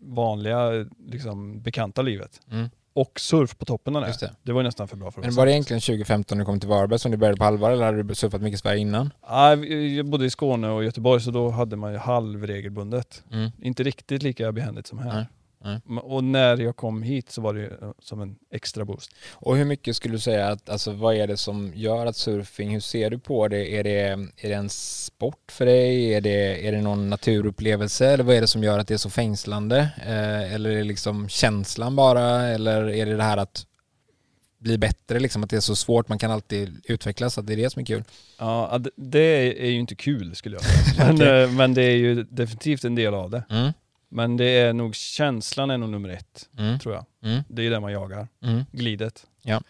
vanliga, 0.00 0.86
liksom, 1.06 1.62
bekanta 1.62 2.02
livet 2.02 2.40
Mm. 2.50 2.68
Och 3.00 3.20
surf 3.20 3.58
på 3.58 3.64
toppen 3.64 3.96
av 3.96 4.02
det. 4.02 4.08
Just 4.08 4.20
det. 4.20 4.32
Det 4.42 4.52
var 4.52 4.60
ju 4.60 4.64
nästan 4.64 4.88
för 4.88 4.96
bra 4.96 5.10
för 5.10 5.20
att 5.20 5.26
Men 5.26 5.34
var 5.34 5.46
det 5.46 5.52
egentligen 5.52 5.80
2015 5.80 6.38
när 6.38 6.44
du 6.44 6.46
kom 6.46 6.60
till 6.60 6.68
Varberg 6.68 6.98
som 6.98 7.10
du 7.10 7.16
började 7.16 7.38
på 7.38 7.44
allvar 7.44 7.70
eller 7.70 7.84
hade 7.84 8.02
du 8.02 8.14
surfat 8.14 8.42
mycket 8.42 8.58
i 8.58 8.60
Sverige 8.60 8.80
innan? 8.80 9.12
Ja, 9.28 9.56
jag 9.56 10.06
bodde 10.06 10.24
i 10.24 10.30
Skåne 10.30 10.68
och 10.68 10.84
Göteborg 10.84 11.20
så 11.20 11.30
då 11.30 11.50
hade 11.50 11.76
man 11.76 11.92
ju 11.92 11.98
halvregelbundet. 11.98 13.24
Mm. 13.32 13.50
Inte 13.62 13.82
riktigt 13.82 14.22
lika 14.22 14.52
behändigt 14.52 14.86
som 14.86 14.98
här. 14.98 15.12
Nej, 15.12 15.26
nej. 15.60 15.80
Och 16.02 16.24
när 16.24 16.56
jag 16.56 16.76
kom 16.76 17.02
hit 17.02 17.30
så 17.30 17.40
var 17.40 17.54
det 17.54 17.66
eh, 17.66 17.90
som 17.98 18.20
en 18.20 18.36
extra 18.52 18.84
boost. 18.84 19.14
Och 19.30 19.56
hur 19.56 19.64
mycket 19.64 19.96
skulle 19.96 20.14
du 20.14 20.18
säga 20.18 20.48
att, 20.48 20.68
alltså 20.68 20.92
vad 20.92 21.14
är 21.14 21.26
det 21.26 21.36
som 21.36 21.72
gör 21.74 22.06
att 22.06 22.16
surfing, 22.16 22.70
hur 22.70 22.80
ser 22.80 23.10
du 23.10 23.18
på 23.18 23.48
det? 23.48 23.74
Är 23.74 23.84
det, 23.84 24.00
är 24.36 24.48
det 24.48 24.54
en 24.54 24.68
sport 24.68 25.52
för 25.52 25.66
dig? 25.66 26.14
Är 26.14 26.20
det, 26.20 26.68
är 26.68 26.72
det 26.72 26.80
någon 26.80 27.10
naturupplevelse? 27.10 28.06
Eller 28.06 28.24
vad 28.24 28.36
är 28.36 28.40
det 28.40 28.48
som 28.48 28.64
gör 28.64 28.78
att 28.78 28.88
det 28.88 28.94
är 28.94 28.98
så 28.98 29.10
fängslande? 29.10 29.78
Eh, 30.06 30.54
eller 30.54 30.70
är 30.70 30.76
det 30.76 30.84
liksom 30.84 31.28
känslan 31.28 31.96
bara? 31.96 32.46
Eller 32.46 32.90
är 32.90 33.06
det 33.06 33.16
det 33.16 33.22
här 33.22 33.36
att 33.36 33.66
bli 34.58 34.78
bättre, 34.78 35.20
liksom 35.20 35.44
att 35.44 35.50
det 35.50 35.56
är 35.56 35.60
så 35.60 35.76
svårt, 35.76 36.08
man 36.08 36.18
kan 36.18 36.30
alltid 36.30 36.80
utvecklas, 36.84 37.38
att 37.38 37.46
det 37.46 37.52
är 37.52 37.56
det 37.56 37.70
som 37.70 37.80
är 37.80 37.86
kul? 37.86 38.04
Ja, 38.38 38.80
det 38.96 39.64
är 39.64 39.70
ju 39.70 39.78
inte 39.78 39.94
kul 39.94 40.36
skulle 40.36 40.56
jag 40.56 40.64
säga. 40.64 41.12
Men, 41.12 41.42
eh, 41.42 41.50
men 41.50 41.74
det 41.74 41.82
är 41.82 41.96
ju 41.96 42.22
definitivt 42.22 42.84
en 42.84 42.94
del 42.94 43.14
av 43.14 43.30
det. 43.30 43.44
Mm. 43.50 43.72
Men 44.08 44.36
det 44.36 44.44
är 44.44 44.72
nog 44.72 44.94
känslan 44.94 45.70
är 45.70 45.78
nog 45.78 45.88
nummer 45.90 46.08
ett, 46.08 46.48
Mm. 46.58 46.78
tror 46.78 46.94
jag. 46.94 47.04
Mm. 47.22 47.42
Det 47.48 47.66
är 47.66 47.70
det 47.70 47.80
man 47.80 47.92
jagar. 47.92 48.28
Mm. 48.42 48.64
Glidet. 48.72 49.26
Ja. 49.42 49.62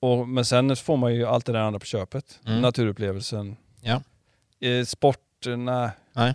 Och, 0.00 0.28
men 0.28 0.44
sen 0.44 0.76
får 0.76 0.96
man 0.96 1.14
ju 1.14 1.24
allt 1.26 1.46
det 1.46 1.52
där 1.52 1.60
andra 1.60 1.78
på 1.80 1.86
köpet. 1.86 2.40
Mm. 2.46 2.60
Naturupplevelsen. 2.60 3.56
Ja. 3.80 4.02
Eh, 4.68 4.84
sport, 4.84 5.18
nej. 5.56 5.90
Nej. 6.12 6.34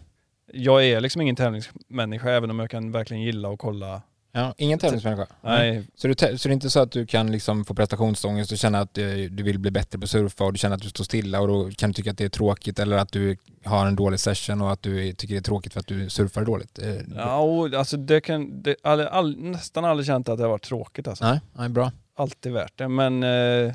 Jag 0.53 0.85
är 0.85 1.01
liksom 1.01 1.21
ingen 1.21 1.35
tävlingsmänniska 1.35 2.31
även 2.31 2.49
om 2.51 2.59
jag 2.59 2.69
kan 2.69 2.91
verkligen 2.91 3.23
gilla 3.23 3.49
att 3.53 3.59
kolla. 3.59 4.01
Ja, 4.37 4.53
ingen 4.57 4.79
tävlingsmänniska? 4.79 5.27
Nej, 5.41 5.87
Så, 5.95 6.07
du, 6.07 6.13
så 6.13 6.25
det 6.25 6.51
är 6.51 6.53
inte 6.53 6.69
så 6.69 6.79
att 6.79 6.91
du 6.91 7.05
kan 7.05 7.31
liksom 7.31 7.65
få 7.65 7.73
prestationsångest 7.73 8.51
och 8.51 8.57
känna 8.57 8.79
att 8.79 8.97
eh, 8.97 9.05
du 9.31 9.43
vill 9.43 9.59
bli 9.59 9.71
bättre 9.71 9.99
på 9.99 10.03
att 10.03 10.09
surfa 10.09 10.43
och 10.43 10.53
du 10.53 10.59
känner 10.59 10.75
att 10.75 10.81
du 10.81 10.89
står 10.89 11.03
stilla 11.03 11.41
och 11.41 11.47
då 11.47 11.69
kan 11.71 11.89
du 11.89 11.93
tycka 11.93 12.11
att 12.11 12.17
det 12.17 12.25
är 12.25 12.29
tråkigt 12.29 12.79
eller 12.79 12.97
att 12.97 13.11
du 13.11 13.37
har 13.63 13.85
en 13.85 13.95
dålig 13.95 14.19
session 14.19 14.61
och 14.61 14.71
att 14.71 14.81
du 14.81 15.13
tycker 15.13 15.33
det 15.33 15.39
är 15.39 15.43
tråkigt 15.43 15.73
för 15.73 15.79
att 15.79 15.87
du 15.87 16.09
surfar 16.09 16.45
dåligt? 16.45 16.79
Eh, 16.79 16.95
ja, 17.15 17.37
och, 17.37 17.73
alltså 17.73 17.97
det 17.97 18.21
kan, 18.21 18.61
det, 18.61 18.75
all, 18.83 19.01
all, 19.01 19.37
nästan 19.39 19.85
aldrig 19.85 20.07
känt 20.07 20.29
att 20.29 20.37
det 20.37 20.43
har 20.43 20.49
varit 20.49 20.63
tråkigt 20.63 21.07
alltså. 21.07 21.25
Nej, 21.25 21.39
nej, 21.53 21.69
bra. 21.69 21.91
Alltid 22.17 22.51
värt 22.51 22.77
det. 22.77 22.87
Men 22.87 23.23
eh, 23.23 23.73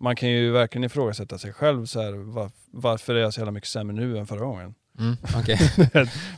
man 0.00 0.16
kan 0.16 0.28
ju 0.28 0.50
verkligen 0.50 0.84
ifrågasätta 0.84 1.38
sig 1.38 1.52
själv 1.52 1.86
så 1.86 2.02
här, 2.02 2.12
var, 2.12 2.50
varför 2.70 3.14
är 3.14 3.20
jag 3.20 3.34
så 3.34 3.40
jävla 3.40 3.52
mycket 3.52 3.68
sämre 3.68 3.96
nu 3.96 4.18
än 4.18 4.26
förra 4.26 4.44
gången? 4.44 4.74
Mm, 4.98 5.16
Okej, 5.36 5.58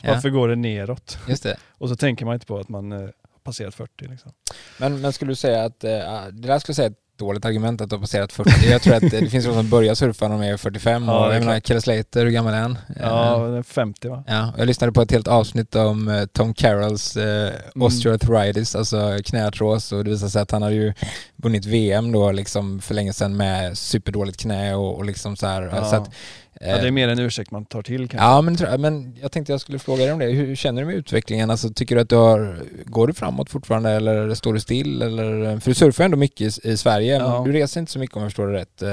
Varför 0.05 0.31
går 0.31 0.49
det 0.49 0.57
neråt? 0.57 1.19
just 1.29 1.43
det. 1.43 1.57
Och 1.79 1.89
så 1.89 1.97
tänker 1.97 2.25
man 2.25 2.35
inte 2.35 2.47
på 2.47 2.59
att 2.59 2.69
man 2.69 2.93
eh, 2.93 3.09
passerat 3.45 3.75
40 3.75 3.91
liksom. 4.11 4.33
Men, 4.79 5.01
men 5.01 5.13
skulle 5.13 5.31
du 5.31 5.37
säga 5.37 5.65
att, 5.65 5.85
eh, 5.85 5.91
det 6.33 6.49
där 6.49 6.59
skulle 6.59 6.71
jag 6.71 6.77
säga 6.77 6.87
ett 6.89 6.99
dåligt 7.19 7.45
argument 7.45 7.81
att 7.81 7.91
du 7.91 7.97
har 7.97 8.01
passerat 8.01 8.33
40. 8.33 8.51
Jag 8.71 8.83
tror 8.83 8.95
att 8.95 9.03
eh, 9.03 9.09
det 9.09 9.29
finns 9.31 9.45
de 9.45 9.55
som 9.55 9.71
börjar 9.71 9.95
surfa 9.95 10.29
när 10.29 10.39
de 10.39 10.45
är 10.53 10.57
45 10.57 11.05
Ja, 11.05 11.27
och 11.29 11.35
jag 11.35 11.41
menar. 11.45 11.61
Kille 11.61 11.81
Slater, 11.81 12.25
hur 12.25 12.31
gammal 12.31 12.55
är 12.55 12.61
han? 12.61 12.79
Ja, 13.01 13.45
Eh, 13.47 13.51
det 13.53 13.59
är 13.59 13.63
50 13.63 14.09
va? 14.09 14.25
Ja, 14.27 14.53
jag 14.59 14.67
lyssnade 14.67 14.93
på 14.93 15.03
ett 15.03 15.11
helt 15.11 15.29
avsnitt 15.29 15.75
om 15.75 16.09
eh, 16.09 16.25
Tom 16.27 16.55
Carrolls 16.55 17.17
eh, 17.17 17.53
Mm. 17.75 17.87
osteoarthritis, 17.87 18.75
alltså 18.75 19.19
knäartros 19.25 19.93
och 19.93 20.05
det 20.05 20.11
visade 20.11 20.31
sig 20.31 20.43
att 20.43 20.51
han 20.51 20.63
hade 20.63 20.75
ju 20.75 20.93
vunnit 21.37 21.65
VM 21.67 22.13
då 22.13 22.33
liksom 22.33 22.81
för 22.81 22.95
länge 22.95 23.13
sedan 23.13 23.37
med 23.37 23.79
superdåligt 23.79 24.41
knä 24.41 24.75
och, 24.75 24.97
och 24.97 25.05
liksom 25.05 25.37
så 25.37 25.47
här. 25.47 25.63
Ja. 25.63 25.85
Så 25.85 25.97
att, 25.97 26.07
eh, 26.07 26.13
ja, 26.61 26.67
det 26.79 26.87
är 26.87 26.91
mer 26.91 27.09
en 27.09 27.19
ursäkt 27.19 27.51
man 27.51 27.65
tar 27.65 27.83
till 27.83 28.09
kanske. 28.09 28.27
Ja 28.27 28.43
men, 28.43 28.81
men 28.81 29.17
jag 29.23 29.33
tänkte 29.33 29.53
jag 29.53 29.61
skulle 29.61 29.79
fråga 29.79 30.03
dig 30.05 30.13
om 30.13 30.19
det. 30.19 30.27
Hur 30.27 30.57
känner 30.57 30.83
du 30.83 30.87
med 30.87 30.95
utvecklingen? 30.97 31.51
Alltså, 31.51 31.69
tycker 31.71 31.95
du 31.95 32.01
att 32.01 32.09
du 32.09 32.17
har, 32.17 32.63
går 32.85 33.07
du 33.07 33.13
framåt 33.13 33.51
fortfarande 33.51 33.91
eller 33.91 34.35
står 34.35 34.53
du 34.55 34.61
still? 34.61 35.03
Eller, 35.03 35.61
för 35.61 35.71
du 35.71 35.75
surfar 35.75 36.05
ändå 36.05 36.17
mycket 36.17 36.41
i, 36.65 36.71
i 36.71 36.77
Sverige, 36.77 37.17
Ja. 37.19 37.35
men 37.35 37.45
du 37.53 37.59
reser 37.59 37.81
inte 37.81 37.93
så 37.93 37.99
mycket 37.99 38.17
om 38.17 38.23
jag 38.23 38.31
förstår 38.31 38.47
det 38.47 38.53
rätt. 38.59 38.83
Eh, 38.83 38.89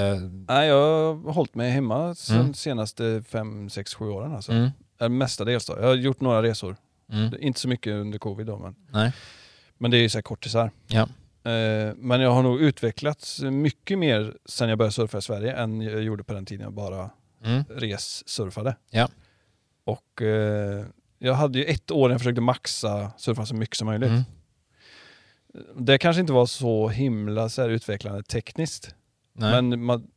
Nej, 0.47 0.67
jag 0.67 1.13
har 1.13 1.31
hållit 1.33 1.55
mig 1.55 1.71
hemma 1.71 2.15
de 2.27 2.33
Mm. 2.35 2.53
senaste 2.53 3.23
5, 3.29 3.69
6, 3.69 3.93
7 3.93 4.05
åren 4.09 4.35
alltså. 4.35 4.51
Mm. 4.51 5.17
Mestadels 5.17 5.65
då. 5.65 5.75
Jag 5.81 5.87
har 5.87 5.95
gjort 5.95 6.21
några 6.21 6.43
resor. 6.43 6.75
Mm. 7.13 7.33
Inte 7.39 7.59
så 7.59 7.67
mycket 7.67 7.93
under 7.93 8.19
covid 8.19 8.47
då 8.47 8.57
men, 8.57 8.75
Nej. 8.91 9.11
men 9.77 9.91
det 9.91 9.97
är 9.97 10.01
ju 10.01 10.09
så 10.09 10.17
här 10.17 10.21
kortisar. 10.23 10.71
Ja. 10.87 11.01
Eh, 11.51 11.93
men 11.95 12.21
jag 12.21 12.31
har 12.31 12.43
nog 12.43 12.61
utvecklats 12.61 13.41
mycket 13.41 13.99
mer 13.99 14.33
sen 14.45 14.69
jag 14.69 14.77
började 14.77 14.93
surfa 14.93 15.17
i 15.17 15.21
Sverige 15.21 15.53
än 15.53 15.81
jag 15.81 16.01
gjorde 16.03 16.23
på 16.23 16.33
den 16.33 16.45
tiden 16.45 16.63
jag 16.63 16.73
bara 16.73 17.09
Mm. 17.45 17.63
ressurfade. 17.69 18.75
Ja. 18.89 19.09
Och 19.83 20.21
eh, 20.21 20.85
jag 21.19 21.33
hade 21.33 21.59
ju 21.59 21.65
ett 21.65 21.91
år 21.91 22.07
när 22.07 22.13
jag 22.13 22.21
försökte 22.21 22.41
maxa 22.41 23.11
surfa 23.17 23.45
så 23.45 23.55
mycket 23.55 23.77
som 23.77 23.85
möjligt. 23.87 24.09
Mm. 24.09 24.23
Det 25.75 25.97
kanske 25.97 26.19
inte 26.19 26.33
var 26.33 26.45
så 26.45 26.89
himla 26.89 27.49
så 27.49 27.61
här 27.61 27.69
utvecklande 27.69 28.23
tekniskt. 28.23 28.95
Nej. 29.33 29.61
Men, 29.61 29.83
man, 29.85 30.07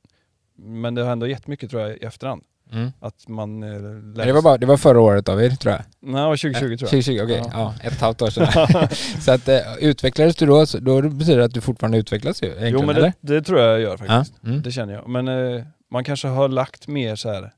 men 0.56 0.94
det 0.94 1.02
har 1.02 1.12
ändå 1.12 1.26
gett 1.26 1.46
mycket 1.46 1.70
tror 1.70 1.82
jag 1.82 1.96
i 1.96 2.04
efterhand. 2.04 2.42
Mm. 2.72 2.92
Att 3.00 3.28
man 3.28 3.62
eh, 3.62 3.68
lär 4.16 4.26
det, 4.26 4.32
var 4.32 4.42
bara, 4.42 4.58
det 4.58 4.66
var 4.66 4.76
förra 4.76 5.00
året 5.00 5.26
David, 5.26 5.60
tror 5.60 5.72
jag. 5.74 5.82
Nej, 6.00 6.38
2020 6.38 6.58
tror 6.60 6.70
jag. 6.70 6.78
2020, 6.78 7.20
okej. 7.24 7.42
Ja. 7.44 7.50
Ja. 7.52 7.74
ett 7.80 7.86
och 7.86 7.92
ett 7.92 8.00
halvt 8.00 8.22
år 8.22 8.30
sedan. 8.30 8.88
så 9.20 9.32
att 9.32 9.48
eh, 9.48 9.58
utvecklades 9.80 10.36
du 10.36 10.46
då, 10.46 10.64
då 10.80 11.02
betyder 11.02 11.38
det 11.38 11.44
att 11.44 11.54
du 11.54 11.60
fortfarande 11.60 11.98
utvecklas 11.98 12.42
ju 12.42 12.54
Jo 12.60 12.86
men 12.86 12.94
det, 12.94 13.12
det 13.20 13.42
tror 13.42 13.60
jag 13.60 13.72
jag 13.72 13.80
gör 13.80 13.90
Ja. 13.90 13.96
faktiskt. 13.96 14.44
Mm. 14.44 14.62
Det 14.62 14.72
känner 14.72 14.94
jag. 14.94 15.08
Men 15.08 15.28
eh, 15.28 15.64
man 15.94 16.04
kanske 16.04 16.28
har 16.28 16.48
lagt 16.48 16.86
mer 16.88 17.16
så 17.16 17.28
här. 17.32 17.52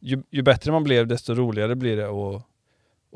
Ju, 0.00 0.22
ju 0.30 0.42
bättre 0.42 0.72
man 0.72 0.84
blev 0.84 1.06
desto 1.06 1.34
roligare 1.34 1.74
blir 1.74 1.96
det 1.96 2.06
att, 2.08 2.42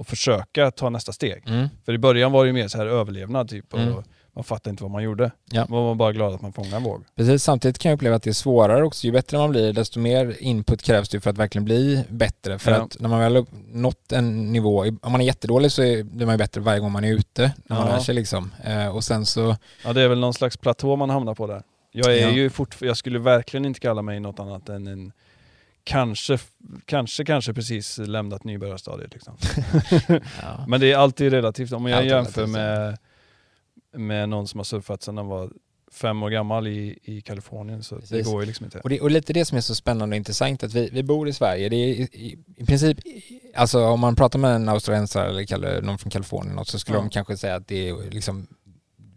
att 0.00 0.06
försöka 0.08 0.70
ta 0.70 0.90
nästa 0.90 1.12
steg. 1.12 1.42
Mm. 1.46 1.68
För 1.84 1.92
i 1.92 1.98
början 1.98 2.32
var 2.32 2.44
det 2.44 2.46
ju 2.48 2.52
mer 2.52 2.68
så 2.68 2.78
här 2.78 2.86
överlevnad 2.86 3.48
typ. 3.48 3.74
Mm. 3.74 3.94
Och 3.94 4.04
Man 4.32 4.44
fattade 4.44 4.70
inte 4.70 4.82
vad 4.82 4.90
man 4.90 5.02
gjorde. 5.02 5.30
Ja. 5.50 5.66
Man 5.68 5.84
var 5.84 5.94
bara 5.94 6.12
glad 6.12 6.34
att 6.34 6.42
man 6.42 6.52
fångade 6.52 6.76
en 6.76 6.82
våg. 6.82 7.04
Precis, 7.16 7.42
samtidigt 7.44 7.78
kan 7.78 7.90
jag 7.90 7.96
uppleva 7.96 8.16
att 8.16 8.22
det 8.22 8.30
är 8.30 8.34
svårare 8.34 8.84
också. 8.84 9.06
Ju 9.06 9.12
bättre 9.12 9.38
man 9.38 9.50
blir, 9.50 9.72
desto 9.72 10.00
mer 10.00 10.36
input 10.42 10.82
krävs 10.82 11.08
det 11.08 11.20
för 11.20 11.30
att 11.30 11.38
verkligen 11.38 11.64
bli 11.64 12.04
bättre. 12.08 12.58
För 12.58 12.70
Ja. 12.72 12.76
att 12.82 12.96
när 13.00 13.08
man 13.08 13.20
väl 13.20 13.36
har 13.36 13.46
nått 13.72 14.12
en 14.12 14.52
nivå, 14.52 14.84
om 15.02 15.12
man 15.12 15.20
är 15.20 15.24
jättedålig 15.24 15.72
så 15.72 15.82
är- 15.82 16.02
blir 16.02 16.26
man 16.26 16.34
ju 16.34 16.38
bättre 16.38 16.60
varje 16.60 16.80
gång 16.80 16.92
man 16.92 17.04
är 17.04 17.12
ute, 17.12 17.52
när 17.66 17.76
man 17.76 17.86
Ja. 17.88 17.92
lär 17.94 18.00
sig 18.02 18.14
liksom. 18.14 18.52
Eh, 18.64 18.88
och 18.96 19.04
sen 19.04 19.26
så, 19.26 19.56
Ja 19.84 19.92
det 19.92 20.02
är 20.02 20.08
väl 20.08 20.18
någon 20.20 20.34
slags 20.34 20.56
platå 20.56 20.96
man 20.96 21.10
hamnar 21.10 21.34
på 21.34 21.46
där. 21.46 21.62
Jag 21.91 22.16
är 22.16 22.20
Ja. 22.20 22.30
ju 22.30 22.51
jag 22.80 22.97
skulle 22.97 23.18
verkligen 23.18 23.64
inte 23.64 23.80
kalla 23.80 24.03
mig 24.03 24.20
något 24.20 24.41
annat 24.41 24.68
än 24.68 24.86
en 24.86 25.12
Kanske, 25.84 26.38
kanske, 26.84 27.24
kanske 27.24 27.55
precis 27.55 27.99
lämnat 27.99 28.45
nybörjarstadiet 28.45 29.12
liksom. 29.14 29.36
ja. 30.43 30.64
Men 30.68 30.80
det 30.80 30.93
är 30.93 30.97
alltid 30.97 31.32
relativt. 31.32 31.72
Om 31.72 31.86
jag 31.86 31.97
Alltid 31.97 32.11
jämför 32.11 32.47
med, 32.47 32.99
med 33.97 34.28
någon 34.28 34.49
som 34.49 34.59
har 34.61 34.64
surfat 34.64 35.03
sedan 35.03 35.16
han 35.16 35.26
var 35.26 35.51
fem 35.93 36.22
år 36.22 36.30
gammal 36.30 36.66
i, 36.66 36.99
i 37.03 37.20
Kalifornien 37.20 37.82
så 37.82 37.95
det 37.95 38.01
Precis. 38.01 38.26
går 38.26 38.43
ju 38.43 38.47
liksom 38.47 38.64
inte. 38.64 38.78
Och, 38.80 38.88
det, 38.88 39.01
och 39.01 39.11
lite 39.11 39.32
det 39.32 39.45
som 39.45 39.57
är 39.57 39.61
så 39.62 39.74
spännande 39.74 40.14
och 40.14 40.16
intressant 40.16 40.62
att 40.62 40.74
vi, 40.74 40.91
vi 40.93 41.03
bor 41.03 41.28
i 41.28 41.32
Sverige. 41.32 41.68
Det 41.68 41.76
är 41.76 41.86
i, 41.88 42.03
i, 42.03 42.38
i 42.57 42.64
princip, 42.66 42.99
alltså 43.55 43.84
om 43.86 44.01
man 44.01 44.16
pratar 44.16 44.38
med 44.38 44.55
en 44.55 44.68
australiensare 44.68 45.28
eller 45.28 45.82
någon 45.82 45.99
från 45.99 46.11
Kalifornien 46.11 46.57
något, 46.57 46.68
så 46.68 46.78
skulle 46.78 46.97
Ja. 46.99 47.03
de 47.03 47.11
kanske 47.11 47.36
säga 47.36 47.55
att 47.55 47.68
det 47.68 47.88
är 47.88 48.11
liksom 48.11 48.47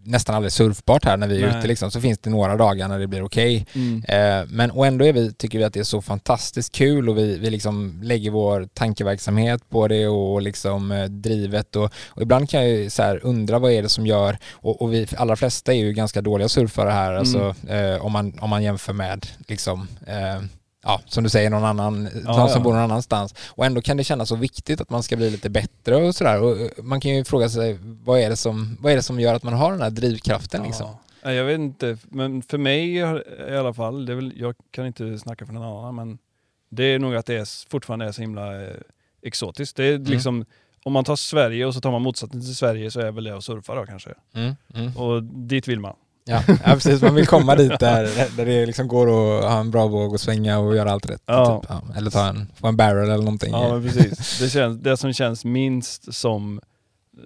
nästan 0.04 0.36
aldrig 0.36 0.52
surfbart 0.52 1.06
här 1.06 1.18
när 1.18 1.28
vi 1.28 1.44
är 1.44 1.48
Nej. 1.48 1.58
ute 1.60 1.68
liksom. 1.68 1.92
Så 1.92 2.02
finns 2.02 2.20
det 2.20 2.30
några 2.30 2.58
dagar 2.58 2.88
när 2.88 3.00
det 3.00 3.08
blir 3.08 3.24
okej. 3.24 3.66
Mm. 3.74 4.04
Eh, 4.08 4.48
men 4.50 4.72
och 4.72 4.88
ändå 4.88 5.06
är 5.06 5.14
vi, 5.14 5.34
tycker 5.34 5.58
vi 5.58 5.64
att 5.64 5.74
det 5.74 5.80
är 5.80 5.84
så 5.84 6.02
fantastiskt 6.02 6.76
kul 6.76 7.10
och 7.10 7.18
vi, 7.18 7.38
vi 7.38 7.50
liksom 7.50 8.00
lägger 8.04 8.32
vår 8.32 8.68
tankeverksamhet 8.74 9.70
på 9.70 9.88
det 9.88 10.08
och 10.08 10.42
liksom 10.42 10.92
eh, 10.92 11.06
drivet 11.06 11.76
och, 11.76 11.94
och 12.08 12.22
ibland 12.22 12.50
kan 12.50 12.62
jag 12.62 12.70
ju 12.70 12.90
så 12.90 13.04
undra 13.04 13.60
vad 13.60 13.72
är 13.72 13.82
det 13.82 13.90
som 13.90 14.08
gör 14.08 14.38
och, 14.52 14.82
och 14.82 14.94
vi 14.94 15.08
allra 15.18 15.36
flesta 15.36 15.74
är 15.74 15.78
ju 15.78 15.94
ganska 15.94 16.22
dåliga 16.22 16.50
surfare 16.50 16.90
här 16.90 17.14
Mm. 17.14 17.20
alltså 17.20 17.56
eh, 17.74 18.06
om, 18.06 18.12
man, 18.12 18.40
om 18.40 18.50
man 18.50 18.64
jämför 18.64 18.94
med 18.94 19.28
liksom 19.48 19.88
eh, 20.08 20.44
Ja, 20.84 21.02
som 21.06 21.24
du 21.24 21.30
säger, 21.30 21.50
någon 21.50 21.64
annan, 21.66 22.10
Ja, 22.26 22.38
någon 22.38 22.50
som 22.50 22.58
ja. 22.60 22.64
bor 22.64 22.74
någon 22.74 22.82
annanstans. 22.82 23.36
Och 23.50 23.66
ändå 23.66 23.82
kan 23.82 23.98
det 23.98 24.04
kännas 24.04 24.30
så 24.30 24.36
viktigt 24.36 24.82
att 24.82 24.90
man 24.90 25.04
ska 25.04 25.16
bli 25.16 25.30
lite 25.30 25.50
bättre 25.50 25.96
och 25.96 26.16
sådär. 26.16 26.42
Och 26.42 26.58
eh, 26.60 26.68
man 26.84 27.02
kan 27.02 27.12
ju 27.16 27.24
fråga 27.24 27.50
sig, 27.50 27.78
vad 27.82 28.20
är 28.20 28.30
det 28.30 28.36
som, 28.38 28.78
vad 28.82 28.92
är 28.92 28.96
det 28.96 29.04
som 29.04 29.20
gör 29.20 29.34
att 29.34 29.44
man 29.44 29.54
har 29.54 29.72
den 29.72 29.82
här 29.82 29.90
drivkraften 29.90 30.64
liksom? 30.64 30.86
Ja. 30.88 31.00
Nej, 31.26 31.36
Jag 31.36 31.46
vet 31.46 31.60
inte, 31.60 31.98
men 32.04 32.42
för 32.42 32.58
mig 32.58 32.96
i 32.96 33.02
alla 33.60 33.74
fall, 33.74 34.06
det 34.06 34.16
väl, 34.16 34.34
jag 34.36 34.56
kan 34.72 34.86
inte 34.88 35.20
snacka 35.20 35.46
för 35.46 35.54
någon 35.54 35.78
annan, 35.80 35.96
men 35.96 36.18
det 36.70 36.84
är 36.84 37.00
nog 37.00 37.16
att 37.16 37.26
det 37.26 37.36
är, 37.36 37.70
fortfarande 37.70 38.06
är 38.06 38.12
så 38.12 38.22
himla 38.22 38.62
eh, 38.62 38.74
exotiskt. 39.22 39.76
Det 39.78 39.84
är 39.86 39.96
Mm. 39.96 40.12
liksom, 40.12 40.46
om 40.84 40.94
man 40.94 41.04
tar 41.04 41.16
Sverige 41.16 41.66
och 41.66 41.74
så 41.74 41.82
tar 41.82 41.92
man 41.92 42.02
motsatsen 42.02 42.42
till 42.42 42.56
Sverige 42.56 42.92
så 42.92 43.00
är 43.00 43.12
väl 43.12 43.24
det 43.24 43.38
att 43.38 43.44
surfa 43.44 43.76
då 43.76 43.86
kanske. 43.86 44.14
Mm, 44.34 44.56
mm. 44.76 44.98
Och 44.98 45.24
dit 45.24 45.68
vill 45.68 45.80
man. 45.80 45.96
Ja, 46.26 46.44
ja 46.48 46.74
precis, 46.74 47.02
man 47.02 47.16
vill 47.16 47.28
komma 47.28 47.56
dit 47.56 47.80
där, 47.80 48.04
där 48.38 48.46
det 48.46 48.66
liksom 48.66 48.88
går 48.88 49.08
att 49.08 49.44
ha 49.52 49.60
en 49.60 49.72
bra 49.72 49.88
våg 49.88 50.14
och 50.14 50.20
svänga 50.20 50.60
och 50.60 50.76
göra 50.76 50.92
allt 50.92 51.10
rätt. 51.10 51.22
Ja. 51.26 51.62
Typ. 51.62 51.70
Ja, 51.70 51.98
eller 51.98 52.12
ta 52.12 52.28
en, 52.28 52.52
få 52.56 52.68
en 52.68 52.78
barrel 52.78 53.10
eller 53.10 53.24
någonting. 53.24 53.52
Ja 53.52 53.82
precis. 53.82 54.40
Det, 54.40 54.50
känns, 54.50 54.80
det 54.80 54.98
som 54.98 55.14
känns 55.14 55.46
minst 55.46 56.14
som 56.14 56.62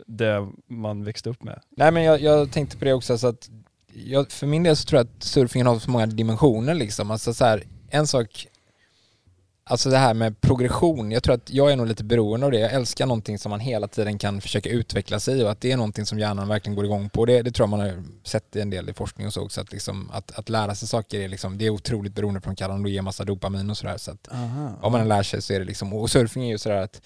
det 0.07 0.47
man 0.69 1.03
växte 1.03 1.29
upp 1.29 1.43
med. 1.43 1.59
Nej 1.77 1.91
men 1.91 2.03
jag, 2.03 2.21
jag 2.21 2.51
tänkte 2.51 2.77
på 2.77 2.85
det 2.85 2.93
också, 2.93 3.17
så 3.17 3.27
att 3.27 3.49
jag, 3.93 4.31
för 4.31 4.47
min 4.47 4.63
del 4.63 4.75
så 4.75 4.85
tror 4.85 4.99
jag 4.99 5.05
att 5.05 5.23
surfingen 5.23 5.67
har 5.67 5.79
så 5.79 5.91
många 5.91 6.05
dimensioner 6.05 6.73
liksom. 6.75 7.11
Alltså 7.11 7.33
så 7.33 7.45
här, 7.45 7.63
en 7.89 8.07
sak, 8.07 8.47
alltså 9.67 9.89
det 9.89 9.97
här 9.97 10.13
med 10.13 10.41
progression, 10.41 11.11
jag 11.11 11.23
tror 11.23 11.35
att 11.35 11.49
jag 11.49 11.71
är 11.71 11.75
nog 11.75 11.87
lite 11.87 12.03
beroende 12.03 12.45
av 12.45 12.51
det. 12.51 12.59
Jag 12.59 12.73
älskar 12.73 13.05
någonting 13.05 13.39
som 13.39 13.49
man 13.49 13.59
hela 13.59 13.87
tiden 13.87 14.17
kan 14.17 14.41
försöka 14.41 14.69
utveckla 14.69 15.19
sig 15.19 15.39
i 15.39 15.43
och 15.43 15.51
att 15.51 15.61
det 15.61 15.71
är 15.71 15.77
någonting 15.77 16.05
som 16.05 16.19
hjärnan 16.19 16.47
verkligen 16.47 16.75
går 16.75 16.85
igång 16.85 17.09
på. 17.09 17.25
Det, 17.25 17.41
det 17.41 17.51
tror 17.51 17.63
jag 17.63 17.69
man 17.69 17.79
har 17.79 18.03
sett 18.23 18.55
i 18.55 18.61
en 18.61 18.69
del 18.69 18.89
i 18.89 18.93
forskning 18.93 19.27
och 19.27 19.33
så 19.33 19.43
också, 19.43 19.61
att, 19.61 19.71
liksom, 19.71 20.11
att, 20.13 20.39
att 20.39 20.49
lära 20.49 20.75
sig 20.75 20.87
saker 20.87 21.19
är, 21.19 21.27
liksom, 21.27 21.57
det 21.57 21.65
är 21.65 21.69
otroligt 21.69 22.15
beroendeframkallande 22.15 22.87
och 22.87 22.89
ger 22.89 23.01
massa 23.01 23.23
dopamin 23.23 23.69
och 23.69 23.77
sådär. 23.77 23.97
Så 23.97 24.11
att 24.11 24.27
om 24.81 24.91
man 24.91 25.07
lär 25.07 25.23
sig 25.23 25.41
så 25.41 25.53
är 25.53 25.59
det 25.59 25.65
liksom, 25.65 25.93
och 25.93 26.09
surfing 26.09 26.43
är 26.43 26.49
ju 26.49 26.57
sådär 26.57 26.81
att 26.81 27.01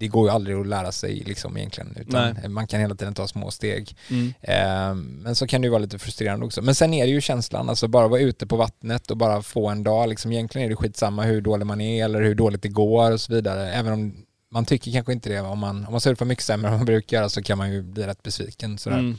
det 0.00 0.08
går 0.08 0.28
ju 0.28 0.34
aldrig 0.34 0.56
att 0.56 0.66
lära 0.66 0.92
sig 0.92 1.22
liksom 1.26 1.56
egentligen 1.56 1.96
utan 2.00 2.34
Nej. 2.34 2.48
man 2.48 2.66
kan 2.66 2.80
hela 2.80 2.94
tiden 2.94 3.14
ta 3.14 3.26
små 3.26 3.50
steg. 3.50 3.96
Mm. 4.10 4.34
Eh, 4.40 4.94
men 4.94 5.34
så 5.34 5.46
kan 5.46 5.60
det 5.60 5.66
ju 5.66 5.70
vara 5.70 5.82
lite 5.82 5.98
frustrerande 5.98 6.46
också. 6.46 6.62
Men 6.62 6.74
sen 6.74 6.94
är 6.94 7.06
det 7.06 7.12
ju 7.12 7.20
känslan, 7.20 7.68
alltså 7.68 7.88
bara 7.88 8.08
vara 8.08 8.20
ute 8.20 8.46
på 8.46 8.56
vattnet 8.56 9.10
och 9.10 9.16
bara 9.16 9.42
få 9.42 9.68
en 9.68 9.84
dag, 9.84 10.08
liksom 10.08 10.32
egentligen 10.32 10.64
är 10.64 10.70
det 10.70 10.76
skitsamma 10.76 11.22
hur 11.22 11.40
dålig 11.40 11.66
man 11.66 11.80
är 11.80 12.04
eller 12.04 12.22
hur 12.22 12.34
dåligt 12.34 12.62
det 12.62 12.68
går 12.68 13.12
och 13.12 13.20
så 13.20 13.34
vidare. 13.34 13.72
Även 13.72 13.92
om 13.92 14.14
man 14.50 14.64
tycker 14.64 14.92
kanske 14.92 15.12
inte 15.12 15.28
det, 15.28 15.40
om 15.40 15.58
man, 15.58 15.86
om 15.86 15.92
man 15.92 16.00
surfar 16.00 16.26
mycket 16.26 16.44
sämre 16.44 16.70
än 16.70 16.76
man 16.76 16.86
brukar 16.86 17.16
göra 17.16 17.28
så 17.28 17.42
kan 17.42 17.58
man 17.58 17.72
ju 17.72 17.82
bli 17.82 18.06
rätt 18.06 18.22
besviken. 18.22 18.78
Sådär. 18.78 18.98
Mm. 18.98 19.18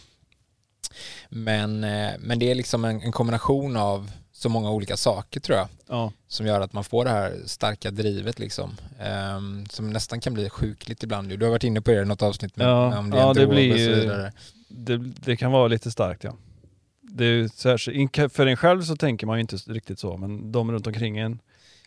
Men, 1.30 1.84
eh, 1.84 2.12
men 2.20 2.40
det 2.40 2.52
är 2.52 2.56
liksom 2.56 2.86
en, 2.86 3.02
en 3.02 3.12
kombination 3.12 3.78
av 3.78 4.12
så 4.42 4.50
många 4.50 4.72
olika 4.72 4.98
saker 4.98 5.40
tror 5.40 5.58
jag 5.58 5.68
Ja. 5.88 6.12
som 6.28 6.46
gör 6.46 6.62
att 6.62 6.74
man 6.74 6.84
får 6.84 7.06
det 7.06 7.12
här 7.12 7.34
starka 7.46 7.92
drivet 7.92 8.40
liksom. 8.40 8.72
Ehm, 9.02 9.66
som 9.70 9.90
nästan 9.90 10.20
kan 10.20 10.34
bli 10.34 10.50
sjukligt 10.50 11.04
ibland. 11.04 11.32
ju. 11.32 11.38
Du 11.38 11.46
har 11.46 11.52
varit 11.52 11.64
inne 11.64 11.82
på 11.82 11.92
det 11.92 12.02
i 12.02 12.06
något 12.06 12.22
avsnitt 12.22 12.56
med, 12.56 12.68
Ja, 12.68 13.00
om 13.00 13.12
ja, 13.14 13.34
det 13.34 13.40
drog 13.40 13.50
blir 13.54 13.72
och 13.74 13.78
så 13.78 13.84
ju- 13.84 13.96
vidare. 13.96 14.32
Det, 14.68 14.98
det 14.98 15.36
kan 15.38 15.52
vara 15.52 15.68
lite 15.68 15.92
starkt 15.92 16.24
ja. 16.24 16.34
Det 17.02 17.26
är 17.26 17.30
ju 17.30 17.50
särskilt, 17.50 18.34
för 18.34 18.46
en 18.48 18.58
själv 18.58 18.82
så 18.82 18.96
tänker 18.96 19.28
man 19.28 19.38
ju 19.38 19.42
inte 19.42 19.56
riktigt 19.56 20.00
så, 20.00 20.18
men 20.18 20.52
de 20.52 20.72
runt 20.72 20.88
omkring 20.88 21.18
en 21.18 21.40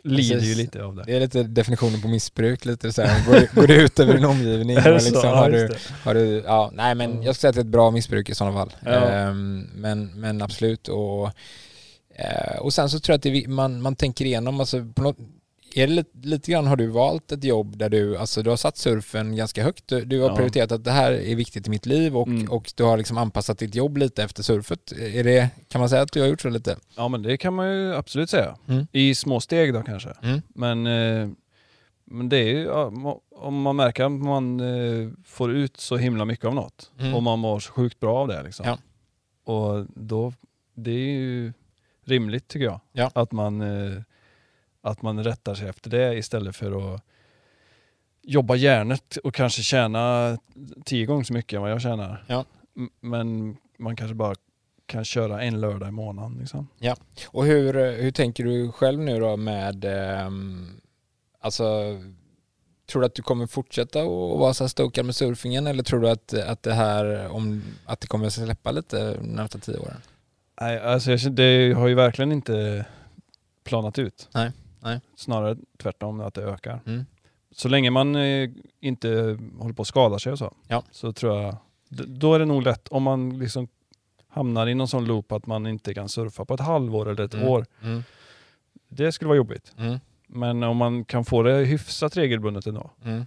lider 0.04 0.34
ju 0.34 0.38
Precis. 0.40 0.56
lite 0.56 0.84
av 0.84 0.94
det. 0.96 1.02
Det 1.06 1.16
är 1.16 1.20
lite 1.20 1.42
definitionen 1.42 2.00
på 2.02 2.08
missbruk, 2.08 2.64
lite 2.64 2.92
så 2.92 3.02
här, 3.02 3.26
går, 3.26 3.54
går 3.60 3.66
det 3.66 3.74
ut 3.76 4.00
över 4.00 4.14
din 4.14 4.24
omgivning? 4.24 4.76
Det 4.76 4.82
så? 4.82 4.90
liksom, 5.10 5.28
Ja, 5.28 5.36
har, 5.36 5.50
just 5.50 5.66
du, 5.68 5.68
det. 5.74 5.80
har 6.04 6.14
du, 6.14 6.42
ja, 6.46 6.70
nej 6.74 6.94
men 6.94 7.10
jag 7.22 7.22
skulle 7.22 7.34
säga 7.34 7.48
att 7.48 7.54
det 7.54 7.60
är 7.60 7.64
ett 7.64 7.70
bra 7.70 7.90
missbruk 7.90 8.28
i 8.28 8.34
sådana 8.34 8.56
fall. 8.56 8.72
Ja. 8.84 8.90
Ehm, 8.90 9.68
men, 9.74 10.20
men 10.20 10.42
absolut 10.42 10.88
och, 10.88 11.30
eh, 12.14 12.58
och 12.60 12.72
sen 12.74 12.88
så 12.90 12.98
tror 13.00 13.12
jag 13.12 13.16
att 13.16 13.22
det, 13.22 13.48
man, 13.48 13.82
man 13.82 13.96
tänker 13.96 14.24
igenom, 14.24 14.60
alltså 14.60 14.84
på 14.94 15.02
något, 15.02 15.16
är 15.76 15.86
det 15.86 15.92
lite, 15.92 16.10
lite 16.22 16.50
grann 16.52 16.66
har 16.66 16.76
du 16.76 16.86
valt 16.86 17.32
ett 17.32 17.44
jobb 17.44 17.76
där 17.78 17.88
du, 17.88 18.16
alltså 18.16 18.42
du 18.42 18.50
har 18.50 18.56
satt 18.56 18.76
surfen 18.76 19.36
ganska 19.36 19.62
högt, 19.64 19.88
du, 19.88 20.04
du 20.04 20.20
har 20.20 20.28
Ja. 20.28 20.36
prioriterat 20.36 20.72
att 20.72 20.84
det 20.84 20.90
här 20.90 21.12
är 21.12 21.34
viktigt 21.34 21.66
i 21.66 21.70
mitt 21.70 21.86
liv 21.86 22.16
och, 22.16 22.28
Mm. 22.28 22.50
och 22.50 22.72
du 22.76 22.82
har 22.84 22.96
liksom 22.96 23.18
anpassat 23.18 23.58
ditt 23.58 23.74
jobb 23.74 23.96
lite 23.96 24.22
efter 24.24 24.42
surfet. 24.42 24.92
Är 24.92 25.24
det, 25.24 25.50
kan 25.68 25.78
man 25.80 25.88
säga 25.88 26.02
att 26.02 26.12
du 26.12 26.20
har 26.20 26.28
gjort 26.28 26.40
så 26.40 26.48
lite? 26.48 26.76
Ja 26.96 27.08
men 27.08 27.22
det 27.22 27.36
kan 27.36 27.54
man 27.54 27.70
ju 27.72 27.94
absolut 27.94 28.30
säga. 28.30 28.56
Mm. 28.68 28.86
I 28.92 29.14
små 29.14 29.40
steg 29.40 29.74
då 29.74 29.82
kanske. 29.82 30.12
Mm. 30.22 30.42
Men, 30.48 30.86
eh, 30.86 31.28
men 32.06 32.28
det 32.28 32.36
är 32.38 32.48
ju, 32.48 32.70
om 33.36 33.62
man 33.62 33.76
märker 33.76 34.04
att 34.04 34.12
man 34.12 34.60
eh, 34.60 35.10
får 35.26 35.52
ut 35.52 35.76
så 35.76 35.96
himla 35.96 36.24
mycket 36.24 36.44
av 36.44 36.54
något 36.54 36.90
Mm. 37.00 37.14
och 37.14 37.22
man 37.22 37.38
mår 37.38 37.60
så 37.60 37.72
sjukt 37.72 38.00
bra 38.00 38.16
av 38.18 38.28
det 38.28 38.42
liksom. 38.42 38.66
Ja. 38.66 38.78
Och 39.52 39.86
då, 39.94 40.32
det 40.74 40.90
är 40.90 41.10
ju 41.12 41.52
rimligt 42.04 42.48
tycker 42.48 42.64
jag. 42.64 42.80
Ja. 42.92 43.10
Att, 43.14 43.32
man, 43.32 43.60
eh, 43.60 44.02
att 44.80 45.02
man 45.02 45.24
rättar 45.24 45.54
sig 45.54 45.68
efter 45.68 45.90
det 45.90 46.14
istället 46.14 46.56
för 46.56 46.94
att 46.94 47.02
jobba 48.22 48.54
järnet 48.54 49.16
och 49.16 49.34
kanske 49.34 49.62
tjäna 49.62 50.38
tio 50.84 51.06
gånger 51.06 51.24
så 51.24 51.32
mycket 51.32 51.56
än 51.56 51.62
vad 51.62 51.70
jag 51.70 51.82
tjänar. 51.82 52.24
Ja. 52.26 52.44
Men 53.00 53.56
man 53.78 53.96
kanske 53.96 54.14
bara 54.14 54.34
kan 54.86 55.04
köra 55.04 55.42
en 55.42 55.60
lördag 55.60 55.88
i 55.88 55.92
månaden. 55.92 56.38
Liksom. 56.40 56.68
Och 57.26 57.44
hur, 57.44 58.02
hur 58.02 58.10
tänker 58.10 58.44
du 58.44 58.72
själv 58.72 59.00
nu 59.00 59.20
då 59.20 59.36
med, 59.36 59.84
ehm, 59.84 60.80
alltså 61.40 61.64
tror 62.86 63.02
du 63.02 63.06
att 63.06 63.14
du 63.14 63.22
kommer 63.22 63.46
fortsätta 63.46 64.00
att 64.00 64.38
vara 64.38 64.54
så 64.54 64.64
här 64.64 64.68
stokad 64.68 65.06
med 65.06 65.16
surfingen 65.16 65.66
eller 65.66 65.82
tror 65.82 66.00
du 66.00 66.08
att, 66.08 66.34
att 66.34 66.62
det 66.62 66.72
här, 66.72 67.28
om, 67.28 67.62
att 67.84 68.00
det 68.00 68.06
kommer 68.06 68.26
att 68.26 68.32
släppa 68.32 68.70
lite 68.70 69.14
de 69.14 69.26
närmsta 69.26 69.58
tio 69.58 69.78
åren? 69.78 70.00
Nej, 70.60 70.78
alltså 70.80 71.10
jag 71.10 71.32
det 71.32 71.72
har 71.76 71.88
ju 71.88 71.94
verkligen 71.94 72.32
inte 72.32 72.86
planat 73.64 73.98
ut. 73.98 74.28
Nej, 74.34 74.52
nej. 74.82 75.00
Snarare 75.16 75.56
tvärtom, 75.78 76.20
att 76.20 76.34
det 76.34 76.42
ökar. 76.42 76.80
Mm. 76.86 77.06
Så 77.50 77.68
länge 77.68 77.90
man 77.90 78.16
eh, 78.16 78.50
inte 78.80 79.38
håller 79.58 79.74
på 79.74 79.82
att 79.82 79.88
skada 79.88 80.18
sig 80.18 80.32
och 80.32 80.38
så, 80.38 80.54
Ja. 80.68 80.82
så 80.90 81.12
tror 81.12 81.42
jag, 81.42 81.56
då 82.08 82.34
är 82.34 82.38
det 82.38 82.44
nog 82.44 82.62
lätt 82.62 82.88
om 82.88 83.02
man 83.02 83.38
liksom 83.38 83.68
hamnar 84.28 84.66
i 84.66 84.74
någon 84.74 84.88
sån 84.88 85.04
loop 85.04 85.32
att 85.32 85.46
man 85.46 85.66
inte 85.66 85.94
kan 85.94 86.08
surfa 86.08 86.44
på 86.44 86.54
ett 86.54 86.60
halvår 86.60 87.08
eller 87.10 87.24
ett 87.24 87.34
Mm. 87.34 87.48
år. 87.48 87.66
Mm. 87.82 88.02
Det 88.88 89.12
skulle 89.12 89.28
vara 89.28 89.36
jobbigt. 89.36 89.72
Mm. 89.78 89.98
Men 90.26 90.62
om 90.62 90.76
man 90.76 91.04
kan 91.04 91.24
få 91.24 91.42
det 91.42 91.52
hyfsat 91.64 92.16
regelbundet 92.16 92.66
ändå, 92.66 92.90
Mm. 93.04 93.26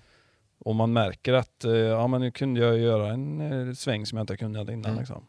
och 0.60 0.76
man 0.76 0.94
märker 0.94 1.34
att 1.34 1.64
eh, 1.66 1.72
ja, 1.72 2.08
men 2.08 2.22
nu 2.22 2.32
kunde 2.32 2.60
jag 2.60 2.78
göra 2.78 3.08
en 3.14 3.42
eh, 3.68 3.74
sväng 3.74 4.06
som 4.06 4.18
jag 4.18 4.24
inte 4.24 4.38
kunde 4.38 4.60
innan. 4.60 4.86
Mm. 4.86 4.98
Liksom. 5.00 5.24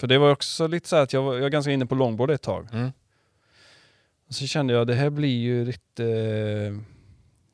För 0.00 0.06
det 0.06 0.18
var 0.18 0.30
också 0.32 0.66
lite 0.66 0.88
så 0.88 0.96
här 0.96 1.02
att 1.02 1.12
jag 1.12 1.22
var, 1.22 1.34
jag 1.34 1.42
var 1.42 1.48
ganska 1.48 1.72
inne 1.72 1.86
på 1.86 1.94
longboard 1.94 2.30
ett 2.30 2.42
tag. 2.42 2.68
Mm. 2.72 2.92
Och 4.28 4.34
så 4.34 4.46
kände 4.46 4.72
jag 4.74 4.86
det 4.86 4.94
här 4.94 5.10
blir 5.10 5.38
ju 5.38 5.64
lite, 5.64 6.02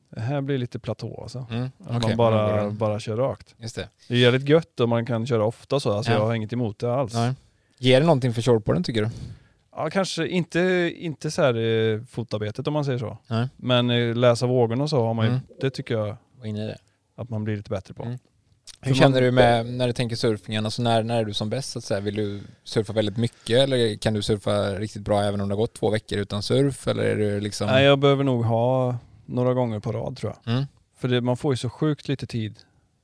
det 0.09 0.19
här 0.21 0.41
blir 0.41 0.57
lite 0.57 0.79
platå 0.79 1.19
alltså. 1.21 1.45
Mm. 1.51 1.63
Att 1.63 1.97
Okej, 1.97 1.99
man 2.09 2.17
bara, 2.17 2.47
longboarden. 2.47 2.77
bara 2.77 2.99
kör 2.99 3.15
rakt. 3.17 3.55
Just 3.57 3.75
det. 3.75 3.89
Det 4.07 4.13
är 4.13 4.17
jävligt 4.17 4.49
gött 4.49 4.79
och 4.79 4.89
man 4.89 5.05
kan 5.05 5.27
köra 5.27 5.45
ofta 5.45 5.79
så, 5.79 5.91
alltså 5.91 6.11
Ja. 6.11 6.17
jag 6.17 6.25
har 6.25 6.33
inget 6.35 6.53
emot 6.53 6.79
det 6.79 6.93
alls. 6.93 7.13
Nej. 7.13 7.33
Ger 7.77 7.99
det 7.99 8.05
någonting 8.05 8.33
för 8.33 8.41
shortboarden 8.41 8.83
tycker 8.83 9.01
du? 9.01 9.09
Ja, 9.75 9.89
kanske 9.89 10.27
inte, 10.27 10.91
inte 10.95 11.31
så 11.31 11.41
här 11.41 11.55
eh, 11.57 12.01
fotarbetet 12.03 12.67
om 12.67 12.73
man 12.73 12.85
säger 12.85 12.97
så. 12.99 13.17
Nej. 13.27 13.47
Men 13.57 13.89
eh, 13.89 14.15
läsa 14.15 14.47
vågorna 14.47 14.83
och 14.83 14.89
så 14.89 15.05
har 15.05 15.13
man 15.13 15.25
ju, 15.25 15.31
Mm. 15.31 15.41
det 15.61 15.69
tycker 15.69 15.93
jag 15.97 16.17
Var 16.39 16.45
inne 16.45 16.63
i 16.63 16.67
det. 16.67 16.77
att 17.15 17.29
man 17.29 17.43
blir 17.43 17.55
lite 17.57 17.69
bättre 17.69 17.93
på. 17.93 18.03
Mm. 18.03 18.17
Hur 18.81 18.93
känner 18.93 19.21
du 19.21 19.31
med 19.31 19.65
när 19.65 19.87
du 19.87 19.93
tänker 19.93 20.15
surfingen? 20.15 20.65
Alltså 20.65 20.81
när, 20.81 21.03
när 21.03 21.19
är 21.19 21.25
du 21.25 21.33
som 21.33 21.49
bäst 21.49 21.71
så 21.71 21.79
att 21.79 21.85
säga? 21.85 21.99
Vill 21.99 22.15
du 22.15 22.41
surfa 22.63 22.93
väldigt 22.93 23.17
mycket 23.17 23.59
eller 23.59 23.95
kan 23.95 24.13
du 24.13 24.21
surfa 24.21 24.73
riktigt 24.75 25.01
bra 25.01 25.21
även 25.23 25.41
om 25.41 25.49
det 25.49 25.55
har 25.55 25.57
gått 25.61 25.73
två 25.73 25.89
veckor 25.89 26.17
utan 26.19 26.43
surf? 26.43 26.87
Eller 26.87 27.03
är 27.03 27.15
du 27.15 27.39
liksom... 27.39 27.67
Nej, 27.67 27.83
jag 27.85 27.99
behöver 27.99 28.23
nog 28.23 28.45
ha 28.45 28.95
några 29.25 29.53
gånger 29.53 29.79
på 29.79 29.91
rad 29.91 30.17
tror 30.17 30.33
jag. 30.43 30.53
Mm, 30.53 30.65
För 30.97 31.07
det, 31.07 31.21
man 31.21 31.37
får 31.37 31.53
ju 31.53 31.57
så 31.57 31.69
sjukt 31.69 32.07
lite 32.07 32.27
tid 32.27 32.55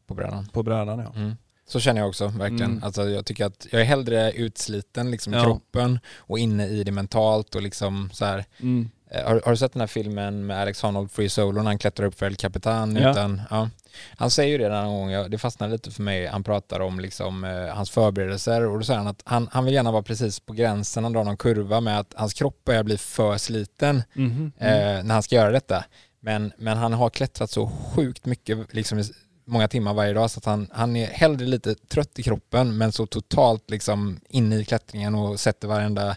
på 0.07 0.13
brädan. 0.13 0.47
på 0.53 0.63
brädan 0.63 0.99
ja. 0.99 1.13
Mm. 1.15 1.35
Så 1.67 1.79
känner 1.79 2.01
jag 2.01 2.07
också, 2.09 2.27
verkligen. 2.27 2.71
Mm. 2.71 2.83
Alltså, 2.83 3.09
jag 3.09 3.25
tycker 3.25 3.45
att 3.45 3.67
jag 3.71 3.81
är 3.81 3.85
hellre 3.85 4.31
utsliten 4.31 5.11
liksom, 5.11 5.33
i 5.33 5.37
Ja. 5.37 5.43
kroppen 5.43 5.99
och 6.17 6.39
inne 6.39 6.67
i 6.67 6.83
det 6.83 6.91
mentalt 6.91 7.55
och 7.55 7.61
liksom 7.61 8.09
så 8.13 8.25
här. 8.25 8.45
Mm. 8.59 8.89
Eh, 9.11 9.23
Har, 9.25 9.41
har 9.45 9.51
du 9.51 9.57
sett 9.57 9.73
den 9.73 9.79
här 9.79 9.87
filmen 9.87 10.45
med 10.45 10.61
Alex 10.61 10.81
Honnold, 10.81 11.11
Free 11.11 11.29
Solo, 11.29 11.57
när 11.61 11.63
han 11.69 11.77
klättrar 11.77 12.05
upp 12.07 12.15
för 12.19 12.25
El 12.25 12.35
Capitan? 12.35 12.95
Ja. 12.95 13.11
Utan, 13.11 13.41
ja. 13.49 13.69
Han 14.17 14.31
säger 14.31 14.51
ju 14.51 14.57
det 14.57 14.69
någon 14.81 15.11
gång, 15.13 15.29
det 15.29 15.37
fastnar 15.37 15.67
lite 15.69 15.91
för 15.91 16.03
mig, 16.03 16.27
han 16.27 16.43
pratar 16.43 16.79
om 16.79 16.99
liksom, 16.99 17.43
eh, 17.43 17.75
hans 17.75 17.89
förberedelser 17.89 18.65
och 18.67 18.77
då 18.77 18.83
säger 18.83 18.97
han 18.97 19.07
att 19.07 19.21
han, 19.25 19.49
han 19.51 19.65
vill 19.65 19.73
gärna 19.73 19.91
vara 19.91 20.03
precis 20.03 20.39
på 20.39 20.53
gränsen, 20.53 21.03
han 21.03 21.13
drar 21.13 21.23
någon 21.23 21.37
kurva 21.37 21.81
med 21.81 21.99
att 21.99 22.13
hans 22.15 22.33
kropp 22.33 22.63
börjar 22.65 22.83
bli 22.83 22.97
för 22.97 23.37
sliten 23.37 24.03
Mhm. 24.13 24.51
eh, 24.57 24.67
när 25.03 25.13
han 25.13 25.23
ska 25.23 25.35
göra 25.35 25.51
detta. 25.51 25.85
Men, 26.19 26.51
men 26.57 26.77
han 26.77 26.93
har 26.93 27.09
klättrat 27.09 27.51
så 27.51 27.67
sjukt 27.95 28.25
mycket, 28.25 28.73
liksom 28.73 29.03
många 29.45 29.67
timmar 29.67 29.93
varje 29.93 30.13
dag 30.13 30.31
så 30.31 30.37
att 30.39 30.45
han, 30.45 30.67
han 30.71 30.95
är 30.95 31.07
hellre 31.07 31.45
lite 31.45 31.75
trött 31.75 32.19
i 32.19 32.23
kroppen 32.23 32.77
men 32.77 32.91
så 32.91 33.05
totalt 33.05 33.69
liksom 33.69 34.19
inne 34.29 34.55
i 34.57 34.65
klättringen 34.65 35.15
och 35.15 35.39
sätter 35.39 35.67
varenda 35.67 36.15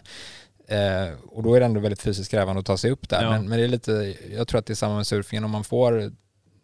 eh, 0.67 1.13
och 1.31 1.43
då 1.43 1.53
är 1.55 1.59
det 1.59 1.65
ändå 1.65 1.79
väldigt 1.79 2.01
fysiskt 2.01 2.31
krävande 2.31 2.59
att 2.59 2.65
ta 2.65 2.77
sig 2.77 2.91
upp 2.91 3.09
där. 3.09 3.23
Ja. 3.23 3.29
Men, 3.29 3.49
men 3.49 3.57
det 3.59 3.63
är 3.63 3.67
lite, 3.67 4.15
jag 4.31 4.47
tror 4.47 4.59
att 4.59 4.65
det 4.65 4.73
är 4.73 4.75
samma 4.75 4.95
med 4.95 5.07
surfingen 5.07 5.43
om 5.43 5.51
man 5.51 5.63
får 5.63 6.11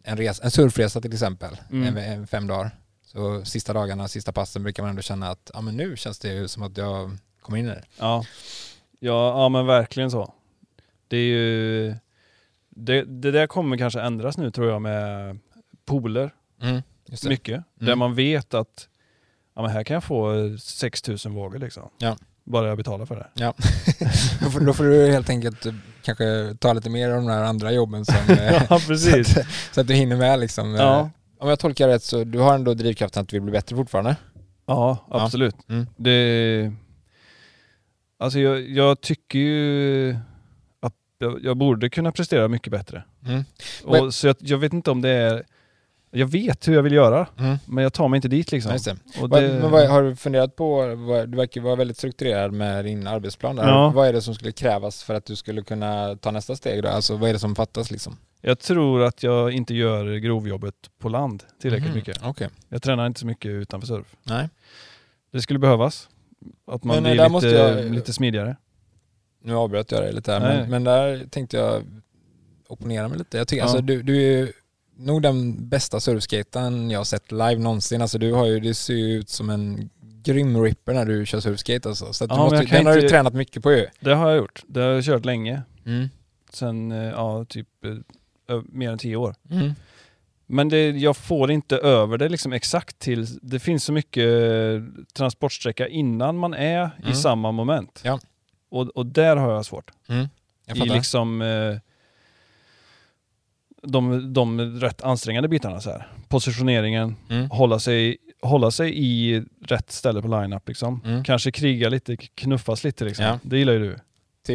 en, 0.07 0.17
res, 0.17 0.41
en 0.43 0.51
surfresa 0.51 1.01
till 1.01 1.13
exempel, 1.13 1.57
Mm. 1.71 1.87
en, 1.87 1.97
en 1.97 2.27
fem 2.27 2.47
dagar. 2.47 2.71
Så 3.05 3.45
sista 3.45 3.73
dagarna, 3.73 4.07
sista 4.07 4.31
passen 4.31 4.63
brukar 4.63 4.83
man 4.83 4.89
ändå 4.89 5.01
känna 5.01 5.29
att 5.29 5.51
ja, 5.53 5.61
men 5.61 5.77
nu 5.77 5.97
känns 5.97 6.19
det 6.19 6.33
ju 6.33 6.47
som 6.47 6.63
att 6.63 6.77
jag 6.77 7.17
kommer 7.41 7.57
in 7.59 7.65
i 7.65 7.69
det. 7.69 7.83
Ja. 7.99 8.23
Ja, 8.99 9.41
ja 9.41 9.49
men 9.49 9.65
verkligen 9.65 10.11
så. 10.11 10.33
Det 11.07 11.17
är 11.17 11.21
ju... 11.27 11.95
Det, 12.69 13.03
det 13.03 13.31
där 13.31 13.47
kommer 13.47 13.77
kanske 13.77 14.01
ändras 14.01 14.37
nu 14.37 14.51
tror 14.51 14.69
jag 14.71 14.81
med 14.81 15.39
pooler 15.85 16.33
Mm, 16.61 16.81
mycket. 17.29 17.63
Där 17.75 17.87
Mm. 17.87 17.99
man 17.99 18.15
vet 18.15 18.53
att 18.53 18.87
ja, 19.55 19.61
men 19.61 19.71
här 19.71 19.83
kan 19.83 19.93
jag 19.93 20.03
få 20.03 20.33
6000 20.59 21.33
vågor 21.33 21.59
liksom. 21.59 21.89
Ja. 21.97 22.17
Bara 22.43 22.67
jag 22.67 22.77
betalar 22.77 23.05
för 23.05 23.15
det. 23.15 23.27
Ja, 23.33 23.53
då, 24.65 24.73
får, 24.73 24.83
du 24.83 25.11
helt 25.11 25.29
enkelt 25.29 25.65
kanske 26.07 26.55
ta 26.59 26.73
lite 26.73 26.89
mer 26.89 27.09
av 27.09 27.15
de 27.15 27.27
här 27.27 27.43
andra 27.43 27.71
jobben 27.71 28.05
som, 28.05 28.15
eh, 28.29 28.53
Ja, 28.69 28.79
så, 28.79 28.87
precis. 28.87 29.37
att, 29.37 29.45
så 29.73 29.81
att 29.81 29.87
du 29.87 29.93
hinner 29.93 30.15
med 30.15 30.39
liksom. 30.39 30.75
eh. 30.75 30.81
Ja, 30.81 31.09
Om 31.39 31.49
jag 31.49 31.59
tolkar 31.59 31.87
rätt 31.87 32.03
så 32.03 32.23
du 32.23 32.39
har 32.39 32.55
ändå 32.55 32.73
drivkraften 32.73 33.21
att 33.21 33.29
du 33.29 33.35
vill 33.35 33.41
bli 33.43 33.51
bättre 33.51 33.75
fortfarande? 33.75 34.15
ja 34.67 35.05
absolut. 35.09 35.55
Mm. 35.69 35.87
Det, 35.97 36.71
alltså 38.19 38.39
jag, 38.39 38.69
jag 38.69 39.01
tycker 39.01 39.39
ju 39.39 40.15
att 40.79 40.93
jag, 41.17 41.43
jag 41.43 41.57
borde 41.57 41.89
kunna 41.89 42.11
prestera 42.11 42.47
mycket 42.47 42.71
bättre. 42.71 43.03
Mm. 43.27 43.43
Och, 43.83 44.13
så 44.13 44.27
jag, 44.27 44.35
jag 44.39 44.57
vet 44.57 44.73
inte 44.73 44.91
om 44.91 45.01
det 45.01 45.09
är... 45.09 45.43
Jag 46.17 46.27
vet 46.27 46.67
hur 46.67 46.73
jag 46.73 46.83
vill 46.83 46.93
göra, 46.93 47.27
Mm. 47.39 47.57
men 47.65 47.83
jag 47.83 47.93
tar 47.93 48.07
mig 48.07 48.17
inte 48.17 48.27
dit 48.27 48.51
liksom. 48.51 48.71
Vad- 49.21 49.31
det, 49.41 49.47
Men 49.61 49.71
vad, 49.71 49.87
har 49.87 50.03
du 50.03 50.15
funderat 50.15 50.55
på, 50.55 50.95
vad, 50.95 51.29
du 51.29 51.37
verkar 51.37 51.61
vara 51.61 51.75
väldigt 51.75 51.97
strukturerad 51.97 52.53
med 52.53 52.85
din 52.85 53.07
arbetsplan 53.07 53.55
där. 53.55 53.67
Ja. 53.67 53.89
Vad 53.95 54.07
är 54.07 54.13
det 54.13 54.21
som 54.21 54.35
skulle 54.35 54.51
krävas 54.51 55.03
för 55.03 55.13
att 55.13 55.25
du 55.25 55.35
skulle 55.35 55.61
kunna 55.61 56.15
ta 56.15 56.31
nästa 56.31 56.55
steg 56.55 56.83
då? 56.83 56.89
Alltså 56.89 57.17
vad 57.17 57.29
är 57.29 57.33
det 57.33 57.39
som 57.39 57.55
fattas 57.55 57.91
liksom? 57.91 58.17
Jag 58.41 58.59
tror 58.59 59.03
att 59.03 59.23
jag 59.23 59.51
inte 59.51 59.73
gör 59.75 60.15
grovjobbet 60.15 60.75
på 60.99 61.09
land 61.09 61.43
tillräckligt 61.61 61.89
Mhm. 61.89 61.97
mycket. 61.97 62.19
Okej. 62.23 62.49
Jag 62.69 62.81
tränar 62.81 63.05
inte 63.07 63.19
så 63.19 63.25
mycket 63.25 63.49
utanför 63.49 63.87
surf. 63.87 64.15
Nej. 64.23 64.49
Det 65.31 65.41
skulle 65.41 65.59
behövas. 65.59 66.09
Att 66.71 66.83
man 66.83 66.95
Men, 66.95 67.03
blir 67.03 67.13
lite, 67.13 67.29
måste 67.29 67.49
jag- 67.49 67.85
lite 67.91 68.13
smidigare. 68.13 68.55
Nu 69.43 69.55
avbröt 69.55 69.91
jag 69.91 70.01
dig 70.01 70.13
lite 70.13 70.31
här, 70.31 70.39
men, 70.39 70.69
men 70.69 70.83
där 70.83 71.25
tänkte 71.29 71.57
jag 71.57 71.83
opponera 72.67 73.07
mig 73.07 73.17
lite. 73.17 73.37
Jag 73.37 73.47
tycker 73.47 73.61
Ja. 73.61 73.69
alltså 73.69 73.81
du, 73.81 74.01
du 74.03 74.23
är 74.23 74.49
nog 74.97 75.21
den 75.21 75.69
bästa 75.69 75.99
surfskatern 75.99 76.89
jag 76.89 76.99
har 76.99 77.03
sett 77.05 77.31
live 77.31 77.55
någonsin. 77.57 78.01
Alltså 78.01 78.17
du 78.17 78.33
har 78.33 78.45
ju, 78.45 78.59
det 78.59 78.73
ser 78.73 78.93
ju 78.93 79.13
ut 79.19 79.29
som 79.29 79.49
en 79.49 79.89
grym 80.23 80.63
ripper 80.63 80.93
när 80.93 81.05
du 81.05 81.25
kör 81.25 81.39
surfskate 81.39 81.89
alltså. 81.89 82.13
Så 82.13 82.23
att 82.23 82.29
du 82.29 82.35
Ja, 82.35 82.49
men 82.49 82.59
måste, 82.59 82.75
den 82.75 82.85
har 82.85 82.95
du 82.95 83.09
tränat 83.09 83.33
mycket 83.33 83.63
på 83.63 83.71
ju. 83.71 83.87
Det 83.99 84.13
har 84.13 84.29
jag 84.29 84.37
gjort. 84.37 84.63
Det 84.67 84.79
har 84.79 84.87
jag 84.89 85.03
kört 85.03 85.25
länge. 85.25 85.61
Mm. 85.85 86.09
Sen, 86.53 86.91
eh, 86.91 86.97
ja, 86.97 87.45
typ 87.45 87.67
eh, 88.49 88.61
mer 88.65 88.91
än 88.91 88.97
tio 88.97 89.15
år. 89.15 89.35
Mm. 89.49 89.71
Men 90.49 90.69
det, 90.69 90.89
jag 90.89 91.17
får 91.17 91.51
inte 91.51 91.77
över 91.77 92.17
det 92.17 92.29
liksom 92.29 92.53
exakt 92.53 92.99
till... 92.99 93.27
Det 93.41 93.59
finns 93.59 93.83
så 93.83 93.93
mycket 93.93 94.23
eh, 94.23 95.03
transportsträcka 95.13 95.87
innan 95.87 96.37
man 96.37 96.53
är 96.53 96.89
Mm. 96.99 97.11
i 97.11 97.15
samma 97.15 97.51
moment. 97.51 98.01
Ja. 98.03 98.19
Och, 98.69 98.87
och 98.87 99.05
där 99.05 99.35
har 99.35 99.51
jag 99.51 99.65
svårt. 99.65 99.91
Mm. 100.07 100.27
Jag 100.65 100.77
I 100.77 100.89
liksom 100.89 101.41
de, 103.91 104.33
de 104.33 104.61
rätt 104.79 105.01
ansträngande 105.01 105.49
bitarna. 105.49 105.79
Så 105.81 105.89
här. 105.89 106.07
Positioneringen, 106.27 107.15
Mm. 107.29 107.49
hålla 107.49 107.79
sig, 107.79 108.17
hålla 108.41 108.71
sig 108.71 108.93
i 108.95 109.43
rätt 109.67 109.91
ställe 109.91 110.21
på 110.21 110.27
line-up. 110.27 110.67
Liksom. 110.67 111.01
Mm. 111.05 111.23
Kanske 111.23 111.51
kriga 111.51 111.89
lite, 111.89 112.17
knuffas 112.17 112.83
lite. 112.83 113.05
Liksom. 113.05 113.25
Ja. 113.25 113.39
Det 113.43 113.57
gillar 113.57 113.73
ju 113.73 113.79
du. 113.79 113.95
Det, 114.47 114.53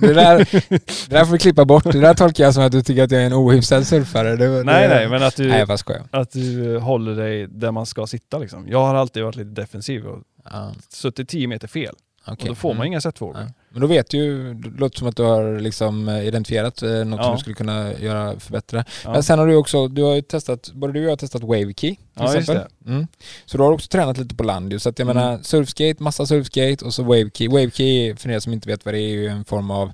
det. 0.00 0.14
Där, 0.14 0.38
det 0.68 1.08
där 1.10 1.24
får 1.24 1.32
vi 1.32 1.38
klippa 1.38 1.64
bort. 1.64 1.84
Det 1.92 2.00
där 2.00 2.14
tolkar 2.14 2.44
jag 2.44 2.54
som 2.54 2.62
att 2.62 2.72
du 2.72 2.82
tycker 2.82 3.02
att 3.02 3.10
jag 3.10 3.22
är 3.22 3.26
en 3.26 3.32
ohyfsad 3.34 3.86
surfare. 3.86 4.36
Det, 4.36 4.48
Nej, 4.64 4.88
nej, 4.88 5.08
men 5.08 5.22
att 5.22 5.36
du, 5.36 5.48
Nej, 5.48 5.66
att 6.10 6.32
du 6.32 6.78
håller 6.78 7.14
dig 7.16 7.46
där 7.50 7.70
man 7.70 7.86
ska 7.86 8.06
sitta. 8.06 8.38
Liksom. 8.38 8.66
Jag 8.68 8.86
har 8.86 8.94
alltid 8.94 9.22
varit 9.22 9.36
lite 9.36 9.50
defensiv 9.50 10.06
och 10.06 10.22
Ja, 10.50 10.72
suttit 10.88 11.28
10 11.28 11.46
meter 11.46 11.68
fel. 11.68 11.94
Okej. 12.26 12.42
Och 12.42 12.48
då 12.48 12.54
får 12.54 12.68
man 12.74 12.86
Mm. 12.86 12.86
inga. 12.92 13.00
Nej. 13.34 13.52
Men 13.70 13.80
då 13.80 13.86
vet 13.86 14.10
du 14.10 14.16
ju, 14.16 14.54
det 14.54 14.68
låter 14.80 14.98
som 14.98 15.08
att 15.08 15.16
du 15.16 15.22
har 15.22 15.60
liksom 15.60 16.08
eh, 16.08 16.26
identifierat 16.26 16.82
eh, 16.82 16.90
något 16.90 17.18
Ja. 17.18 17.24
som 17.24 17.32
du 17.34 17.38
skulle 17.40 17.54
kunna 17.56 17.94
göra 17.98 18.40
förbättra. 18.40 18.84
Ja. 19.04 19.12
Men 19.12 19.22
sen 19.22 19.38
har 19.38 19.46
du 19.46 19.54
också, 19.56 19.88
du 19.88 20.02
har 20.02 20.14
ju 20.14 20.22
testat, 20.22 20.70
både 20.74 20.92
du 20.92 20.98
och 21.00 21.04
jag 21.04 21.10
har 21.10 21.16
testat 21.16 21.42
WaveKey 21.42 21.72
till 21.74 21.96
Ja, 22.14 22.36
exempel. 22.38 22.66
Mm. 22.86 23.06
Så 23.46 23.56
du 23.56 23.62
har 23.62 23.72
också 23.72 23.88
tränat 23.88 24.18
lite 24.18 24.34
på 24.34 24.44
land. 24.44 24.82
Så 24.82 24.88
att 24.88 24.98
jag 24.98 25.10
Mm. 25.10 25.16
menar 25.16 25.38
surfskate, 25.42 26.02
massa 26.02 26.26
surfskate 26.26 26.84
och 26.84 26.94
så 26.94 27.02
WaveKey. 27.02 27.48
WaveKey, 27.48 28.16
för 28.16 28.30
er 28.30 28.40
som 28.40 28.52
inte 28.52 28.68
vet 28.68 28.84
vad 28.84 28.94
det 28.94 29.00
är, 29.00 29.04
är 29.08 29.08
ju 29.14 29.26
en 29.28 29.44
form 29.44 29.70
av 29.70 29.92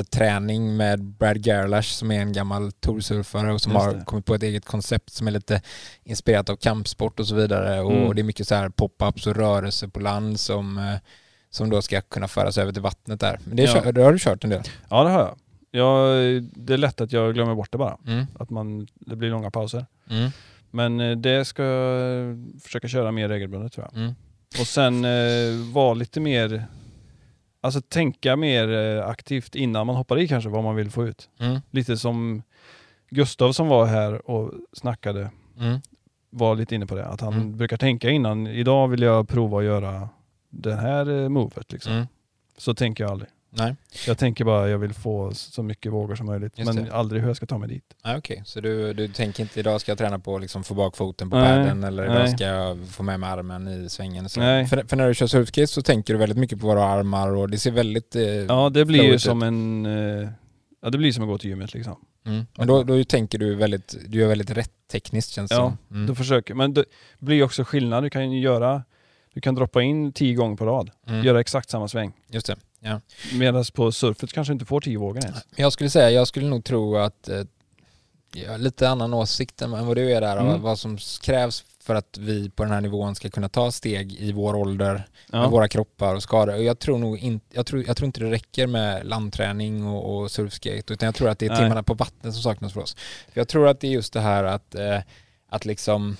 landträning 0.00 0.76
med 0.76 1.04
Brad 1.04 1.46
Gerlach 1.46 1.86
som 1.90 2.10
är 2.10 2.20
en 2.20 2.32
gammal 2.32 2.72
toursurfare 2.72 3.52
och 3.52 3.60
som 3.60 3.72
Just 3.72 3.84
har 3.84 3.92
det. 3.94 4.04
kommit 4.04 4.24
på 4.24 4.34
ett 4.34 4.42
eget 4.42 4.64
koncept 4.64 5.10
som 5.12 5.26
är 5.26 5.30
lite 5.30 5.62
inspirerat 6.04 6.50
av 6.50 6.56
kampsport 6.56 7.20
och 7.20 7.26
så 7.26 7.34
vidare. 7.34 7.80
Och 7.80 7.92
Mm. 7.92 8.14
det 8.14 8.20
är 8.20 8.24
mycket 8.24 8.48
så 8.48 8.54
här 8.54 8.68
pop-ups 8.68 9.26
och 9.26 9.36
rörelser 9.36 9.88
på 9.88 10.00
land 10.00 10.40
som 10.40 10.78
eh, 10.78 10.84
som 11.56 11.70
då 11.70 11.82
ska 11.82 12.00
kunna 12.00 12.28
föras 12.28 12.58
över 12.58 12.72
till 12.72 12.82
vattnet 12.82 13.20
där. 13.20 13.38
Men 13.44 13.56
det, 13.56 13.62
är 13.64 13.76
Ja. 13.86 13.92
det 13.92 14.02
har 14.02 14.12
du 14.12 14.18
kört 14.18 14.44
en 14.44 14.50
del? 14.50 14.62
Ja, 14.90 15.04
det 15.04 15.10
har 15.10 15.20
jag. 15.20 15.36
jag. 15.70 16.42
Det 16.42 16.72
är 16.74 16.78
lätt 16.78 17.00
att 17.00 17.12
jag 17.12 17.34
glömmer 17.34 17.54
bort 17.54 17.72
det 17.72 17.78
bara. 17.78 17.98
Mm. 18.06 18.26
Att 18.38 18.50
man, 18.50 18.86
det 18.94 19.16
blir 19.16 19.30
långa 19.30 19.50
pauser. 19.50 19.86
Mm. 20.10 20.30
Men 20.70 21.00
eh, 21.00 21.16
det 21.16 21.44
ska 21.44 21.62
jag 21.62 22.44
försöka 22.62 22.88
köra 22.88 23.12
mer 23.12 23.28
regelbundet 23.28 23.72
tror 23.72 23.86
jag. 23.92 24.00
Mm. 24.02 24.14
Och 24.60 24.66
sen 24.66 25.04
eh, 25.04 25.72
vara 25.72 25.94
lite 25.94 26.20
mer, 26.20 26.64
alltså 27.60 27.80
tänka 27.80 28.36
mer 28.36 28.68
eh, 28.72 29.06
aktivt 29.08 29.54
innan 29.54 29.86
man 29.86 29.96
hoppar 29.96 30.18
i 30.18 30.28
kanske 30.28 30.50
vad 30.50 30.64
man 30.64 30.76
vill 30.76 30.90
få 30.90 31.06
ut. 31.06 31.28
Mm. 31.40 31.60
Lite 31.70 31.96
som 31.96 32.42
Gustav 33.10 33.52
som 33.52 33.68
var 33.68 33.86
här 33.86 34.30
och 34.30 34.52
snackade 34.72 35.30
Mm. 35.60 35.78
var 36.30 36.54
lite 36.54 36.74
inne 36.74 36.86
på 36.86 36.94
det. 36.94 37.06
Att 37.06 37.20
han 37.20 37.32
Mm. 37.32 37.56
brukar 37.56 37.76
tänka 37.76 38.10
innan, 38.10 38.46
idag 38.46 38.88
vill 38.88 39.02
jag 39.02 39.28
prova 39.28 39.58
att 39.58 39.64
göra 39.64 40.08
det 40.58 40.74
här 40.74 41.22
eh, 41.22 41.28
movet. 41.28 41.72
Liksom. 41.72 41.92
Mm. 41.92 42.06
Så 42.58 42.74
tänker 42.74 43.04
jag 43.04 43.10
aldrig. 43.10 43.30
Nej, 43.50 43.76
Jag 44.06 44.18
tänker 44.18 44.44
bara 44.44 44.68
jag 44.68 44.78
vill 44.78 44.92
få 44.94 45.30
så 45.34 45.62
mycket 45.62 45.92
vågor 45.92 46.14
som 46.16 46.26
möjligt. 46.26 46.58
Just 46.58 46.74
men 46.74 46.84
det. 46.84 46.92
aldrig 46.92 47.22
hur 47.22 47.28
jag 47.28 47.36
ska 47.36 47.46
ta 47.46 47.58
mig 47.58 47.68
dit. 47.68 47.84
ah, 48.02 48.16
okej. 48.16 48.42
Så 48.44 48.60
du, 48.60 48.92
du 48.92 49.08
tänker 49.08 49.42
inte 49.42 49.60
idag 49.60 49.80
ska 49.80 49.90
jag 49.90 49.98
träna 49.98 50.18
på 50.18 50.34
att 50.36 50.40
liksom 50.42 50.64
få 50.64 50.74
bak 50.74 50.96
foten 50.96 51.30
på 51.30 51.36
padden 51.36 51.84
eller 51.84 52.04
idag 52.04 52.14
nej. 52.14 52.28
ska 52.36 52.44
jag 52.44 52.88
få 52.88 53.02
med 53.02 53.20
mig 53.20 53.30
armen 53.30 53.68
i 53.68 53.88
svängen? 53.88 54.28
Så. 54.28 54.40
Nej. 54.40 54.66
För, 54.66 54.84
för 54.88 54.96
när 54.96 55.08
du 55.08 55.14
kör 55.14 55.26
surfskate 55.26 55.66
så 55.66 55.82
tänker 55.82 56.12
du 56.14 56.18
väldigt 56.18 56.38
mycket 56.38 56.60
på 56.60 56.66
våra 56.66 56.84
armar 56.84 57.28
och 57.28 57.50
det 57.50 57.58
ser 57.58 57.70
väldigt... 57.70 58.16
Eh, 58.16 58.22
Ja, 58.24 58.70
det 58.70 58.84
blir 58.84 59.04
ju 59.04 59.18
som 59.18 59.42
ut. 59.42 59.46
en... 59.46 59.86
Eh, 59.86 60.28
ja, 60.82 60.90
det 60.90 60.98
blir 60.98 61.12
som 61.12 61.22
att 61.24 61.28
gå 61.28 61.38
till 61.38 61.50
gymmet 61.50 61.74
liksom. 61.74 61.96
mm. 62.26 62.46
Men 62.58 62.66
då, 62.68 62.82
då 62.82 63.04
tänker 63.04 63.38
du 63.38 63.54
väldigt, 63.54 63.94
du 64.08 64.18
gör 64.18 64.28
väldigt 64.28 64.50
rätt 64.50 64.72
tekniskt 64.92 65.30
känns 65.32 65.48
det 65.48 65.54
Ja, 65.54 65.60
som. 65.88 65.96
Mm. 65.96 66.06
Du 66.06 66.14
försöker, 66.14 66.54
men 66.54 66.74
det 66.74 66.84
blir 67.18 67.42
också 67.42 67.64
skillnad. 67.64 68.04
Du 68.04 68.10
kan 68.10 68.32
ju 68.32 68.40
göra... 68.40 68.82
Du 69.36 69.40
kan 69.40 69.54
droppa 69.54 69.82
in 69.82 70.12
tio 70.12 70.34
gånger 70.34 70.56
på 70.56 70.66
rad. 70.66 70.90
Mm. 71.06 71.24
Göra 71.24 71.40
exakt 71.40 71.70
samma 71.70 71.88
sväng. 71.88 72.12
Just 72.30 72.46
det. 72.46 72.56
Ja. 72.80 73.00
Medan 73.38 73.64
på 73.74 73.92
surfet 73.92 74.32
kanske 74.32 74.52
du 74.52 74.52
inte 74.52 74.64
får 74.64 74.80
tio 74.80 74.98
vågor 74.98 75.24
ens. 75.24 75.38
Jag 75.56 75.72
skulle 75.72 75.90
säga, 75.90 76.10
jag 76.10 76.26
skulle 76.28 76.46
nog 76.48 76.64
tro 76.64 76.96
att 76.96 77.28
eh, 77.28 77.40
jag 78.34 78.50
har 78.50 78.58
lite 78.58 78.88
annan 78.88 79.14
åsikt 79.14 79.62
än 79.62 79.70
vad 79.86 79.96
du 79.96 80.12
är 80.12 80.20
där, 80.20 80.36
Mm. 80.36 80.62
vad 80.62 80.78
som 80.78 80.98
krävs 81.22 81.64
för 81.80 81.94
att 81.94 82.18
vi 82.18 82.50
på 82.50 82.62
den 82.62 82.72
här 82.72 82.80
nivån 82.80 83.14
ska 83.14 83.30
kunna 83.30 83.48
ta 83.48 83.70
steg 83.72 84.12
i 84.12 84.32
vår 84.32 84.54
ålder 84.56 84.92
med 85.28 85.40
Ja. 85.42 85.48
våra 85.48 85.68
kroppar 85.68 86.14
och 86.14 86.22
skador. 86.22 86.54
Och 86.54 86.62
jag 86.64 86.78
tror 86.78 86.98
nog 86.98 87.18
inte, 87.18 87.46
jag 87.56 87.66
tror, 87.66 87.84
jag 87.86 87.96
tror 87.96 88.06
inte 88.06 88.20
det 88.20 88.30
räcker 88.30 88.66
med 88.66 89.06
landträning 89.06 89.86
och, 89.86 90.16
och 90.16 90.30
surfskate, 90.30 90.92
utan 90.92 91.06
jag 91.06 91.14
tror 91.14 91.28
att 91.28 91.38
det 91.38 91.46
är 91.46 91.50
Nej. 91.50 91.58
timmarna 91.58 91.82
på 91.82 91.94
vattnet 91.94 92.34
som 92.34 92.42
saknas 92.42 92.72
för 92.72 92.80
oss. 92.80 92.94
För 93.32 93.40
jag 93.40 93.48
tror 93.48 93.68
att 93.68 93.80
det 93.80 93.86
är 93.86 93.92
just 93.92 94.12
det 94.12 94.20
här 94.20 94.44
att, 94.44 94.74
eh, 94.74 94.98
att 95.48 95.64
liksom 95.64 96.16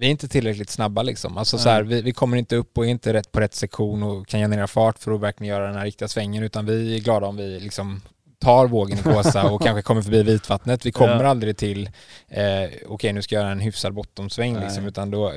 vi 0.00 0.06
är 0.06 0.10
inte 0.10 0.28
tillräckligt 0.28 0.70
snabba 0.70 1.02
liksom. 1.02 1.38
Alltså 1.38 1.58
så 1.58 1.68
här, 1.68 1.82
vi, 1.82 2.02
vi 2.02 2.12
kommer 2.12 2.36
inte 2.36 2.56
upp 2.56 2.78
och 2.78 2.84
är 2.86 2.90
inte 2.90 3.12
rätt 3.12 3.32
på 3.32 3.40
rätt 3.40 3.54
sektion 3.54 4.02
och 4.02 4.26
kan 4.26 4.40
generera 4.40 4.66
fart 4.66 4.98
för 4.98 5.12
att 5.12 5.20
verkligen 5.20 5.50
göra 5.54 5.66
den 5.66 5.76
här 5.76 5.84
riktiga 5.84 6.08
svängen 6.08 6.42
utan 6.42 6.66
vi 6.66 6.94
är 6.96 7.00
glada 7.00 7.26
om 7.26 7.36
vi 7.36 7.60
liksom 7.60 8.00
tar 8.38 8.66
vågen 8.66 8.98
i 8.98 9.02
Kåsa 9.02 9.50
och 9.50 9.62
kanske 9.64 9.82
kommer 9.82 10.02
förbi 10.02 10.22
vitvattnet. 10.22 10.86
Vi 10.86 10.92
kommer 10.92 11.24
Ja. 11.24 11.30
aldrig 11.30 11.56
till, 11.56 11.90
eh, 12.28 12.42
okej 12.88 13.12
nu 13.12 13.22
ska 13.22 13.34
jag 13.34 13.42
göra 13.42 13.52
en 13.52 13.60
hyfsad 13.60 13.94
bottomsväng 13.94 14.52
Nej. 14.54 14.62
liksom, 14.64 14.86
utan 14.86 15.10
då, 15.10 15.32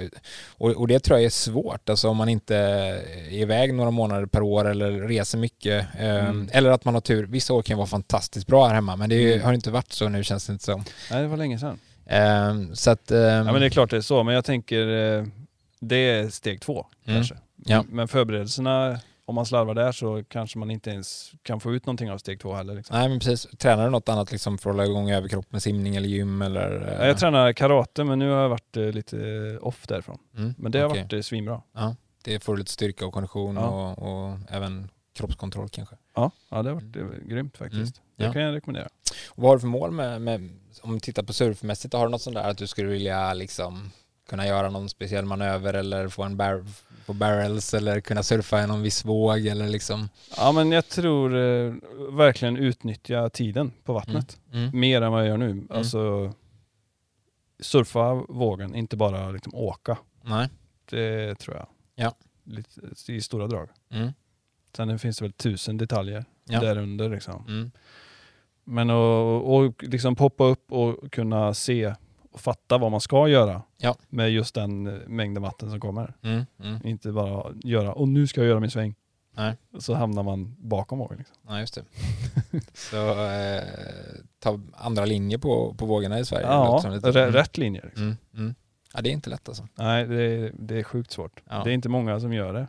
och, 0.58 0.70
och 0.72 0.88
det 0.88 1.00
tror 1.00 1.20
jag 1.20 1.26
är 1.26 1.30
svårt, 1.30 1.90
alltså 1.90 2.10
om 2.10 2.18
man 2.18 2.30
inte 2.30 2.56
är 2.56 3.34
iväg 3.34 3.74
några 3.74 3.92
månader 3.92 4.26
per 4.26 4.42
år 4.42 4.70
eller 4.70 4.92
reser 4.92 5.38
mycket, 5.38 5.86
eh, 6.00 6.06
Mm. 6.16 6.50
eller 6.52 6.70
att 6.72 6.86
man 6.86 6.94
har 6.94 7.02
tur. 7.02 7.26
Vissa 7.26 7.54
år 7.54 7.62
kan 7.62 7.78
vara 7.78 7.88
fantastiskt 7.88 8.48
bra 8.48 8.68
här 8.68 8.74
hemma, 8.76 8.96
men 8.96 9.10
det 9.10 9.16
är 9.16 9.34
Mm. 9.34 9.46
har 9.46 9.54
inte 9.54 9.72
varit 9.72 9.92
så 9.94 10.10
nu 10.10 10.24
känns 10.24 10.46
det 10.48 10.54
inte 10.54 10.66
som. 10.66 10.84
Nej, 11.12 11.22
det 11.22 11.28
var 11.28 11.38
länge 11.38 11.60
sedan. 11.60 11.80
Eh, 12.06 12.54
så 12.74 12.92
att... 12.92 13.12
Eh, 13.12 13.20
Ja, 13.20 13.44
men 13.44 13.54
det 13.62 13.66
är 13.66 13.70
klart 13.70 13.90
det 13.90 13.98
är 13.98 14.02
så, 14.02 14.24
men 14.24 14.36
jag 14.36 14.46
tänker 14.46 14.88
eh, 15.18 15.26
det 15.80 15.96
är 15.96 16.30
steg 16.30 16.62
två 16.62 16.86
Mm. 17.06 17.16
kanske. 17.18 17.36
Ja. 17.66 17.84
Men 17.90 18.08
förberedelserna, 18.08 19.00
om 19.26 19.36
man 19.36 19.46
slarvar 19.46 19.74
där 19.76 19.92
så 19.92 20.24
kanske 20.28 20.58
man 20.60 20.72
inte 20.72 20.90
ens 20.90 21.32
kan 21.44 21.60
få 21.60 21.74
ut 21.74 21.86
någonting 21.86 22.12
av 22.12 22.18
steg 22.18 22.40
två 22.40 22.54
heller. 22.54 22.76
Liksom. 22.76 22.98
Nej 23.00 23.10
men 23.10 23.20
precis. 23.20 23.48
Tränar 23.58 23.84
du 23.86 23.90
något 23.90 24.10
annat 24.10 24.32
liksom 24.32 24.58
för 24.58 24.70
att 24.70 24.76
hålla 24.76 24.86
igång 24.86 25.12
överkropp 25.12 25.52
med 25.52 25.64
simning 25.64 25.96
eller 25.96 26.08
gym 26.08 26.42
eller? 26.42 26.88
eh? 26.92 26.98
Ja, 27.00 27.08
Jag 27.08 27.18
tränar 27.18 27.54
karate 27.54 28.04
men 28.04 28.20
nu 28.20 28.30
har 28.30 28.42
jag 28.42 28.50
varit 28.50 28.78
eh, 28.78 28.84
lite 28.84 29.18
off 29.62 29.88
därifrån. 29.88 30.18
Mm, 30.38 30.54
Men 30.58 30.72
det 30.72 30.80
har 30.80 30.90
okej. 30.90 31.08
varit 31.12 31.26
svinbra. 31.26 31.62
Ja, 31.76 31.96
det 32.24 32.40
får 32.44 32.54
du 32.54 32.60
lite 32.60 32.72
styrka 32.72 33.06
och 33.06 33.14
kondition 33.14 33.56
Ja. 33.56 33.92
och, 33.94 34.30
och 34.32 34.38
även 34.50 34.90
kroppskontroll 35.14 35.70
kanske. 35.70 35.96
Ja, 36.16 36.32
ja 36.50 36.64
det 36.64 36.70
har 36.70 36.76
varit 36.76 36.96
eh, 36.96 37.28
grymt 37.28 37.58
faktiskt. 37.58 38.02
Det 38.16 38.24
Ja. 38.24 38.34
kan 38.34 38.42
jag 38.42 38.56
rekommendera. 38.56 38.90
Och 39.30 39.44
vad 39.44 39.50
har 39.50 39.56
du 39.56 39.60
för 39.62 39.68
mål 39.68 39.92
med, 39.92 40.22
med 40.22 40.50
om 40.82 40.94
du 40.94 41.00
tittar 41.00 41.24
på 41.24 41.34
surfmässigt, 41.34 41.94
har 41.94 42.06
du 42.06 42.12
något 42.12 42.22
sånt 42.22 42.36
där 42.36 42.50
att 42.50 42.58
du 42.58 42.68
skulle 42.68 42.90
vilja 42.90 43.34
liksom 43.34 43.92
kunna 44.30 44.48
göra 44.48 44.70
någon 44.70 44.90
speciell 44.90 45.26
manöver 45.26 45.74
eller 45.74 46.08
få 46.08 46.24
en 46.24 46.38
bar 46.38 46.66
på 47.06 47.14
barrels 47.14 47.74
eller 47.74 48.00
kunna 48.02 48.24
surfa 48.24 48.64
i 48.64 48.68
någon 48.68 48.82
viss 48.82 49.06
våg 49.06 49.46
eller 49.46 49.68
liksom? 49.68 50.10
Ja 50.38 50.52
men 50.52 50.72
jag 50.72 50.88
tror 50.90 51.36
eh, 51.36 51.74
verkligen 52.12 52.58
utnyttja 52.58 53.30
tiden 53.30 53.72
på 53.84 53.94
vattnet. 53.94 54.40
Mm. 54.54 54.80
Mer 54.80 55.02
än 55.02 55.12
vad 55.12 55.22
jag 55.22 55.28
gör 55.28 55.38
nu. 55.38 55.68
Alltså 55.70 56.34
surfa 57.60 58.14
vågen, 58.14 58.76
inte 58.76 58.98
bara 58.98 59.32
liksom 59.32 59.56
åka. 59.56 59.98
Nej. 60.24 60.50
Det 60.90 61.36
tror 61.36 61.56
jag. 61.58 61.68
Ja. 61.96 62.14
Lite, 62.44 62.82
I 63.12 63.22
stora 63.22 63.48
drag. 63.48 63.70
Mm. 63.92 64.14
Sen 64.76 65.00
finns 65.00 65.18
det 65.18 65.26
väl 65.26 65.34
tusen 65.34 65.78
detaljer 65.78 66.26
Ja. 66.46 66.60
där 66.60 66.78
under 66.78 67.10
liksom. 67.10 67.46
Mm. 67.48 67.72
Men 68.64 68.90
att 68.90 69.44
och 69.44 69.84
liksom 69.84 70.16
poppa 70.16 70.44
upp 70.44 70.72
och 70.72 71.12
kunna 71.12 71.54
se 71.54 71.94
och 72.32 72.40
fatta 72.40 72.78
vad 72.78 72.92
man 72.92 73.02
ska 73.02 73.28
göra 73.28 73.62
Ja. 73.78 73.96
med 74.10 74.32
just 74.32 74.56
den 74.56 74.84
mängden 75.08 75.44
vatten 75.44 75.70
som 75.70 75.80
kommer. 75.80 76.14
Mm. 76.22 76.46
Mm. 76.64 76.88
Inte 76.88 77.12
bara 77.12 77.54
göra, 77.64 77.94
och 77.94 78.08
nu 78.08 78.28
ska 78.28 78.42
jag 78.42 78.48
göra 78.48 78.60
min 78.60 78.72
sväng. 78.72 78.96
Nej. 79.36 79.54
Så 79.80 79.94
hamnar 79.94 80.24
man 80.24 80.56
bakom 80.58 81.00
vågen. 81.00 81.18
Liksom. 81.18 81.36
Ja, 81.48 81.60
just 81.60 81.76
det. 81.76 81.84
Så 82.74 82.98
eh, 83.26 83.64
ta 84.40 84.60
andra 84.74 85.06
linjer 85.06 85.38
på, 85.38 85.74
på 85.78 85.86
vågorna 85.86 86.20
i 86.20 86.26
Sverige. 86.26 86.46
Ja, 86.48 86.90
lite- 86.90 87.22
mm. 87.22 87.32
rätt 87.34 87.58
linje. 87.58 87.82
Liksom. 87.84 88.04
Mm. 88.04 88.18
Mm. 88.34 88.56
Ja, 88.94 89.02
det 89.02 89.10
är 89.10 89.14
inte 89.14 89.30
lätt 89.30 89.48
alltså. 89.48 89.68
Nej, 89.76 90.08
det 90.08 90.22
är, 90.24 90.52
det 90.60 90.80
är 90.80 90.84
sjukt 90.84 91.12
svårt. 91.12 91.42
Ja. 91.50 91.64
Det 91.64 91.70
är 91.72 91.74
inte 91.74 91.90
många 91.90 92.20
som 92.20 92.34
gör 92.34 92.54
det. 92.54 92.68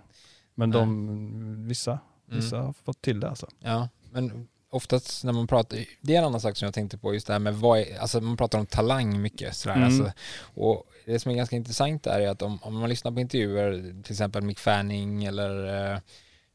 Men 0.54 0.70
de, 0.70 1.68
vissa, 1.68 1.98
vissa 2.26 2.56
har 2.58 2.72
fått 2.72 3.02
till 3.02 3.20
det 3.20 3.28
alltså. 3.28 3.48
Ja, 3.60 3.88
men 4.12 4.48
oftast 4.70 5.24
när 5.24 5.32
man 5.32 5.46
pratar, 5.46 5.78
det 6.00 6.14
är 6.14 6.18
en 6.18 6.24
annan 6.24 6.40
sak 6.40 6.56
som 6.56 6.66
jag 6.66 6.74
tänkte 6.74 6.98
på, 6.98 7.14
just 7.14 7.26
det 7.26 7.32
här 7.32 7.40
med 7.40 7.54
vad 7.54 7.78
är, 7.78 7.98
alltså 8.00 8.20
man 8.20 8.36
pratar 8.36 8.58
om 8.58 8.66
talang 8.66 9.22
mycket 9.22 9.56
sådär, 9.56 9.76
Mm. 9.76 9.86
alltså, 9.88 10.12
och 10.54 10.84
det 11.06 11.18
som 11.18 11.32
är 11.32 11.36
ganska 11.36 11.56
intressant 11.56 12.02
där 12.02 12.20
är 12.20 12.28
att 12.28 12.42
om, 12.42 12.58
om 12.62 12.78
man 12.78 12.88
lyssnar 12.88 13.12
på 13.12 13.20
intervjuer, 13.20 14.02
till 14.02 14.12
exempel 14.12 14.42
Mick 14.42 14.58
Fanning 14.58 15.24
eller 15.24 15.66
eh, 15.92 15.98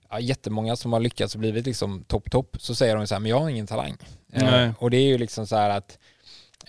ja, 0.09 0.19
jättemånga 0.19 0.75
som 0.75 0.93
har 0.93 0.99
lyckats 0.99 1.33
och 1.35 1.39
blivit 1.39 1.65
liksom 1.65 2.03
topp 2.03 2.31
topp, 2.31 2.57
så 2.59 2.75
säger 2.75 2.95
de 2.95 3.07
så 3.07 3.15
här, 3.15 3.19
men 3.19 3.29
jag 3.29 3.39
har 3.39 3.49
ingen 3.49 3.67
talang. 3.67 3.97
Eh, 4.31 4.71
och 4.77 4.91
det 4.91 4.97
är 4.97 5.07
ju 5.07 5.17
liksom 5.17 5.47
så 5.47 5.55
här 5.55 5.69
att 5.69 5.97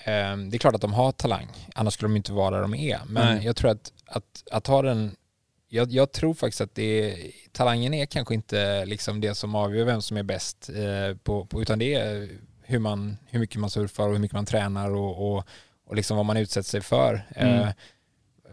eh, 0.04 0.36
det 0.36 0.56
är 0.56 0.58
klart 0.58 0.74
att 0.74 0.80
de 0.80 0.92
har 0.92 1.12
talang, 1.12 1.48
annars 1.74 1.94
skulle 1.94 2.08
de 2.08 2.16
inte 2.16 2.32
vara 2.32 2.50
där 2.50 2.62
de 2.62 2.74
är. 2.74 3.00
Men 3.06 3.36
Nej. 3.36 3.44
jag 3.46 3.56
tror 3.56 3.70
att, 3.70 3.92
att, 4.06 4.44
att 4.50 4.66
ha 4.66 4.82
den 4.82 5.16
jag, 5.72 5.92
jag 5.92 6.12
tror 6.12 6.34
faktiskt 6.34 6.60
att 6.60 6.74
det 6.74 7.16
talangen 7.52 7.94
är 7.94 8.06
kanske 8.06 8.34
inte 8.34 8.84
liksom 8.84 9.20
det 9.20 9.34
som 9.34 9.54
avgör 9.54 9.84
vem 9.84 10.02
som 10.02 10.16
är 10.16 10.22
bäst, 10.22 10.70
eh, 10.70 11.16
på, 11.16 11.44
på, 11.44 11.62
utan 11.62 11.78
det 11.78 11.94
är 11.94 12.28
hur, 12.62 12.78
man, 12.78 13.16
hur 13.26 13.40
mycket 13.40 13.60
man 13.60 13.70
surfar 13.70 14.06
och 14.06 14.12
hur 14.12 14.20
mycket 14.20 14.34
man 14.34 14.46
tränar 14.46 14.90
och, 14.90 15.36
och, 15.36 15.44
och 15.86 15.96
liksom 15.96 16.16
vad 16.16 16.26
man 16.26 16.36
utsätter 16.36 16.68
sig 16.68 16.80
för. 16.80 17.26
Mm. 17.36 17.60
Eh, 17.60 17.68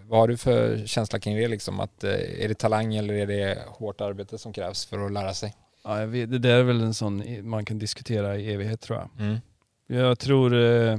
vad 0.04 0.20
har 0.20 0.28
du 0.28 0.38
för 0.38 0.86
känsla 0.86 1.20
kring 1.20 1.36
det? 1.38 1.48
Liksom? 1.48 1.80
Att, 1.80 2.04
eh, 2.04 2.44
är 2.44 2.48
det 2.48 2.54
talang 2.58 2.96
eller 2.96 3.14
är 3.14 3.28
det 3.28 3.64
hårt 3.68 4.02
arbete 4.02 4.38
som 4.38 4.54
krävs 4.54 4.86
för 4.86 5.06
att 5.06 5.12
lära 5.12 5.34
sig? 5.34 5.56
Ja, 5.84 6.06
vet, 6.06 6.32
det 6.32 6.40
där 6.40 6.56
är 6.60 6.64
väl 6.64 6.82
en 6.82 6.94
sån 6.94 7.24
man 7.50 7.66
kan 7.66 7.80
diskutera 7.80 8.38
i 8.38 8.54
evighet 8.54 8.82
tror 8.82 9.00
jag. 9.00 9.10
Mm. 9.26 9.38
Jag 9.88 10.20
tror, 10.20 10.54
eh, 10.56 10.98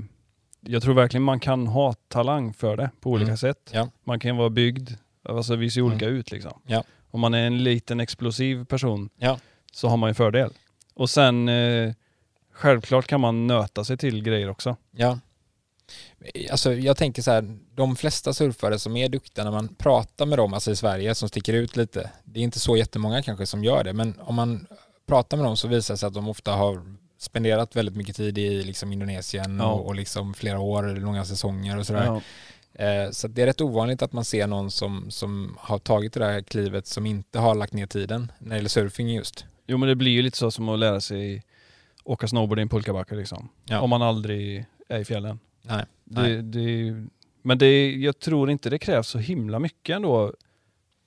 jag 0.61 0.83
tror 0.83 0.95
verkligen 0.95 1.23
man 1.23 1.41
kan 1.41 1.67
ha 1.67 1.93
talang 1.93 2.53
för 2.55 2.77
det 2.77 2.91
på 3.01 3.11
olika 3.11 3.25
Mm. 3.25 3.37
sätt. 3.37 3.71
Ja. 3.73 3.89
Man 4.05 4.21
kan 4.21 4.37
vara 4.37 4.51
byggd, 4.51 4.91
alltså 5.37 5.57
vi 5.57 5.71
ser 5.71 5.81
olika 5.83 6.05
Mm. 6.07 6.19
ut 6.19 6.31
liksom. 6.31 6.61
Ja. 6.67 6.85
Om 7.11 7.21
man 7.21 7.35
är 7.35 7.47
en 7.47 7.63
liten 7.65 8.01
explosiv 8.01 8.65
person 8.65 9.11
Ja. 9.19 9.39
så 9.73 9.89
har 9.89 9.97
man 9.97 10.09
en 10.09 10.15
fördel. 10.15 10.51
Och 10.95 11.11
sen 11.11 11.49
eh, 11.49 11.93
självklart 12.53 13.07
kan 13.07 13.21
man 13.21 13.47
nöta 13.47 13.85
sig 13.85 13.97
till 13.97 14.23
grejer 14.23 14.51
också. 14.51 14.77
Ja. 14.91 15.19
Alltså 16.51 16.73
jag 16.75 16.97
tänker 16.97 17.23
så 17.23 17.31
här, 17.31 17.59
de 17.75 17.97
flesta 17.97 18.33
surfare 18.33 18.79
som 18.79 18.97
är 18.97 19.09
duktiga 19.09 19.45
när 19.45 19.51
man 19.53 19.69
pratar 19.69 20.27
med 20.27 20.39
dem, 20.39 20.55
alltså 20.55 20.71
i 20.71 20.77
Sverige, 20.77 21.15
som 21.15 21.29
sticker 21.29 21.53
ut 21.53 21.77
lite, 21.77 22.11
det 22.25 22.41
är 22.41 22.45
inte 22.45 22.61
så 22.61 22.77
jättemånga 22.77 23.23
kanske 23.23 23.47
som 23.47 23.65
gör 23.65 23.85
det, 23.85 23.93
men 23.93 24.15
om 24.21 24.35
man 24.35 24.67
pratar 25.07 25.37
med 25.37 25.47
dem 25.47 25.57
så 25.57 25.69
visar 25.69 25.95
det 25.95 25.99
sig 25.99 26.07
att 26.07 26.15
de 26.15 26.29
ofta 26.29 26.53
har 26.53 26.83
spenderat 27.19 27.77
väldigt 27.77 27.97
mycket 27.97 28.17
tid 28.17 28.39
i 28.39 28.63
liksom 28.63 28.93
Indonesien 28.93 29.59
Ja. 29.59 29.65
och, 29.73 29.87
och 29.87 29.95
liksom 29.95 30.35
flera 30.35 30.59
år, 30.61 30.83
långa 31.01 31.25
säsonger 31.25 31.79
och 31.79 31.87
sådär. 31.87 32.05
Ja. 32.05 32.21
Eh, 32.79 33.11
så 33.11 33.29
det 33.29 33.43
är 33.43 33.47
rätt 33.47 33.61
ovanligt 33.61 34.03
att 34.03 34.13
man 34.13 34.25
ser 34.25 34.47
någon 34.47 34.71
som, 34.71 35.11
som 35.11 35.57
har 35.61 35.79
tagit 35.79 36.13
det 36.13 36.21
där 36.21 36.43
klivet 36.43 36.87
som 36.87 37.07
inte 37.07 37.39
har 37.39 37.55
lagt 37.55 37.73
ner 37.73 37.87
tiden 37.87 38.33
när 38.39 38.51
det 38.51 38.57
gäller 38.57 38.69
surfing 38.69 39.09
just. 39.09 39.45
Jo 39.67 39.79
men 39.79 39.89
det 39.89 39.95
blir 39.97 40.13
ju 40.13 40.23
lite 40.23 40.39
så 40.39 40.51
som 40.51 40.69
att 40.69 40.79
lära 40.79 41.01
sig 41.01 41.43
åka 42.05 42.29
snowboard 42.29 42.59
i 42.59 42.63
en 42.63 42.69
pulkabacke 42.69 43.15
liksom. 43.15 43.49
Ja. 43.65 43.81
Om 43.81 43.91
man 43.91 44.03
aldrig 44.03 44.65
är 44.89 44.99
i 44.99 45.05
fjällen. 45.05 45.39
Nej. 45.63 45.85
Nej. 46.05 46.43
det, 46.43 46.95
men 47.43 47.59
det, 47.59 47.91
jag 47.97 48.19
tror 48.19 48.51
inte 48.51 48.71
det 48.71 48.79
krävs 48.79 49.09
så 49.09 49.19
himla 49.19 49.59
mycket 49.59 49.97
ändå. 49.97 50.35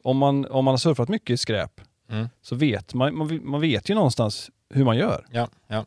Om 0.04 0.18
man, 0.18 0.46
om 0.46 0.66
man 0.66 0.72
har 0.72 0.78
surfat 0.78 1.10
mycket 1.10 1.30
i 1.34 1.38
skräp 1.38 1.82
Mm. 2.10 2.30
så 2.42 2.56
vet 2.56 2.94
man, 2.94 3.18
man, 3.18 3.40
man 3.44 3.62
vet 3.62 3.90
ju 3.90 3.96
någonstans 3.96 4.50
hur 4.70 4.84
man 4.84 4.98
gör. 4.98 5.26
Ja, 5.32 5.48
ja, 5.68 5.86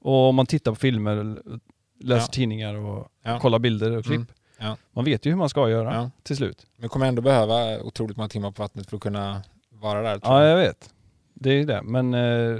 Och 0.00 0.28
om 0.28 0.34
man 0.34 0.46
tittar 0.46 0.70
på 0.72 0.76
filmer, 0.76 1.38
läser 2.00 2.22
Ja. 2.22 2.26
tidningar 2.26 2.74
och 2.74 3.08
kollar 3.40 3.58
bilder 3.58 3.96
och 3.96 4.04
klipp. 4.04 4.16
Mm. 4.16 4.26
Ja. 4.60 4.76
Man 4.92 5.04
vet 5.04 5.26
ju 5.26 5.30
hur 5.30 5.36
man 5.38 5.48
ska 5.48 5.68
göra 5.70 5.94
ja. 5.94 6.10
till 6.22 6.36
slut. 6.36 6.66
Men 6.76 6.88
kommer 6.88 7.06
ändå 7.06 7.22
behöva 7.22 7.80
otroligt 7.82 8.16
många 8.16 8.28
timmar 8.28 8.50
på 8.50 8.62
vattnet 8.62 8.86
för 8.90 8.96
att 8.96 9.02
kunna 9.02 9.42
vara 9.70 10.02
där. 10.02 10.18
tror 10.18 10.34
Ja, 10.34 10.42
jag. 10.42 10.50
jag 10.50 10.56
vet. 10.56 10.90
Det 11.34 11.50
är 11.50 11.54
ju 11.54 11.64
det. 11.64 11.82
Men 11.82 12.14
eh, 12.14 12.58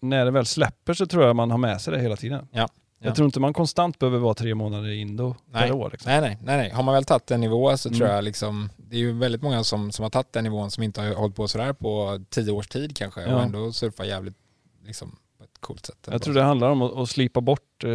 när 0.00 0.24
det 0.24 0.30
väl 0.30 0.46
släpper 0.46 0.94
så 0.94 1.06
tror 1.06 1.24
jag 1.24 1.36
man 1.36 1.50
har 1.50 1.58
med 1.58 1.80
sig 1.80 1.92
det 1.94 2.00
hela 2.00 2.16
tiden. 2.16 2.48
Ja. 2.52 2.68
Jag 3.00 3.10
Ja. 3.10 3.14
tror 3.14 3.24
inte 3.26 3.40
man 3.40 3.52
konstant 3.52 3.98
behöver 3.98 4.18
vara 4.18 4.34
tre 4.34 4.54
månader 4.54 4.88
i 4.88 5.00
Indo 5.00 5.34
Nej. 5.50 5.62
per 5.62 5.72
år. 5.72 5.88
Liksom. 5.92 6.12
Nej, 6.12 6.20
nej, 6.20 6.38
nej, 6.42 6.56
nej. 6.56 6.70
Har 6.70 6.82
man 6.82 6.94
väl 6.94 7.04
tagit 7.04 7.30
en 7.30 7.40
nivå 7.40 7.76
så 7.76 7.88
tror 7.88 8.02
Mm. 8.02 8.14
jag 8.14 8.24
liksom, 8.24 8.70
det 8.76 8.96
är 8.96 9.00
ju 9.00 9.12
väldigt 9.12 9.42
många 9.42 9.64
som, 9.64 9.92
som 9.92 10.02
har 10.02 10.10
tagit 10.10 10.32
den 10.32 10.44
nivån 10.44 10.70
som 10.70 10.82
inte 10.82 11.00
har 11.00 11.14
hållit 11.14 11.36
på 11.36 11.48
sådär 11.48 11.72
på 11.72 12.20
tio 12.30 12.52
års 12.52 12.68
tid 12.68 12.96
kanske 12.96 13.34
och 13.34 13.42
ändå 13.42 13.72
surfar 13.72 14.04
jävligt 14.04 14.36
liksom 14.84 15.16
på 15.38 15.44
ett 15.44 15.58
coolt 15.60 15.86
sätt. 15.86 16.08
Jag 16.10 16.22
tror 16.22 16.34
det 16.34 16.42
handlar 16.42 16.70
om 16.70 16.82
att, 16.82 16.96
att 16.96 17.08
slipa 17.10 17.40
bort 17.40 17.84
eh, 17.84 17.90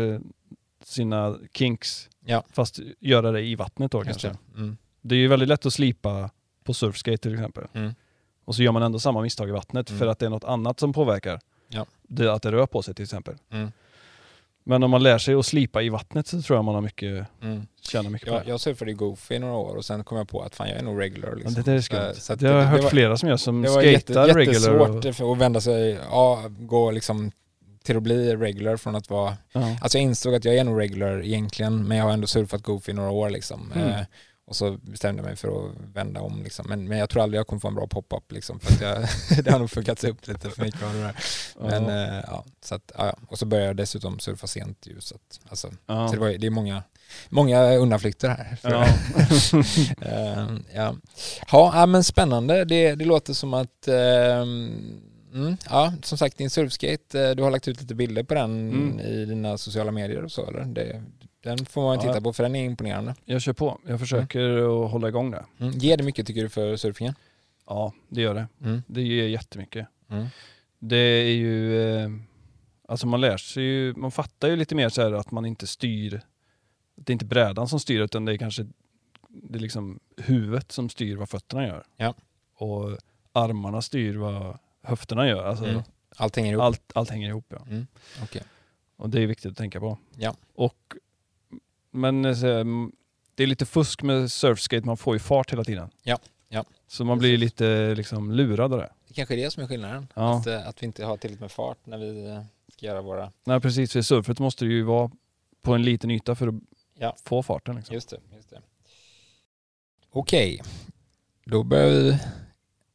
sina 0.85 1.35
kinks, 1.53 2.09
Ja. 2.25 2.43
fast 2.51 2.79
göra 2.99 3.31
det 3.31 3.41
i 3.41 3.55
vattnet 3.55 3.91
då 3.91 3.97
Just 3.97 4.07
kanske. 4.09 4.27
det. 4.27 4.57
Mm. 4.59 4.77
Det 5.01 5.15
är 5.15 5.19
ju 5.19 5.27
väldigt 5.27 5.49
lätt 5.49 5.65
att 5.65 5.73
slipa 5.73 6.29
på 6.63 6.73
surfskate 6.73 7.17
till 7.17 7.33
exempel. 7.33 7.63
Mm. 7.73 7.93
Och 8.45 8.55
så 8.55 8.63
gör 8.63 8.71
man 8.71 8.83
ändå 8.83 8.99
samma 8.99 9.21
misstag 9.21 9.49
i 9.49 9.51
vattnet 9.51 9.89
Mm. 9.89 9.99
för 9.99 10.07
att 10.07 10.19
det 10.19 10.25
är 10.25 10.29
något 10.29 10.43
annat 10.43 10.79
som 10.79 10.93
påverkar. 10.93 11.39
Ja. 11.67 11.85
Det, 12.03 12.33
att 12.33 12.41
det 12.41 12.51
rör 12.51 12.65
på 12.65 12.81
sig 12.81 12.93
till 12.95 13.03
exempel. 13.03 13.35
Mm. 13.51 13.71
Men 14.65 14.83
om 14.83 14.91
man 14.91 15.03
lär 15.03 15.17
sig 15.17 15.33
att 15.33 15.45
slipa 15.45 15.81
i 15.81 15.89
vattnet 15.89 16.27
så 16.27 16.41
tror 16.41 16.57
jag 16.57 16.65
man 16.65 16.75
har 16.75 16.81
mycket, 16.81 17.25
Mm. 17.41 17.67
tjänar 17.81 18.09
mycket 18.09 18.27
på 18.29 18.33
Jag, 18.35 18.45
det. 18.45 18.49
jag 18.49 18.59
surfade 18.59 18.91
i 18.91 18.93
Goofy 18.93 19.35
i 19.35 19.39
några 19.39 19.53
år 19.55 19.75
och 19.75 19.85
sen 19.85 20.03
kom 20.03 20.17
jag 20.17 20.29
på 20.29 20.41
att 20.41 20.55
fan 20.55 20.67
jag 20.69 20.77
är 20.77 20.83
nog 20.83 20.99
regular. 21.01 21.29
Men 21.29 21.37
Liksom. 21.39 21.53
det 21.53 21.71
där 21.71 21.77
är 21.77 21.81
skumt. 21.81 22.13
så 22.15 22.33
att 22.33 22.39
det 22.39 22.47
har 22.47 22.55
jag 22.59 22.65
hört 22.65 22.83
var- 22.83 22.89
flera 22.89 23.17
som 23.17 23.29
gör 23.29 23.37
som 23.37 23.61
Det 23.61 23.69
var 23.69 23.75
skater 23.75 23.91
jätte, 23.91 24.13
regular. 24.27 24.39
jättesvårt 24.95 25.21
Och, 25.21 25.31
att 25.33 25.37
vända 25.37 25.61
sig, 25.61 25.99
ja, 26.11 26.43
gå 26.59 26.91
liksom 26.91 27.31
till 27.83 27.97
att 27.97 28.03
bli 28.03 28.35
regular 28.35 28.77
från 28.77 28.95
att 28.95 29.09
vara 29.09 29.37
ja. 29.51 29.75
Alltså 29.81 29.97
jag 29.97 30.03
insåg 30.03 30.35
att 30.35 30.45
jag 30.45 30.55
är 30.55 30.63
nog 30.63 30.79
regular 30.79 31.23
egentligen, 31.25 31.87
men 31.87 31.97
jag 31.97 32.05
har 32.05 32.11
ändå 32.13 32.27
surfat 32.27 32.61
Goofy 32.63 32.91
i 32.91 32.95
några 32.95 33.11
år 33.11 33.29
liksom. 33.29 33.71
Mm. 33.75 33.89
Eh, 33.89 34.01
Och 34.45 34.55
så 34.55 34.71
bestämde 34.81 35.21
jag 35.21 35.27
mig 35.27 35.35
för 35.35 35.47
att 35.47 35.71
vända 35.93 36.21
om 36.21 36.43
liksom. 36.43 36.65
men, 36.69 36.87
men 36.87 36.97
jag 36.97 37.09
tror 37.09 37.23
aldrig 37.23 37.39
jag 37.39 37.47
kommer 37.47 37.59
få 37.59 37.67
en 37.67 37.75
bra 37.75 37.87
pop-up 37.87 38.31
liksom, 38.31 38.59
för 38.59 38.73
att 38.73 38.81
jag, 38.81 39.43
det 39.45 39.51
har 39.51 39.59
nog 39.59 39.69
fuckats 39.71 40.03
upp 40.03 40.27
lite 40.27 40.49
för 40.49 40.61
mycket 40.63 40.83
av 40.83 40.93
det 40.93 40.99
där. 41.01 41.15
Men, 41.59 41.83
ja. 41.83 42.17
eh, 42.17 42.23
ja, 42.27 42.45
så 42.65 42.75
att, 42.75 42.91
ja. 42.97 43.15
Och 43.27 43.39
så 43.39 43.45
började 43.45 43.67
jag 43.69 43.75
dessutom 43.77 44.19
surfa 44.19 44.47
sent 44.47 44.87
ju, 44.87 45.01
så 45.01 45.15
att, 45.15 45.39
alltså, 45.49 45.71
Ja. 45.85 46.07
så 46.07 46.13
det, 46.13 46.19
var, 46.19 46.29
det 46.29 46.47
är 46.47 46.51
många, 46.51 46.83
många 47.29 47.73
undanflykter 47.75 48.29
här. 48.29 48.57
Ja. 48.63 48.87
Eh, 50.01 50.47
ja. 50.75 50.95
Ja, 51.51 51.71
ja, 51.75 51.85
men 51.85 52.03
spännande. 52.03 52.65
Det, 52.65 52.95
det 52.95 53.05
låter 53.05 53.33
som 53.33 53.53
att 53.53 53.87
ehm, 53.87 55.01
Mm, 55.33 55.57
ja, 55.69 55.93
som 56.03 56.17
sagt 56.17 56.37
din 56.37 56.49
surfskate, 56.49 57.21
eh, 57.29 57.35
du 57.35 57.43
har 57.43 57.51
lagt 57.51 57.67
ut 57.67 57.81
lite 57.81 57.95
bilder 57.95 58.23
på 58.23 58.33
den 58.33 58.69
Mm. 58.71 58.99
i 58.99 59.25
dina 59.25 59.57
sociala 59.57 59.91
medier 59.91 60.23
och 60.23 60.31
så 60.31 60.47
eller? 60.47 60.65
Det, 60.65 61.03
den 61.43 61.65
får 61.65 61.81
man 61.81 61.95
Ja. 61.95 62.01
titta 62.01 62.21
på 62.21 62.33
för 62.33 62.43
den 62.43 62.55
är 62.55 62.63
imponerande. 62.65 63.15
Jag 63.25 63.41
kör 63.41 63.53
på. 63.53 63.79
Jag 63.87 63.99
försöker 63.99 64.49
att 64.85 64.91
hålla 64.91 65.07
igång 65.07 65.31
det. 65.31 65.45
Mm. 65.59 65.71
Ger 65.77 65.97
det 65.97 66.03
mycket 66.03 66.27
tycker 66.27 66.41
du 66.43 66.49
för 66.49 66.75
surfingen? 66.75 67.15
Ja, 67.67 67.93
det 68.09 68.21
gör 68.21 68.33
det. 68.35 68.47
Mm. 68.63 68.81
Det 68.87 69.01
ger 69.01 69.27
jättemycket. 69.27 69.87
Mm. 70.09 70.25
Det 70.79 70.97
är 70.97 71.33
ju... 71.33 71.81
Eh, 71.81 72.09
alltså 72.87 73.07
man 73.07 73.21
lär 73.21 73.37
sig 73.37 73.63
ju... 73.63 73.93
Man 73.93 74.11
fattar 74.11 74.47
ju 74.47 74.55
lite 74.55 74.75
mer 74.75 74.89
så 74.89 75.01
här 75.01 75.11
att 75.13 75.31
man 75.31 75.45
inte 75.45 75.67
styr... 75.67 76.15
Att 76.97 77.05
det 77.05 77.11
är 77.11 77.13
inte 77.13 77.25
brädan 77.25 77.67
som 77.67 77.79
styr 77.79 77.99
utan 78.01 78.25
det 78.25 78.33
är 78.33 78.37
kanske 78.37 78.65
det 79.29 79.57
är 79.57 79.61
liksom 79.61 79.99
huvudet 80.17 80.71
som 80.71 80.89
styr 80.89 81.15
vad 81.15 81.29
fötterna 81.29 81.67
gör. 81.67 81.83
Ja. 81.97 82.13
Och 82.57 82.97
armarna 83.31 83.81
styr 83.81 84.15
vad 84.17 84.57
höfterna 84.83 85.27
gör. 85.27 85.43
Alltså 85.43 85.65
Mm. 85.65 85.81
Allt 86.17 86.35
hänger 86.35 86.51
ihop? 86.51 86.63
allt, 86.63 86.91
allt 86.95 87.09
hänger 87.09 87.29
ihop. 87.29 87.45
Ja. 87.49 87.57
Mm. 87.69 87.87
Okej. 88.23 88.43
Och 88.95 89.09
det 89.09 89.21
är 89.21 89.27
viktigt 89.27 89.51
att 89.51 89.57
tänka 89.57 89.79
på. 89.79 89.97
Ja. 90.17 90.35
Och, 90.55 90.93
men 91.91 92.25
eh, 92.25 92.43
mm, 92.43 92.91
det 93.35 93.43
är 93.43 93.47
lite 93.47 93.65
fusk 93.65 94.01
med 94.03 94.31
surfskate, 94.31 94.85
man 94.85 94.97
får 94.97 95.15
ju 95.15 95.19
fart 95.19 95.51
hela 95.53 95.63
tiden. 95.63 95.89
Ja, 96.03 96.17
ja. 96.49 96.65
Så 96.87 97.05
man 97.05 97.17
blir 97.19 97.37
lite 97.37 97.95
liksom 97.95 98.31
lurad 98.31 98.73
av 98.73 98.79
det. 98.79 98.89
Det 99.07 99.13
kanske 99.13 99.35
är 99.35 99.37
det 99.37 99.51
som 99.51 99.63
är 99.63 99.67
skillnaden. 99.67 100.07
Ja. 100.13 100.37
Att, 100.39 100.47
eh, 100.47 100.67
att 100.67 100.81
vi 100.81 100.85
inte 100.85 101.05
har 101.05 101.17
tillräckligt 101.17 101.41
med 101.41 101.51
fart 101.51 101.77
när 101.85 101.97
vi 101.97 102.25
eh, 102.29 102.41
ska 102.73 102.85
göra 102.85 103.01
våra... 103.01 103.31
Nej 103.43 103.59
precis, 103.61 103.93
för 103.93 104.01
surfet 104.01 104.39
måste 104.39 104.65
ju 104.65 104.83
vara 104.83 105.11
på 105.61 105.73
en 105.73 105.83
liten 105.83 106.11
yta 106.11 106.35
för 106.35 106.47
att 106.47 106.55
Ja. 106.97 107.15
få 107.25 107.43
farten. 107.43 107.75
Liksom. 107.75 107.93
Just 107.93 108.09
det. 108.09 108.19
Just 108.35 108.49
det. 108.49 108.61
Okej, 110.11 110.61
då 111.45 111.63
börjar 111.63 111.89
vi 111.89 112.19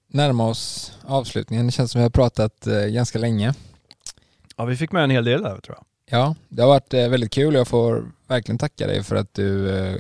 närma 0.08 0.46
oss 0.46 0.92
avslutningen. 1.06 1.66
Det 1.66 1.72
känns 1.72 1.92
som 1.92 1.98
vi 1.98 2.02
har 2.02 2.10
pratat 2.10 2.66
eh, 2.66 2.86
ganska 2.86 3.18
länge. 3.18 3.54
Ja, 4.56 4.64
vi 4.64 4.76
fick 4.76 4.92
med 4.92 5.04
en 5.04 5.10
hel 5.10 5.24
del 5.24 5.42
där 5.42 5.58
tror 5.58 5.76
jag. 5.76 5.84
Ja, 6.10 6.34
det 6.48 6.62
har 6.62 6.68
varit 6.68 6.94
eh, 6.94 7.08
väldigt 7.08 7.32
kul. 7.32 7.54
Jag 7.54 7.68
får 7.68 8.04
verkligen 8.26 8.58
tacka 8.58 8.86
dig 8.86 9.02
för 9.02 9.16
att 9.16 9.34
du 9.34 9.78
eh, 9.78 9.96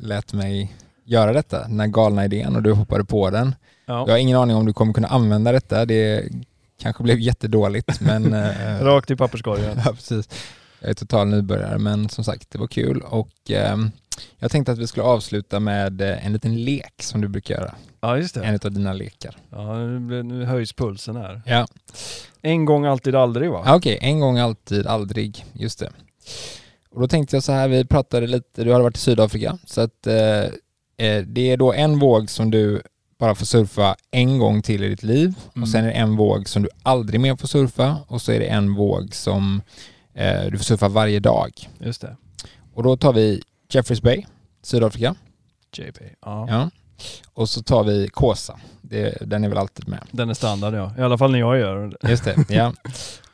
lät 0.00 0.32
mig 0.32 0.76
göra 1.04 1.32
detta, 1.32 1.68
den 1.68 1.80
här 1.80 1.86
galna 1.86 2.24
idén 2.24 2.56
och 2.56 2.62
du 2.62 2.72
hoppade 2.72 3.04
på 3.04 3.30
den. 3.30 3.54
Ja. 3.86 4.04
Jag 4.06 4.14
har 4.14 4.18
ingen 4.18 4.38
aning 4.38 4.56
om 4.56 4.66
du 4.66 4.72
kommer 4.72 4.92
kunna 4.92 5.08
använda 5.08 5.52
detta. 5.52 5.84
Det 5.84 6.28
kanske 6.80 7.02
blev 7.02 7.18
jättedåligt 7.18 8.00
men... 8.00 8.34
Rakt 8.80 9.10
i 9.10 9.16
papperskorgen. 9.16 9.80
Ja, 9.84 9.92
precis. 9.92 10.28
Jag 10.80 10.90
är 10.90 10.94
total 10.94 11.28
nybörjare 11.28 11.78
men 11.78 12.08
som 12.08 12.24
sagt 12.24 12.50
det 12.50 12.58
var 12.58 12.66
kul 12.66 13.00
och 13.00 13.50
ehm, 13.50 13.90
jag 14.38 14.50
tänkte 14.50 14.72
att 14.72 14.78
vi 14.78 14.86
skulle 14.86 15.04
avsluta 15.04 15.60
med 15.60 16.00
eh, 16.00 16.26
en 16.26 16.32
liten 16.32 16.64
lek 16.64 16.94
som 17.02 17.20
du 17.20 17.28
brukar 17.28 17.54
göra. 17.54 17.74
Ja, 18.00 18.16
just 18.16 18.34
det. 18.34 18.44
En 18.44 18.58
av 18.64 18.72
dina 18.72 18.92
lekar. 18.92 19.36
Ja, 19.50 19.76
nu, 19.86 20.44
höjs 20.44 20.72
pulsen 20.72 21.16
här. 21.16 21.42
Ja, 21.46 21.66
En 22.42 22.64
gång, 22.64 22.84
alltid, 22.84 23.14
aldrig 23.14 23.50
va? 23.50 23.62
ah, 23.66 23.76
okej. 23.76 23.98
En 24.00 24.20
gång 24.20 24.38
alltid, 24.38 24.86
aldrig. 24.86 25.44
Just 25.52 25.78
det. 25.78 25.90
Och 26.90 27.00
då 27.00 27.08
tänkte 27.08 27.36
jag 27.36 27.42
så 27.42 27.52
här, 27.52 27.68
vi 27.68 27.84
pratade 27.84 28.26
lite, 28.26 28.64
du 28.64 28.72
hade 28.72 28.84
varit 28.84 28.96
i 28.96 29.00
Sydafrika 29.00 29.58
så 29.66 29.80
att 29.80 30.06
eh, 30.06 30.42
eh, 31.06 31.22
det 31.26 31.50
är 31.50 31.56
då 31.56 31.72
en 31.72 31.98
våg 31.98 32.30
som 32.30 32.50
du 32.50 32.82
bara 33.18 33.34
får 33.34 33.46
surfa 33.46 33.96
en 34.10 34.38
gång 34.38 34.62
till 34.62 34.84
i 34.84 34.88
ditt 34.88 35.02
liv 35.02 35.34
Mm. 35.54 35.62
och 35.62 35.68
sen 35.68 35.84
är 35.84 35.88
det 35.88 35.92
en 35.92 36.16
våg 36.16 36.48
som 36.48 36.62
du 36.62 36.68
aldrig 36.82 37.20
mer 37.20 37.36
får 37.36 37.48
surfa 37.48 37.96
och 38.08 38.22
så 38.22 38.32
är 38.32 38.38
det 38.40 38.46
en 38.46 38.74
våg 38.74 39.14
som 39.14 39.62
eh, 40.14 40.44
du 40.50 40.56
får 40.58 40.64
surfa 40.64 40.88
varje 40.88 41.20
dag. 41.20 41.50
Just 41.78 42.00
det. 42.00 42.16
Och 42.74 42.82
då 42.82 42.96
tar 42.96 43.12
vi 43.12 43.42
Jeffreys 43.74 44.02
Bay, 44.02 44.26
Sydafrika. 44.62 45.14
JP. 45.76 46.00
Ja. 46.20 46.46
Ja. 46.48 46.70
Och 47.32 47.48
så 47.48 47.62
tar 47.62 47.84
vi 47.84 48.08
Kåsa. 48.08 48.60
Det, 48.82 49.18
den 49.20 49.44
är 49.44 49.48
väl 49.48 49.58
alltid 49.58 49.88
med. 49.88 50.06
Den 50.10 50.30
är 50.30 50.34
standard 50.34 50.74
ja. 50.74 50.92
I 50.98 51.00
alla 51.00 51.18
fall 51.18 51.32
när 51.32 51.38
jag 51.38 51.58
gör 51.58 51.86
det. 52.00 52.10
Just 52.10 52.24
det, 52.24 52.36
ja. 52.48 52.72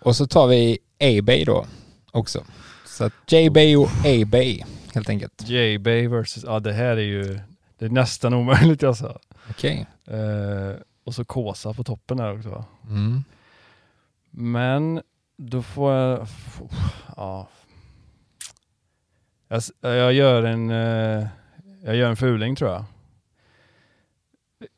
Och 0.00 0.16
så 0.16 0.26
tar 0.26 0.46
vi 0.46 0.78
A-Bay 1.00 1.44
då 1.44 1.66
också. 2.10 2.44
Så 2.86 3.04
att 3.04 3.12
J-Bay 3.26 3.76
och 3.76 3.88
A-Bay 3.88 4.62
helt 4.94 5.08
enkelt. 5.08 5.42
J-Bay 5.46 6.08
versus... 6.08 6.44
Ja, 6.44 6.60
det 6.60 6.72
här 6.72 6.96
är 6.96 7.00
ju... 7.00 7.40
Det 7.78 7.84
är 7.84 7.90
nästan 7.90 8.34
omöjligt 8.34 8.82
alltså. 8.82 9.18
Okej. 9.50 9.86
Eh, 10.06 10.80
och 11.04 11.14
så 11.14 11.24
Kåsa 11.24 11.74
på 11.74 11.84
toppen 11.84 12.16
där 12.16 12.38
också. 12.38 12.64
Mm. 12.88 13.24
Men 14.30 15.02
då 15.36 15.62
får 15.62 15.92
jag... 15.92 16.26
Ja. 17.16 17.48
Jag, 19.50 19.62
jag 19.96 20.12
gör 20.12 20.42
en... 20.42 20.70
eh, 20.70 21.26
Jag 21.84 21.96
gör 21.96 22.08
en 22.10 22.16
fuling 22.16 22.56
tror 22.56 22.70
jag. 22.70 22.84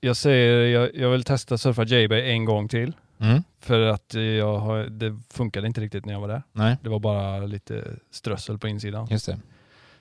Jag 0.01 0.17
säger 0.17 0.67
jag, 0.81 0.95
jag 0.95 1.11
vill 1.11 1.25
testa 1.25 1.59
surfa 1.59 1.85
J-Bay 1.85 2.31
en 2.31 2.45
gång 2.45 2.69
till. 2.69 2.93
Mm. 3.21 3.43
För 3.61 3.81
att 3.81 4.15
jag 4.15 4.59
har, 4.59 4.79
det 4.85 5.19
funkade 5.31 5.67
inte 5.67 5.81
riktigt 5.81 6.07
när 6.07 6.13
jag 6.13 6.21
var 6.21 6.29
där. 6.29 6.43
Nej, 6.53 6.77
Det 6.83 6.89
var 6.89 6.99
bara 6.99 7.39
lite 7.39 7.85
strössel 8.11 8.59
på 8.59 8.69
insidan. 8.69 9.07
just 9.11 9.27
det. 9.27 9.39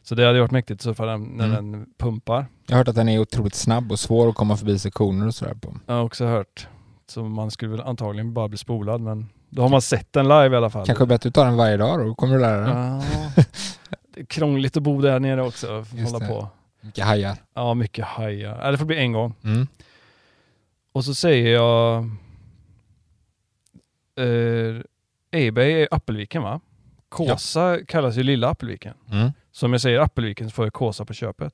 Så 0.04 0.16
det 0.16 0.26
hade 0.26 0.40
varit 0.40 0.52
mäktigt 0.52 0.80
att 0.80 0.84
surfa 0.84 1.06
den 1.06 1.24
när 1.24 1.46
Mm. 1.46 1.72
den 1.72 1.86
pumpar. 1.98 2.46
Jag 2.68 2.74
har 2.76 2.78
hört 2.78 2.88
att 2.88 2.96
den 2.96 3.10
är 3.10 3.20
otroligt 3.20 3.56
snabb 3.56 3.92
och 3.92 4.00
svår 4.00 4.30
att 4.30 4.36
komma 4.36 4.58
förbi 4.58 4.80
sektioner 4.80 5.28
och 5.28 5.36
sådär 5.36 5.54
på. 5.54 5.76
Jag 5.86 5.94
har 5.94 6.04
också 6.04 6.26
hört. 6.26 6.68
Så 7.08 7.24
man 7.24 7.52
skulle 7.52 7.72
väl 7.72 7.82
antagligen 7.82 8.34
bara 8.34 8.48
bli 8.48 8.58
spolad 8.58 9.02
men 9.02 9.30
då 9.50 9.62
har 9.62 9.70
man 9.70 9.82
sett 9.82 10.14
den 10.14 10.26
live 10.28 10.50
i 10.54 10.56
alla 10.58 10.70
fall. 10.70 10.86
Kanske 10.86 11.06
bättre 11.06 11.28
att 11.28 11.34
ta 11.34 11.44
den 11.44 11.56
varje 11.58 11.78
dag 11.78 12.00
då, 12.00 12.16
kommer 12.16 12.34
du 12.36 12.42
lära 12.42 12.62
dig. 12.62 12.70
Ja, 13.38 13.44
krångligt 14.28 14.78
att 14.78 14.84
bo 14.84 15.02
där 15.02 15.20
nere 15.20 15.44
också. 15.44 15.86
Just 15.96 16.12
Hålla 16.14 16.20
det. 16.20 16.28
på. 16.34 16.50
Mycket 16.82 17.06
hajar. 17.06 17.38
Ja, 17.54 17.74
mycket 17.74 18.06
hajar. 18.06 18.60
Ja, 18.64 18.72
det 18.72 18.78
får 18.78 18.86
bli 18.86 18.98
en 18.98 19.12
gång. 19.12 19.34
Mm. 19.44 19.68
Och 20.92 21.06
så 21.06 21.16
säger 21.16 21.54
jag... 21.54 22.04
Eh, 24.16 24.82
Ebay 25.32 25.72
är 25.72 25.88
Appelviken 25.92 26.44
va? 26.44 26.60
Kåsa 27.10 27.78
kallas 27.88 28.16
ju 28.16 28.24
Lilla 28.24 28.50
Appelviken. 28.50 28.94
Mm. 29.12 29.32
Så 29.52 29.66
om 29.66 29.72
jag 29.72 29.82
säger 29.82 30.00
Appelviken 30.00 30.50
så 30.50 30.54
får 30.54 30.66
jag 30.66 30.74
Kåsa 30.74 31.06
på 31.06 31.14
köpet. 31.14 31.54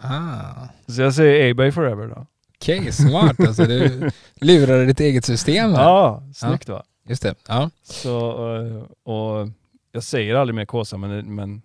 Ah. 0.00 0.68
Så 0.86 1.02
jag 1.02 1.14
säger 1.14 1.50
Ebay 1.50 1.72
forever 1.72 2.06
då. 2.06 2.26
Okej, 2.54 2.92
smart 2.92 3.40
alltså. 3.40 3.64
Du 3.64 4.10
lurade 4.34 4.86
ditt 4.86 5.00
eget 5.00 5.24
system 5.24 5.72
där. 5.72 5.82
Ja, 5.82 6.22
snyggt 6.34 6.68
va? 6.68 6.82
Just 7.08 7.22
det. 7.22 7.34
Ja. 7.48 7.70
Så, 7.82 8.56
eh, 8.56 8.82
och 9.12 9.48
jag 9.92 10.02
säger 10.02 10.34
aldrig 10.34 10.54
mer 10.54 10.64
Kåsa 10.64 10.96
men, 10.96 11.34
men, 11.34 11.62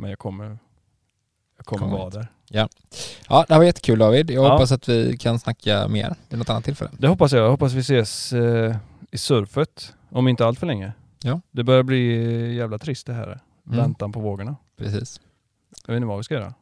men 0.00 0.10
jag 0.10 0.18
kommer, 0.18 0.58
jag 1.56 1.66
kommer 1.66 1.80
Kommer 1.80 1.96
vara 1.98 2.04
hit. 2.04 2.12
där. 2.14 2.28
ja, 2.48 2.68
det 3.48 3.54
här 3.54 3.58
var 3.58 3.64
jättekul 3.64 3.98
David. 3.98 4.30
Jag 4.30 4.44
Ja. 4.44 4.52
hoppas 4.52 4.72
att 4.72 4.88
vi 4.88 5.16
kan 5.16 5.38
snacka 5.38 5.88
mer 5.88 6.14
vid 6.28 6.38
något 6.38 6.50
annat 6.50 6.64
tillfälle. 6.64 6.90
Det 6.98 7.08
hoppas 7.08 7.32
jag. 7.32 7.44
Jag 7.44 7.50
hoppas 7.50 7.72
vi 7.72 7.80
ses 7.80 8.32
eh, 8.32 8.76
i 9.10 9.18
surfet 9.18 9.94
om 10.10 10.28
inte 10.28 10.46
allt 10.46 10.58
för 10.58 10.66
länge. 10.66 10.92
Ja. 11.22 11.40
Det 11.50 11.64
börjar 11.64 11.82
bli 11.82 12.24
eh, 12.24 12.52
jävla 12.54 12.78
trist 12.78 13.06
det 13.06 13.12
här. 13.12 13.26
Mm. 13.26 13.40
Väntan 13.78 14.12
på 14.12 14.20
vågorna. 14.20 14.56
Precis. 14.78 15.20
Jag 15.86 15.92
vet 15.94 15.96
inte 15.96 16.06
vad 16.06 16.16
vi 16.18 16.24
ska 16.24 16.34
göra. 16.34 16.54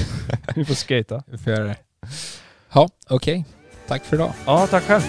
vi 0.54 0.64
får 0.64 0.74
skata. 0.74 1.22
Vi 1.26 1.38
får 1.38 1.52
göra 1.52 1.64
det. 1.64 1.76
Ja, 2.72 2.88
okej. 3.08 3.44
Tack 3.88 4.04
för 4.04 4.16
idag. 4.16 4.32
Ja, 4.46 4.66
tack 4.70 4.82
själv. 4.82 5.02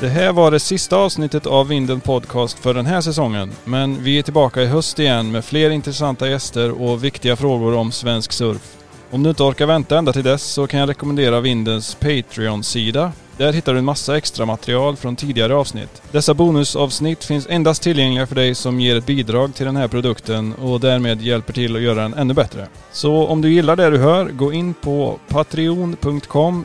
Det 0.00 0.08
här 0.08 0.32
var 0.32 0.50
det 0.50 0.60
sista 0.60 0.96
avsnittet 0.96 1.46
av 1.46 1.68
Vinden 1.68 2.00
Podcast 2.00 2.58
för 2.58 2.74
den 2.74 2.86
här 2.86 3.00
säsongen. 3.00 3.50
Men 3.64 4.02
vi 4.02 4.18
är 4.18 4.22
tillbaka 4.22 4.62
i 4.62 4.66
höst 4.66 4.98
igen 4.98 5.32
med 5.32 5.44
fler 5.44 5.70
intressanta 5.70 6.28
gäster 6.28 6.82
och 6.82 7.04
viktiga 7.04 7.36
frågor 7.36 7.74
om 7.74 7.92
svensk 7.92 8.32
surf. 8.32 8.76
Om 9.10 9.22
du 9.22 9.30
inte 9.30 9.42
orkar 9.42 9.66
vänta 9.66 9.98
ända 9.98 10.12
till 10.12 10.24
dess 10.24 10.42
så 10.42 10.66
kan 10.66 10.80
jag 10.80 10.88
rekommendera 10.88 11.40
Vindens 11.40 11.94
Patreon-sida. 11.94 13.12
Där 13.36 13.52
hittar 13.52 13.72
du 13.72 13.78
en 13.78 13.84
massa 13.84 14.16
extra 14.16 14.46
material 14.46 14.96
från 14.96 15.16
tidigare 15.16 15.54
avsnitt. 15.54 16.02
Dessa 16.12 16.34
bonusavsnitt 16.34 17.24
finns 17.24 17.46
endast 17.50 17.82
tillgängliga 17.82 18.26
för 18.26 18.34
dig 18.34 18.54
som 18.54 18.80
ger 18.80 18.96
ett 18.96 19.06
bidrag 19.06 19.54
till 19.54 19.66
den 19.66 19.76
här 19.76 19.88
produkten 19.88 20.54
och 20.54 20.80
därmed 20.80 21.22
hjälper 21.22 21.52
till 21.52 21.76
att 21.76 21.82
göra 21.82 22.02
den 22.02 22.14
ännu 22.14 22.34
bättre. 22.34 22.66
Så 22.92 23.26
om 23.26 23.40
du 23.40 23.52
gillar 23.52 23.76
det 23.76 23.90
du 23.90 23.98
hör, 23.98 24.28
gå 24.28 24.52
in 24.52 24.74
på 24.74 25.18
patreon.com 25.28 26.64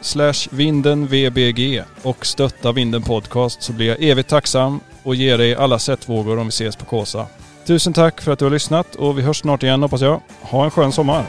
vindenvbg 0.51 1.83
och 2.01 2.25
stötta 2.25 2.71
Vinden 2.71 3.01
Podcast 3.01 3.63
så 3.63 3.73
blir 3.73 3.87
jag 3.87 4.03
evigt 4.03 4.29
tacksam 4.29 4.79
och 5.03 5.15
ger 5.15 5.37
dig 5.37 5.55
alla 5.55 5.79
sättvågor 5.79 6.39
om 6.39 6.45
vi 6.45 6.49
ses 6.49 6.75
på 6.75 6.85
Kåsa. 6.85 7.27
Tusen 7.67 7.93
tack 7.93 8.21
för 8.21 8.31
att 8.31 8.39
du 8.39 8.45
har 8.45 8.51
lyssnat 8.51 8.95
och 8.95 9.17
vi 9.17 9.21
hörs 9.21 9.39
snart 9.39 9.63
igen 9.63 9.81
hoppas 9.81 10.01
jag. 10.01 10.21
Ha 10.41 10.63
en 10.63 10.71
skön 10.71 10.91
sommar! 10.91 11.25